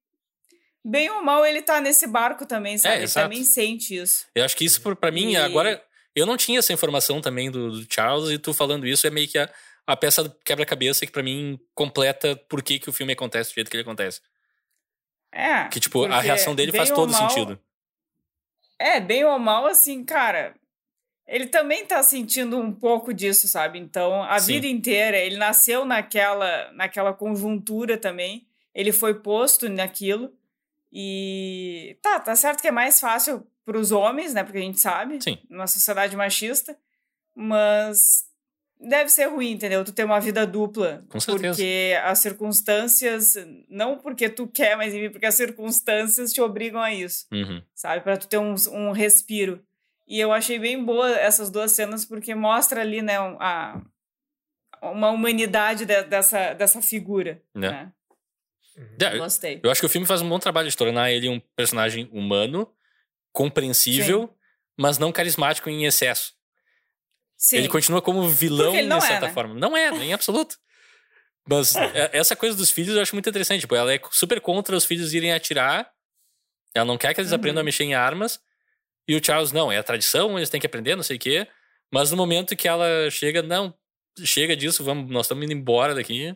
Bem 0.83 1.09
ou 1.09 1.23
mal, 1.23 1.43
ele 1.45 1.61
tá 1.63 1.81
nesse 1.81 2.05
barco 2.07 2.45
também, 2.45 2.77
sabe? 2.77 2.95
ele 2.95 3.01
É, 3.01 3.05
exato. 3.05 3.25
também 3.29 3.43
sente 3.43 3.95
isso. 3.95 4.27
Eu 4.35 4.45
acho 4.45 4.55
que 4.55 4.65
isso, 4.65 4.81
pra 4.95 5.11
mim, 5.11 5.31
E- 5.33 5.37
agora. 5.37 5.83
Eu 6.17 6.25
não 6.25 6.37
tinha 6.37 6.59
essa 6.59 6.71
informação 6.71 7.19
também 7.19 7.51
do, 7.51 7.71
do 7.81 7.93
Charles, 7.93 8.29
e 8.29 8.37
tu 8.39 8.53
falando 8.53 8.87
isso 8.87 9.05
é 9.05 9.09
meio 9.09 9.27
que 9.27 9.37
a, 9.37 9.49
a 9.85 9.97
peça 9.97 10.33
quebra-cabeça 10.45 11.05
que 11.05 11.11
pra 11.11 11.21
mim 11.21 11.59
completa 11.73 12.37
por 12.47 12.63
que, 12.63 12.79
que 12.79 12.89
o 12.89 12.93
filme 12.93 13.11
acontece 13.11 13.51
do 13.51 13.55
jeito 13.55 13.69
que 13.69 13.75
ele 13.75 13.81
acontece. 13.83 14.21
É. 15.29 15.67
Que, 15.67 15.77
tipo, 15.77 16.05
a 16.05 16.21
reação 16.21 16.55
dele 16.55 16.71
faz 16.71 16.89
todo 16.89 17.11
mal- 17.11 17.29
sentido. 17.29 17.59
É, 18.79 19.01
bem 19.01 19.25
ou 19.25 19.37
mal, 19.37 19.65
assim, 19.67 20.05
cara. 20.05 20.55
Ele 21.27 21.47
também 21.47 21.85
tá 21.85 22.01
sentindo 22.03 22.57
um 22.57 22.71
pouco 22.71 23.13
disso, 23.13 23.47
sabe? 23.47 23.79
Então, 23.79 24.21
a 24.23 24.37
Sim. 24.39 24.53
vida 24.53 24.67
inteira, 24.67 25.17
ele 25.17 25.37
nasceu 25.37 25.83
naquela, 25.83 26.71
naquela 26.73 27.13
conjuntura 27.13 27.97
também. 27.97 28.47
Ele 28.73 28.91
foi 28.91 29.15
posto 29.15 29.67
naquilo. 29.67 30.31
E 30.93 31.97
tá, 32.01 32.19
tá 32.19 32.35
certo 32.35 32.61
que 32.61 32.67
é 32.67 32.71
mais 32.71 32.99
fácil 32.99 33.45
para 33.65 33.77
os 33.77 33.91
homens, 33.91 34.33
né? 34.33 34.43
Porque 34.43 34.59
a 34.59 34.61
gente 34.61 34.79
sabe, 34.79 35.21
Sim. 35.21 35.37
numa 35.49 35.67
sociedade 35.67 36.15
machista, 36.15 36.77
mas 37.33 38.23
deve 38.79 39.09
ser 39.09 39.25
ruim, 39.25 39.51
entendeu? 39.51 39.83
Tu 39.83 39.91
ter 39.91 40.03
uma 40.05 40.19
vida 40.19 40.45
dupla. 40.45 41.03
Com 41.09 41.19
certeza. 41.19 41.49
Porque 41.49 41.97
as 42.03 42.19
circunstâncias, 42.19 43.33
não 43.67 43.97
porque 43.97 44.29
tu 44.29 44.47
quer, 44.47 44.77
mas 44.77 44.93
porque 45.11 45.25
as 45.25 45.35
circunstâncias 45.35 46.31
te 46.31 46.41
obrigam 46.41 46.81
a 46.81 46.93
isso 46.93 47.25
Uhum. 47.31 47.61
sabe? 47.73 48.03
Para 48.03 48.17
tu 48.17 48.27
ter 48.27 48.37
um, 48.37 48.55
um 48.71 48.91
respiro. 48.91 49.61
E 50.07 50.19
eu 50.19 50.31
achei 50.31 50.59
bem 50.59 50.83
boa 50.83 51.09
essas 51.17 51.49
duas 51.49 51.71
cenas 51.71 52.05
porque 52.05 52.35
mostra 52.35 52.81
ali, 52.81 53.01
né, 53.01 53.17
a, 53.17 53.81
uma 54.83 55.09
humanidade 55.09 55.85
de- 55.85 56.03
dessa, 56.03 56.53
dessa 56.53 56.81
figura. 56.81 57.41
Né. 57.53 57.69
Né? 57.71 57.91
É, 58.99 59.17
Gostei. 59.17 59.59
Eu 59.63 59.71
acho 59.71 59.79
que 59.81 59.85
o 59.85 59.89
filme 59.89 60.05
faz 60.05 60.21
um 60.21 60.29
bom 60.29 60.37
trabalho 60.37 60.69
de 60.69 60.75
tornar 60.77 61.11
ele 61.11 61.29
um 61.29 61.39
personagem 61.55 62.09
humano, 62.11 62.71
compreensível, 63.31 64.33
mas 64.77 64.97
não 64.97 65.11
carismático 65.11 65.69
em 65.69 65.85
excesso. 65.85 66.33
Sim. 67.37 67.57
Ele 67.57 67.67
continua 67.69 68.01
como 68.01 68.27
vilão, 68.29 68.73
de 68.73 68.79
é, 68.79 69.01
certa 69.01 69.27
né? 69.27 69.33
forma. 69.33 69.53
Não 69.55 69.75
é, 69.75 69.89
em 69.89 70.13
absoluto. 70.13 70.57
Mas 71.47 71.75
é- 71.75 72.11
essa 72.13 72.35
coisa 72.35 72.55
dos 72.55 72.69
filhos 72.69 72.95
eu 72.95 73.01
acho 73.01 73.15
muito 73.15 73.29
interessante. 73.29 73.61
Tipo, 73.61 73.75
ela 73.75 73.93
é 73.93 73.99
super 74.11 74.39
contra 74.41 74.75
os 74.75 74.85
filhos 74.85 75.13
irem 75.13 75.33
atirar. 75.33 75.89
Ela 76.73 76.85
não 76.85 76.97
quer 76.97 77.13
que 77.13 77.21
eles 77.21 77.31
Uhum. 77.31 77.37
aprendam 77.37 77.61
a 77.61 77.63
mexer 77.63 77.83
em 77.85 77.93
armas. 77.93 78.39
E 79.07 79.15
o 79.15 79.23
Charles, 79.23 79.51
não, 79.51 79.71
é 79.71 79.77
a 79.77 79.83
tradição, 79.83 80.37
eles 80.37 80.49
têm 80.49 80.59
que 80.59 80.65
aprender, 80.67 80.95
não 80.95 81.03
sei 81.03 81.17
o 81.17 81.19
quê. 81.19 81.47
Mas 81.91 82.11
no 82.11 82.17
momento 82.17 82.55
que 82.55 82.67
ela 82.67 83.09
chega, 83.11 83.41
não, 83.43 83.73
chega 84.23 84.55
disso, 84.55 84.83
vamos, 84.83 85.09
nós 85.11 85.25
estamos 85.25 85.43
indo 85.45 85.53
embora 85.53 85.93
daqui. 85.93 86.35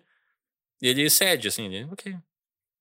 E 0.82 0.88
ele 0.88 1.10
cede, 1.10 1.48
assim, 1.48 1.66
ele, 1.66 1.86
ok, 1.92 2.16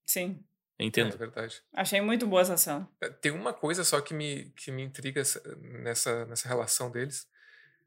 Sim. 0.07 0.39
eu 0.79 0.85
É 0.85 0.87
entendo. 0.87 1.17
verdade. 1.17 1.61
Achei 1.75 2.01
muito 2.01 2.27
boa 2.27 2.43
essa 2.43 2.57
cena. 2.57 2.89
É, 3.01 3.09
Tem 3.09 3.33
uma 3.33 3.53
coisa 3.53 3.83
só 3.85 4.01
que 4.01 4.15
me, 4.15 4.51
que 4.57 4.71
me 4.71 4.83
intriga 4.83 5.21
essa- 5.21 5.43
nessa, 5.61 6.25
nessa 6.27 6.47
relação 6.49 6.91
deles. 6.91 7.27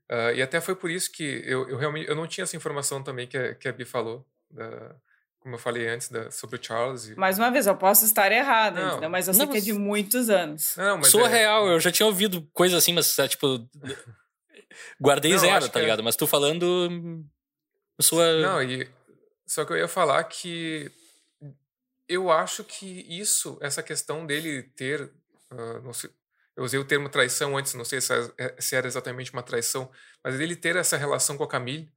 Ah, 0.09 0.33
e 0.33 0.41
até 0.41 0.59
foi 0.59 0.75
por 0.75 0.89
isso 0.91 1.09
que 1.11 1.23
eu, 1.45 1.69
eu 1.69 1.77
realmente 1.77 2.09
eu 2.09 2.15
não 2.15 2.27
tinha 2.27 2.43
essa 2.43 2.57
informação 2.57 3.01
também 3.01 3.27
que 3.27 3.37
a, 3.37 3.55
que 3.55 3.67
a 3.69 3.71
Bi 3.71 3.85
falou, 3.85 4.27
da- 4.49 4.95
como 5.41 5.55
eu 5.55 5.59
falei 5.59 5.87
antes, 5.89 6.07
da- 6.09 6.31
sobre 6.31 6.57
o 6.57 6.63
Charles. 6.63 7.07
E... 7.09 7.15
Mais 7.15 7.37
uma 7.37 7.49
vez, 7.51 7.67
eu 7.67 7.75
posso 7.75 8.05
estar 8.05 8.31
errada, 8.31 8.79
Não. 8.79 8.91
entendeu? 8.91 9.09
Mas 9.09 9.27
eu 9.27 9.33
Não, 9.33 9.39
sei 9.39 9.47
que 9.49 9.57
é 9.57 9.61
de 9.61 9.73
muitos 9.73 10.29
anos. 10.29 10.75
Não, 10.77 11.03
Sou 11.03 11.25
é- 11.25 11.29
real, 11.29 11.67
eu 11.67 11.79
já 11.79 11.91
tinha 11.91 12.05
ouvido 12.05 12.47
coisa 12.53 12.77
assim, 12.77 12.93
mas 12.93 13.17
é, 13.19 13.27
tipo. 13.27 13.67
Guardei 15.01 15.31
Não, 15.33 15.39
zero, 15.39 15.67
tá 15.69 15.79
é- 15.79 15.81
ligado? 15.83 16.03
Mas 16.03 16.15
tu 16.15 16.25
falando. 16.27 17.23
Sua. 17.99 18.39
Não, 18.41 18.61
e 18.63 18.89
só 19.45 19.65
que 19.65 19.73
eu 19.73 19.77
ia 19.77 19.87
falar 19.87 20.23
que 20.25 20.89
eu 22.07 22.31
acho 22.31 22.63
que 22.63 23.05
isso, 23.09 23.57
essa 23.61 23.81
questão 23.83 24.25
dele 24.25 24.63
ter, 24.63 25.11
ah, 25.49 25.79
não 25.83 25.93
sei, 25.93 26.09
eu 26.55 26.63
usei 26.63 26.79
o 26.79 26.85
termo 26.85 27.09
traição 27.09 27.57
antes, 27.57 27.73
não 27.73 27.85
sei 27.85 28.01
se, 28.01 28.13
é- 28.37 28.55
se 28.59 28.75
era 28.75 28.87
exatamente 28.87 29.31
uma 29.33 29.43
traição, 29.43 29.89
mas 30.23 30.39
ele 30.39 30.55
ter 30.55 30.75
essa 30.75 30.97
relação 30.97 31.37
com 31.37 31.43
a 31.43 31.47
Camille, 31.47 31.89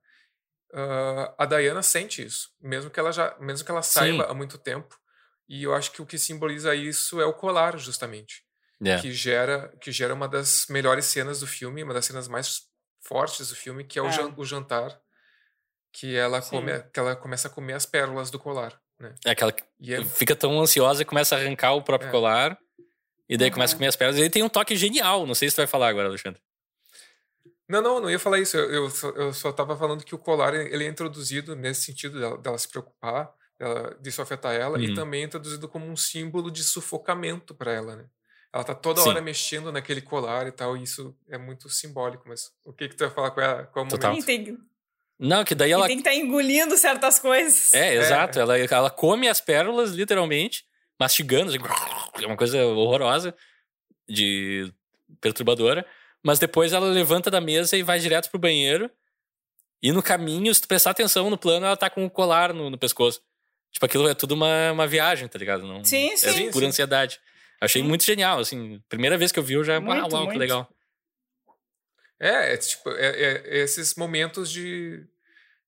ah, 0.74 1.34
a 1.38 1.46
Diana 1.46 1.82
sente 1.82 2.24
isso, 2.24 2.50
mesmo 2.60 2.90
que 2.90 2.98
ela 3.00 3.12
já, 3.12 3.36
mesmo 3.38 3.64
que 3.64 3.70
ela 3.70 3.82
saiba 3.82 4.24
Sim. 4.24 4.30
há 4.30 4.34
muito 4.34 4.58
tempo. 4.58 4.98
E 5.48 5.62
eu 5.62 5.74
acho 5.74 5.92
que 5.92 6.02
o 6.02 6.06
que 6.06 6.18
simboliza 6.18 6.74
isso 6.74 7.20
é 7.20 7.26
o 7.26 7.32
colar, 7.34 7.78
justamente 7.78 8.42
É. 8.84 8.98
que 9.00 9.12
gera 9.12 9.68
que 9.80 9.92
gera 9.92 10.12
uma 10.14 10.26
das 10.28 10.66
melhores 10.68 11.04
cenas 11.06 11.40
do 11.40 11.46
filme, 11.46 11.82
uma 11.82 11.94
das 11.94 12.06
cenas 12.06 12.26
mais 12.28 12.62
fortes 13.06 13.48
do 13.50 13.54
filme, 13.54 13.84
que 13.84 13.98
é 13.98 14.02
o, 14.02 14.06
É. 14.08 14.10
jan- 14.12 14.34
o 14.36 14.44
jantar, 14.44 14.98
que 15.92 16.16
ela 16.16 16.40
Sim. 16.42 16.50
come, 16.50 16.82
que 16.92 16.98
ela 16.98 17.14
começa 17.14 17.48
a 17.48 17.50
comer 17.50 17.74
as 17.74 17.86
pérolas 17.86 18.30
do 18.30 18.38
colar, 18.38 18.78
né? 18.98 19.14
É 19.24 19.30
aquela 19.30 19.52
que 19.52 19.62
E 19.78 19.94
é, 19.94 20.04
fica 20.04 20.34
tão 20.34 20.58
ansiosa 20.60 21.02
e 21.02 21.04
começa 21.04 21.36
a 21.36 21.38
arrancar 21.38 21.72
o 21.74 21.82
próprio 21.82 22.08
É. 22.08 22.10
colar. 22.10 22.58
E 23.28 23.36
daí 23.38 23.50
começa 23.50 23.72
a 23.72 23.74
Uhum. 23.74 23.78
comer 23.78 23.88
as 23.88 23.96
pedras. 23.96 24.18
Ele 24.18 24.28
tem 24.30 24.42
um 24.42 24.48
toque 24.50 24.76
genial. 24.76 25.26
Não 25.26 25.34
sei 25.34 25.48
se 25.48 25.54
tu 25.56 25.58
vai 25.58 25.66
falar 25.66 25.88
agora, 25.88 26.08
Alexandre. 26.08 26.40
Não, 27.68 27.80
não, 27.82 28.00
não 28.00 28.10
ia 28.10 28.18
falar 28.18 28.38
isso. 28.38 28.56
Eu, 28.56 28.70
eu, 28.84 28.90
só, 28.90 29.08
eu 29.10 29.32
só 29.32 29.52
tava 29.52 29.76
falando 29.76 30.04
que 30.04 30.14
o 30.14 30.18
colar 30.18 30.54
ele 30.54 30.84
é 30.84 30.88
introduzido 30.88 31.54
nesse 31.56 31.82
sentido 31.82 32.18
dela, 32.20 32.38
dela 32.38 32.58
se 32.58 32.68
preocupar, 32.68 33.32
dela, 33.58 33.96
disso 34.00 34.20
afetar 34.22 34.54
ela, 34.54 34.76
Uhum. 34.78 34.84
e 34.84 34.94
também 34.94 35.22
é 35.22 35.26
introduzido 35.26 35.68
como 35.68 35.86
um 35.86 35.96
símbolo 35.96 36.50
de 36.50 36.62
sufocamento 36.62 37.54
para 37.54 37.72
ela, 37.72 37.96
né? 37.96 38.04
Ela 38.52 38.62
tá 38.64 38.74
toda 38.74 39.00
Sim. 39.00 39.08
hora 39.08 39.20
mexendo 39.20 39.72
naquele 39.72 40.00
colar 40.00 40.46
e 40.46 40.52
tal, 40.52 40.76
e 40.76 40.82
isso 40.84 41.16
é 41.28 41.36
muito 41.36 41.68
simbólico. 41.68 42.24
Mas 42.28 42.52
o 42.64 42.72
que 42.72 42.88
que 42.88 42.94
tu 42.94 43.00
vai 43.04 43.10
falar 43.12 43.30
com 43.32 43.40
ela? 43.40 43.64
Qual 43.64 43.84
é 43.84 43.88
o 43.88 43.90
Total. 43.90 44.10
momento? 44.12 44.22
E 44.22 44.26
tem, 44.26 44.44
que- 44.44 44.58
Não, 45.18 45.44
que 45.44 45.54
daí 45.56 45.70
e 45.70 45.72
ela. 45.72 45.86
tem 45.88 45.96
que 46.00 46.08
estar 46.08 46.14
engolindo 46.14 46.76
certas 46.78 47.18
coisas. 47.18 47.74
É, 47.74 47.94
exato. 47.96 48.38
Ela, 48.38 48.56
ela 48.58 48.90
come 48.90 49.28
as 49.28 49.40
pérolas, 49.40 49.90
literalmente, 49.90 50.64
mastigando. 51.00 51.50
Assim, 51.50 51.58
é 52.22 52.26
uma 52.26 52.36
coisa 52.36 52.64
horrorosa, 52.64 53.34
de 54.08 54.72
perturbadora. 55.20 55.84
Mas 56.24 56.38
depois 56.38 56.72
ela 56.72 56.86
levanta 56.86 57.30
da 57.30 57.40
mesa 57.40 57.76
e 57.76 57.82
vai 57.82 57.98
direto 58.00 58.30
pro 58.30 58.38
banheiro. 58.40 58.90
E 59.82 59.92
no 59.92 60.02
caminho, 60.02 60.52
se 60.54 60.62
tu 60.62 60.66
prestar 60.66 60.90
atenção 60.92 61.28
no 61.28 61.36
plano, 61.36 61.66
ela 61.66 61.76
tá 61.76 61.90
com 61.90 62.04
o 62.06 62.10
colar 62.10 62.54
no, 62.54 62.70
no 62.70 62.78
pescoço. 62.78 63.20
Tipo, 63.70 63.84
aquilo 63.84 64.08
é 64.08 64.14
tudo 64.14 64.32
uma, 64.32 64.72
uma 64.72 64.86
viagem, 64.86 65.28
tá 65.28 65.38
ligado? 65.38 65.66
Não, 65.66 65.84
Sim, 65.84 66.12
É 66.12 66.16
sim. 66.16 66.50
por 66.50 66.60
sim. 66.60 66.66
ansiedade. 66.68 67.20
Achei 67.60 67.82
Sim. 67.82 67.88
muito 67.88 68.04
genial, 68.04 68.38
assim. 68.38 68.80
Primeira 68.88 69.18
vez 69.18 69.30
que 69.30 69.38
eu 69.38 69.42
vi, 69.42 69.54
eu 69.54 69.64
já. 69.64 69.78
Muito, 69.80 70.00
uau, 70.00 70.10
uau, 70.12 70.20
que 70.22 70.26
muito. 70.28 70.38
legal. 70.38 70.68
É, 72.18 72.54
é 72.54 72.56
tipo, 72.56 72.90
é, 72.90 73.06
é- 73.06 73.42
é 73.46 73.58
esses 73.62 73.94
momentos 73.94 74.50
de, 74.50 75.04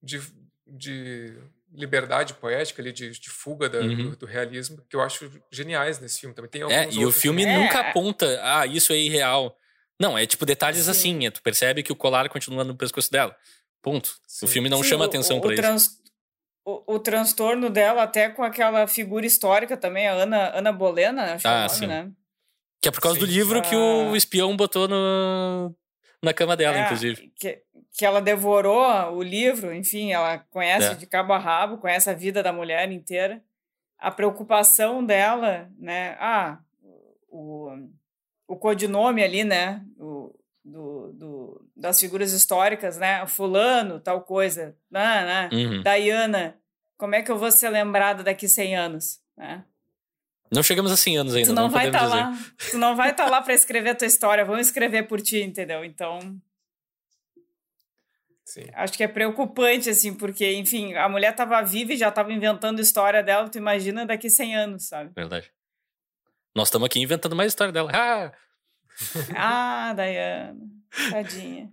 de, 0.02 0.20
de 0.66 1.36
liberdade 1.72 2.34
poética 2.34 2.80
ali, 2.80 2.92
de, 2.92 3.10
de 3.10 3.28
fuga 3.30 3.68
da- 3.68 3.80
Uhum. 3.80 4.10
do, 4.10 4.16
do 4.16 4.26
realismo, 4.26 4.80
que 4.88 4.96
eu 4.96 5.02
acho 5.02 5.30
geniais 5.50 5.98
nesse 5.98 6.20
filme. 6.20 6.34
Também 6.34 6.50
tem 6.50 6.62
É, 6.62 6.80
alguns 6.84 6.96
e 6.96 7.04
o 7.04 7.12
filme 7.12 7.42
também. 7.42 7.58
É. 7.58 7.62
nunca 7.64 7.80
aponta, 7.80 8.40
ah, 8.42 8.66
isso 8.66 8.92
é 8.92 8.96
irreal. 8.96 9.58
Não, 10.00 10.16
é 10.18 10.26
tipo 10.26 10.44
detalhes 10.46 10.84
Sim. 10.84 10.90
assim. 10.90 11.26
é, 11.26 11.30
tu 11.30 11.42
percebe 11.42 11.82
que 11.82 11.92
o 11.92 11.96
colar 11.96 12.28
continua 12.28 12.64
no 12.64 12.76
pescoço 12.76 13.10
dela. 13.10 13.34
Ponto. 13.82 14.08
O 14.08 14.12
Sim. 14.26 14.46
filme 14.46 14.68
não 14.68 14.82
Sim, 14.82 14.90
chama 14.90 15.04
o- 15.04 15.06
atenção 15.08 15.38
o, 15.38 15.40
pra 15.40 15.50
o 15.50 15.52
isso. 15.52 15.62
trans- 15.62 15.98
o, 16.64 16.94
o 16.94 16.98
transtorno 16.98 17.70
dela, 17.70 18.02
até 18.02 18.28
com 18.28 18.42
aquela 18.42 18.86
figura 18.86 19.24
histórica 19.24 19.76
também, 19.76 20.08
a 20.08 20.12
Ana, 20.12 20.50
Ana 20.58 20.72
Bolena, 20.72 21.34
acho 21.34 21.42
que 21.42 21.48
é 21.48 21.50
Ah, 21.50 21.66
o 21.68 21.72
nome, 21.74 21.86
né? 21.86 22.10
Que 22.82 22.88
é 22.88 22.92
por 22.92 23.00
causa 23.00 23.18
do 23.18 23.24
livro 23.26 23.62
que 23.62 23.74
o 23.74 24.12
Ah. 24.12 24.16
espião 24.16 24.54
botou 24.56 24.86
no, 24.88 25.74
na 26.22 26.34
cama 26.34 26.56
dela, 26.56 26.76
É, 26.76 26.84
inclusive. 26.84 27.32
Que, 27.36 27.62
que 27.96 28.04
ela 28.04 28.20
devorou 28.20 28.82
o 29.14 29.22
livro, 29.22 29.72
enfim, 29.72 30.12
ela 30.12 30.38
conhece 30.50 30.88
é. 30.88 30.94
de 30.94 31.06
cabo 31.06 31.32
a 31.32 31.38
rabo, 31.38 31.78
conhece 31.78 32.10
a 32.10 32.14
vida 32.14 32.42
da 32.42 32.52
mulher 32.52 32.90
inteira. 32.92 33.42
A 33.98 34.10
preocupação 34.10 35.02
dela, 35.06 35.70
né? 35.78 36.16
Ah, 36.20 36.58
o, 36.58 36.65
o 38.46 38.56
codinome 38.56 39.22
ali, 39.22 39.44
né? 39.44 39.82
O, 39.98 40.34
do, 40.64 41.12
do, 41.12 41.68
das 41.76 42.00
figuras 42.00 42.32
históricas, 42.32 42.98
né? 42.98 43.26
Fulano, 43.26 44.00
tal 44.00 44.22
coisa, 44.22 44.76
né? 44.90 45.48
né? 45.50 45.50
Uhum. 45.52 45.82
Diana, 45.82 46.58
como 46.96 47.14
é 47.14 47.22
que 47.22 47.30
eu 47.30 47.38
vou 47.38 47.50
ser 47.50 47.70
lembrada 47.70 48.22
daqui 48.22 48.48
100 48.48 48.76
anos, 48.76 49.20
né? 49.36 49.64
Não 50.52 50.62
chegamos 50.62 50.92
a 50.92 50.96
100 50.96 51.18
anos 51.18 51.34
ainda. 51.34 51.48
Tu 51.48 51.54
não, 51.54 51.64
não 51.64 51.70
vai 51.70 51.86
estar 51.86 51.98
tá 51.98 52.06
lá. 52.06 52.38
Tu 52.70 52.78
não 52.78 52.96
vai 52.96 53.10
estar 53.10 53.24
tá 53.24 53.30
lá 53.30 53.42
para 53.42 53.54
escrever 53.54 53.90
a 53.90 53.94
tua 53.94 54.06
história. 54.06 54.44
Vamos 54.44 54.66
escrever 54.68 55.04
por 55.04 55.20
ti, 55.20 55.42
entendeu? 55.42 55.84
Então. 55.84 56.20
Sim. 58.44 58.64
Acho 58.74 58.92
que 58.92 59.02
é 59.02 59.08
preocupante, 59.08 59.90
assim, 59.90 60.14
porque, 60.14 60.52
enfim, 60.52 60.94
a 60.94 61.08
mulher 61.08 61.32
estava 61.32 61.60
viva 61.62 61.94
e 61.94 61.96
já 61.96 62.10
estava 62.10 62.32
inventando 62.32 62.80
história 62.80 63.24
dela. 63.24 63.48
Tu 63.48 63.58
imagina 63.58 64.06
daqui 64.06 64.30
100 64.30 64.56
anos, 64.56 64.86
sabe? 64.86 65.10
Verdade. 65.16 65.50
Nós 66.56 66.68
estamos 66.68 66.86
aqui 66.86 66.98
inventando 66.98 67.36
mais 67.36 67.52
história 67.52 67.72
dela. 67.72 67.92
Ah! 69.36 69.90
ah, 69.90 69.92
Dayana. 69.92 70.58
Tadinha. 71.10 71.70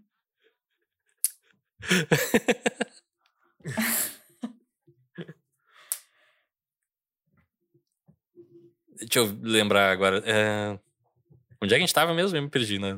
Deixa 8.99 9.19
eu 9.19 9.39
lembrar 9.41 9.89
agora. 9.89 10.21
É... 10.25 10.77
Onde 11.61 11.73
é 11.73 11.77
que 11.77 11.83
a 11.83 11.85
gente 11.85 11.93
tava 11.93 12.13
mesmo? 12.13 12.37
Eu 12.37 12.41
me 12.41 12.49
perdi, 12.49 12.77
né? 12.77 12.93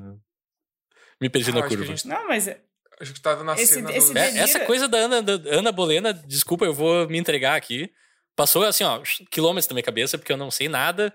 Me 1.22 1.30
perdi 1.30 1.52
ah, 1.52 1.54
na 1.54 1.68
curva. 1.68 1.86
Gente... 1.86 2.08
Não, 2.08 2.28
mas. 2.28 2.48
A 2.48 3.04
gente 3.04 3.22
tava 3.22 3.44
na 3.44 3.54
esse, 3.54 3.76
cena 3.76 3.96
esse 3.96 4.12
do... 4.12 4.18
é, 4.18 4.40
Essa 4.40 4.62
coisa 4.62 4.88
da 4.88 4.98
Ana, 4.98 5.22
da 5.22 5.34
Ana 5.52 5.72
Bolena, 5.72 6.12
desculpa, 6.12 6.66
eu 6.66 6.74
vou 6.74 7.08
me 7.08 7.20
entregar 7.20 7.56
aqui. 7.56 7.94
Passou 8.36 8.64
assim, 8.64 8.84
ó, 8.84 9.04
quilômetros 9.30 9.68
da 9.68 9.76
minha 9.76 9.84
cabeça, 9.84 10.18
porque 10.18 10.32
eu 10.32 10.38
não 10.38 10.50
sei 10.50 10.68
nada. 10.68 11.14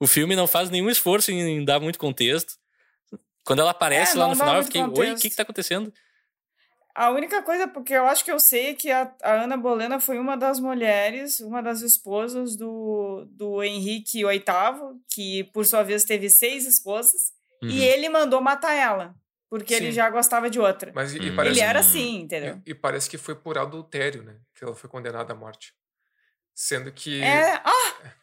O 0.00 0.06
filme 0.06 0.34
não 0.36 0.46
faz 0.46 0.70
nenhum 0.70 0.90
esforço 0.90 1.30
em 1.30 1.64
dar 1.64 1.80
muito 1.80 1.98
contexto. 1.98 2.54
Quando 3.44 3.60
ela 3.60 3.70
aparece 3.70 4.16
é, 4.16 4.20
lá 4.20 4.28
no 4.28 4.34
final, 4.34 4.56
eu 4.56 4.64
fiquei, 4.64 4.80
contexto. 4.80 5.00
oi, 5.00 5.12
o 5.12 5.16
que 5.16 5.30
que 5.30 5.36
tá 5.36 5.42
acontecendo? 5.42 5.92
A 6.94 7.10
única 7.10 7.42
coisa, 7.42 7.66
porque 7.66 7.92
eu 7.92 8.06
acho 8.06 8.24
que 8.24 8.30
eu 8.30 8.38
sei 8.38 8.74
que 8.74 8.90
a, 8.90 9.12
a, 9.20 9.42
Ana 9.42 9.56
Bolena 9.56 9.98
foi 9.98 10.16
uma 10.16 10.36
das 10.36 10.60
mulheres, 10.60 11.40
uma 11.40 11.60
das 11.60 11.80
esposas 11.80 12.54
do, 12.54 13.26
do 13.30 13.64
Henrique 13.64 14.24
VIII, 14.24 14.42
que 15.12 15.42
por 15.52 15.66
sua 15.66 15.82
vez 15.82 16.04
teve 16.04 16.30
seis 16.30 16.64
esposas, 16.64 17.32
uhum. 17.60 17.68
e 17.68 17.82
ele 17.82 18.08
mandou 18.08 18.40
matar 18.40 18.74
ela, 18.74 19.12
porque 19.50 19.76
Sim. 19.76 19.84
ele 19.84 19.92
já 19.92 20.08
gostava 20.08 20.48
de 20.48 20.60
outra. 20.60 20.92
Mas, 20.94 21.12
e, 21.12 21.18
uhum. 21.18 21.34
parece, 21.34 21.58
ele 21.58 21.66
era 21.68 21.80
assim, 21.80 22.20
entendeu? 22.20 22.62
E, 22.64 22.70
e, 22.70 22.74
parece 22.74 23.10
que 23.10 23.18
foi 23.18 23.34
por 23.34 23.58
adultério, 23.58 24.22
né? 24.22 24.36
Que 24.54 24.62
ela 24.62 24.74
foi 24.76 24.88
condenada 24.88 25.32
à 25.32 25.36
morte. 25.36 25.74
Sendo 26.54 26.92
que. 26.92 27.20
É. 27.20 27.54
Ah! 27.54 27.62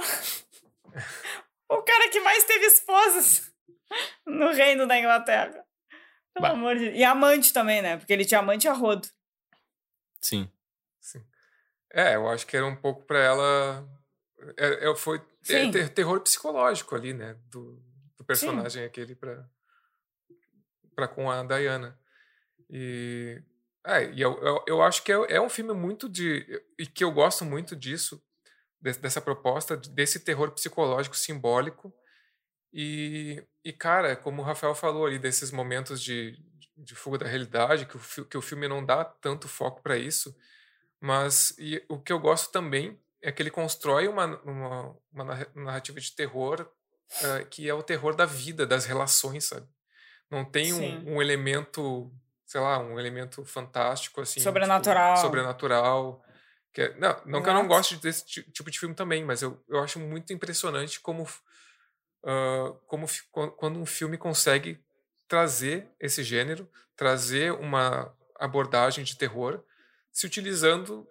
ah! 0.00 0.35
o 1.70 1.82
cara 1.82 2.08
que 2.10 2.20
mais 2.20 2.44
teve 2.44 2.66
esposas 2.66 3.52
no 4.26 4.52
reino 4.52 4.86
da 4.86 4.98
Inglaterra. 4.98 5.64
Pelo 6.34 6.48
bah. 6.48 6.50
amor 6.50 6.76
de 6.76 6.86
Deus. 6.86 6.96
E 6.96 7.04
amante 7.04 7.52
também, 7.52 7.80
né? 7.80 7.96
Porque 7.96 8.12
ele 8.12 8.24
tinha 8.24 8.40
amante 8.40 8.68
a 8.68 8.72
rodo. 8.72 9.08
Sim. 10.20 10.50
Sim. 11.00 11.24
É, 11.92 12.16
eu 12.16 12.28
acho 12.28 12.46
que 12.46 12.56
era 12.56 12.66
um 12.66 12.76
pouco 12.76 13.04
para 13.04 13.18
ela. 13.18 13.88
É, 14.56 14.90
é, 14.90 14.96
foi 14.96 15.18
ter, 15.42 15.70
ter, 15.70 15.88
terror 15.88 16.20
psicológico 16.20 16.94
ali, 16.94 17.14
né? 17.14 17.38
Do, 17.46 17.82
do 18.18 18.24
personagem 18.24 18.82
Sim. 18.82 18.86
aquele 18.86 19.14
para 19.14 19.48
para 20.96 21.06
com 21.06 21.30
a 21.30 21.44
Diana. 21.44 21.96
E, 22.70 23.40
é, 23.86 24.10
e 24.10 24.20
eu, 24.20 24.38
eu, 24.42 24.64
eu, 24.66 24.82
acho 24.82 25.04
que 25.04 25.12
é, 25.12 25.36
é 25.36 25.40
um 25.40 25.50
filme 25.50 25.74
muito 25.74 26.08
de. 26.08 26.44
E 26.78 26.86
que 26.86 27.04
eu 27.04 27.12
gosto 27.12 27.44
muito 27.44 27.76
disso, 27.76 28.20
dessa 29.00 29.20
proposta, 29.20 29.76
desse 29.76 30.20
terror 30.20 30.50
psicológico 30.52 31.16
simbólico 31.16 31.92
e, 32.78 33.42
e, 33.64 33.72
cara, 33.72 34.14
como 34.14 34.42
o 34.42 34.44
Rafael 34.44 34.74
falou 34.74 35.06
ali, 35.06 35.18
desses 35.18 35.50
momentos 35.50 36.02
de, 36.02 36.38
de 36.76 36.94
fuga 36.94 37.16
da 37.16 37.26
realidade, 37.26 37.86
que 37.86 37.96
o, 37.96 38.24
que 38.26 38.36
o 38.36 38.42
filme 38.42 38.68
não 38.68 38.84
dá 38.84 39.02
tanto 39.02 39.48
foco 39.48 39.82
para 39.82 39.96
isso, 39.96 40.36
mas 41.00 41.54
e, 41.58 41.82
o 41.88 41.98
que 41.98 42.12
eu 42.12 42.20
gosto 42.20 42.52
também 42.52 43.00
é 43.22 43.32
que 43.32 43.42
ele 43.42 43.50
constrói 43.50 44.08
uma, 44.08 44.26
uma, 44.42 44.96
uma 45.10 45.48
narrativa 45.54 45.98
de 45.98 46.12
terror 46.12 46.68
uh, 47.22 47.46
que 47.48 47.66
é 47.66 47.72
o 47.72 47.82
terror 47.82 48.14
da 48.14 48.26
vida, 48.26 48.66
das 48.66 48.84
relações, 48.84 49.46
sabe? 49.46 49.66
Não 50.30 50.44
tem 50.44 50.74
um, 50.74 51.14
um, 51.14 51.22
elemento, 51.22 52.12
sei 52.44 52.60
lá, 52.60 52.78
um 52.78 52.98
elemento 52.98 53.44
fantástico, 53.44 54.20
assim. 54.20 54.40
Sobrenatural. 54.40 55.14
Tipo, 55.14 55.26
sobrenatural. 55.26 56.22
Que 56.76 56.82
é, 56.82 56.94
não, 56.98 57.16
não 57.24 57.42
que 57.42 57.48
eu 57.48 57.54
não 57.54 57.66
goste 57.66 57.96
desse 57.96 58.22
tipo 58.26 58.70
de 58.70 58.78
filme 58.78 58.94
também, 58.94 59.24
mas 59.24 59.40
eu, 59.40 59.58
eu 59.66 59.82
acho 59.82 59.98
muito 59.98 60.30
impressionante 60.34 61.00
como 61.00 61.22
uh, 61.22 62.74
como 62.86 63.06
quando 63.32 63.78
um 63.80 63.86
filme 63.86 64.18
consegue 64.18 64.78
trazer 65.26 65.88
esse 65.98 66.22
gênero, 66.22 66.70
trazer 66.94 67.50
uma 67.52 68.14
abordagem 68.38 69.04
de 69.04 69.16
terror, 69.16 69.64
se 70.12 70.26
utilizando 70.26 71.08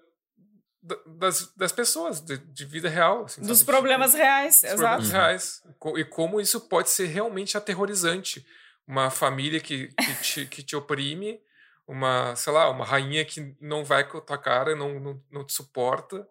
das, 1.17 1.51
das 1.55 1.71
pessoas, 1.71 2.21
de, 2.21 2.37
de 2.37 2.63
vida 2.63 2.87
real. 2.87 3.25
Assim, 3.25 3.41
Dos 3.41 3.57
sabe? 3.57 3.71
problemas 3.71 4.11
tipo, 4.11 4.21
reais, 4.21 4.61
dos 4.61 4.63
exato. 4.65 4.77
Problemas 4.77 5.11
reais. 5.11 5.63
E 5.97 6.05
como 6.05 6.39
isso 6.39 6.61
pode 6.61 6.91
ser 6.91 7.07
realmente 7.07 7.57
aterrorizante. 7.57 8.45
Uma 8.87 9.09
família 9.09 9.59
que, 9.59 9.87
que, 9.87 10.15
te, 10.21 10.45
que 10.45 10.61
te 10.61 10.75
oprime, 10.75 11.41
uma, 11.87 12.35
sei 12.35 12.51
lá, 12.51 12.69
uma 12.69 12.85
rainha 12.85 13.23
que 13.23 13.55
não 13.59 13.83
vai 13.83 14.07
com 14.07 14.17
a 14.17 14.21
tua 14.21 14.37
cara, 14.37 14.75
não, 14.75 14.99
não, 14.99 15.23
não 15.31 15.43
te 15.45 15.53
suporta, 15.53 16.27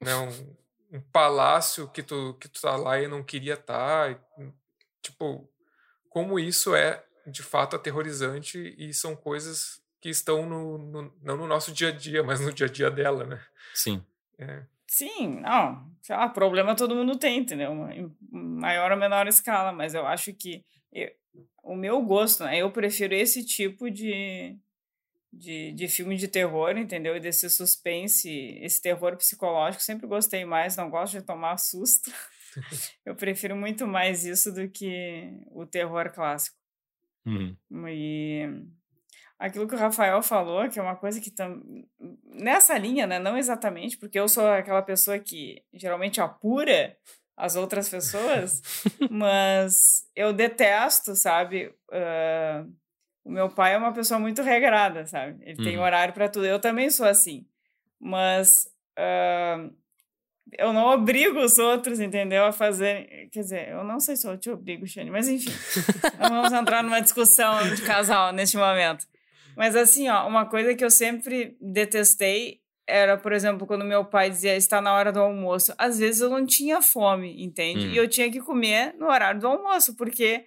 né? 0.00 0.14
Um, 0.14 0.56
um 0.98 1.00
palácio 1.00 1.88
que 1.88 2.02
tu, 2.02 2.34
que 2.40 2.48
tu 2.48 2.60
tá 2.60 2.76
lá 2.76 3.00
e 3.00 3.08
não 3.08 3.22
queria 3.22 3.54
estar. 3.54 4.14
Tá, 4.14 4.20
tipo, 5.02 5.48
como 6.08 6.38
isso 6.38 6.74
é 6.74 7.04
de 7.26 7.42
fato 7.42 7.76
aterrorizante 7.76 8.74
e 8.78 8.92
são 8.92 9.14
coisas 9.14 9.82
que 10.00 10.08
estão 10.08 10.46
no, 10.46 10.78
no, 10.78 11.14
não 11.22 11.36
no 11.36 11.46
nosso 11.46 11.72
dia 11.72 11.88
a 11.88 11.92
dia, 11.92 12.22
mas 12.24 12.40
no 12.40 12.52
dia 12.52 12.66
a 12.66 12.70
dia 12.70 12.90
dela, 12.90 13.24
né? 13.24 13.40
Sim. 13.74 14.04
É. 14.38 14.62
Sim, 14.86 15.40
não. 15.40 15.86
Lá, 16.08 16.28
problema 16.28 16.74
todo 16.74 16.94
mundo 16.94 17.18
tem, 17.18 17.40
entendeu? 17.40 17.72
Em 17.90 18.10
maior 18.30 18.90
ou 18.90 18.96
menor 18.96 19.26
escala, 19.26 19.70
mas 19.72 19.94
eu 19.94 20.06
acho 20.06 20.32
que 20.32 20.64
eu, 20.90 21.10
o 21.62 21.76
meu 21.76 22.00
gosto, 22.02 22.44
né? 22.44 22.56
Eu 22.56 22.70
prefiro 22.70 23.14
esse 23.14 23.44
tipo 23.44 23.90
de, 23.90 24.56
de, 25.32 25.72
de 25.72 25.88
filme 25.88 26.16
de 26.16 26.28
terror, 26.28 26.76
entendeu? 26.76 27.16
E 27.16 27.20
desse 27.20 27.48
suspense, 27.50 28.58
esse 28.60 28.80
terror 28.80 29.16
psicológico, 29.16 29.82
sempre 29.82 30.06
gostei 30.06 30.44
mais, 30.44 30.76
não 30.76 30.90
gosto 30.90 31.18
de 31.18 31.22
tomar 31.22 31.56
susto. 31.58 32.10
Eu 33.04 33.14
prefiro 33.14 33.54
muito 33.54 33.86
mais 33.86 34.24
isso 34.24 34.52
do 34.52 34.68
que 34.68 35.30
o 35.50 35.66
terror 35.66 36.10
clássico. 36.12 36.56
Uhum. 37.26 37.56
E 37.88 38.48
aquilo 39.38 39.68
que 39.68 39.74
o 39.74 39.78
Rafael 39.78 40.22
falou, 40.22 40.68
que 40.68 40.78
é 40.78 40.82
uma 40.82 40.96
coisa 40.96 41.20
que 41.20 41.30
tam... 41.30 41.62
nessa 42.24 42.76
linha, 42.78 43.06
né? 43.06 43.18
Não 43.18 43.36
exatamente, 43.36 43.98
porque 43.98 44.18
eu 44.18 44.28
sou 44.28 44.46
aquela 44.46 44.82
pessoa 44.82 45.18
que 45.18 45.62
geralmente 45.74 46.20
apura 46.20 46.96
as 47.36 47.54
outras 47.54 47.88
pessoas, 47.88 48.62
mas 49.10 50.08
eu 50.16 50.32
detesto, 50.32 51.14
sabe? 51.14 51.72
Uh 51.92 52.72
o 53.24 53.30
meu 53.30 53.48
pai 53.48 53.74
é 53.74 53.78
uma 53.78 53.92
pessoa 53.92 54.18
muito 54.18 54.42
regrada, 54.42 55.06
sabe? 55.06 55.36
Ele 55.42 55.58
uhum. 55.58 55.64
tem 55.64 55.78
horário 55.78 56.14
para 56.14 56.28
tudo. 56.28 56.46
Eu 56.46 56.60
também 56.60 56.90
sou 56.90 57.06
assim. 57.06 57.46
Mas 58.00 58.68
uh, 58.98 59.72
eu 60.56 60.72
não 60.72 60.86
obrigo 60.86 61.38
os 61.40 61.58
outros, 61.58 62.00
entendeu? 62.00 62.44
A 62.44 62.52
fazer. 62.52 63.28
Quer 63.30 63.40
dizer, 63.40 63.68
eu 63.70 63.84
não 63.84 64.00
sei 64.00 64.16
se 64.16 64.26
eu 64.26 64.38
te 64.38 64.50
obrigo, 64.50 64.86
Xane, 64.86 65.10
mas 65.10 65.28
enfim. 65.28 65.50
não 66.18 66.30
vamos 66.30 66.52
entrar 66.52 66.82
numa 66.82 67.00
discussão 67.00 67.74
de 67.74 67.82
casal 67.82 68.32
neste 68.32 68.56
momento. 68.56 69.06
Mas 69.56 69.74
assim, 69.74 70.08
ó, 70.08 70.26
uma 70.26 70.46
coisa 70.46 70.74
que 70.74 70.84
eu 70.84 70.90
sempre 70.90 71.56
detestei 71.60 72.60
era, 72.86 73.18
por 73.18 73.32
exemplo, 73.32 73.66
quando 73.66 73.84
meu 73.84 74.04
pai 74.04 74.30
dizia 74.30 74.56
está 74.56 74.80
na 74.80 74.94
hora 74.94 75.12
do 75.12 75.20
almoço. 75.20 75.74
Às 75.76 75.98
vezes 75.98 76.22
eu 76.22 76.30
não 76.30 76.46
tinha 76.46 76.80
fome, 76.80 77.44
entende? 77.44 77.88
E 77.88 77.96
eu 77.96 78.08
tinha 78.08 78.30
que 78.30 78.40
comer 78.40 78.94
no 78.98 79.06
horário 79.06 79.40
do 79.40 79.46
almoço, 79.46 79.94
porque 79.94 80.46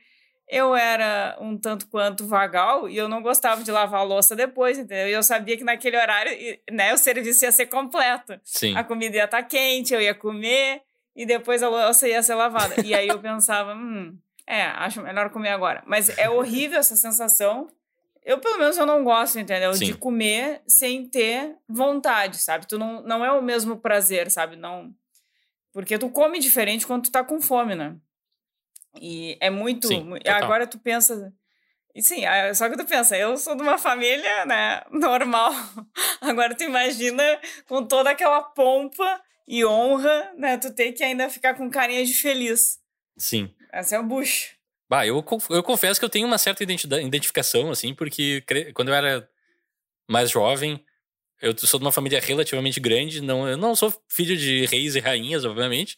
eu 0.51 0.75
era 0.75 1.37
um 1.39 1.57
tanto 1.57 1.87
quanto 1.87 2.27
vagal 2.27 2.89
e 2.89 2.97
eu 2.97 3.07
não 3.07 3.21
gostava 3.21 3.63
de 3.63 3.71
lavar 3.71 4.01
a 4.01 4.03
louça 4.03 4.35
depois, 4.35 4.77
entendeu? 4.77 5.07
E 5.07 5.13
eu 5.13 5.23
sabia 5.23 5.55
que 5.55 5.63
naquele 5.63 5.95
horário, 5.95 6.31
né, 6.69 6.93
o 6.93 6.97
serviço 6.97 7.45
ia 7.45 7.53
ser 7.53 7.67
completo. 7.67 8.37
Sim. 8.43 8.75
A 8.75 8.83
comida 8.83 9.15
ia 9.15 9.23
estar 9.23 9.41
tá 9.41 9.47
quente, 9.47 9.93
eu 9.93 10.01
ia 10.01 10.13
comer 10.13 10.81
e 11.15 11.25
depois 11.25 11.63
a 11.63 11.69
louça 11.69 12.05
ia 12.05 12.21
ser 12.21 12.35
lavada. 12.35 12.85
E 12.85 12.93
aí 12.93 13.07
eu 13.07 13.17
pensava, 13.23 13.73
hum, 13.73 14.17
é, 14.45 14.63
acho 14.63 15.01
melhor 15.01 15.29
comer 15.29 15.51
agora. 15.51 15.81
Mas 15.85 16.09
é 16.17 16.29
horrível 16.29 16.79
essa 16.79 16.97
sensação. 16.97 17.69
Eu, 18.21 18.37
pelo 18.37 18.59
menos, 18.59 18.77
eu 18.77 18.85
não 18.85 19.05
gosto, 19.05 19.39
entendeu? 19.39 19.73
Sim. 19.73 19.85
De 19.85 19.93
comer 19.93 20.61
sem 20.67 21.07
ter 21.07 21.55
vontade, 21.67 22.37
sabe? 22.37 22.67
Tu 22.67 22.77
não, 22.77 23.01
não 23.03 23.23
é 23.23 23.31
o 23.31 23.41
mesmo 23.41 23.77
prazer, 23.77 24.29
sabe? 24.29 24.57
Não... 24.57 24.93
Porque 25.71 25.97
tu 25.97 26.09
come 26.09 26.39
diferente 26.39 26.85
quando 26.85 27.03
tu 27.03 27.11
tá 27.11 27.23
com 27.23 27.39
fome, 27.39 27.73
né? 27.73 27.95
E 28.99 29.37
é 29.39 29.49
muito. 29.49 29.87
Sim, 29.87 30.13
agora 30.27 30.67
tu 30.67 30.79
pensa. 30.79 31.33
Sim, 31.99 32.21
só 32.55 32.69
que 32.69 32.77
tu 32.77 32.85
pensa, 32.85 33.17
eu 33.17 33.35
sou 33.37 33.55
de 33.55 33.61
uma 33.61 33.77
família, 33.77 34.45
né, 34.45 34.81
normal. 34.91 35.51
Agora 36.21 36.55
tu 36.55 36.63
imagina 36.63 37.21
com 37.67 37.85
toda 37.85 38.11
aquela 38.11 38.41
pompa 38.41 39.21
e 39.45 39.65
honra, 39.65 40.31
né, 40.37 40.57
tu 40.57 40.73
ter 40.73 40.93
que 40.93 41.03
ainda 41.03 41.29
ficar 41.29 41.53
com 41.53 41.69
carinha 41.69 42.05
de 42.05 42.13
feliz. 42.13 42.79
Sim. 43.17 43.53
Essa 43.73 43.97
é 43.97 43.99
o 43.99 44.03
Bush. 44.03 44.55
Bah, 44.89 45.05
eu, 45.05 45.21
eu 45.49 45.63
confesso 45.63 45.99
que 45.99 46.05
eu 46.05 46.09
tenho 46.09 46.27
uma 46.27 46.37
certa 46.37 46.63
identificação, 46.63 47.69
assim, 47.69 47.93
porque 47.93 48.41
quando 48.73 48.87
eu 48.87 48.95
era 48.95 49.29
mais 50.09 50.29
jovem, 50.29 50.81
eu 51.41 51.57
sou 51.57 51.79
de 51.79 51.85
uma 51.85 51.91
família 51.91 52.21
relativamente 52.21 52.79
grande, 52.79 53.19
não, 53.19 53.47
eu 53.49 53.57
não 53.57 53.75
sou 53.75 53.93
filho 54.07 54.37
de 54.37 54.65
reis 54.65 54.95
e 54.95 54.99
rainhas, 54.99 55.43
obviamente. 55.43 55.97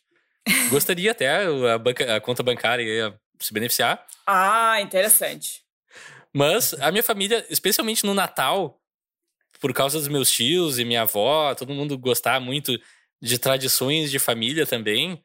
Gostaria 0.69 1.11
até 1.11 1.45
a, 1.45 1.77
banca, 1.77 2.15
a 2.15 2.21
conta 2.21 2.43
bancária 2.43 3.17
se 3.39 3.53
beneficiar. 3.53 4.05
Ah, 4.25 4.79
interessante. 4.81 5.63
Mas 6.33 6.73
a 6.75 6.91
minha 6.91 7.03
família, 7.03 7.45
especialmente 7.49 8.05
no 8.05 8.13
Natal, 8.13 8.81
por 9.59 9.73
causa 9.73 9.99
dos 9.99 10.07
meus 10.07 10.31
tios 10.31 10.79
e 10.79 10.85
minha 10.85 11.03
avó, 11.03 11.53
todo 11.55 11.73
mundo 11.73 11.97
gostar 11.97 12.39
muito 12.39 12.77
de 13.21 13.37
tradições 13.37 14.09
de 14.11 14.19
família 14.19 14.65
também. 14.65 15.23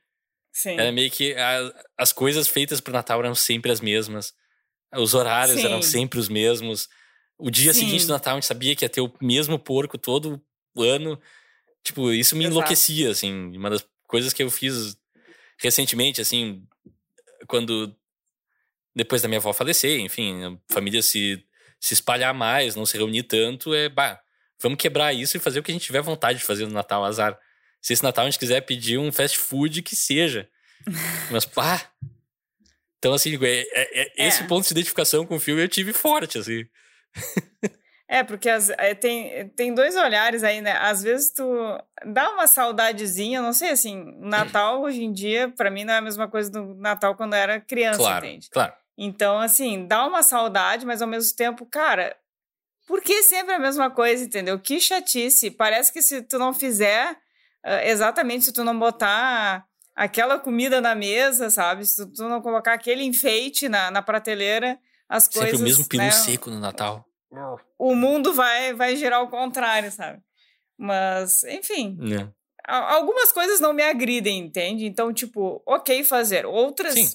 Sim. 0.52 0.78
Era 0.78 0.92
meio 0.92 1.10
que 1.10 1.34
a, 1.34 1.72
as 1.96 2.12
coisas 2.12 2.46
feitas 2.46 2.80
pro 2.80 2.92
Natal 2.92 3.20
eram 3.20 3.34
sempre 3.34 3.72
as 3.72 3.80
mesmas. 3.80 4.34
Os 4.94 5.14
horários 5.14 5.60
Sim. 5.60 5.66
eram 5.66 5.82
sempre 5.82 6.18
os 6.18 6.28
mesmos. 6.28 6.88
O 7.38 7.50
dia 7.50 7.72
Sim. 7.72 7.80
seguinte 7.80 8.06
do 8.06 8.12
Natal 8.12 8.34
a 8.34 8.36
gente 8.36 8.46
sabia 8.46 8.74
que 8.76 8.84
ia 8.84 8.88
ter 8.88 9.00
o 9.00 9.12
mesmo 9.20 9.58
porco 9.58 9.96
todo 9.96 10.42
ano. 10.76 11.20
Tipo, 11.82 12.12
isso 12.12 12.36
me 12.36 12.44
Exato. 12.44 12.56
enlouquecia, 12.58 13.10
assim. 13.10 13.56
Uma 13.56 13.70
das 13.70 13.86
coisas 14.06 14.32
que 14.32 14.42
eu 14.42 14.50
fiz 14.50 14.97
recentemente, 15.58 16.20
assim, 16.20 16.66
quando 17.46 17.94
depois 18.94 19.22
da 19.22 19.28
minha 19.28 19.38
avó 19.38 19.52
falecer, 19.52 20.00
enfim, 20.00 20.44
a 20.44 20.72
família 20.72 21.02
se, 21.02 21.44
se 21.80 21.94
espalhar 21.94 22.34
mais, 22.34 22.74
não 22.74 22.86
se 22.86 22.96
reunir 22.96 23.24
tanto, 23.24 23.74
é, 23.74 23.88
bah, 23.88 24.20
vamos 24.60 24.78
quebrar 24.78 25.12
isso 25.12 25.36
e 25.36 25.40
fazer 25.40 25.60
o 25.60 25.62
que 25.62 25.70
a 25.70 25.74
gente 25.74 25.84
tiver 25.86 26.00
vontade 26.00 26.38
de 26.38 26.44
fazer 26.44 26.66
no 26.66 26.72
Natal, 26.72 27.04
azar. 27.04 27.38
Se 27.80 27.92
esse 27.92 28.02
Natal 28.02 28.24
a 28.24 28.30
gente 28.30 28.40
quiser 28.40 28.60
pedir 28.62 28.98
um 28.98 29.12
fast 29.12 29.38
food, 29.38 29.82
que 29.82 29.94
seja. 29.94 30.48
Mas, 31.30 31.44
pá. 31.44 31.90
Então, 32.98 33.12
assim, 33.14 33.38
é, 33.40 33.60
é, 33.60 34.24
é, 34.24 34.26
esse 34.26 34.42
ponto 34.44 34.66
de 34.66 34.72
identificação 34.72 35.24
com 35.24 35.36
o 35.36 35.40
filme 35.40 35.62
eu 35.62 35.68
tive 35.68 35.92
forte, 35.92 36.38
assim. 36.38 36.66
É, 38.10 38.24
porque 38.24 38.48
as, 38.48 38.70
é, 38.70 38.94
tem, 38.94 39.50
tem 39.50 39.74
dois 39.74 39.94
olhares 39.94 40.42
aí, 40.42 40.62
né? 40.62 40.72
Às 40.78 41.02
vezes 41.02 41.30
tu 41.30 41.44
dá 42.06 42.30
uma 42.30 42.46
saudadezinha, 42.46 43.42
não 43.42 43.52
sei, 43.52 43.68
assim, 43.68 44.16
Natal 44.18 44.80
hoje 44.80 45.04
em 45.04 45.12
dia, 45.12 45.52
para 45.54 45.70
mim 45.70 45.84
não 45.84 45.92
é 45.92 45.98
a 45.98 46.02
mesma 46.02 46.26
coisa 46.26 46.50
do 46.50 46.74
Natal 46.76 47.14
quando 47.14 47.34
eu 47.34 47.38
era 47.38 47.60
criança, 47.60 47.98
claro, 47.98 48.24
entende? 48.24 48.48
Claro. 48.48 48.72
Então, 48.96 49.38
assim, 49.38 49.86
dá 49.86 50.06
uma 50.06 50.22
saudade, 50.22 50.86
mas 50.86 51.02
ao 51.02 51.08
mesmo 51.08 51.36
tempo, 51.36 51.66
cara, 51.66 52.16
por 52.86 53.02
que 53.02 53.22
sempre 53.22 53.54
a 53.54 53.58
mesma 53.58 53.90
coisa, 53.90 54.24
entendeu? 54.24 54.58
Que 54.58 54.80
chatice. 54.80 55.50
Parece 55.50 55.92
que 55.92 56.00
se 56.00 56.22
tu 56.22 56.38
não 56.38 56.54
fizer 56.54 57.12
uh, 57.12 57.84
exatamente, 57.84 58.46
se 58.46 58.52
tu 58.52 58.64
não 58.64 58.76
botar 58.76 59.66
aquela 59.94 60.38
comida 60.38 60.80
na 60.80 60.94
mesa, 60.94 61.50
sabe? 61.50 61.84
Se 61.84 62.10
tu 62.10 62.26
não 62.26 62.40
colocar 62.40 62.72
aquele 62.72 63.04
enfeite 63.04 63.68
na, 63.68 63.90
na 63.90 64.00
prateleira, 64.00 64.78
as 65.06 65.24
sempre 65.24 65.40
coisas. 65.40 65.58
Sempre 65.58 65.62
o 65.62 65.68
mesmo 65.68 65.88
peru 65.88 66.02
né? 66.04 66.10
seco 66.10 66.50
no 66.50 66.58
Natal 66.58 67.07
o 67.78 67.94
mundo 67.94 68.32
vai, 68.32 68.72
vai 68.74 68.96
girar 68.96 69.20
ao 69.20 69.28
contrário, 69.28 69.90
sabe? 69.92 70.22
Mas, 70.76 71.42
enfim. 71.44 71.98
É. 72.14 72.28
Algumas 72.64 73.32
coisas 73.32 73.60
não 73.60 73.72
me 73.72 73.82
agridem, 73.82 74.38
entende? 74.38 74.84
Então, 74.84 75.12
tipo, 75.12 75.62
ok 75.64 76.04
fazer. 76.04 76.44
Outras, 76.44 76.94
Sim. 76.94 77.08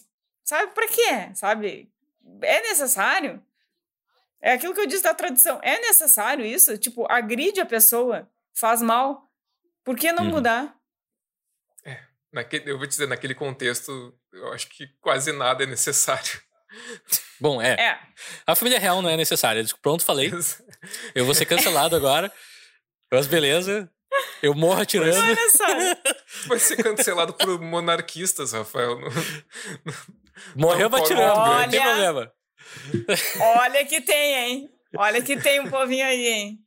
sabe, 0.44 0.74
pra 0.74 0.88
quê? 0.88 1.34
Sabe? 1.36 1.92
É 2.42 2.62
necessário? 2.62 3.44
É 4.42 4.54
aquilo 4.54 4.74
que 4.74 4.82
eu 4.82 4.88
disse 4.88 5.04
da 5.04 5.14
tradição. 5.14 5.60
É 5.64 5.80
necessário 5.80 6.46
isso? 6.46 6.78
Tipo, 6.78 7.06
agride 7.10 7.62
a 7.62 7.66
pessoa, 7.66 8.30
faz 8.54 8.82
mal. 8.82 9.32
Por 9.84 9.96
que 9.96 10.12
não 10.12 10.26
uhum. 10.26 10.32
mudar? 10.32 10.76
É, 11.86 12.00
naquele, 12.32 12.72
eu 12.72 12.78
vou 12.78 12.88
te 12.88 12.92
dizer, 12.92 13.08
naquele 13.08 13.36
contexto, 13.36 14.14
eu 14.32 14.52
acho 14.52 14.68
que 14.70 14.88
quase 15.00 15.32
nada 15.32 15.64
é 15.64 15.68
necessário. 15.68 16.42
Bom, 17.40 17.62
é. 17.62 17.74
é. 17.74 18.00
A 18.48 18.56
família 18.56 18.80
real 18.80 19.02
não 19.02 19.10
é 19.10 19.18
necessária. 19.18 19.64
Pronto, 19.82 20.06
falei. 20.06 20.32
Eu 21.16 21.26
vou 21.26 21.34
ser 21.34 21.46
cancelado 21.46 21.96
agora. 21.96 22.32
Mas 23.12 23.28
beleza. 23.28 23.90
Eu 24.42 24.54
morro 24.54 24.82
atirando. 24.82 25.16
Não 25.16 25.24
é 25.24 25.36
necessário. 25.36 25.98
Vai 26.48 26.60
ser 26.60 26.84
cancelado 26.84 27.34
por 27.34 27.60
monarquistas, 27.60 28.54
Rafael. 28.54 29.00
Morreu 30.56 30.94
atirando, 30.94 31.40
Olha... 31.40 31.64
não 31.64 31.70
tem 31.70 31.82
problema. 31.82 32.32
Olha 33.40 33.86
que 33.86 34.02
tem, 34.02 34.36
hein? 34.36 34.70
Olha 34.96 35.22
que 35.22 35.38
tem 35.38 35.60
um 35.60 35.70
povinho 35.70 36.06
aí, 36.06 36.28
hein? 36.28 36.60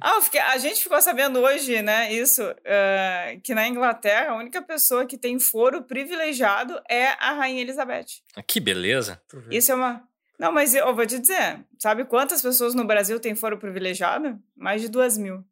Ah, 0.00 0.20
fiquei, 0.20 0.40
a 0.40 0.58
gente 0.58 0.82
ficou 0.82 1.00
sabendo 1.00 1.40
hoje, 1.40 1.82
né, 1.82 2.12
isso, 2.12 2.42
uh, 2.42 3.40
que 3.42 3.54
na 3.54 3.66
Inglaterra 3.66 4.32
a 4.32 4.36
única 4.36 4.62
pessoa 4.62 5.06
que 5.06 5.18
tem 5.18 5.38
foro 5.38 5.82
privilegiado 5.82 6.80
é 6.88 7.08
a 7.08 7.32
Rainha 7.32 7.62
Elizabeth. 7.62 8.22
Ah, 8.34 8.42
que 8.42 8.60
beleza. 8.60 9.20
Isso 9.50 9.72
é 9.72 9.74
uma... 9.74 10.06
Não, 10.38 10.52
mas 10.52 10.74
eu 10.74 10.94
vou 10.94 11.06
te 11.06 11.18
dizer, 11.18 11.64
sabe 11.78 12.04
quantas 12.04 12.42
pessoas 12.42 12.74
no 12.74 12.84
Brasil 12.84 13.18
têm 13.18 13.34
foro 13.34 13.58
privilegiado? 13.58 14.38
Mais 14.54 14.82
de 14.82 14.88
duas 14.88 15.16
mil. 15.16 15.44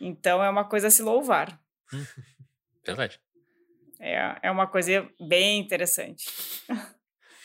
Então 0.00 0.42
é 0.42 0.50
uma 0.50 0.64
coisa 0.64 0.88
a 0.88 0.90
se 0.90 1.02
louvar. 1.02 1.60
Verdade. 2.84 3.20
É, 4.00 4.36
é 4.42 4.50
uma 4.50 4.66
coisa 4.66 5.08
bem 5.20 5.58
interessante. 5.58 6.28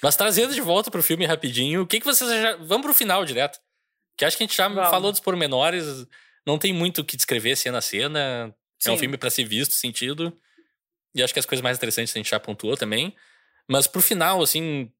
Mas 0.02 0.16
trazendo 0.16 0.54
de 0.54 0.62
volta 0.62 0.90
pro 0.90 1.04
filme 1.04 1.26
rapidinho, 1.26 1.84
o 1.84 1.88
que, 1.88 2.00
que 2.00 2.06
vocês 2.06 2.30
já. 2.30 2.56
Vamos 2.58 2.86
pro 2.86 2.94
final 2.94 3.24
direto. 3.24 3.60
Que 4.22 4.26
acho 4.26 4.38
que 4.38 4.44
a 4.44 4.46
gente 4.46 4.56
já 4.56 4.68
Vamos. 4.68 4.88
falou 4.92 5.12
dos 5.12 5.20
pormenores, 5.20 6.06
não 6.46 6.60
tem 6.60 6.72
muito 6.72 7.02
o 7.02 7.04
que 7.04 7.18
descrever 7.18 7.56
cena 7.56 7.80
a 7.80 7.82
cena. 7.82 8.56
Sim. 8.78 8.92
É 8.92 8.94
um 8.94 8.98
filme 9.00 9.18
para 9.18 9.32
ser 9.32 9.46
visto, 9.46 9.74
sentido. 9.74 10.32
E 11.16 11.24
acho 11.24 11.34
que 11.34 11.40
as 11.40 11.46
coisas 11.48 11.64
mais 11.64 11.76
interessantes 11.76 12.16
a 12.16 12.20
gente 12.20 12.30
já 12.30 12.40
pontuou 12.40 12.78
também. 12.78 13.16
Mas 13.68 13.88
pro 13.88 14.00
final, 14.00 14.40
assim, 14.44 14.92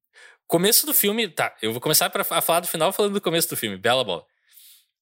começo 0.48 0.88
do 0.88 0.94
filme. 0.94 1.28
Tá, 1.28 1.56
eu 1.62 1.72
vou 1.72 1.80
começar 1.80 2.10
pra, 2.10 2.26
a 2.28 2.42
falar 2.42 2.62
do 2.62 2.68
final 2.68 2.92
falando 2.92 3.14
do 3.14 3.22
começo 3.22 3.48
do 3.48 3.56
filme. 3.56 3.78
Bela 3.78 4.04
bola. 4.04 4.26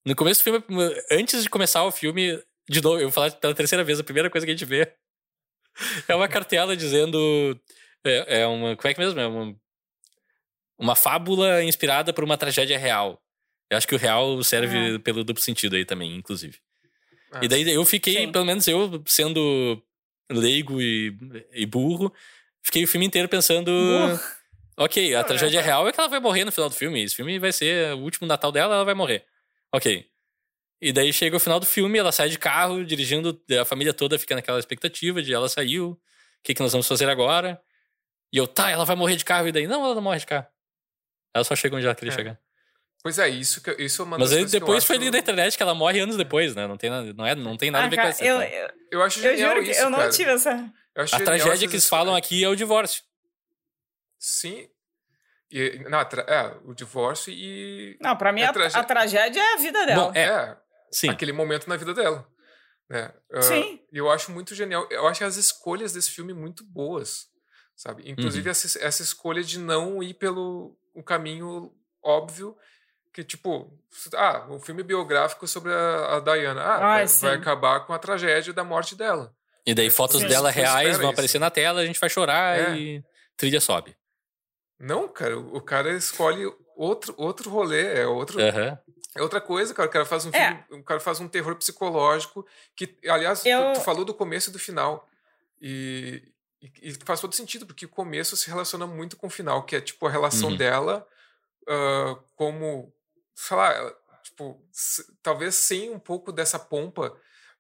No 0.06 0.14
começo 0.18 0.41
do 0.41 0.44
filme, 0.44 0.66
antes 1.10 1.41
de 1.41 1.50
começar 1.50 1.86
o 1.86 1.91
filme, 1.91 2.44
de 2.70 2.82
novo, 2.82 2.98
eu 2.98 3.04
vou 3.04 3.12
falar 3.12 3.32
pela 3.32 3.56
terceira 3.56 3.86
vez, 3.86 4.02
a 4.02 4.04
primeira 4.04 4.30
coisa 4.30 4.46
que 4.46 4.52
a 4.52 4.54
gente 4.54 4.68
vê 4.68 4.94
é 6.10 6.14
uma 6.14 6.28
cartela 6.28 6.76
dizendo. 6.76 7.58
É, 8.06 8.41
é 8.41 8.48
uma. 8.48 8.76
Como 8.76 8.91
é 8.91 8.94
que 8.94 9.00
mesmo? 9.00 9.18
É 9.18 9.28
uma, 9.28 9.56
uma 10.78 10.96
fábula 10.98 11.64
inspirada 11.64 12.12
por 12.12 12.26
uma 12.26 12.38
tragédia 12.38 12.78
real. 12.78 13.24
Eu 13.70 13.78
acho 13.78 13.88
que 13.88 13.96
o 13.96 14.00
real 14.00 14.44
serve 14.44 14.96
é. 14.96 15.00
pelo 15.00 15.24
duplo 15.24 15.44
sentido 15.44 15.76
aí 15.76 15.86
também, 15.86 16.16
inclusive. 16.16 16.58
Ah, 17.32 17.40
e 17.44 17.48
daí 17.48 17.70
eu 17.70 17.86
fiquei, 17.86 18.26
sim. 18.26 18.32
pelo 18.32 18.46
menos 18.46 18.68
eu, 18.68 19.04
sendo 19.06 19.82
leigo 20.32 20.82
e, 20.82 21.16
e 21.54 21.66
burro, 21.66 22.14
fiquei 22.64 22.84
o 22.84 22.88
filme 22.88 23.06
inteiro 23.06 23.30
pensando. 23.30 23.72
Burro. 23.72 24.20
Ok, 24.78 25.14
a 25.14 25.24
tragédia 25.24 25.62
real 25.62 25.88
é 25.88 25.91
que 25.91 26.00
ela 26.00 26.10
vai 26.10 26.20
morrer 26.20 26.46
no 26.46 26.52
final 26.52 26.70
do 26.70 26.76
filme. 26.76 27.04
Esse 27.04 27.16
filme 27.16 27.38
vai 27.38 27.52
ser 27.52 27.94
o 27.94 28.00
último 28.00 28.26
Natal 28.26 28.52
dela, 28.52 28.76
ela 28.76 28.86
vai 28.86 28.94
morrer. 28.94 29.26
Ok. 29.74 30.10
E 30.82 30.94
daí 30.94 31.12
chega 31.12 31.36
o 31.36 31.40
final 31.40 31.60
do 31.60 31.66
filme, 31.66 32.00
ela 32.00 32.12
sai 32.12 32.30
de 32.30 32.40
carro, 32.40 32.86
dirigindo, 32.86 33.40
a 33.60 33.66
família 33.66 33.94
toda 33.94 34.18
fica 34.18 34.34
naquela 34.36 34.58
expectativa 34.58 35.22
de 35.22 35.34
ela 35.34 35.50
saiu, 35.50 35.91
o 35.91 36.00
que, 36.41 36.54
que 36.54 36.62
nós 36.62 36.72
vamos 36.72 36.88
fazer 36.88 37.10
agora? 37.10 37.62
E 38.32 38.38
eu, 38.38 38.48
tá, 38.48 38.72
ela 38.72 38.86
vai 38.86 38.96
morrer 38.96 39.18
de 39.18 39.26
carro, 39.26 39.50
e 39.50 39.52
daí, 39.52 39.68
não, 39.68 39.84
ela 39.84 39.96
não 39.96 40.02
morre 40.02 40.20
de 40.20 40.26
carro. 40.26 40.48
Ela 41.34 41.44
só 41.44 41.56
chega 41.56 41.76
onde 41.76 41.86
ela 41.86 41.96
queria 41.96 42.14
é. 42.14 42.16
chegar. 42.16 42.40
Pois 43.01 43.17
é, 43.17 43.30
isso, 43.30 43.61
que, 43.61 43.71
isso 43.81 44.01
é 44.01 44.05
uma 44.05 44.17
Mas 44.17 44.34
aí 44.34 44.45
depois 44.45 44.84
foi 44.84 44.97
ali 44.97 45.09
na 45.09 45.19
internet 45.19 45.55
que 45.55 45.63
ela 45.63 45.73
morre 45.73 46.01
anos 46.01 46.17
depois, 46.17 46.53
né? 46.53 46.67
Não 46.67 46.76
tem, 46.76 46.89
nada, 46.89 47.13
não 47.13 47.26
é, 47.26 47.34
não 47.34 47.55
tem 47.55 47.71
nada 47.71 47.85
ah, 47.85 47.88
a 47.88 47.89
ver 47.89 47.95
cara, 47.95 48.07
com 48.09 48.13
essa. 48.13 48.26
Eu, 48.26 48.41
eu, 48.41 48.69
eu 48.91 49.03
acho 49.03 49.26
eu 49.26 49.38
juro 49.38 49.63
que 49.63 49.71
isso, 49.71 49.81
eu 49.81 49.89
não 49.89 49.99
cara. 49.99 50.09
tive 50.11 50.31
essa. 50.31 50.71
a 50.95 51.19
tragédia 51.19 51.67
que 51.67 51.76
eles 51.76 51.88
falam 51.88 52.13
aqui 52.13 52.43
é 52.43 52.49
o 52.49 52.55
divórcio. 52.55 53.03
Sim. 54.17 54.69
E, 55.49 55.80
não, 55.89 55.99
é, 55.99 56.57
o 56.65 56.73
divórcio 56.73 57.31
e. 57.31 57.97
Não, 58.01 58.17
pra 58.17 58.34
mim 58.34 58.43
a, 58.43 58.51
tragédia... 58.51 58.81
a, 58.81 58.84
tragédia 58.84 59.41
é 59.41 59.53
a 59.53 59.57
vida 59.57 59.85
dela. 59.85 60.05
Bom, 60.07 60.11
é, 60.13 60.26
é 60.26 60.57
sim. 60.91 61.09
aquele 61.09 61.31
momento 61.31 61.67
na 61.69 61.77
vida 61.77 61.93
dela. 61.93 62.27
Né? 62.89 63.13
Uh, 63.31 63.41
sim. 63.41 63.80
E 63.93 63.97
eu 63.97 64.11
acho 64.11 64.30
muito 64.31 64.53
genial. 64.53 64.85
Eu 64.91 65.07
acho 65.07 65.23
as 65.23 65.38
escolhas 65.38 65.93
desse 65.93 66.11
filme 66.11 66.34
muito 66.34 66.65
boas. 66.65 67.30
Sabe? 67.77 68.03
Inclusive 68.09 68.45
uhum. 68.45 68.51
essa, 68.51 68.85
essa 68.85 69.01
escolha 69.01 69.41
de 69.41 69.57
não 69.57 70.03
ir 70.03 70.15
pelo 70.15 70.77
um 70.93 71.01
caminho 71.01 71.73
óbvio 72.03 72.57
que, 73.14 73.23
tipo, 73.23 73.72
ah, 74.15 74.45
um 74.49 74.60
filme 74.60 74.84
biográfico 74.84 75.48
sobre 75.48 75.73
a, 75.73 76.18
a 76.18 76.19
Diana. 76.19 76.61
Ah, 76.61 76.77
vai, 76.80 77.06
vai, 77.06 77.36
acabar 77.36 77.80
com 77.81 77.94
a 77.94 77.99
tragédia 77.99 78.53
da 78.53 78.64
morte 78.64 78.95
dela. 78.95 79.34
E 79.65 79.73
daí 79.73 79.90
fotos 79.90 80.22
sim, 80.22 80.27
dela 80.27 80.49
reais 80.49 80.98
vão 80.98 81.07
isso. 81.07 81.14
aparecer 81.14 81.40
na 81.40 81.49
tela, 81.49 81.81
a 81.81 81.86
gente 81.86 81.99
vai 81.99 82.10
chorar 82.10 82.57
é. 82.57 82.77
e 82.77 83.03
trilha 83.36 83.60
sobe. 83.60 83.95
Não, 84.80 85.07
cara, 85.07 85.38
o 85.38 85.61
cara 85.61 85.91
escolhe 85.91 86.45
outro, 86.76 87.14
outro 87.18 87.49
rolê, 87.49 87.99
é 87.99 88.07
outro. 88.07 88.40
Uhum. 88.40 88.77
É 89.15 89.22
outra 89.22 89.41
coisa, 89.41 89.73
cara. 89.73 89.90
O 89.90 89.91
cara 89.91 90.06
faz 90.06 90.26
um 90.26 90.30
é. 90.31 90.48
filme, 90.48 90.81
o 90.81 90.84
cara 90.84 90.99
faz 90.99 91.19
um 91.19 91.27
terror 91.27 91.56
psicológico 91.56 92.45
que, 92.76 92.98
aliás, 93.07 93.45
Eu... 93.45 93.73
tu, 93.73 93.80
tu, 93.80 93.84
falou 93.84 94.06
do 94.06 94.14
começo 94.14 94.49
e 94.49 94.53
do 94.53 94.60
final. 94.60 95.07
E, 95.61 96.23
e, 96.61 96.72
e, 96.84 96.94
faz 97.03 97.19
todo 97.19 97.36
sentido, 97.36 97.65
porque 97.65 97.86
o 97.86 97.90
começo 97.90 98.38
se 98.38 98.48
relaciona 98.48 98.88
muito 98.88 99.18
com 99.18 99.27
o 99.27 99.30
final, 99.30 99.64
que 99.64 99.76
é 99.76 99.81
tipo 99.81 100.07
a 100.07 100.10
relação 100.10 100.52
uhum. 100.52 100.56
dela 100.56 101.06
uh, 101.64 102.15
como, 102.36 102.94
sei 103.40 103.56
lá, 103.56 103.95
tipo, 104.22 104.61
talvez 105.24 105.56
sem 105.56 105.90
um 105.90 105.99
pouco 105.99 106.32
dessa 106.32 106.60
pompa 106.60 107.16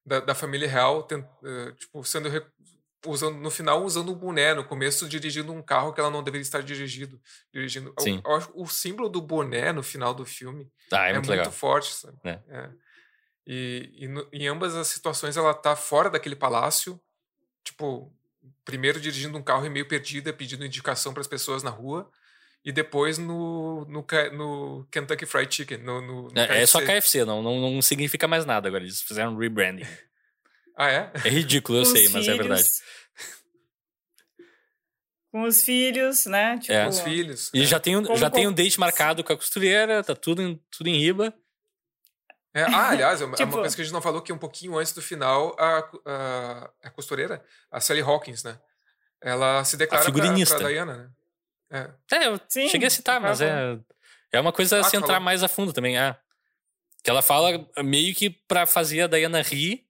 da, 0.05 0.19
da 0.19 0.35
família 0.35 0.67
real, 0.67 1.03
tent, 1.03 1.23
uh, 1.41 1.71
tipo, 1.73 2.03
sendo 2.03 2.29
usando 3.07 3.37
no 3.37 3.49
final 3.49 3.85
usando 3.85 4.11
um 4.11 4.15
boné, 4.15 4.53
no 4.53 4.65
começo 4.65 5.07
dirigindo 5.07 5.53
um 5.53 5.61
carro 5.61 5.93
que 5.93 6.01
ela 6.01 6.11
não 6.11 6.21
deveria 6.21 6.41
estar 6.41 6.61
dirigindo. 6.61 7.19
dirigindo. 7.53 7.93
Sim. 7.97 8.21
Eu, 8.25 8.31
eu 8.31 8.37
acho 8.37 8.51
o 8.53 8.67
símbolo 8.67 9.07
do 9.07 9.21
boné 9.21 9.71
no 9.71 9.81
final 9.81 10.13
do 10.13 10.25
filme 10.25 10.69
ah, 10.91 11.07
é, 11.07 11.11
é, 11.11 11.13
muito, 11.13 11.31
muito 11.31 11.51
forte, 11.51 11.93
sabe? 11.93 12.17
É. 12.25 12.39
É. 12.49 12.69
E, 13.47 13.89
e 13.99 14.07
no, 14.09 14.27
em 14.33 14.47
ambas 14.49 14.75
as 14.75 14.89
situações 14.89 15.37
ela 15.37 15.53
tá 15.53 15.77
fora 15.77 16.09
daquele 16.09 16.35
palácio, 16.35 16.99
tipo, 17.63 18.13
primeiro 18.65 18.99
dirigindo 18.99 19.37
um 19.37 19.43
carro 19.43 19.65
e 19.65 19.69
meio 19.69 19.87
perdida, 19.87 20.33
pedindo 20.33 20.65
indicação 20.65 21.13
para 21.13 21.21
as 21.21 21.27
pessoas 21.27 21.63
na 21.63 21.69
rua. 21.69 22.11
E 22.63 22.71
depois 22.71 23.17
no, 23.17 23.85
no, 23.85 24.05
no 24.33 24.87
Kentucky 24.91 25.25
Fried 25.25 25.53
Chicken. 25.53 25.77
No, 25.77 26.01
no, 26.01 26.27
no 26.29 26.39
é, 26.39 26.63
é, 26.63 26.65
só 26.65 26.81
KFC, 26.81 27.23
não, 27.23 27.41
não, 27.41 27.59
não 27.59 27.81
significa 27.81 28.27
mais 28.27 28.45
nada 28.45 28.67
agora. 28.67 28.83
Eles 28.83 29.01
fizeram 29.01 29.33
um 29.33 29.37
rebranding. 29.37 29.85
Ah, 30.77 30.89
é? 30.89 31.11
É 31.25 31.29
ridículo, 31.29 31.79
eu 31.79 31.85
sei, 31.85 32.09
mas 32.09 32.27
é 32.27 32.35
verdade. 32.35 32.69
Com 35.31 35.43
os 35.43 35.63
filhos, 35.63 36.25
né? 36.25 36.57
Tipo, 36.57 36.73
é. 36.73 36.87
os 36.87 36.99
filhos. 37.01 37.51
E 37.53 37.61
é. 37.61 37.65
já, 37.65 37.79
tem 37.79 37.95
um, 37.95 38.15
já 38.15 38.29
tem 38.29 38.47
um 38.47 38.53
date 38.53 38.79
marcado 38.79 39.23
com 39.23 39.31
a 39.31 39.37
costureira, 39.37 40.03
tá 40.03 40.15
tudo 40.15 40.41
em, 40.41 40.59
tudo 40.71 40.87
em 40.89 40.97
riba. 40.97 41.33
É, 42.53 42.63
ah, 42.63 42.89
aliás, 42.89 43.19
tipo, 43.19 43.43
uma 43.43 43.51
coisa 43.51 43.75
que 43.75 43.81
a 43.81 43.85
gente 43.85 43.93
não 43.93 44.01
falou 44.01 44.21
que 44.21 44.33
um 44.33 44.37
pouquinho 44.37 44.77
antes 44.77 44.91
do 44.91 45.03
final, 45.03 45.55
a, 45.59 45.89
a, 46.05 46.71
a 46.83 46.89
costureira, 46.89 47.43
a 47.69 47.79
Sally 47.79 48.01
Hawkins, 48.01 48.43
né? 48.43 48.59
Ela 49.21 49.63
se 49.63 49.77
declara 49.77 50.03
a 50.03 50.11
pra, 50.11 50.21
pra 50.21 50.67
Diana, 50.67 50.97
né? 50.97 51.09
É, 51.71 51.89
é 52.13 52.27
eu 52.27 52.39
Sim, 52.47 52.67
cheguei 52.69 52.87
a 52.87 52.91
citar, 52.91 53.19
mas 53.19 53.41
é, 53.41 53.77
é 54.31 54.39
uma 54.39 54.51
coisa 54.51 54.77
ah, 54.77 54.79
a 54.81 54.83
se 54.83 54.95
entrar 54.97 55.07
falou. 55.07 55.21
mais 55.21 55.43
a 55.43 55.47
fundo 55.47 55.73
também. 55.73 55.97
É. 55.97 56.15
Que 57.03 57.09
ela 57.09 57.21
fala 57.21 57.67
meio 57.83 58.13
que 58.13 58.29
pra 58.29 58.65
fazer 58.65 59.01
a 59.01 59.07
Diana 59.07 59.41
rir 59.41 59.89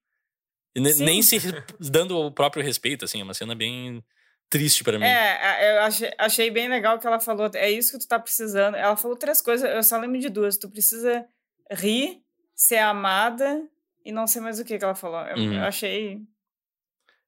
Sim. 0.78 1.04
Nem 1.04 1.22
se 1.22 1.40
dando 1.80 2.18
o 2.18 2.32
próprio 2.32 2.64
respeito, 2.64 3.06
assim, 3.06 3.22
é 3.22 3.24
uma 3.24 3.34
cena 3.34 3.56
bem 3.56 4.04
triste 4.50 4.84
para 4.84 4.98
mim. 4.98 5.06
É, 5.06 5.78
eu 5.78 5.82
achei, 5.82 6.12
achei 6.18 6.52
bem 6.52 6.68
legal 6.68 7.00
que 7.00 7.08
ela 7.08 7.20
falou, 7.20 7.50
é 7.54 7.70
isso 7.70 7.92
que 7.92 8.00
tu 8.00 8.08
tá 8.08 8.20
precisando. 8.20 8.76
Ela 8.76 8.96
falou 8.96 9.18
três 9.18 9.42
coisas, 9.42 9.70
eu 9.70 9.84
só 9.84 9.98
lembro 9.98 10.20
de 10.20 10.30
duas. 10.30 10.58
Tu 10.58 10.70
precisa 10.70 11.26
rir, 11.72 12.22
ser 12.56 12.78
amada 12.78 13.62
e 14.06 14.12
não 14.12 14.28
sei 14.28 14.42
mais 14.42 14.60
o 14.60 14.66
que 14.66 14.78
que 14.78 14.84
ela 14.84 14.96
falou. 14.96 15.22
Eu, 15.22 15.38
uhum. 15.38 15.54
eu 15.54 15.64
achei... 15.64 16.22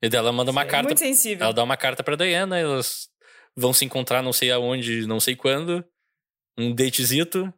E 0.02 0.10
dela 0.10 0.32
manda 0.32 0.50
uma 0.50 0.66
carta... 0.66 0.88
Muito 0.88 1.00
sensível. 1.00 1.46
Ela 1.46 1.54
dá 1.54 1.64
uma 1.64 1.78
carta 1.78 2.04
pra 2.04 2.16
Diana, 2.16 2.58
elas 2.58 3.08
vão 3.56 3.74
se 3.74 3.86
encontrar 3.86 4.22
não 4.22 4.34
sei 4.34 4.52
aonde, 4.52 5.06
não 5.06 5.20
sei 5.20 5.36
quando, 5.36 5.84
um 6.58 6.74
datezito, 6.74 7.54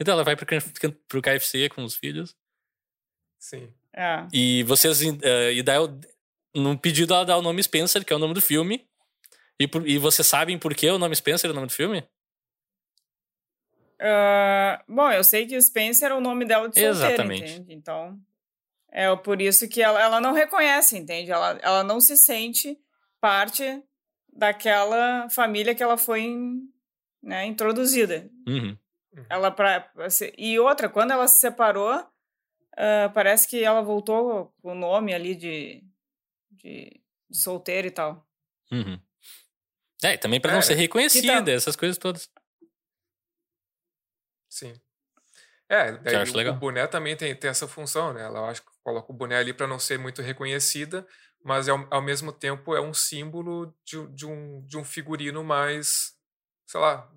e 0.00 0.04
dela 0.04 0.24
vai 0.24 0.36
pro, 0.36 0.46
pro 1.08 1.22
KFC 1.22 1.68
com 1.68 1.84
os 1.84 1.94
filhos. 1.94 2.34
Sim. 3.38 3.72
É. 3.94 4.26
E 4.32 4.62
vocês. 4.64 5.00
Uh, 5.00 5.52
e 5.54 5.62
daí, 5.62 5.78
no 6.54 6.78
pedido, 6.78 7.14
ela 7.14 7.24
dá 7.24 7.36
o 7.36 7.42
nome 7.42 7.62
Spencer, 7.62 8.04
que 8.04 8.12
é 8.12 8.16
o 8.16 8.18
nome 8.18 8.34
do 8.34 8.40
filme. 8.40 8.86
E, 9.58 9.66
por, 9.66 9.88
e 9.88 9.96
vocês 9.96 10.26
sabem 10.26 10.58
por 10.58 10.74
que 10.74 10.88
o 10.90 10.98
nome 10.98 11.16
Spencer 11.16 11.48
é 11.48 11.52
o 11.52 11.54
nome 11.54 11.68
do 11.68 11.72
filme? 11.72 12.06
Uh, 13.98 14.76
bom, 14.86 15.10
eu 15.10 15.24
sei 15.24 15.46
que 15.46 15.56
o 15.56 15.62
Spencer 15.62 16.10
é 16.10 16.14
o 16.14 16.20
nome 16.20 16.44
dela 16.44 16.68
de 16.68 16.78
solteira, 16.78 16.90
Exatamente. 16.90 17.52
entende? 17.52 17.72
Então, 17.72 18.20
é 18.92 19.14
por 19.16 19.40
isso 19.40 19.66
que 19.66 19.82
ela, 19.82 20.00
ela 20.02 20.20
não 20.20 20.34
reconhece, 20.34 20.98
entende? 20.98 21.30
Ela, 21.30 21.58
ela 21.62 21.82
não 21.82 21.98
se 21.98 22.18
sente 22.18 22.78
parte 23.18 23.82
daquela 24.36 25.28
família 25.30 25.74
que 25.74 25.82
ela 25.82 25.96
foi 25.96 26.28
né, 27.22 27.46
introduzida. 27.46 28.30
Uhum. 28.46 28.76
Ela 29.30 29.50
pra, 29.50 29.90
e 30.36 30.58
outra, 30.58 30.88
quando 30.88 31.12
ela 31.12 31.26
se 31.26 31.40
separou, 31.40 32.06
Uh, 32.76 33.10
parece 33.14 33.48
que 33.48 33.64
ela 33.64 33.80
voltou 33.80 34.54
com 34.60 34.72
o 34.72 34.74
nome 34.74 35.14
ali 35.14 35.34
de, 35.34 35.82
de, 36.50 37.00
de 37.30 37.38
solteira 37.38 37.88
e 37.88 37.90
tal. 37.90 38.28
Uhum. 38.70 39.00
É, 40.04 40.12
e 40.12 40.18
também 40.18 40.38
para 40.38 40.52
não 40.52 40.60
ser 40.60 40.74
reconhecida, 40.74 41.42
tá... 41.42 41.52
essas 41.52 41.74
coisas 41.74 41.96
todas. 41.96 42.30
Sim. 44.50 44.74
É, 45.70 45.92
daí 45.92 46.16
o, 46.16 46.36
legal. 46.36 46.54
o 46.54 46.58
boné 46.58 46.86
também 46.86 47.16
tem, 47.16 47.34
tem 47.34 47.48
essa 47.48 47.66
função, 47.66 48.12
né? 48.12 48.22
Ela 48.22 48.50
acho 48.50 48.60
que 48.62 48.70
coloca 48.84 49.10
o 49.10 49.16
boné 49.16 49.38
ali 49.38 49.54
para 49.54 49.66
não 49.66 49.78
ser 49.78 49.98
muito 49.98 50.20
reconhecida, 50.20 51.06
mas 51.44 51.68
ao, 51.68 51.86
ao 51.90 52.02
mesmo 52.02 52.32
tempo 52.32 52.74
é 52.74 52.80
um 52.80 52.94
símbolo 52.94 53.74
de, 53.84 54.06
de, 54.08 54.26
um, 54.26 54.62
de 54.66 54.76
um 54.76 54.84
figurino 54.84 55.44
mais, 55.44 56.14
sei 56.66 56.80
lá, 56.80 57.08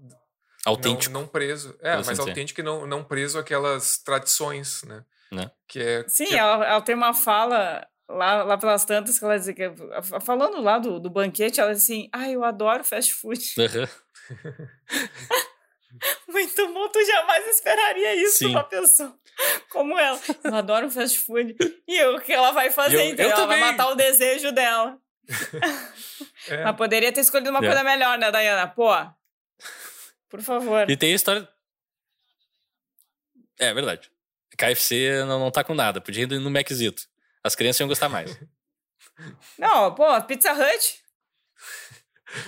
autêntico. 0.66 1.14
Não, 1.14 1.22
não 1.22 1.28
preso. 1.28 1.78
É, 1.82 1.96
mais 2.04 2.20
autêntico 2.20 2.60
e 2.60 2.64
não, 2.64 2.86
não 2.86 3.04
preso 3.04 3.40
aquelas 3.40 3.98
tradições, 3.98 4.84
né? 4.84 5.04
né? 5.32 5.52
Que 5.68 5.80
é, 5.80 6.06
Sim, 6.08 6.26
que 6.26 6.36
é... 6.36 6.38
Ela, 6.38 6.66
ela 6.66 6.82
tem 6.82 6.96
uma 6.96 7.14
fala 7.14 7.88
lá, 8.08 8.44
lá 8.44 8.58
pelas 8.58 8.86
tantas 8.86 9.20
que 9.20 9.26
ela 9.26 9.38
diz 9.38 9.54
que 9.54 9.72
falando 10.22 10.62
lá 10.62 10.80
do, 10.80 11.00
do 11.00 11.10
banquete, 11.10 11.60
ela 11.60 11.74
diz 11.74 11.84
assim: 11.84 12.10
"Ah, 12.12 12.30
eu 12.30 12.44
adoro 12.44 12.84
fast 12.84 13.14
food". 13.14 13.40
Uhum. 13.60 13.88
Muito 16.28 16.68
bom, 16.72 16.88
tu 16.90 17.04
jamais 17.04 17.48
esperaria 17.48 18.16
isso 18.16 18.38
Sim. 18.38 18.48
uma 18.48 18.64
pessoa 18.64 19.18
como 19.70 19.98
ela. 19.98 20.20
Eu 20.44 20.56
adoro 20.56 20.90
fast 20.90 21.20
food. 21.20 21.56
E 21.88 22.04
o 22.06 22.22
que 22.22 22.32
ela 22.32 22.52
vai 22.52 22.72
fazer, 22.72 22.98
eu, 22.98 23.12
então? 23.12 23.26
Eu 23.26 23.32
ela 23.32 23.42
também. 23.42 23.60
vai 23.60 23.72
matar 23.72 23.90
o 23.90 23.96
desejo 23.96 24.52
dela. 24.52 24.98
é. 26.48 26.64
Mas 26.64 26.76
poderia 26.76 27.12
ter 27.12 27.22
escolhido 27.22 27.50
uma 27.50 27.60
é. 27.60 27.66
coisa 27.66 27.84
melhor, 27.84 28.18
né, 28.18 28.32
Dayana? 28.32 28.68
Pô, 28.68 28.90
por 30.30 30.42
favor. 30.42 30.90
E 30.90 30.98
tem 30.98 31.12
a 31.12 31.16
história... 31.16 31.48
É, 33.60 33.74
verdade. 33.74 34.10
KFC 34.58 35.24
não, 35.26 35.40
não 35.40 35.52
tá 35.52 35.64
com 35.64 35.74
nada. 35.74 36.02
Podia 36.02 36.24
ir 36.24 36.28
no 36.28 36.50
Maczito. 36.50 37.04
As 37.44 37.56
crianças 37.56 37.80
iam 37.80 37.88
gostar 37.88 38.10
mais. 38.10 38.38
Não, 39.58 39.94
pô, 39.94 40.22
Pizza 40.24 40.54
Hut. 40.54 41.04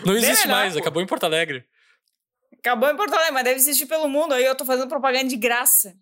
Não 0.05 0.15
existe 0.15 0.47
melhor, 0.47 0.59
mais, 0.59 0.73
pô. 0.73 0.79
acabou 0.79 1.01
em 1.01 1.05
Porto 1.05 1.25
Alegre. 1.25 1.65
Acabou 2.63 2.89
em 2.89 2.95
Porto 2.95 3.13
Alegre, 3.13 3.33
mas 3.33 3.43
deve 3.43 3.55
existir 3.57 3.87
pelo 3.87 4.07
mundo. 4.07 4.33
Aí 4.33 4.45
eu 4.45 4.55
tô 4.55 4.63
fazendo 4.63 4.87
propaganda 4.87 5.27
de 5.27 5.35
graça. 5.35 5.95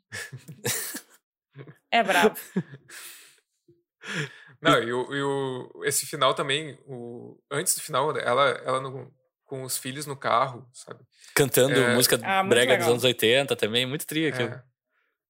é 1.92 2.04
brabo. 2.04 2.38
Não, 4.62 4.84
e, 4.84 4.92
o, 4.92 5.16
e 5.16 5.24
o, 5.24 5.72
esse 5.86 6.06
final 6.06 6.34
também, 6.34 6.78
o, 6.86 7.40
antes 7.50 7.76
do 7.76 7.82
final, 7.82 8.18
ela, 8.18 8.50
ela 8.66 8.82
no, 8.82 9.10
com 9.46 9.64
os 9.64 9.78
filhos 9.78 10.06
no 10.06 10.18
carro, 10.18 10.68
sabe? 10.74 11.00
Cantando 11.34 11.80
é, 11.80 11.96
música 11.96 12.20
ah, 12.24 12.44
brega 12.44 12.74
legal. 12.74 12.80
dos 12.80 12.88
anos 12.88 13.04
80 13.06 13.56
também, 13.56 13.86
muito 13.86 14.06
tria 14.06 14.30
aquilo. 14.30 14.50
É. 14.50 14.64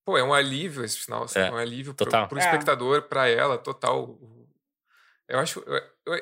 Pô, 0.03 0.17
é 0.17 0.23
um 0.23 0.33
alívio 0.33 0.83
esse 0.83 0.97
final, 0.97 1.23
assim, 1.25 1.39
é, 1.39 1.51
um 1.51 1.57
alívio 1.57 1.93
total. 1.93 2.27
pro, 2.27 2.37
pro 2.37 2.39
espectador, 2.39 3.03
para 3.03 3.29
ela, 3.29 3.57
total. 3.57 4.17
Eu 5.29 5.39
acho 5.39 5.63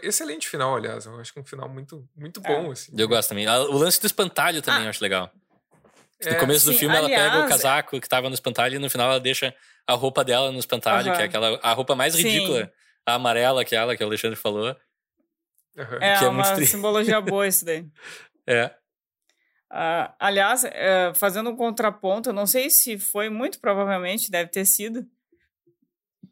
excelente 0.04 0.50
final, 0.50 0.76
aliás. 0.76 1.06
Eu 1.06 1.18
acho 1.20 1.32
que 1.32 1.40
é 1.40 1.42
um 1.42 1.46
final 1.46 1.70
muito, 1.70 2.08
muito 2.14 2.42
é. 2.44 2.48
bom, 2.48 2.72
assim. 2.72 2.92
Eu 2.96 3.08
gosto 3.08 3.30
também. 3.30 3.48
O 3.48 3.78
lance 3.78 4.02
do 4.02 4.06
espantalho 4.06 4.62
também 4.62 4.82
ah. 4.82 4.86
eu 4.86 4.90
acho 4.90 5.02
legal. 5.02 5.32
No 6.24 6.32
é, 6.32 6.36
começo 6.36 6.66
sim, 6.66 6.72
do 6.72 6.78
filme 6.78 6.98
aliás, 6.98 7.14
ela 7.14 7.32
pega 7.32 7.46
o 7.46 7.50
casaco 7.50 8.02
que 8.02 8.10
tava 8.10 8.28
no 8.28 8.34
espantalho 8.34 8.76
e 8.76 8.80
no 8.80 8.90
final 8.90 9.10
ela 9.12 9.20
deixa 9.20 9.56
a 9.86 9.94
roupa 9.94 10.24
dela 10.26 10.52
no 10.52 10.60
espantalho, 10.60 11.16
que 11.16 11.22
é 11.22 11.26
aquela 11.26 11.60
a 11.62 11.74
roupa 11.74 11.96
mais 11.96 12.16
ridícula, 12.16 12.66
sim. 12.66 12.72
a 13.06 13.14
amarela 13.14 13.64
que 13.64 13.76
ela, 13.76 13.96
que 13.96 14.04
o 14.04 14.08
Alexandre 14.08 14.36
falou. 14.36 14.76
Uhum. 15.78 15.98
É, 16.02 16.24
é 16.24 16.28
uma 16.28 16.44
simbologia 16.66 17.22
boa 17.22 17.48
isso 17.48 17.66
daí. 17.66 17.86
É. 18.50 18.68
Uh, 19.70 20.08
aliás, 20.18 20.64
uh, 20.64 21.14
fazendo 21.14 21.50
um 21.50 21.56
contraponto, 21.58 22.30
eu 22.30 22.34
não 22.34 22.48
sei 22.48 22.70
se 22.70 22.98
foi, 22.98 23.30
muito 23.30 23.60
provavelmente 23.60 24.32
deve 24.32 24.50
ter 24.50 24.64
sido, 24.64 25.06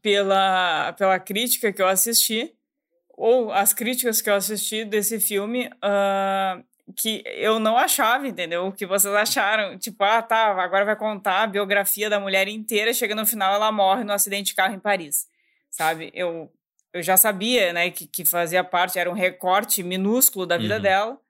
pela, 0.02 0.94
pela 0.94 1.20
crítica 1.20 1.74
que 1.74 1.82
eu 1.82 1.88
assisti, 1.90 2.55
ou 3.18 3.52
as 3.52 3.74
críticas 3.74 4.22
que 4.22 4.30
eu 4.30 4.36
assisti 4.36 4.84
desse 4.84 5.20
filme, 5.20 5.68
uh, 5.68 6.64
que 6.96 7.24
eu 7.26 7.60
não 7.60 7.78
achava, 7.78 8.28
entendeu? 8.28 8.68
O 8.68 8.72
que 8.72 8.86
vocês 8.86 9.14
acharam. 9.14 9.78
Tipo, 9.78 10.04
ah, 10.04 10.22
tá, 10.22 10.48
agora 10.62 10.86
vai 10.86 10.96
contar 10.96 11.44
a 11.44 11.48
biografia 11.48 12.10
da 12.10 12.20
mulher 12.20 12.48
inteira, 12.48 12.94
chega 12.94 13.16
no 13.16 13.26
final 13.26 13.56
ela 13.56 13.72
morre 13.72 14.04
no 14.04 14.12
acidente 14.12 14.48
de 14.48 14.56
carro 14.56 14.76
em 14.76 14.80
Paris, 14.80 15.28
sabe? 15.72 16.12
Eu, 16.14 16.52
eu 16.94 17.02
já 17.02 17.16
sabia, 17.16 17.72
né, 17.74 17.90
que, 17.90 18.06
que 18.06 18.26
fazia 18.26 18.64
parte, 18.64 19.00
era 19.00 19.10
um 19.10 19.14
recorte 19.14 19.82
minúsculo 19.82 20.46
da 20.46 20.58
vida 20.58 20.76
uhum. 20.76 20.82
dela, 20.82 21.22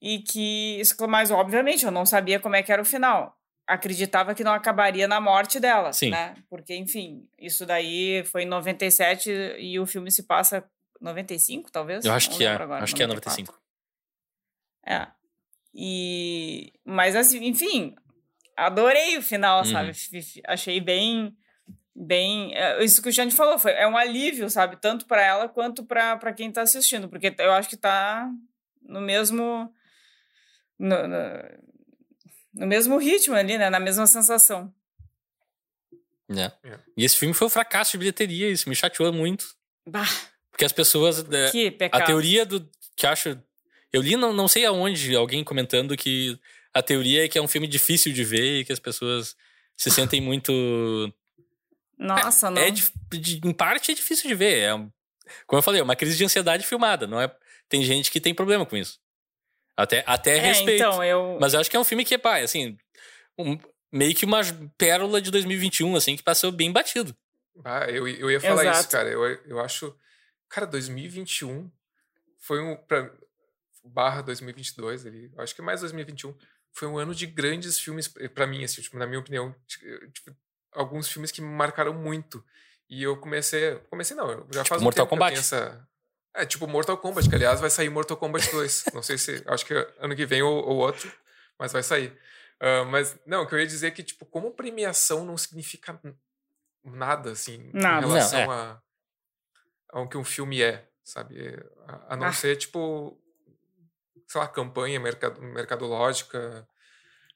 e 0.00 0.18
que 0.20 0.80
mas 1.08 1.30
obviamente 1.30 1.84
eu 1.84 1.90
não 1.90 2.06
sabia 2.06 2.38
como 2.38 2.56
é 2.56 2.62
que 2.62 2.72
era 2.72 2.82
o 2.82 2.84
final. 2.84 3.36
Acreditava 3.66 4.34
que 4.34 4.44
não 4.44 4.52
acabaria 4.52 5.06
na 5.06 5.20
morte 5.20 5.60
dela, 5.60 5.92
Sim. 5.92 6.10
né? 6.10 6.34
Porque, 6.48 6.74
enfim, 6.74 7.28
isso 7.38 7.66
daí 7.66 8.24
foi 8.24 8.42
em 8.42 8.46
97 8.46 9.30
e 9.58 9.78
o 9.78 9.86
filme 9.86 10.10
se 10.10 10.22
passa 10.22 10.64
95, 11.00 11.70
talvez? 11.70 12.04
Eu 12.04 12.12
acho 12.12 12.30
não 12.30 12.36
que 12.36 12.44
é. 12.44 12.48
Agora, 12.48 12.84
acho 12.84 12.94
94. 12.94 12.96
que 12.96 13.02
é 13.02 13.06
95. 13.06 13.60
É. 14.86 15.06
E 15.74 16.72
mas 16.84 17.14
assim, 17.14 17.44
enfim, 17.44 17.94
adorei 18.56 19.18
o 19.18 19.22
final, 19.22 19.60
uhum. 19.60 19.64
sabe? 19.66 19.92
Achei 20.46 20.80
bem 20.80 21.36
bem, 21.94 22.54
é, 22.54 22.82
isso 22.84 23.02
que 23.02 23.08
o 23.08 23.12
Xande 23.12 23.34
falou, 23.34 23.58
foi 23.58 23.72
é 23.72 23.86
um 23.86 23.96
alívio, 23.96 24.48
sabe, 24.48 24.76
tanto 24.76 25.04
para 25.06 25.20
ela 25.20 25.48
quanto 25.48 25.84
para 25.84 26.32
quem 26.32 26.50
tá 26.50 26.62
assistindo, 26.62 27.08
porque 27.08 27.34
eu 27.38 27.52
acho 27.52 27.68
que 27.68 27.76
tá 27.76 28.30
no 28.82 29.00
mesmo 29.00 29.72
no, 30.78 31.08
no, 31.08 31.18
no 32.54 32.66
mesmo 32.66 32.98
ritmo 32.98 33.34
ali, 33.34 33.58
né? 33.58 33.68
Na 33.68 33.80
mesma 33.80 34.06
sensação. 34.06 34.72
É. 36.30 36.52
é. 36.68 36.78
E 36.96 37.04
esse 37.04 37.16
filme 37.16 37.34
foi 37.34 37.46
um 37.46 37.50
fracasso 37.50 37.92
de 37.92 37.98
bilheteria, 37.98 38.50
isso 38.50 38.68
me 38.68 38.76
chateou 38.76 39.12
muito. 39.12 39.56
Bah. 39.86 40.08
Porque 40.50 40.64
as 40.64 40.72
pessoas. 40.72 41.24
É, 41.30 41.50
que 41.50 41.70
pecado. 41.70 42.02
A 42.02 42.06
teoria 42.06 42.44
do. 42.44 42.68
que 42.96 43.06
acho. 43.06 43.38
Eu 43.92 44.02
li, 44.02 44.16
não, 44.16 44.32
não 44.32 44.48
sei 44.48 44.66
aonde, 44.66 45.14
alguém 45.16 45.42
comentando 45.42 45.96
que 45.96 46.38
a 46.74 46.82
teoria 46.82 47.24
é 47.24 47.28
que 47.28 47.38
é 47.38 47.42
um 47.42 47.48
filme 47.48 47.66
difícil 47.66 48.12
de 48.12 48.22
ver 48.22 48.60
e 48.60 48.64
que 48.64 48.72
as 48.72 48.78
pessoas 48.78 49.34
se 49.76 49.90
sentem 49.90 50.20
muito. 50.20 50.52
Nossa, 51.98 52.48
é, 52.48 52.50
não. 52.50 52.62
É, 52.62 52.70
de, 52.70 52.90
de, 53.12 53.40
em 53.48 53.52
parte 53.52 53.90
é 53.90 53.94
difícil 53.94 54.28
de 54.28 54.34
ver. 54.34 54.62
É, 54.62 54.70
como 55.46 55.58
eu 55.58 55.62
falei, 55.62 55.80
é 55.80 55.84
uma 55.84 55.96
crise 55.96 56.16
de 56.16 56.24
ansiedade 56.24 56.66
filmada. 56.66 57.06
Não 57.06 57.20
é, 57.20 57.34
tem 57.68 57.82
gente 57.82 58.10
que 58.10 58.20
tem 58.20 58.34
problema 58.34 58.64
com 58.64 58.76
isso. 58.76 58.98
Até, 59.76 60.02
até 60.06 60.38
é, 60.38 60.40
respeito. 60.40 60.82
Então, 60.82 61.04
eu... 61.04 61.38
Mas 61.40 61.54
eu 61.54 61.60
acho 61.60 61.70
que 61.70 61.76
é 61.76 61.80
um 61.80 61.84
filme 61.84 62.04
que 62.04 62.14
é, 62.14 62.18
pá, 62.18 62.38
assim, 62.38 62.76
um, 63.38 63.58
meio 63.92 64.14
que 64.14 64.24
uma 64.24 64.40
pérola 64.76 65.20
de 65.20 65.30
2021, 65.30 65.94
assim, 65.96 66.16
que 66.16 66.22
passou 66.22 66.50
bem 66.50 66.72
batido. 66.72 67.16
Ah, 67.64 67.86
eu, 67.88 68.06
eu 68.06 68.30
ia 68.30 68.40
falar 68.40 68.62
Exato. 68.62 68.80
isso, 68.80 68.88
cara. 68.90 69.08
Eu, 69.08 69.24
eu 69.24 69.60
acho. 69.60 69.94
Cara, 70.48 70.66
2021 70.66 71.70
foi 72.38 72.60
um. 72.60 72.76
Pra, 72.76 73.10
barra 73.84 74.22
2022 74.22 75.06
ali. 75.06 75.32
Acho 75.38 75.54
que 75.54 75.62
mais 75.62 75.80
2021. 75.80 76.34
Foi 76.72 76.86
um 76.86 76.98
ano 76.98 77.14
de 77.14 77.26
grandes 77.26 77.78
filmes 77.78 78.08
para 78.34 78.46
mim, 78.46 78.62
assim, 78.62 78.82
tipo, 78.82 78.98
na 78.98 79.06
minha 79.06 79.18
opinião. 79.18 79.54
Tipo, 79.66 80.36
alguns 80.72 81.08
filmes 81.08 81.30
que 81.30 81.40
me 81.40 81.48
marcaram 81.48 81.94
muito. 81.94 82.44
E 82.88 83.02
eu 83.02 83.16
comecei. 83.16 83.76
Comecei 83.90 84.16
não, 84.16 84.28
já 84.50 84.62
tipo 84.62 84.68
faz 84.68 84.80
um 84.80 84.84
Mortal 84.84 85.06
tempo 85.06 85.16
Kombat. 85.16 85.32
que 85.34 85.38
eu 85.38 85.50
tenho 85.50 85.62
essa. 85.62 85.88
É, 86.34 86.46
tipo 86.46 86.66
Mortal 86.66 86.96
Kombat, 86.98 87.28
que 87.28 87.34
aliás 87.34 87.60
vai 87.60 87.70
sair 87.70 87.88
Mortal 87.88 88.16
Kombat 88.16 88.50
2. 88.50 88.84
não 88.94 89.02
sei 89.02 89.18
se. 89.18 89.42
Acho 89.46 89.66
que 89.66 89.74
ano 89.98 90.14
que 90.14 90.26
vem 90.26 90.42
ou, 90.42 90.64
ou 90.64 90.76
outro, 90.76 91.10
mas 91.58 91.72
vai 91.72 91.82
sair. 91.82 92.16
Uh, 92.60 92.84
mas, 92.86 93.16
não, 93.24 93.42
o 93.42 93.46
que 93.46 93.54
eu 93.54 93.60
ia 93.60 93.66
dizer 93.66 93.88
é 93.88 93.90
que, 93.90 94.02
tipo, 94.02 94.26
como 94.26 94.50
premiação 94.50 95.24
não 95.24 95.36
significa 95.36 95.98
nada, 96.84 97.30
assim, 97.30 97.70
nada. 97.72 98.04
em 98.04 98.08
relação 98.08 98.46
não, 98.46 98.52
é. 98.52 98.56
a, 98.56 98.82
ao 99.90 100.08
que 100.08 100.16
um 100.16 100.24
filme 100.24 100.62
é, 100.62 100.88
sabe? 101.04 101.58
A, 101.86 102.14
a 102.14 102.16
não 102.16 102.26
ah. 102.26 102.32
ser, 102.32 102.56
tipo, 102.56 103.18
sei 104.26 104.40
lá, 104.40 104.48
campanha 104.48 105.00
mercado, 105.00 105.40
mercadológica. 105.42 106.66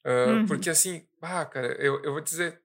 Uh, 0.05 0.31
uhum. 0.31 0.47
Porque, 0.47 0.71
assim, 0.71 1.07
ah, 1.21 1.45
cara, 1.45 1.69
eu, 1.75 2.03
eu 2.03 2.13
vou 2.13 2.21
dizer. 2.21 2.61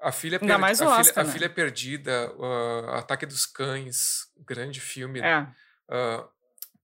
A 0.00 0.12
filha, 0.12 0.38
per... 0.38 0.58
mais 0.58 0.82
a, 0.82 0.88
Oscar, 0.88 1.04
filha, 1.04 1.22
né? 1.24 1.30
a 1.30 1.32
filha 1.32 1.50
perdida, 1.50 2.32
uh, 2.34 2.90
Ataque 2.90 3.24
dos 3.24 3.46
Cães, 3.46 4.28
grande 4.46 4.80
filme. 4.80 5.20
É. 5.20 5.46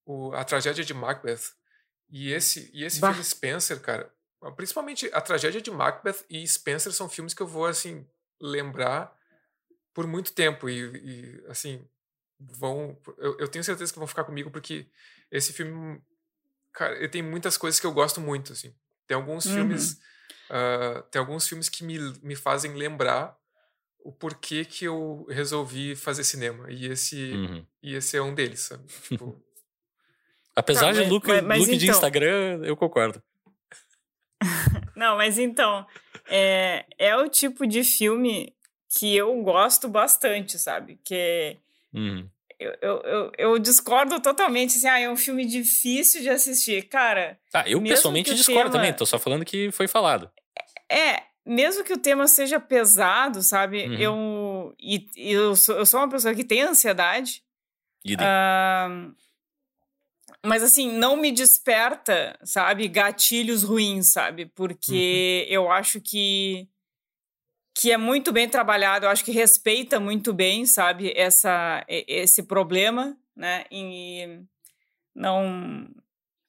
o, 0.06 0.32
a 0.32 0.44
tragédia 0.44 0.84
de 0.84 0.94
Macbeth. 0.94 1.52
E 2.08 2.32
esse, 2.32 2.70
e 2.72 2.82
esse 2.82 2.98
filme 2.98 3.22
Spencer, 3.22 3.78
cara, 3.80 4.10
Principalmente 4.56 5.10
a 5.12 5.20
tragédia 5.20 5.60
de 5.60 5.70
Macbeth 5.70 6.24
e 6.30 6.46
Spencer 6.48 6.92
são 6.92 7.10
filmes 7.10 7.34
que 7.34 7.42
eu 7.42 7.46
vou 7.46 7.66
assim 7.66 8.06
lembrar 8.40 9.14
por 9.92 10.06
muito 10.06 10.32
tempo 10.32 10.66
e, 10.66 10.80
e 10.96 11.44
assim 11.46 11.86
vão 12.40 12.96
eu, 13.18 13.38
eu, 13.38 13.48
tenho 13.48 13.64
certeza 13.64 13.92
que 13.92 13.98
vão 13.98 14.08
ficar 14.08 14.24
comigo 14.24 14.50
porque 14.50 14.86
esse 15.30 15.52
filme 15.52 16.00
cara 16.72 16.96
ele 16.96 17.08
tem 17.08 17.22
muitas 17.22 17.56
coisas 17.56 17.78
que 17.78 17.86
eu 17.86 17.92
gosto 17.92 18.20
muito 18.20 18.52
assim 18.52 18.74
tem 19.06 19.14
alguns 19.14 19.44
uhum. 19.46 19.54
filmes 19.54 19.92
uh, 20.50 21.02
tem 21.10 21.20
alguns 21.20 21.46
filmes 21.46 21.68
que 21.68 21.84
me, 21.84 21.98
me 22.22 22.34
fazem 22.34 22.74
lembrar 22.74 23.36
o 24.02 24.10
porquê 24.10 24.64
que 24.64 24.86
eu 24.86 25.26
resolvi 25.28 25.94
fazer 25.94 26.24
cinema 26.24 26.70
e 26.70 26.86
esse 26.86 27.32
uhum. 27.32 27.66
e 27.82 27.94
esse 27.94 28.16
é 28.16 28.22
um 28.22 28.34
deles 28.34 28.60
sabe 28.60 28.84
tipo 29.08 29.40
apesar 30.56 30.94
tá, 30.94 31.02
de 31.02 31.08
look, 31.08 31.26
mas, 31.26 31.42
mas 31.42 31.58
look 31.60 31.68
então... 31.68 31.78
de 31.78 31.90
Instagram 31.90 32.60
eu 32.64 32.76
concordo 32.76 33.22
não, 34.96 35.16
mas 35.16 35.38
então, 35.38 35.86
é, 36.26 36.86
é 36.98 37.16
o 37.16 37.28
tipo 37.28 37.66
de 37.66 37.84
filme 37.84 38.54
que 38.88 39.14
eu 39.14 39.40
gosto 39.42 39.88
bastante, 39.88 40.58
sabe? 40.58 40.98
Que 41.04 41.56
uhum. 41.92 42.28
eu, 42.58 42.76
eu, 42.80 43.00
eu, 43.00 43.32
eu, 43.38 43.58
discordo 43.58 44.20
totalmente, 44.20 44.76
assim, 44.76 44.88
ah, 44.88 44.98
é 44.98 45.10
um 45.10 45.16
filme 45.16 45.44
difícil 45.44 46.22
de 46.22 46.28
assistir. 46.28 46.88
Cara. 46.88 47.38
Ah, 47.52 47.68
eu 47.68 47.80
pessoalmente 47.82 48.34
discordo 48.34 48.70
tema... 48.70 48.84
também, 48.84 48.92
tô 48.92 49.06
só 49.06 49.18
falando 49.18 49.44
que 49.44 49.70
foi 49.72 49.88
falado. 49.88 50.30
É, 50.90 51.22
mesmo 51.44 51.84
que 51.84 51.92
o 51.92 51.98
tema 51.98 52.26
seja 52.26 52.60
pesado, 52.60 53.42
sabe? 53.42 53.86
Uhum. 53.86 53.94
Eu, 53.94 54.74
e, 54.78 55.08
eu, 55.16 55.56
sou, 55.56 55.76
eu 55.76 55.86
sou 55.86 56.00
uma 56.00 56.08
pessoa 56.08 56.34
que 56.34 56.44
tem 56.44 56.62
ansiedade. 56.62 57.42
Uh, 58.06 59.14
mas 60.44 60.62
assim, 60.62 60.90
não 60.90 61.16
me 61.16 61.30
desperta, 61.30 62.38
sabe, 62.42 62.88
gatilhos 62.88 63.62
ruins, 63.62 64.12
sabe? 64.12 64.46
Porque 64.46 65.46
uhum. 65.48 65.54
eu 65.54 65.70
acho 65.70 66.00
que 66.00 66.68
que 67.80 67.90
é 67.90 67.96
muito 67.96 68.30
bem 68.30 68.46
trabalhado, 68.46 69.06
eu 69.06 69.10
acho 69.10 69.24
que 69.24 69.30
respeita 69.30 69.98
muito 69.98 70.34
bem, 70.34 70.66
sabe, 70.66 71.14
essa 71.16 71.82
esse 71.88 72.42
problema, 72.42 73.16
né? 73.34 73.64
E 73.70 74.42
não, 75.14 75.88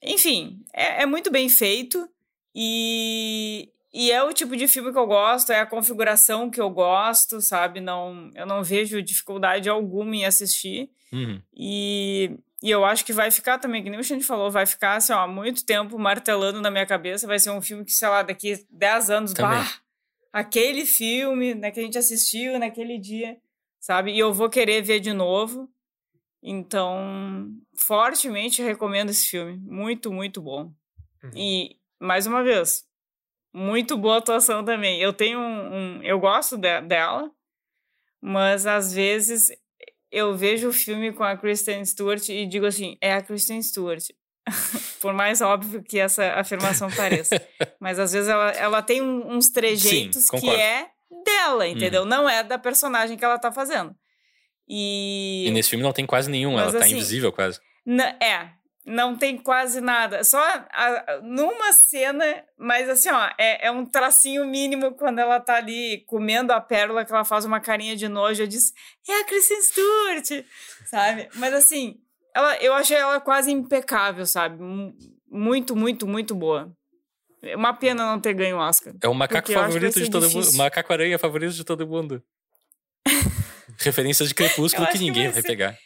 enfim, 0.04 0.62
é, 0.74 1.04
é 1.04 1.06
muito 1.06 1.32
bem 1.32 1.48
feito 1.48 2.06
e 2.54 3.70
e 3.94 4.12
é 4.12 4.22
o 4.22 4.34
tipo 4.34 4.58
de 4.58 4.68
filme 4.68 4.92
que 4.92 4.98
eu 4.98 5.08
gosto, 5.08 5.54
é 5.54 5.62
a 5.62 5.66
configuração 5.66 6.50
que 6.50 6.60
eu 6.60 6.70
gosto, 6.70 7.40
sabe? 7.40 7.80
Não, 7.80 8.30
eu 8.36 8.46
não 8.46 8.62
vejo 8.62 9.02
dificuldade 9.02 9.70
alguma 9.70 10.14
em 10.14 10.26
assistir. 10.26 10.90
Uhum. 11.14 11.42
E 11.56 12.38
e 12.64 12.70
eu 12.70 12.86
acho 12.86 13.04
que 13.04 13.14
vai 13.14 13.32
ficar 13.32 13.58
também, 13.58 13.82
que 13.82 13.90
nem 13.90 14.00
o 14.00 14.04
Xande 14.04 14.24
falou, 14.24 14.52
vai 14.52 14.68
ficar 14.68 14.98
assim, 14.98 15.14
ó, 15.14 15.28
muito 15.28 15.66
tempo 15.66 15.98
martelando 15.98 16.62
na 16.62 16.70
minha 16.70 16.86
cabeça. 16.86 17.26
Vai 17.26 17.40
ser 17.40 17.50
um 17.50 17.62
filme 17.62 17.84
que, 17.84 17.92
sei 17.92 18.08
lá, 18.08 18.22
daqui 18.22 18.64
10 18.70 19.10
anos, 19.10 19.34
bah, 19.34 19.81
aquele 20.32 20.86
filme 20.86 21.54
né, 21.54 21.72
que 21.72 21.80
a 21.80 21.84
gente 21.84 21.98
assistiu 21.98 22.58
naquele 22.58 22.98
dia, 22.98 23.38
sabe? 23.80 24.12
E 24.12 24.20
eu 24.20 24.34
vou 24.34 24.50
querer 24.50 24.82
ver 24.82 25.00
de 25.00 25.14
novo. 25.14 25.70
Então, 26.44 27.52
fortemente 27.76 28.62
recomendo 28.62 29.10
esse 29.10 29.28
filme. 29.28 29.58
Muito, 29.58 30.12
muito 30.12 30.42
bom. 30.42 30.74
Uhum. 31.24 31.32
E, 31.36 31.78
mais 32.00 32.26
uma 32.26 32.44
vez, 32.44 32.84
muito 33.54 33.98
boa 33.98 34.18
atuação 34.18 34.64
também. 34.64 35.00
Eu 35.00 35.14
tenho 35.14 35.40
um. 35.40 35.76
um 35.76 36.04
eu 36.04 36.20
gosto 36.20 36.58
de, 36.58 36.82
dela, 36.82 37.32
mas 38.20 38.66
às 38.66 38.94
vezes 38.94 39.52
eu 40.12 40.36
vejo 40.36 40.70
o 40.70 40.74
filme 40.74 41.14
com 41.14 41.24
a 41.24 41.38
Kristen 41.38 41.86
Stewart 41.86 42.28
e 42.30 42.46
digo 42.46 42.66
assim, 42.66 42.98
é 43.00 43.14
a 43.14 43.22
Kristen 43.22 43.62
Stewart. 43.62 44.04
Por 45.02 45.14
mais 45.14 45.42
óbvio 45.42 45.84
que 45.84 46.00
essa 46.00 46.34
afirmação 46.34 46.90
pareça. 46.92 47.42
Mas 47.80 48.00
às 48.00 48.12
vezes 48.12 48.30
ela, 48.30 48.52
ela 48.52 48.82
tem 48.82 49.02
uns 49.02 49.50
trejeitos 49.50 50.26
Sim, 50.26 50.40
que 50.40 50.50
é 50.50 50.88
dela, 51.24 51.68
entendeu? 51.68 52.04
Uhum. 52.04 52.08
Não 52.08 52.30
é 52.30 52.44
da 52.44 52.58
personagem 52.58 53.18
que 53.18 53.26
ela 53.26 53.38
tá 53.38 53.52
fazendo. 53.52 53.96
E... 54.68 55.46
e 55.48 55.52
nesse 55.52 55.70
filme 55.70 55.84
não 55.84 55.92
tem 55.92 56.06
quase 56.06 56.30
nenhum, 56.30 56.54
Mas, 56.54 56.62
ela 56.62 56.72
tá 56.72 56.86
assim, 56.86 56.94
invisível 56.94 57.32
quase. 57.32 57.60
É, 58.22 58.50
não 58.86 59.16
tem 59.18 59.38
quase 59.38 59.82
nada. 59.82 60.24
Só 60.24 60.40
a, 60.40 61.20
numa 61.22 61.74
cena, 61.74 62.44
mas 62.58 62.90
assim, 62.90 63.10
ó, 63.10 63.30
é, 63.38 63.68
é, 63.68 63.72
um 63.72 63.86
tracinho 63.86 64.46
mínimo 64.46 64.94
quando 64.94 65.20
ela 65.20 65.40
tá 65.40 65.56
ali 65.56 66.04
comendo 66.08 66.54
a 66.54 66.62
pérola, 66.62 67.06
que 67.06 67.12
ela 67.12 67.26
faz 67.26 67.46
uma 67.46 67.60
carinha 67.60 67.96
de 67.96 68.08
nojo. 68.08 68.44
Eu 68.44 68.48
disse, 68.48 68.74
é 69.08 69.20
a 69.22 69.26
Kristen 69.26 69.62
Stewart, 69.62 70.46
sabe? 70.86 71.30
Mas 71.36 71.54
assim, 71.54 72.00
ela, 72.36 72.58
eu 72.58 72.74
achei 72.74 72.98
ela 72.98 73.20
quase 73.20 73.52
impecável, 73.52 74.26
sabe? 74.26 74.62
Muito, 75.30 75.76
muito, 75.76 76.08
muito 76.08 76.36
boa. 76.36 76.72
É 77.42 77.56
uma 77.56 77.74
pena 77.74 78.06
não 78.06 78.20
ter 78.20 78.34
ganho 78.34 78.58
o 78.58 78.60
Oscar. 78.60 78.94
É 79.02 79.08
o 79.08 79.14
macaco 79.14 79.52
favorito 79.52 80.00
de 80.00 80.10
todo 80.10 80.28
difícil. 80.28 80.52
mundo. 80.52 80.58
Macaco 80.58 80.94
aranha 80.94 81.18
favorito 81.18 81.54
de 81.54 81.64
todo 81.64 81.88
mundo. 81.88 82.24
Referências 83.80 84.30
de 84.30 84.36
crepúsculo 84.36 84.88
que 84.88 85.00
ninguém 85.00 85.24
vai, 85.26 85.34
vai 85.34 85.44
pegar. 85.44 85.78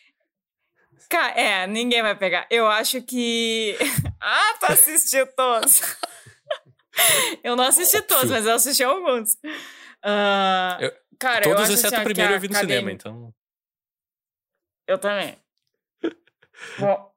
Cara, 1.10 1.40
é, 1.40 1.68
ninguém 1.68 2.02
vai 2.02 2.16
pegar. 2.16 2.46
Eu 2.50 2.68
acho 2.68 3.02
que. 3.02 3.78
ah, 4.20 4.58
tu 4.60 4.66
assistiu 4.66 5.26
todos. 5.28 5.82
eu 7.44 7.56
não 7.56 7.64
assisti 7.64 8.02
todos, 8.02 8.30
mas 8.30 8.46
eu 8.46 8.56
assisti 8.56 8.84
alguns. 8.84 9.36
Uh, 10.04 10.82
eu, 10.82 10.92
cara, 11.18 11.44
todos 11.44 11.60
eu 11.60 11.64
acho 11.64 11.74
exceto 11.74 11.96
assim, 11.96 12.02
o 12.02 12.06
primeiro 12.06 12.34
eu 12.34 12.40
vi 12.40 12.48
no 12.50 12.56
academia... 12.56 12.80
cinema, 12.80 12.92
então. 12.92 13.34
Eu 14.88 14.98
também. 14.98 15.38
Bom. 16.80 17.12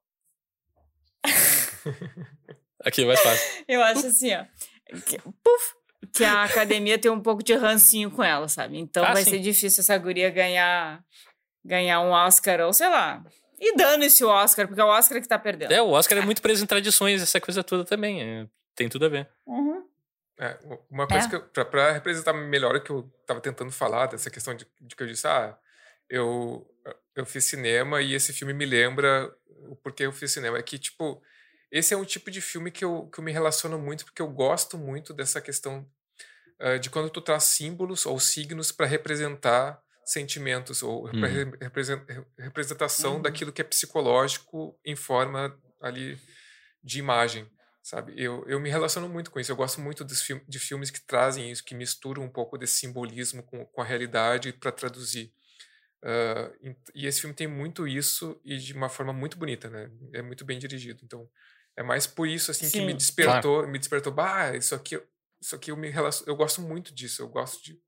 Aqui, 2.85 3.05
mais 3.05 3.21
fácil. 3.21 3.65
Eu 3.67 3.83
acho 3.83 4.07
assim, 4.07 4.35
ó. 4.35 4.45
Que, 5.05 5.19
puf, 5.19 5.75
que 6.13 6.25
a 6.25 6.45
academia 6.45 6.99
tem 6.99 7.11
um 7.11 7.21
pouco 7.21 7.43
de 7.43 7.55
rancinho 7.55 8.11
com 8.11 8.23
ela, 8.23 8.49
sabe? 8.49 8.79
Então 8.79 9.05
ah, 9.05 9.13
vai 9.13 9.25
sim. 9.25 9.31
ser 9.31 9.39
difícil 9.41 9.81
essa 9.81 9.99
guria 9.99 10.31
ganhar, 10.31 11.05
ganhar 11.65 12.01
um 12.01 12.11
Oscar, 12.11 12.61
ou 12.61 12.73
sei 12.73 12.89
lá, 12.89 13.23
e 13.61 13.75
dando 13.75 14.05
esse 14.05 14.25
Oscar, 14.25 14.67
porque 14.67 14.81
é 14.81 14.85
o 14.85 14.89
Oscar 14.89 15.21
que 15.21 15.29
tá 15.29 15.39
perdendo. 15.39 15.73
É, 15.73 15.83
o 15.83 15.91
Oscar 15.91 16.19
é 16.19 16.21
muito 16.21 16.41
preso 16.41 16.63
em 16.63 16.67
tradições, 16.67 17.21
essa 17.21 17.41
coisa 17.41 17.65
toda 17.65 17.85
também. 17.85 18.23
É, 18.23 18.47
tem 18.75 18.89
tudo 18.89 19.07
a 19.07 19.09
ver. 19.09 19.29
Uhum. 19.45 19.85
É, 20.39 20.57
uma 20.89 21.09
coisa 21.09 21.27
é. 21.27 21.29
que 21.29 21.37
eu, 21.37 21.43
pra, 21.43 21.65
pra, 21.65 21.93
representar 21.93 22.33
melhor 22.33 22.77
o 22.77 22.81
que 22.81 22.91
eu 22.91 23.13
tava 23.27 23.41
tentando 23.41 23.73
falar, 23.73 24.07
dessa 24.07 24.31
questão 24.31 24.55
de, 24.55 24.65
de, 24.81 24.95
que 24.95 25.03
eu 25.03 25.07
disse, 25.09 25.27
ah, 25.27 25.59
eu, 26.09 26.65
eu 27.21 27.27
fiz 27.27 27.45
cinema 27.45 28.01
e 28.01 28.15
esse 28.15 28.33
filme 28.33 28.53
me 28.53 28.65
lembra 28.65 29.33
o 29.69 29.77
porquê 29.77 30.05
eu 30.05 30.13
fiz 30.13 30.33
cinema. 30.33 30.59
É 30.59 30.63
que, 30.63 30.79
tipo, 30.79 31.23
esse 31.71 31.93
é 31.93 31.97
um 31.97 32.05
tipo 32.05 32.31
de 32.31 32.41
filme 32.41 32.71
que 32.71 32.85
eu, 32.85 33.09
que 33.13 33.21
eu 33.21 33.25
me 33.25 33.33
relaciono 33.33 33.79
muito, 33.79 34.05
porque 34.05 34.23
eu 34.23 34.29
gosto 34.29 34.79
muito 34.79 35.13
dessa 35.13 35.41
questão 35.41 35.87
uh, 36.61 36.79
de 36.79 36.91
quando 36.91 37.11
tu 37.11 37.21
traz 37.21 37.45
símbolos 37.45 38.07
ou 38.07 38.19
signos 38.19 38.73
para 38.73 38.87
representar 38.87 39.81
sentimentos 40.05 40.83
ou 40.83 41.05
uhum. 41.05 41.21
representação 42.39 43.17
uhum. 43.17 43.23
daquilo 43.23 43.53
que 43.53 43.61
é 43.61 43.65
psicológico 43.65 44.79
em 44.83 44.97
forma 44.97 45.55
ali 45.83 46.19
de 46.83 46.99
imagem, 46.99 47.47
sabe? 47.83 48.15
Eu, 48.17 48.43
eu 48.47 48.59
me 48.59 48.71
relaciono 48.71 49.07
muito 49.07 49.31
com 49.31 49.39
isso. 49.39 49.53
Eu 49.53 49.57
gosto 49.57 49.83
muito 49.83 50.05
dos 50.05 50.23
film, 50.23 50.41
de 50.49 50.59
filmes 50.59 50.91
que 50.91 51.01
trazem 51.01 51.51
isso, 51.51 51.63
que 51.63 51.75
misturam 51.75 52.23
um 52.23 52.31
pouco 52.31 52.57
desse 52.57 52.77
simbolismo 52.77 53.43
com, 53.43 53.67
com 53.67 53.83
a 53.83 53.85
realidade 53.85 54.51
para 54.53 54.73
traduzir. 54.73 55.31
Uh, 56.03 56.77
e 56.95 57.07
esse 57.07 57.21
filme 57.21 57.35
tem 57.35 57.49
muito 57.49 57.87
isso 57.87 58.41
e 58.45 58.57
de 58.57 58.73
uma 58.73 58.89
forma 58.89 59.13
muito 59.13 59.37
bonita, 59.37 59.69
né? 59.69 59.91
É 60.13 60.23
muito 60.23 60.45
bem 60.45 60.59
dirigido. 60.59 61.01
Então, 61.05 61.29
é 61.77 61.83
mais 61.83 62.07
por 62.07 62.29
isso 62.29 62.51
assim 62.51 62.67
Sim, 62.67 62.81
que 62.81 62.87
me 62.87 62.95
despertou, 62.95 63.57
claro. 63.57 63.69
me 63.69 63.79
despertou, 63.79 64.13
bah, 64.13 64.55
isso 64.57 64.75
aqui, 64.75 65.01
isso 65.41 65.55
aqui 65.55 65.71
eu 65.71 65.77
me 65.77 65.89
relaciono, 65.89 66.31
eu 66.31 66.37
gosto 66.37 66.63
muito 66.63 66.95
disso. 66.95 67.23
Eu 67.23 67.29
gosto 67.29 67.63
de 67.65 67.81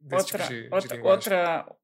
desse 0.00 0.22
outra, 0.22 0.46
tipo 0.46 0.54
de, 0.54 0.74
outra, 0.74 0.96
de 0.96 1.02
outra 1.02 1.76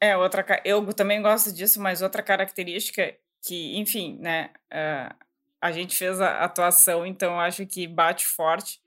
é 0.00 0.16
outra 0.16 0.62
eu 0.64 0.92
também 0.94 1.20
gosto 1.20 1.52
disso, 1.52 1.80
mas 1.80 2.02
outra 2.02 2.22
característica 2.22 3.14
que, 3.42 3.76
enfim, 3.78 4.18
né, 4.18 4.50
uh, 4.72 5.14
a 5.60 5.72
gente 5.72 5.96
fez 5.96 6.20
a 6.20 6.42
atuação, 6.42 7.06
então 7.06 7.38
acho 7.38 7.66
que 7.66 7.86
bate 7.86 8.26
forte, 8.26 8.80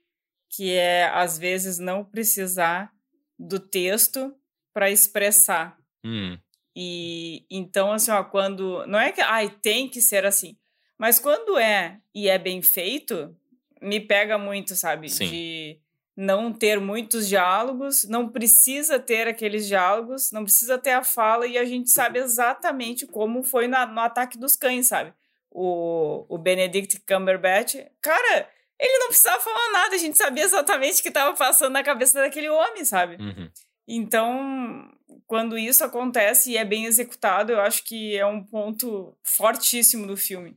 que 0.50 0.72
é 0.72 1.06
às 1.06 1.38
vezes 1.38 1.78
não 1.78 2.04
precisar 2.04 2.92
do 3.38 3.60
texto 3.60 4.34
para 4.74 4.90
expressar. 4.90 5.78
Hum. 6.04 6.36
E 6.76 7.46
então 7.48 7.92
assim, 7.92 8.10
ó, 8.10 8.24
quando 8.24 8.84
não 8.86 8.98
é 8.98 9.12
que 9.12 9.20
ai 9.20 9.48
tem 9.48 9.88
que 9.88 10.02
ser 10.02 10.26
assim, 10.26 10.58
mas 10.98 11.20
quando 11.20 11.56
é 11.56 12.00
e 12.12 12.28
é 12.28 12.36
bem 12.36 12.60
feito, 12.60 13.34
me 13.80 14.00
pega 14.00 14.36
muito, 14.36 14.74
sabe? 14.74 15.08
Sim. 15.08 15.30
De 15.30 15.80
não 16.16 16.52
ter 16.52 16.80
muitos 16.80 17.28
diálogos, 17.28 18.04
não 18.04 18.28
precisa 18.28 18.98
ter 18.98 19.26
aqueles 19.26 19.66
diálogos, 19.66 20.30
não 20.30 20.44
precisa 20.44 20.78
ter 20.78 20.92
a 20.92 21.02
fala 21.02 21.46
e 21.46 21.58
a 21.58 21.64
gente 21.64 21.90
sabe 21.90 22.18
exatamente 22.18 23.06
como 23.06 23.42
foi 23.42 23.66
na, 23.66 23.84
no 23.86 24.00
ataque 24.00 24.38
dos 24.38 24.56
cães, 24.56 24.86
sabe? 24.86 25.12
O, 25.50 26.24
o 26.28 26.38
Benedict 26.38 27.00
Cumberbatch, 27.00 27.76
cara, 28.00 28.48
ele 28.78 28.98
não 28.98 29.08
precisava 29.08 29.40
falar 29.40 29.72
nada, 29.72 29.94
a 29.94 29.98
gente 29.98 30.16
sabia 30.16 30.44
exatamente 30.44 31.00
o 31.00 31.02
que 31.02 31.08
estava 31.08 31.34
passando 31.36 31.72
na 31.72 31.82
cabeça 31.82 32.20
daquele 32.20 32.48
homem, 32.48 32.84
sabe? 32.84 33.16
Uhum. 33.16 33.50
Então, 33.86 34.90
quando 35.26 35.58
isso 35.58 35.84
acontece 35.84 36.52
e 36.52 36.56
é 36.56 36.64
bem 36.64 36.86
executado, 36.86 37.52
eu 37.52 37.60
acho 37.60 37.84
que 37.84 38.16
é 38.16 38.24
um 38.24 38.42
ponto 38.42 39.16
fortíssimo 39.22 40.06
do 40.06 40.16
filme. 40.16 40.56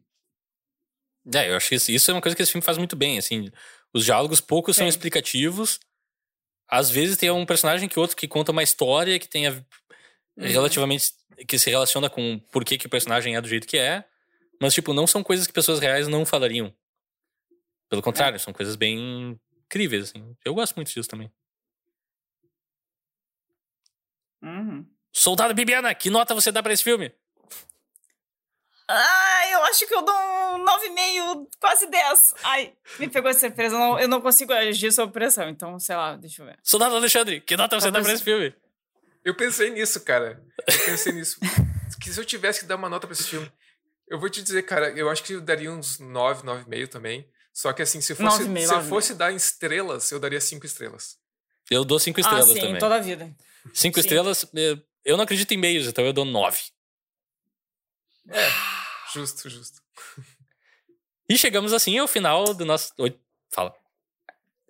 É, 1.33 1.49
eu 1.49 1.57
acho 1.57 1.69
que 1.69 1.75
isso 1.75 2.11
é 2.11 2.13
uma 2.13 2.21
coisa 2.21 2.35
que 2.35 2.41
esse 2.41 2.51
filme 2.51 2.63
faz 2.63 2.77
muito 2.77 2.95
bem, 2.95 3.17
assim. 3.17 3.51
Os 3.93 4.05
diálogos 4.05 4.39
poucos 4.39 4.75
Sim. 4.75 4.81
são 4.81 4.87
explicativos. 4.87 5.79
Às 6.69 6.89
vezes 6.89 7.17
tem 7.17 7.29
um 7.29 7.45
personagem 7.45 7.89
que 7.89 7.99
outro 7.99 8.15
que 8.15 8.27
conta 8.27 8.51
uma 8.51 8.63
história 8.63 9.19
que 9.19 9.27
tenha 9.27 9.51
uhum. 9.51 10.47
relativamente 10.47 11.13
que 11.47 11.59
se 11.59 11.69
relaciona 11.69 12.09
com 12.09 12.39
por 12.51 12.65
que, 12.65 12.77
que 12.77 12.87
o 12.87 12.89
personagem 12.89 13.35
é 13.35 13.41
do 13.41 13.47
jeito 13.47 13.67
que 13.67 13.77
é, 13.77 14.03
mas 14.59 14.73
tipo, 14.73 14.93
não 14.93 15.05
são 15.05 15.23
coisas 15.23 15.45
que 15.45 15.53
pessoas 15.53 15.79
reais 15.79 16.07
não 16.07 16.25
falariam. 16.25 16.73
Pelo 17.89 18.01
contrário, 18.01 18.35
é. 18.35 18.39
são 18.39 18.53
coisas 18.53 18.75
bem 18.75 19.39
incríveis 19.65 20.09
assim. 20.09 20.35
Eu 20.43 20.53
gosto 20.53 20.75
muito 20.75 20.91
disso 20.91 21.07
também. 21.07 21.31
Uhum. 24.41 24.85
Soldado 25.11 25.53
Bibiana, 25.53 25.93
que 25.95 26.09
nota 26.09 26.33
você 26.33 26.51
dá 26.51 26.61
para 26.61 26.73
esse 26.73 26.83
filme? 26.83 27.11
Ah, 28.89 29.49
eu 29.51 29.63
acho 29.63 29.85
que 29.85 29.93
eu 29.93 30.01
dou 30.01 30.15
um 30.15 30.63
9,5, 30.63 31.47
quase 31.59 31.87
10. 31.87 32.33
Ai, 32.43 32.73
me 32.99 33.09
pegou 33.09 33.29
de 33.31 33.37
surpresa. 33.37 33.75
Eu 33.75 33.79
não, 33.79 33.99
eu 33.99 34.07
não 34.07 34.21
consigo 34.21 34.53
agir 34.53 34.93
sob 34.93 35.11
pressão, 35.11 35.49
então, 35.49 35.77
sei 35.77 35.95
lá, 35.95 36.15
deixa 36.15 36.41
eu 36.41 36.45
ver. 36.45 36.57
Soldado 36.63 36.95
Alexandre, 36.95 37.41
que 37.41 37.57
nota 37.57 37.79
você 37.79 37.91
dá 37.91 38.01
pra 38.01 38.13
esse 38.13 38.23
filme? 38.23 38.55
Eu 39.25 39.35
pensei 39.35 39.71
nisso, 39.71 39.99
cara. 40.05 40.41
Eu 40.65 40.85
pensei 40.85 41.11
nisso. 41.11 41.37
que 41.99 42.13
se 42.13 42.19
eu 42.19 42.23
tivesse 42.23 42.61
que 42.61 42.65
dar 42.65 42.77
uma 42.77 42.87
nota 42.87 43.05
pra 43.07 43.13
esse 43.13 43.25
filme, 43.25 43.51
eu 44.07 44.17
vou 44.17 44.29
te 44.29 44.41
dizer, 44.41 44.63
cara, 44.63 44.89
eu 44.91 45.09
acho 45.09 45.21
que 45.21 45.33
eu 45.33 45.41
daria 45.41 45.69
uns 45.69 45.99
9, 45.99 46.43
9,5 46.43 46.87
também. 46.87 47.29
Só 47.53 47.73
que 47.73 47.81
assim, 47.81 47.99
se, 47.99 48.15
fosse, 48.15 48.45
9, 48.45 48.67
se 48.67 48.73
eu 48.73 48.83
fosse 48.83 49.13
dar 49.15 49.33
em 49.33 49.35
estrelas, 49.35 50.11
eu 50.11 50.19
daria 50.19 50.39
5 50.39 50.65
estrelas. 50.65 51.17
Eu 51.69 51.83
dou 51.83 51.99
5 51.99 52.19
estrelas 52.19 52.49
ah, 52.49 52.53
sim, 52.53 52.59
também. 52.61 52.79
toda 52.79 52.95
a 52.95 52.99
vida. 52.99 53.35
5 53.73 53.99
estrelas, 53.99 54.45
eu 55.05 55.15
não 55.17 55.23
acredito 55.23 55.51
em 55.53 55.57
meios, 55.57 55.87
então 55.87 56.05
eu 56.05 56.13
dou 56.13 56.25
9. 56.25 56.59
É, 58.29 58.49
justo, 59.13 59.49
justo. 59.49 59.81
E 61.29 61.37
chegamos 61.37 61.73
assim 61.73 61.97
ao 61.97 62.07
final 62.07 62.53
do 62.53 62.65
nosso. 62.65 62.93
Oi, 62.97 63.17
fala. 63.51 63.73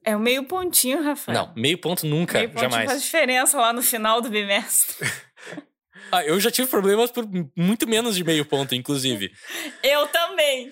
É 0.03 0.15
o 0.15 0.19
meio 0.19 0.43
pontinho, 0.45 1.03
Rafael. 1.03 1.37
Não, 1.37 1.53
meio 1.55 1.77
ponto 1.77 2.05
nunca, 2.05 2.39
meio 2.39 2.57
jamais. 2.57 2.89
faz 2.89 3.03
diferença 3.03 3.59
lá 3.59 3.73
no 3.73 3.81
final 3.81 4.21
do 4.21 4.29
bimestre. 4.29 4.95
ah, 6.11 6.23
eu 6.23 6.39
já 6.39 6.49
tive 6.49 6.67
problemas 6.67 7.11
por 7.11 7.27
muito 7.55 7.87
menos 7.87 8.15
de 8.15 8.23
meio 8.23 8.45
ponto, 8.45 8.73
inclusive. 8.73 9.31
eu 9.83 10.07
também. 10.07 10.71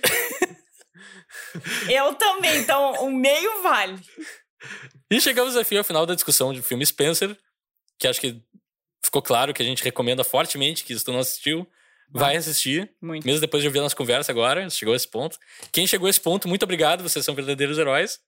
eu 1.89 2.13
também, 2.15 2.57
então 2.59 2.93
o 3.05 3.11
meio 3.11 3.61
vale. 3.61 3.99
E 5.11 5.19
chegamos 5.19 5.55
ao 5.55 5.63
final 5.63 6.05
da 6.05 6.15
discussão 6.15 6.53
de 6.53 6.61
filme 6.61 6.85
Spencer, 6.85 7.37
que 7.97 8.07
acho 8.07 8.19
que 8.19 8.41
ficou 9.03 9.21
claro 9.21 9.53
que 9.53 9.61
a 9.61 9.65
gente 9.65 9.83
recomenda 9.83 10.23
fortemente, 10.23 10.83
que 10.83 10.97
se 10.97 11.05
tu 11.05 11.11
não 11.11 11.19
assistiu, 11.19 11.67
vai 12.09 12.35
assistir. 12.35 12.91
Muito. 13.01 13.25
Mesmo 13.25 13.41
depois 13.41 13.61
de 13.61 13.67
ouvir 13.67 13.79
a 13.79 13.83
nossa 13.83 13.95
conversa 13.95 14.31
agora, 14.31 14.69
chegou 14.69 14.93
a 14.93 14.97
esse 14.97 15.07
ponto. 15.07 15.37
Quem 15.71 15.87
chegou 15.87 16.07
a 16.07 16.09
esse 16.09 16.19
ponto, 16.19 16.47
muito 16.47 16.63
obrigado, 16.63 17.03
vocês 17.03 17.23
são 17.23 17.35
verdadeiros 17.35 17.77
heróis. 17.77 18.19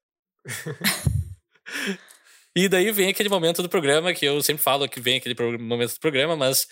e 2.56 2.70
daí 2.70 2.92
vem 2.92 3.10
aquele 3.10 3.30
momento 3.30 3.62
do 3.62 3.70
programa 3.70 4.14
que 4.14 4.26
eu 4.26 4.42
sempre 4.42 4.64
falo 4.64 4.88
que 4.88 5.00
vem 5.00 5.18
aquele 5.18 5.36
momento 5.58 5.94
do 5.94 6.00
programa, 6.00 6.36
mas. 6.36 6.68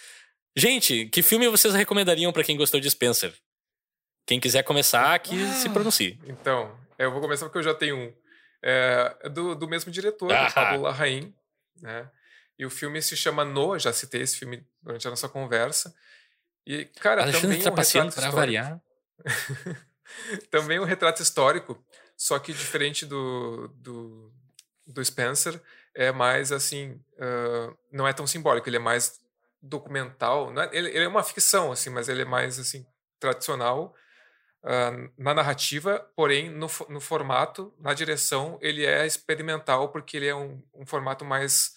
Gente, 0.57 1.07
que 1.07 1.21
filme 1.21 1.49
vocês 1.49 1.73
recomendariam 1.73 2.31
para 2.31 2.43
quem 2.43 2.55
gostou 2.55 2.79
de 2.79 2.89
Spencer? 2.89 3.33
Quem 4.25 4.39
quiser 4.39 4.63
começar, 4.63 5.19
que 5.19 5.35
ah, 5.35 5.51
se 5.51 5.69
pronuncie. 5.69 6.17
Então, 6.25 6.73
eu 6.97 7.11
vou 7.11 7.19
começar 7.19 7.45
porque 7.45 7.57
eu 7.57 7.63
já 7.63 7.73
tenho 7.73 7.97
um. 7.97 8.13
É 8.63 9.29
do, 9.29 9.53
do 9.53 9.67
mesmo 9.67 9.91
diretor, 9.91 10.31
ah. 10.31 10.49
Pablo 10.49 10.83
Larraín, 10.83 11.33
né? 11.81 12.09
E 12.57 12.65
o 12.65 12.69
filme 12.69 13.01
se 13.01 13.17
chama 13.17 13.43
No, 13.43 13.77
já 13.77 13.91
citei 13.91 14.21
esse 14.21 14.37
filme 14.37 14.65
durante 14.81 15.07
a 15.07 15.09
nossa 15.09 15.27
conversa. 15.27 15.93
E, 16.65 16.85
cara, 16.85 17.21
Alexandre 17.23 17.57
também 17.61 17.73
um 17.73 17.75
retrato 17.75 18.15
para 18.15 18.29
variar. 18.31 18.81
também 20.49 20.79
um 20.79 20.83
retrato 20.83 21.21
histórico, 21.21 21.83
só 22.17 22.39
que 22.39 22.53
diferente 22.53 23.05
do, 23.05 23.67
do, 23.75 24.33
do 24.87 25.03
Spencer, 25.03 25.61
é 25.93 26.11
mais 26.11 26.51
assim, 26.51 27.01
uh, 27.13 27.77
não 27.91 28.07
é 28.07 28.13
tão 28.13 28.25
simbólico, 28.27 28.67
ele 28.67 28.77
é 28.77 28.79
mais 28.79 29.19
documental. 29.61 30.53
É, 30.59 30.69
ele, 30.77 30.89
ele, 30.89 31.03
é 31.05 31.07
uma 31.07 31.23
ficção, 31.23 31.71
assim, 31.71 31.89
mas 31.89 32.09
ele 32.09 32.23
é 32.23 32.25
mais 32.25 32.59
assim 32.59 32.85
tradicional 33.19 33.93
uh, 34.63 35.11
na 35.17 35.33
narrativa, 35.33 35.99
porém 36.15 36.49
no, 36.49 36.67
no 36.89 36.99
formato, 36.99 37.73
na 37.79 37.93
direção, 37.93 38.57
ele 38.61 38.85
é 38.85 39.05
experimental 39.05 39.89
porque 39.89 40.17
ele 40.17 40.27
é 40.27 40.35
um, 40.35 40.61
um 40.73 40.85
formato 40.85 41.23
mais 41.23 41.75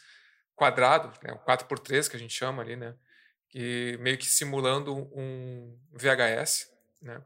quadrado, 0.58 1.12
né, 1.22 1.32
um 1.32 1.38
4x3 1.38 2.10
que 2.10 2.16
a 2.16 2.18
gente 2.18 2.34
chama 2.34 2.62
ali, 2.62 2.76
né? 2.76 2.94
e 3.54 3.96
meio 4.00 4.18
que 4.18 4.26
simulando 4.26 4.94
um 5.12 5.76
VHS, 5.92 6.70
né? 7.00 7.22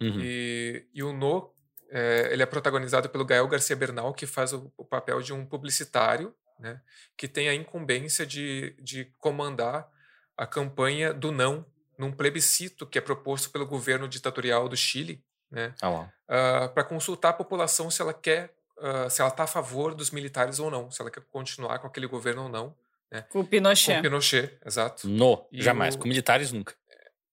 Uhum. 0.00 0.20
E, 0.20 0.86
e 0.92 1.02
o 1.02 1.12
No, 1.12 1.54
é, 1.90 2.28
ele 2.32 2.42
é 2.42 2.46
protagonizado 2.46 3.08
pelo 3.08 3.24
Gael 3.24 3.48
Garcia 3.48 3.76
Bernal, 3.76 4.12
que 4.12 4.26
faz 4.26 4.52
o, 4.52 4.72
o, 4.76 4.84
papel 4.84 5.22
de 5.22 5.32
um 5.32 5.46
publicitário, 5.46 6.34
né? 6.58 6.80
Que 7.16 7.26
tem 7.26 7.48
a 7.48 7.54
incumbência 7.54 8.26
de, 8.26 8.76
de 8.78 9.06
comandar 9.18 9.88
a 10.36 10.46
campanha 10.46 11.14
do 11.14 11.32
não 11.32 11.64
num 11.98 12.12
plebiscito 12.12 12.86
que 12.86 12.98
é 12.98 13.00
proposto 13.00 13.50
pelo 13.50 13.66
governo 13.66 14.06
ditatorial 14.06 14.68
do 14.68 14.76
Chile, 14.76 15.24
né? 15.50 15.74
Oh, 15.82 16.02
uh, 16.02 16.08
ah, 16.28 16.68
para 16.68 16.84
consultar 16.84 17.30
a 17.30 17.32
população 17.34 17.90
se 17.90 18.02
ela 18.02 18.12
quer, 18.12 18.54
uh, 18.78 19.10
se 19.10 19.20
ela 19.20 19.30
está 19.30 19.44
a 19.44 19.48
favor 19.48 19.94
dos 19.94 20.10
militares 20.10 20.58
ou 20.58 20.70
não, 20.70 20.90
se 20.90 21.00
ela 21.00 21.10
quer 21.10 21.22
continuar 21.30 21.78
com 21.78 21.86
aquele 21.86 22.06
governo 22.06 22.44
ou 22.44 22.48
não. 22.48 22.76
Né? 23.10 23.22
Com 23.22 23.40
o 23.40 23.46
Pinochet. 23.46 23.94
Com 23.94 24.00
o 24.00 24.02
Pinochet, 24.02 24.58
exato. 24.64 25.08
No, 25.08 25.46
e 25.52 25.62
jamais. 25.62 25.94
O... 25.94 25.98
Com 25.98 26.08
militares, 26.08 26.52
nunca. 26.52 26.74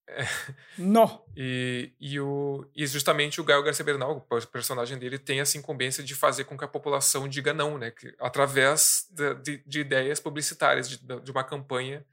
É... 0.08 0.24
No. 0.78 1.24
E, 1.36 1.94
e, 2.00 2.20
o, 2.20 2.70
e 2.76 2.86
justamente 2.86 3.42
o 3.42 3.44
Gael 3.44 3.64
Garcia 3.64 3.84
Bernal, 3.84 4.26
o 4.30 4.48
personagem 4.48 4.98
dele, 4.98 5.18
tem 5.18 5.40
essa 5.40 5.58
incumbência 5.58 6.04
de 6.04 6.14
fazer 6.14 6.44
com 6.44 6.58
que 6.58 6.64
a 6.64 6.68
população 6.68 7.28
diga 7.28 7.54
não, 7.54 7.78
né? 7.78 7.92
Que, 7.92 8.16
através 8.20 9.08
de, 9.12 9.34
de, 9.36 9.64
de, 9.66 9.80
ideias 9.80 10.20
publicitárias, 10.20 10.88
de, 10.90 10.98
de, 10.98 11.32
uma 11.32 11.44
campanha 11.44 12.06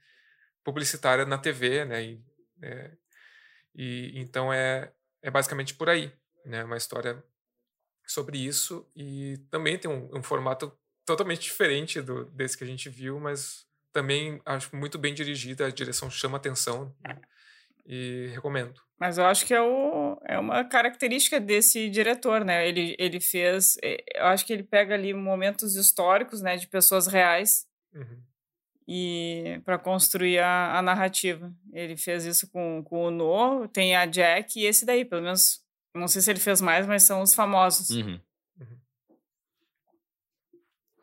publicitária 0.63 1.25
na 1.25 1.37
TV, 1.37 1.85
né? 1.85 2.03
E, 2.03 2.23
é, 2.63 2.91
e 3.75 4.11
então 4.15 4.51
é, 4.51 4.91
é 5.21 5.29
basicamente 5.29 5.75
por 5.75 5.89
aí, 5.89 6.11
né? 6.45 6.63
Uma 6.63 6.77
história 6.77 7.23
sobre 8.11 8.37
isso 8.37 8.85
e 8.95 9.37
também 9.49 9.77
tem 9.77 9.89
um, 9.89 10.09
um 10.17 10.21
formato 10.23 10.71
totalmente 11.05 11.41
diferente 11.41 12.01
do, 12.01 12.25
desse 12.25 12.57
que 12.57 12.63
a 12.63 12.67
gente 12.67 12.89
viu, 12.89 13.19
mas 13.19 13.65
também 13.93 14.41
acho 14.45 14.75
muito 14.75 14.97
bem 14.97 15.13
dirigida, 15.13 15.65
a 15.65 15.71
direção 15.71 16.09
chama 16.09 16.37
atenção. 16.37 16.95
Né? 17.03 17.19
E 17.85 18.27
recomendo. 18.33 18.79
Mas 18.99 19.17
eu 19.17 19.25
acho 19.25 19.43
que 19.45 19.53
é, 19.53 19.61
o, 19.61 20.15
é 20.25 20.37
uma 20.37 20.63
característica 20.63 21.39
desse 21.39 21.89
diretor, 21.89 22.45
né? 22.45 22.67
Ele, 22.67 22.95
ele 22.99 23.19
fez. 23.19 23.75
eh, 23.83 23.97
Eu 24.15 24.25
acho 24.27 24.45
que 24.45 24.53
ele 24.53 24.61
pega 24.63 24.93
ali 24.93 25.11
momentos 25.15 25.75
históricos, 25.75 26.41
né? 26.41 26.55
De 26.57 26.67
pessoas 26.67 27.07
reais 27.07 27.65
Uhum. 27.93 28.21
e 28.87 29.59
para 29.65 29.79
construir 29.79 30.39
a, 30.39 30.77
a 30.77 30.81
narrativa. 30.81 31.51
Ele 31.73 31.97
fez 31.97 32.23
isso 32.23 32.47
com, 32.51 32.83
com 32.83 33.05
o 33.07 33.11
No, 33.11 33.67
tem 33.67 33.95
a 33.95 34.05
Jack 34.05 34.59
e 34.59 34.65
esse 34.65 34.85
daí, 34.85 35.03
pelo 35.03 35.23
menos. 35.23 35.60
Não 35.93 36.07
sei 36.07 36.21
se 36.21 36.31
ele 36.31 36.39
fez 36.39 36.61
mais, 36.61 36.85
mas 36.85 37.03
são 37.03 37.21
os 37.21 37.33
famosos. 37.33 37.89
Uhum. 37.89 38.19
Uhum. 38.59 38.79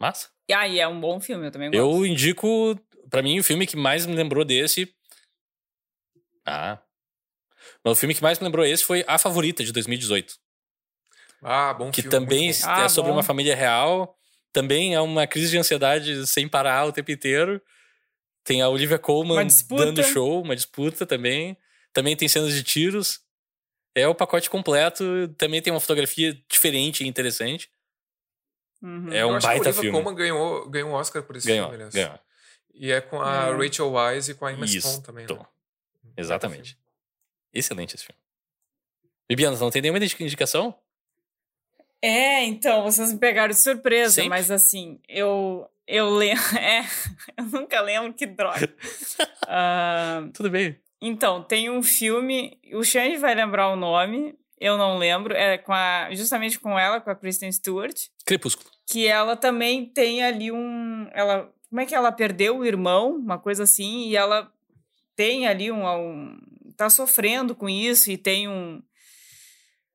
Massa. 0.01 0.31
E 0.49 0.53
aí, 0.53 0.81
é 0.81 0.89
um 0.89 1.01
bom 1.01 1.21
filme, 1.21 1.47
eu 1.47 1.51
também 1.51 1.71
gosto. 1.71 1.79
Eu 1.79 2.07
indico, 2.07 2.79
pra 3.11 3.23
mim, 3.23 3.39
o 3.39 3.45
filme 3.45 3.67
que 3.67 3.77
mais 3.77 4.07
me 4.07 4.15
lembrou 4.15 4.45
desse. 4.45 4.95
Ah. 6.47 6.79
O 7.85 7.95
filme 7.95 8.15
que 8.15 8.23
mais 8.23 8.39
me 8.39 8.45
lembrou 8.45 8.65
esse 8.65 8.85
foi 8.85 9.05
A 9.07 9.19
Favorita, 9.19 9.63
de 9.63 9.73
2018. 9.73 10.35
Ah, 11.43 11.73
bom 11.75 11.91
que 11.91 12.03
filme. 12.03 12.11
também 12.11 12.45
muito 12.47 12.61
bom. 12.63 12.69
Ah, 12.69 12.85
é 12.85 12.89
sobre 12.89 13.11
bom. 13.11 13.17
uma 13.17 13.23
família 13.23 13.55
real. 13.55 14.17
Também 14.53 14.95
é 14.95 15.01
uma 15.01 15.27
crise 15.27 15.51
de 15.51 15.59
ansiedade 15.59 16.27
sem 16.27 16.49
parar 16.49 16.87
o 16.87 16.93
tempo 16.93 17.11
inteiro. 17.11 17.61
Tem 18.43 18.63
a 18.63 18.69
Olivia 18.69 18.99
Colman 18.99 19.47
dando 19.71 20.03
show, 20.03 20.43
uma 20.43 20.57
disputa 20.57 21.05
também. 21.05 21.57
Também 21.93 22.17
tem 22.17 22.29
cenas 22.29 22.53
de 22.53 22.63
tiros. 22.63 23.21
É 23.95 24.07
o 24.07 24.15
pacote 24.15 24.49
completo. 24.51 25.05
Também 25.37 25.61
tem 25.63 25.73
uma 25.73 25.81
fotografia 25.81 26.37
diferente 26.49 27.03
e 27.05 27.09
interessante. 27.09 27.71
Uhum. 28.83 29.13
É 29.13 29.23
Eu 29.23 29.29
um 29.29 29.37
acho 29.37 29.47
que 29.47 29.53
a 29.53 29.57
baita 29.57 29.73
filme. 29.73 29.91
Colman 29.91 30.15
ganhou, 30.15 30.69
ganhou 30.69 30.91
um 30.91 30.95
Oscar 30.95 31.23
por 31.23 31.37
esse 31.37 31.47
Ganhou, 31.49 31.67
filme, 31.69 31.75
aliás. 31.85 31.95
ganhou. 31.95 32.19
E 32.75 32.93
é 32.93 33.01
com 33.01 33.21
a 33.21 33.49
É. 33.49 33.53
Rachel 33.57 33.93
Wise 33.93 34.31
e 34.31 34.35
com 34.35 34.47
a 34.47 34.53
Emma 34.53 34.65
Isso, 34.67 34.87
Stone 34.89 35.03
também, 35.03 35.27
né? 35.27 35.39
Exatamente. 36.17 36.79
Excelente 37.53 37.97
esse 37.97 38.05
filme. 38.05 38.21
Bibiana, 39.29 39.57
não 39.59 39.71
tem 39.71 39.83
nenhuma 39.83 39.99
indi- 39.99 40.15
indicação? 40.21 40.75
É, 42.01 42.45
então, 42.45 42.85
vocês 42.85 43.13
me 43.13 43.19
pegaram 43.19 43.49
de 43.53 43.59
surpresa, 43.59 44.15
Sempre? 44.15 44.29
mas 44.31 44.51
assim, 44.51 45.01
eu. 45.09 45.69
Eu 45.87 46.11
lembro. 46.11 46.43
É, 46.61 46.83
eu 47.37 47.45
nunca 47.47 47.81
lembro 47.81 48.13
que 48.15 48.27
droga. 48.27 48.73
Ah, 49.51 50.29
Tudo 50.35 50.51
bem. 50.51 50.79
Então, 51.01 51.43
tem 51.43 51.71
um 51.71 51.83
filme. 51.83 52.59
O 52.73 52.83
Xande 52.83 53.17
vai 53.17 53.35
lembrar 53.35 53.69
o 53.69 53.77
nome, 53.77 54.37
eu 54.61 54.77
não 54.77 54.99
lembro. 54.99 55.35
É 55.35 55.57
com 55.57 55.73
a, 55.73 56.09
justamente 56.13 56.59
com 56.59 56.79
ela, 56.79 57.01
com 57.01 57.11
a 57.11 57.15
Kristen 57.15 57.51
Stewart. 57.53 58.07
Crepúsculo. 58.27 58.69
Que 58.87 59.07
ela 59.07 59.37
também 59.37 59.87
tem 59.87 60.23
ali 60.23 60.51
um. 60.51 61.09
Ela, 61.13 61.53
como 61.69 61.81
é 61.81 61.87
que 61.87 61.95
ela 61.95 62.11
perdeu 62.11 62.59
o 62.59 62.65
irmão? 62.65 63.17
Uma 63.17 63.39
coisa 63.39 63.63
assim, 63.63 64.09
e 64.09 64.17
ela 64.17 64.53
tem 65.15 65.47
ali 65.47 65.71
um. 65.71 65.87
um 65.87 66.39
tá 66.77 66.91
sofrendo 66.91 67.55
com 67.55 67.69
isso 67.69 68.11
e 68.11 68.19
tem 68.19 68.49
um. 68.49 68.83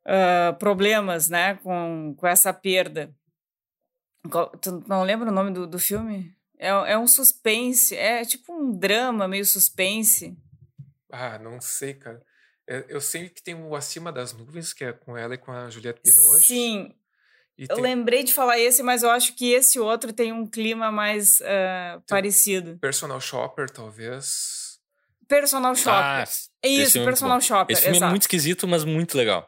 ah, 0.05 0.55
problemas, 0.57 1.29
né, 1.29 1.55
com, 1.55 2.15
com 2.17 2.27
essa 2.27 2.53
perda. 2.53 3.13
Tu 4.61 4.83
não 4.87 5.03
lembra 5.03 5.29
o 5.29 5.33
nome 5.33 5.51
do, 5.51 5.67
do 5.67 5.77
filme? 5.77 6.33
É, 6.57 6.69
é 6.69 6.97
um 6.97 7.07
suspense, 7.07 7.93
é 7.93 8.23
tipo 8.23 8.53
um 8.53 8.71
drama 8.71 9.27
meio 9.27 9.45
suspense. 9.45 10.37
Ah, 11.15 11.37
não 11.37 11.61
sei, 11.61 11.93
cara. 11.93 12.19
É, 12.67 12.85
Eu 12.89 12.99
sei 12.99 13.29
que 13.29 13.43
tem 13.43 13.53
o 13.53 13.75
Acima 13.75 14.11
das 14.11 14.33
Nuvens, 14.33 14.73
que 14.73 14.83
é 14.83 14.91
com 14.91 15.15
ela 15.15 15.35
e 15.35 15.37
com 15.37 15.51
a 15.51 15.69
Juliette 15.69 16.01
Binoche. 16.03 16.47
Sim, 16.47 16.95
E 17.55 17.63
eu 17.69 17.75
tem 17.75 17.83
lembrei 17.83 18.23
de 18.23 18.33
falar 18.33 18.57
esse, 18.57 18.81
mas 18.81 19.03
eu 19.03 19.11
acho 19.11 19.35
que 19.35 19.51
esse 19.51 19.79
outro 19.79 20.11
tem 20.11 20.33
um 20.33 20.47
clima 20.47 20.91
mais 20.91 21.39
ah, 21.41 22.01
parecido. 22.07 22.79
Personal 22.79 23.21
Shopper, 23.21 23.69
talvez. 23.69 24.79
Personal 25.27 25.75
Shopper. 25.75 25.93
Ah, 25.93 26.19
é 26.63 26.69
esse 26.69 26.81
isso, 26.83 26.99
é 26.99 27.05
Personal 27.05 27.37
bom. 27.37 27.41
Shopper, 27.41 27.73
Esse 27.73 27.83
filme 27.83 27.97
exato. 27.97 28.09
é 28.09 28.11
muito 28.11 28.23
esquisito, 28.23 28.67
mas 28.67 28.83
muito 28.83 29.15
legal. 29.15 29.47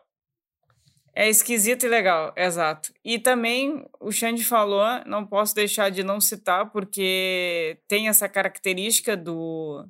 É 1.17 1.29
esquisito 1.29 1.85
e 1.85 1.89
legal, 1.89 2.33
exato. 2.35 2.93
E 3.03 3.17
também 3.17 3.87
o 4.01 4.11
Xande 4.11 4.43
falou, 4.43 4.83
não 5.05 5.25
posso 5.25 5.55
deixar 5.55 5.89
de 5.89 6.03
não 6.03 6.19
citar, 6.19 6.69
porque 6.71 7.79
tem 7.87 8.09
essa 8.09 8.27
característica 8.27 9.15
do, 9.15 9.85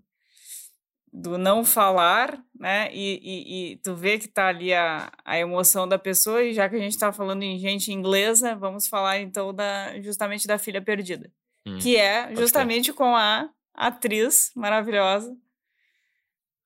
do 1.17 1.37
não 1.37 1.63
falar, 1.63 2.37
né? 2.59 2.89
E, 2.93 3.19
e, 3.23 3.71
e 3.73 3.77
tu 3.77 3.95
vê 3.95 4.19
que 4.19 4.27
tá 4.27 4.47
ali 4.47 4.73
a, 4.73 5.09
a 5.23 5.37
emoção 5.39 5.87
da 5.87 5.97
pessoa, 5.97 6.43
e 6.43 6.53
já 6.53 6.67
que 6.67 6.75
a 6.75 6.79
gente 6.79 6.97
tá 6.97 7.11
falando 7.13 7.43
em 7.43 7.57
gente 7.57 7.91
inglesa, 7.93 8.53
vamos 8.55 8.85
falar 8.87 9.19
então 9.19 9.53
da, 9.53 9.99
justamente 10.01 10.45
da 10.45 10.57
filha 10.57 10.81
perdida. 10.81 11.31
Hum, 11.65 11.79
que 11.79 11.95
é 11.95 12.35
justamente 12.35 12.91
com 12.91 13.15
a 13.15 13.49
atriz 13.73 14.51
maravilhosa 14.55 15.35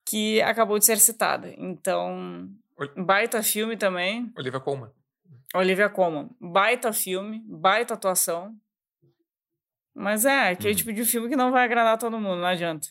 que 0.05 0.41
acabou 0.41 0.79
de 0.79 0.85
ser 0.85 0.97
citada. 0.97 1.53
Então, 1.57 2.49
baita 2.97 3.43
filme 3.43 3.77
também. 3.77 4.31
Olivia 4.35 4.59
Colman. 4.59 4.89
Olivia 5.53 5.89
Colman, 5.89 6.29
baita 6.39 6.91
filme, 6.91 7.43
baita 7.45 7.93
atuação. 7.93 8.55
Mas 9.93 10.25
é, 10.25 10.49
aquele 10.49 10.69
Uhum. 10.69 10.75
tipo 10.77 10.93
de 10.93 11.05
filme 11.05 11.29
que 11.29 11.35
não 11.35 11.51
vai 11.51 11.63
agradar 11.65 11.97
todo 11.97 12.19
mundo, 12.19 12.39
não 12.41 12.47
adianta. 12.47 12.87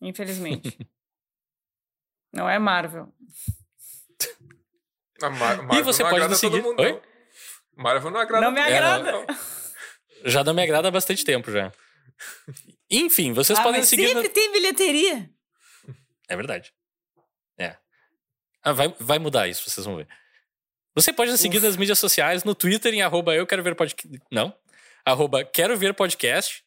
Infelizmente. 0.00 0.78
não 2.32 2.48
é 2.48 2.58
Marvel. 2.58 3.12
A 5.22 5.30
Mar 5.30 5.62
Marvel 5.62 5.84
você 5.84 6.02
não 6.02 6.10
pode 6.10 6.22
agrada 6.22 6.28
nos 6.32 6.40
todo 6.40 6.52
seguir- 6.52 6.62
mundo, 6.64 6.80
Oi? 6.80 6.92
não. 6.92 7.02
Marvel 7.82 8.10
não 8.10 8.20
agrada 8.20 8.44
Não 8.44 8.52
me 8.52 8.60
todo 8.62 8.72
agrada. 8.74 9.12
não. 9.12 9.26
Já 10.24 10.42
não 10.44 10.54
me 10.54 10.62
agrada 10.62 10.88
há 10.88 10.90
bastante 10.90 11.24
tempo 11.24 11.50
já. 11.52 11.72
Enfim, 12.90 13.32
vocês 13.32 13.56
Ah, 13.58 13.62
podem 13.62 13.80
mas 13.80 13.88
seguir. 13.88 14.02
no- 14.02 14.08
sempre 14.22 14.28
tem 14.30 14.52
bilheteria. 14.52 15.30
É 16.28 16.34
verdade. 16.36 16.72
É. 17.56 17.76
Ah, 18.62 18.72
vai, 18.72 18.92
vai 18.98 19.18
mudar 19.20 19.46
isso, 19.48 19.68
vocês 19.70 19.84
vão 19.86 19.96
ver. 19.96 20.08
Você 20.94 21.12
pode 21.12 21.30
nos 21.30 21.40
seguir 21.40 21.62
nas 21.62 21.76
mídias 21.76 21.98
sociais, 22.00 22.42
no 22.42 22.54
Twitter, 22.54 22.92
em 22.92 23.02
arroba 23.02 23.32
eu 23.34 23.46
quero 23.46 23.62
ver 23.62 23.76
podcast. 23.76 24.20
Não. 24.32 24.52
Arroba 25.04 25.44
quero 25.44 25.76
ver 25.76 25.94
podcast. 25.94 26.64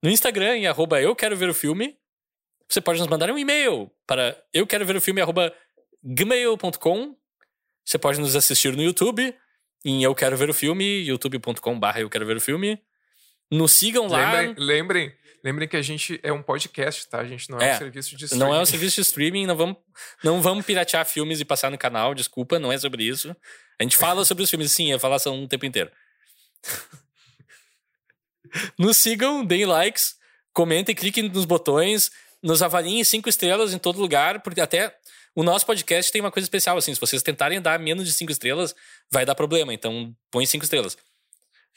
No 0.00 0.08
Instagram, 0.08 0.56
em 0.58 0.66
arroba 0.68 1.00
eu 1.02 1.16
quero 1.16 1.36
ver 1.36 1.48
o 1.50 1.54
filme. 1.54 1.98
Você 2.68 2.80
pode 2.80 2.98
nos 2.98 3.08
mandar 3.08 3.30
um 3.30 3.38
e-mail 3.38 3.90
para 4.06 4.36
eu 4.52 4.66
quero 4.66 4.84
ver 4.84 4.96
o 4.96 5.00
filme, 5.00 5.22
gmail.com. 6.04 7.16
Você 7.84 7.98
pode 7.98 8.20
nos 8.20 8.36
assistir 8.36 8.76
no 8.76 8.82
YouTube, 8.82 9.34
em 9.84 10.02
eu 10.04 10.14
quero 10.14 10.36
ver 10.36 10.50
o 10.50 10.54
filme, 10.54 10.84
youtube.com 11.06 11.78
barra 11.80 12.00
eu 12.00 12.10
quero 12.10 12.26
ver 12.26 12.36
o 12.36 12.40
filme. 12.40 12.78
Nos 13.50 13.72
sigam 13.72 14.06
lá. 14.06 14.32
Lembrem, 14.32 14.54
lembrem, 14.58 15.14
lembrem 15.42 15.66
que 15.68 15.76
a 15.76 15.80
gente 15.80 16.20
é 16.22 16.30
um 16.30 16.42
podcast, 16.42 17.08
tá? 17.08 17.20
A 17.20 17.24
gente 17.24 17.48
não 17.48 17.58
é, 17.58 17.70
É, 17.70 17.74
um 17.74 17.78
serviço 17.78 18.14
de 18.16 18.34
Não 18.36 18.48
é 18.54 18.58
um 18.58 18.62
streaming. 18.62 18.66
serviço 18.66 18.96
de 18.96 19.00
streaming, 19.00 19.46
não 19.46 19.56
vamos, 19.56 19.76
não 20.22 20.42
vamos 20.42 20.66
piratear 20.66 21.06
filmes 21.06 21.40
e 21.40 21.46
passar 21.46 21.70
no 21.70 21.78
canal, 21.78 22.14
desculpa, 22.14 22.58
não 22.58 22.70
é 22.70 22.76
sobre 22.76 23.04
isso. 23.04 23.34
A 23.80 23.82
gente 23.82 23.96
fala 23.96 24.22
sobre 24.26 24.44
os 24.44 24.50
filmes, 24.50 24.70
sim, 24.70 24.92
é 24.92 24.98
falação 24.98 25.42
o 25.42 25.48
tempo 25.48 25.64
inteiro. 25.64 25.90
Nos 28.78 28.96
sigam, 28.96 29.44
deem 29.44 29.64
likes, 29.64 30.16
comentem, 30.52 30.94
cliquem 30.94 31.28
nos 31.28 31.44
botões, 31.44 32.10
nos 32.42 32.62
avaliem 32.62 33.02
cinco 33.04 33.28
estrelas 33.28 33.72
em 33.72 33.78
todo 33.78 34.00
lugar, 34.00 34.40
porque 34.42 34.60
até 34.60 34.96
o 35.34 35.42
nosso 35.42 35.66
podcast 35.66 36.10
tem 36.10 36.20
uma 36.20 36.30
coisa 36.30 36.44
especial, 36.44 36.76
assim, 36.76 36.94
se 36.94 37.00
vocês 37.00 37.22
tentarem 37.22 37.60
dar 37.60 37.78
menos 37.78 38.06
de 38.06 38.12
cinco 38.12 38.32
estrelas, 38.32 38.74
vai 39.10 39.24
dar 39.24 39.34
problema, 39.34 39.72
então 39.72 40.14
põe 40.30 40.46
cinco 40.46 40.64
estrelas. 40.64 40.96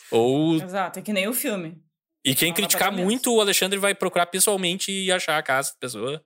Ou 0.10 0.56
Exato, 0.56 1.00
é 1.00 1.02
que 1.02 1.14
nem 1.14 1.28
o 1.28 1.34
filme. 1.34 1.82
e 2.26 2.36
quem 2.36 2.50
Não 2.50 2.56
criticar 2.56 2.92
muito, 2.92 3.34
o 3.34 3.40
Alexandre 3.42 3.80
vai 3.80 3.94
procurar 3.96 4.26
pessoalmente 4.26 4.92
e 4.92 5.12
achar 5.12 5.38
a 5.38 5.44
casa 5.44 5.72
da 5.72 5.78
pessoa 5.80 6.24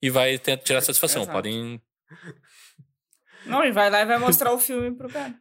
e 0.00 0.10
vai 0.10 0.38
tirar 0.38 0.80
satisfação. 0.80 1.22
Exato. 1.22 1.36
Podem. 1.36 1.82
Não, 3.46 3.64
e 3.64 3.70
vai 3.70 3.90
lá 3.90 4.00
e 4.00 4.06
vai 4.06 4.18
mostrar 4.18 4.52
o 4.52 4.58
filme 4.58 4.96
pro 4.96 5.08
cara. 5.08 5.34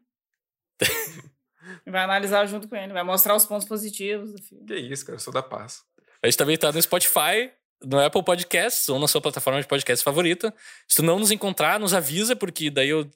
E 1.86 1.92
vai 1.92 2.04
analisar 2.04 2.46
junto 2.46 2.68
com 2.68 2.76
ele, 2.76 2.94
vai 2.94 3.04
mostrar 3.04 3.36
os 3.36 3.46
pontos 3.46 3.68
positivos 3.68 4.32
do 4.32 4.42
filme. 4.42 4.66
Que 4.66 4.76
isso, 4.76 5.06
cara, 5.06 5.16
eu 5.16 5.20
sou 5.20 5.34
da 5.34 5.44
paz. 5.44 5.82
A 6.24 6.28
gente 6.28 6.38
também 6.38 6.58
tá 6.58 6.72
no 6.72 6.82
Spotify, 6.82 7.52
no 7.84 8.00
Apple 8.00 8.24
Podcasts 8.24 8.88
ou 8.90 9.00
na 9.00 9.08
sua 9.08 9.22
plataforma 9.22 9.62
de 9.62 9.68
podcast 9.68 10.04
favorita. 10.04 10.54
Se 10.88 10.98
tu 10.98 11.04
não 11.04 11.20
nos 11.20 11.32
encontrar, 11.32 11.80
nos 11.80 11.94
avisa, 11.94 12.36
porque 12.36 12.70
daí 12.70 12.90
eu 12.90 13.10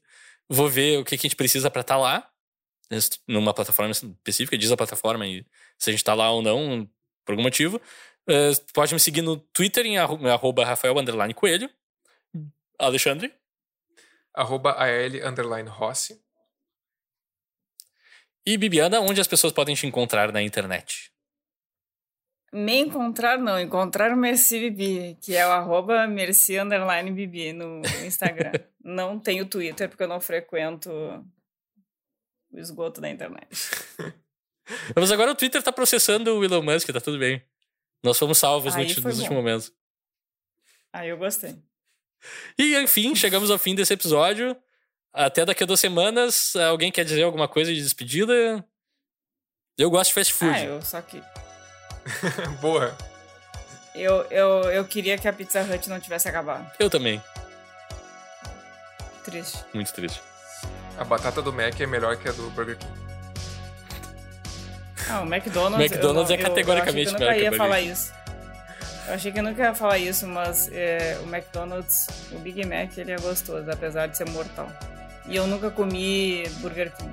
vou 0.50 0.70
ver 0.70 1.00
o 1.00 1.04
que, 1.06 1.18
que 1.18 1.26
a 1.26 1.30
gente 1.30 1.36
precisa 1.36 1.70
pra 1.72 1.82
estar 1.82 1.98
lá. 1.98 2.28
Numa 3.28 3.54
plataforma 3.54 3.92
específica, 3.92 4.58
diz 4.58 4.70
a 4.72 4.76
plataforma 4.78 5.26
e 5.26 5.46
se 5.78 5.90
a 5.90 5.94
gente 5.94 6.04
tá 6.04 6.14
lá 6.14 6.30
ou 6.32 6.42
não, 6.42 6.90
por 7.26 7.32
algum 7.32 7.44
motivo. 7.44 7.82
Eh, 8.28 8.52
pode 8.74 8.94
me 8.94 9.00
seguir 9.00 9.22
no 9.22 9.38
Twitter 9.38 9.86
em 9.86 9.98
arro- 9.98 10.28
arroba 10.28 10.66
Rafael 10.66 10.98
underline 10.98 11.34
Coelho. 11.34 11.70
Alexandre. 12.78 13.34
Arroba 14.34 14.72
AL 14.74 15.28
underline 15.30 15.70
Rossi. 15.70 16.22
E 18.46 18.58
Bibiana, 18.58 19.00
onde 19.00 19.22
as 19.22 19.28
pessoas 19.28 19.54
podem 19.54 19.76
te 19.76 19.86
encontrar 19.88 20.32
na 20.32 20.42
internet? 20.42 21.11
Me 22.54 22.80
encontrar, 22.80 23.38
não, 23.38 23.58
encontrar 23.58 24.12
o 24.12 24.18
Merci 24.18 24.60
Bibi, 24.60 25.18
que 25.22 25.36
é 25.36 25.48
o 25.48 25.52
arroba 25.52 26.06
Merci 26.06 26.60
underline 26.60 27.10
Bibi 27.12 27.54
no 27.54 27.82
Instagram. 28.06 28.52
não 28.84 29.18
tenho 29.18 29.46
Twitter, 29.46 29.88
porque 29.88 30.04
eu 30.04 30.08
não 30.08 30.20
frequento 30.20 30.92
o 32.52 32.60
esgoto 32.60 33.00
da 33.00 33.10
internet. 33.10 33.48
Mas 34.96 35.12
agora 35.12 35.32
o 35.32 35.36
Twitter 35.36 35.64
tá 35.64 35.72
processando 35.72 36.38
o 36.38 36.44
Elon 36.44 36.62
Musk, 36.62 36.90
tá 36.90 37.00
tudo 37.00 37.18
bem. 37.18 37.42
Nós 38.04 38.18
fomos 38.18 38.38
salvos 38.38 38.76
no 38.76 38.82
Aí 38.82 38.94
foi 38.94 39.04
nos 39.12 39.20
últimos 39.20 39.38
momentos. 39.38 39.74
Aí 40.92 41.10
eu 41.10 41.18
gostei. 41.18 41.56
E, 42.58 42.76
enfim, 42.78 43.16
chegamos 43.16 43.50
ao 43.50 43.58
fim 43.58 43.76
desse 43.76 43.94
episódio. 43.94 44.56
Até 45.14 45.46
daqui 45.46 45.64
a 45.64 45.66
duas 45.66 45.80
semanas. 45.80 46.56
Alguém 46.56 46.92
quer 46.92 47.06
dizer 47.06 47.24
alguma 47.24 47.48
coisa 47.48 47.74
de 47.74 47.82
despedida? 47.82 48.66
Eu 49.78 49.90
gosto 49.90 50.10
de 50.10 50.16
fast 50.16 50.34
food. 50.34 50.52
Ah, 50.52 50.64
eu 50.64 50.82
só 50.82 51.02
que. 51.02 51.22
Boa. 52.62 52.96
Eu, 53.94 54.26
eu, 54.32 54.64
eu 54.72 54.86
queria 54.86 55.18
que 55.18 55.28
a 55.28 55.34
Pizza 55.34 55.62
Hut 55.62 55.90
não 55.90 56.00
tivesse 56.00 56.28
acabado. 56.30 56.70
Eu 56.80 56.90
também. 56.90 57.22
Triste. 59.24 59.64
Muito 59.74 59.94
triste. 59.94 60.22
A 60.98 61.04
batata 61.04 61.42
do 61.42 61.52
Mac 61.52 61.80
é 61.80 61.86
melhor 61.86 62.16
que 62.18 62.30
a 62.30 62.32
do 62.32 62.50
Burger 62.52 62.78
King. 62.78 62.94
Ah, 65.10 65.22
o 65.22 65.26
McDonald's. 65.26 65.92
McDonald's 65.92 66.30
eu, 66.30 66.38
é 66.38 66.42
categoricamente 66.42 67.08
eu, 67.08 67.14
eu 67.14 67.20
melhor 67.20 67.32
achei 67.32 67.42
que 67.44 67.50
que 67.50 67.50
eu 67.50 67.52
nunca 67.52 67.56
ia 67.56 67.58
falar 67.58 67.82
isso. 67.82 68.14
Eu 69.08 69.14
achei 69.14 69.32
que 69.32 69.40
eu 69.40 69.44
nunca 69.44 69.62
ia 69.64 69.76
falar 69.76 69.98
isso, 69.98 70.28
mas 70.28 70.70
é, 70.72 71.20
o 71.24 71.28
McDonald's, 71.28 72.08
o 72.32 72.40
Big 72.40 72.66
Mac, 72.66 72.98
ele 72.98 73.12
é 73.12 73.18
gostoso, 73.18 73.70
apesar 73.70 74.08
de 74.08 74.16
ser 74.16 74.30
mortal. 74.30 74.72
E 75.26 75.36
eu 75.36 75.48
nunca 75.48 75.70
comi 75.70 76.48
Burger 76.62 76.92
King. 76.96 77.12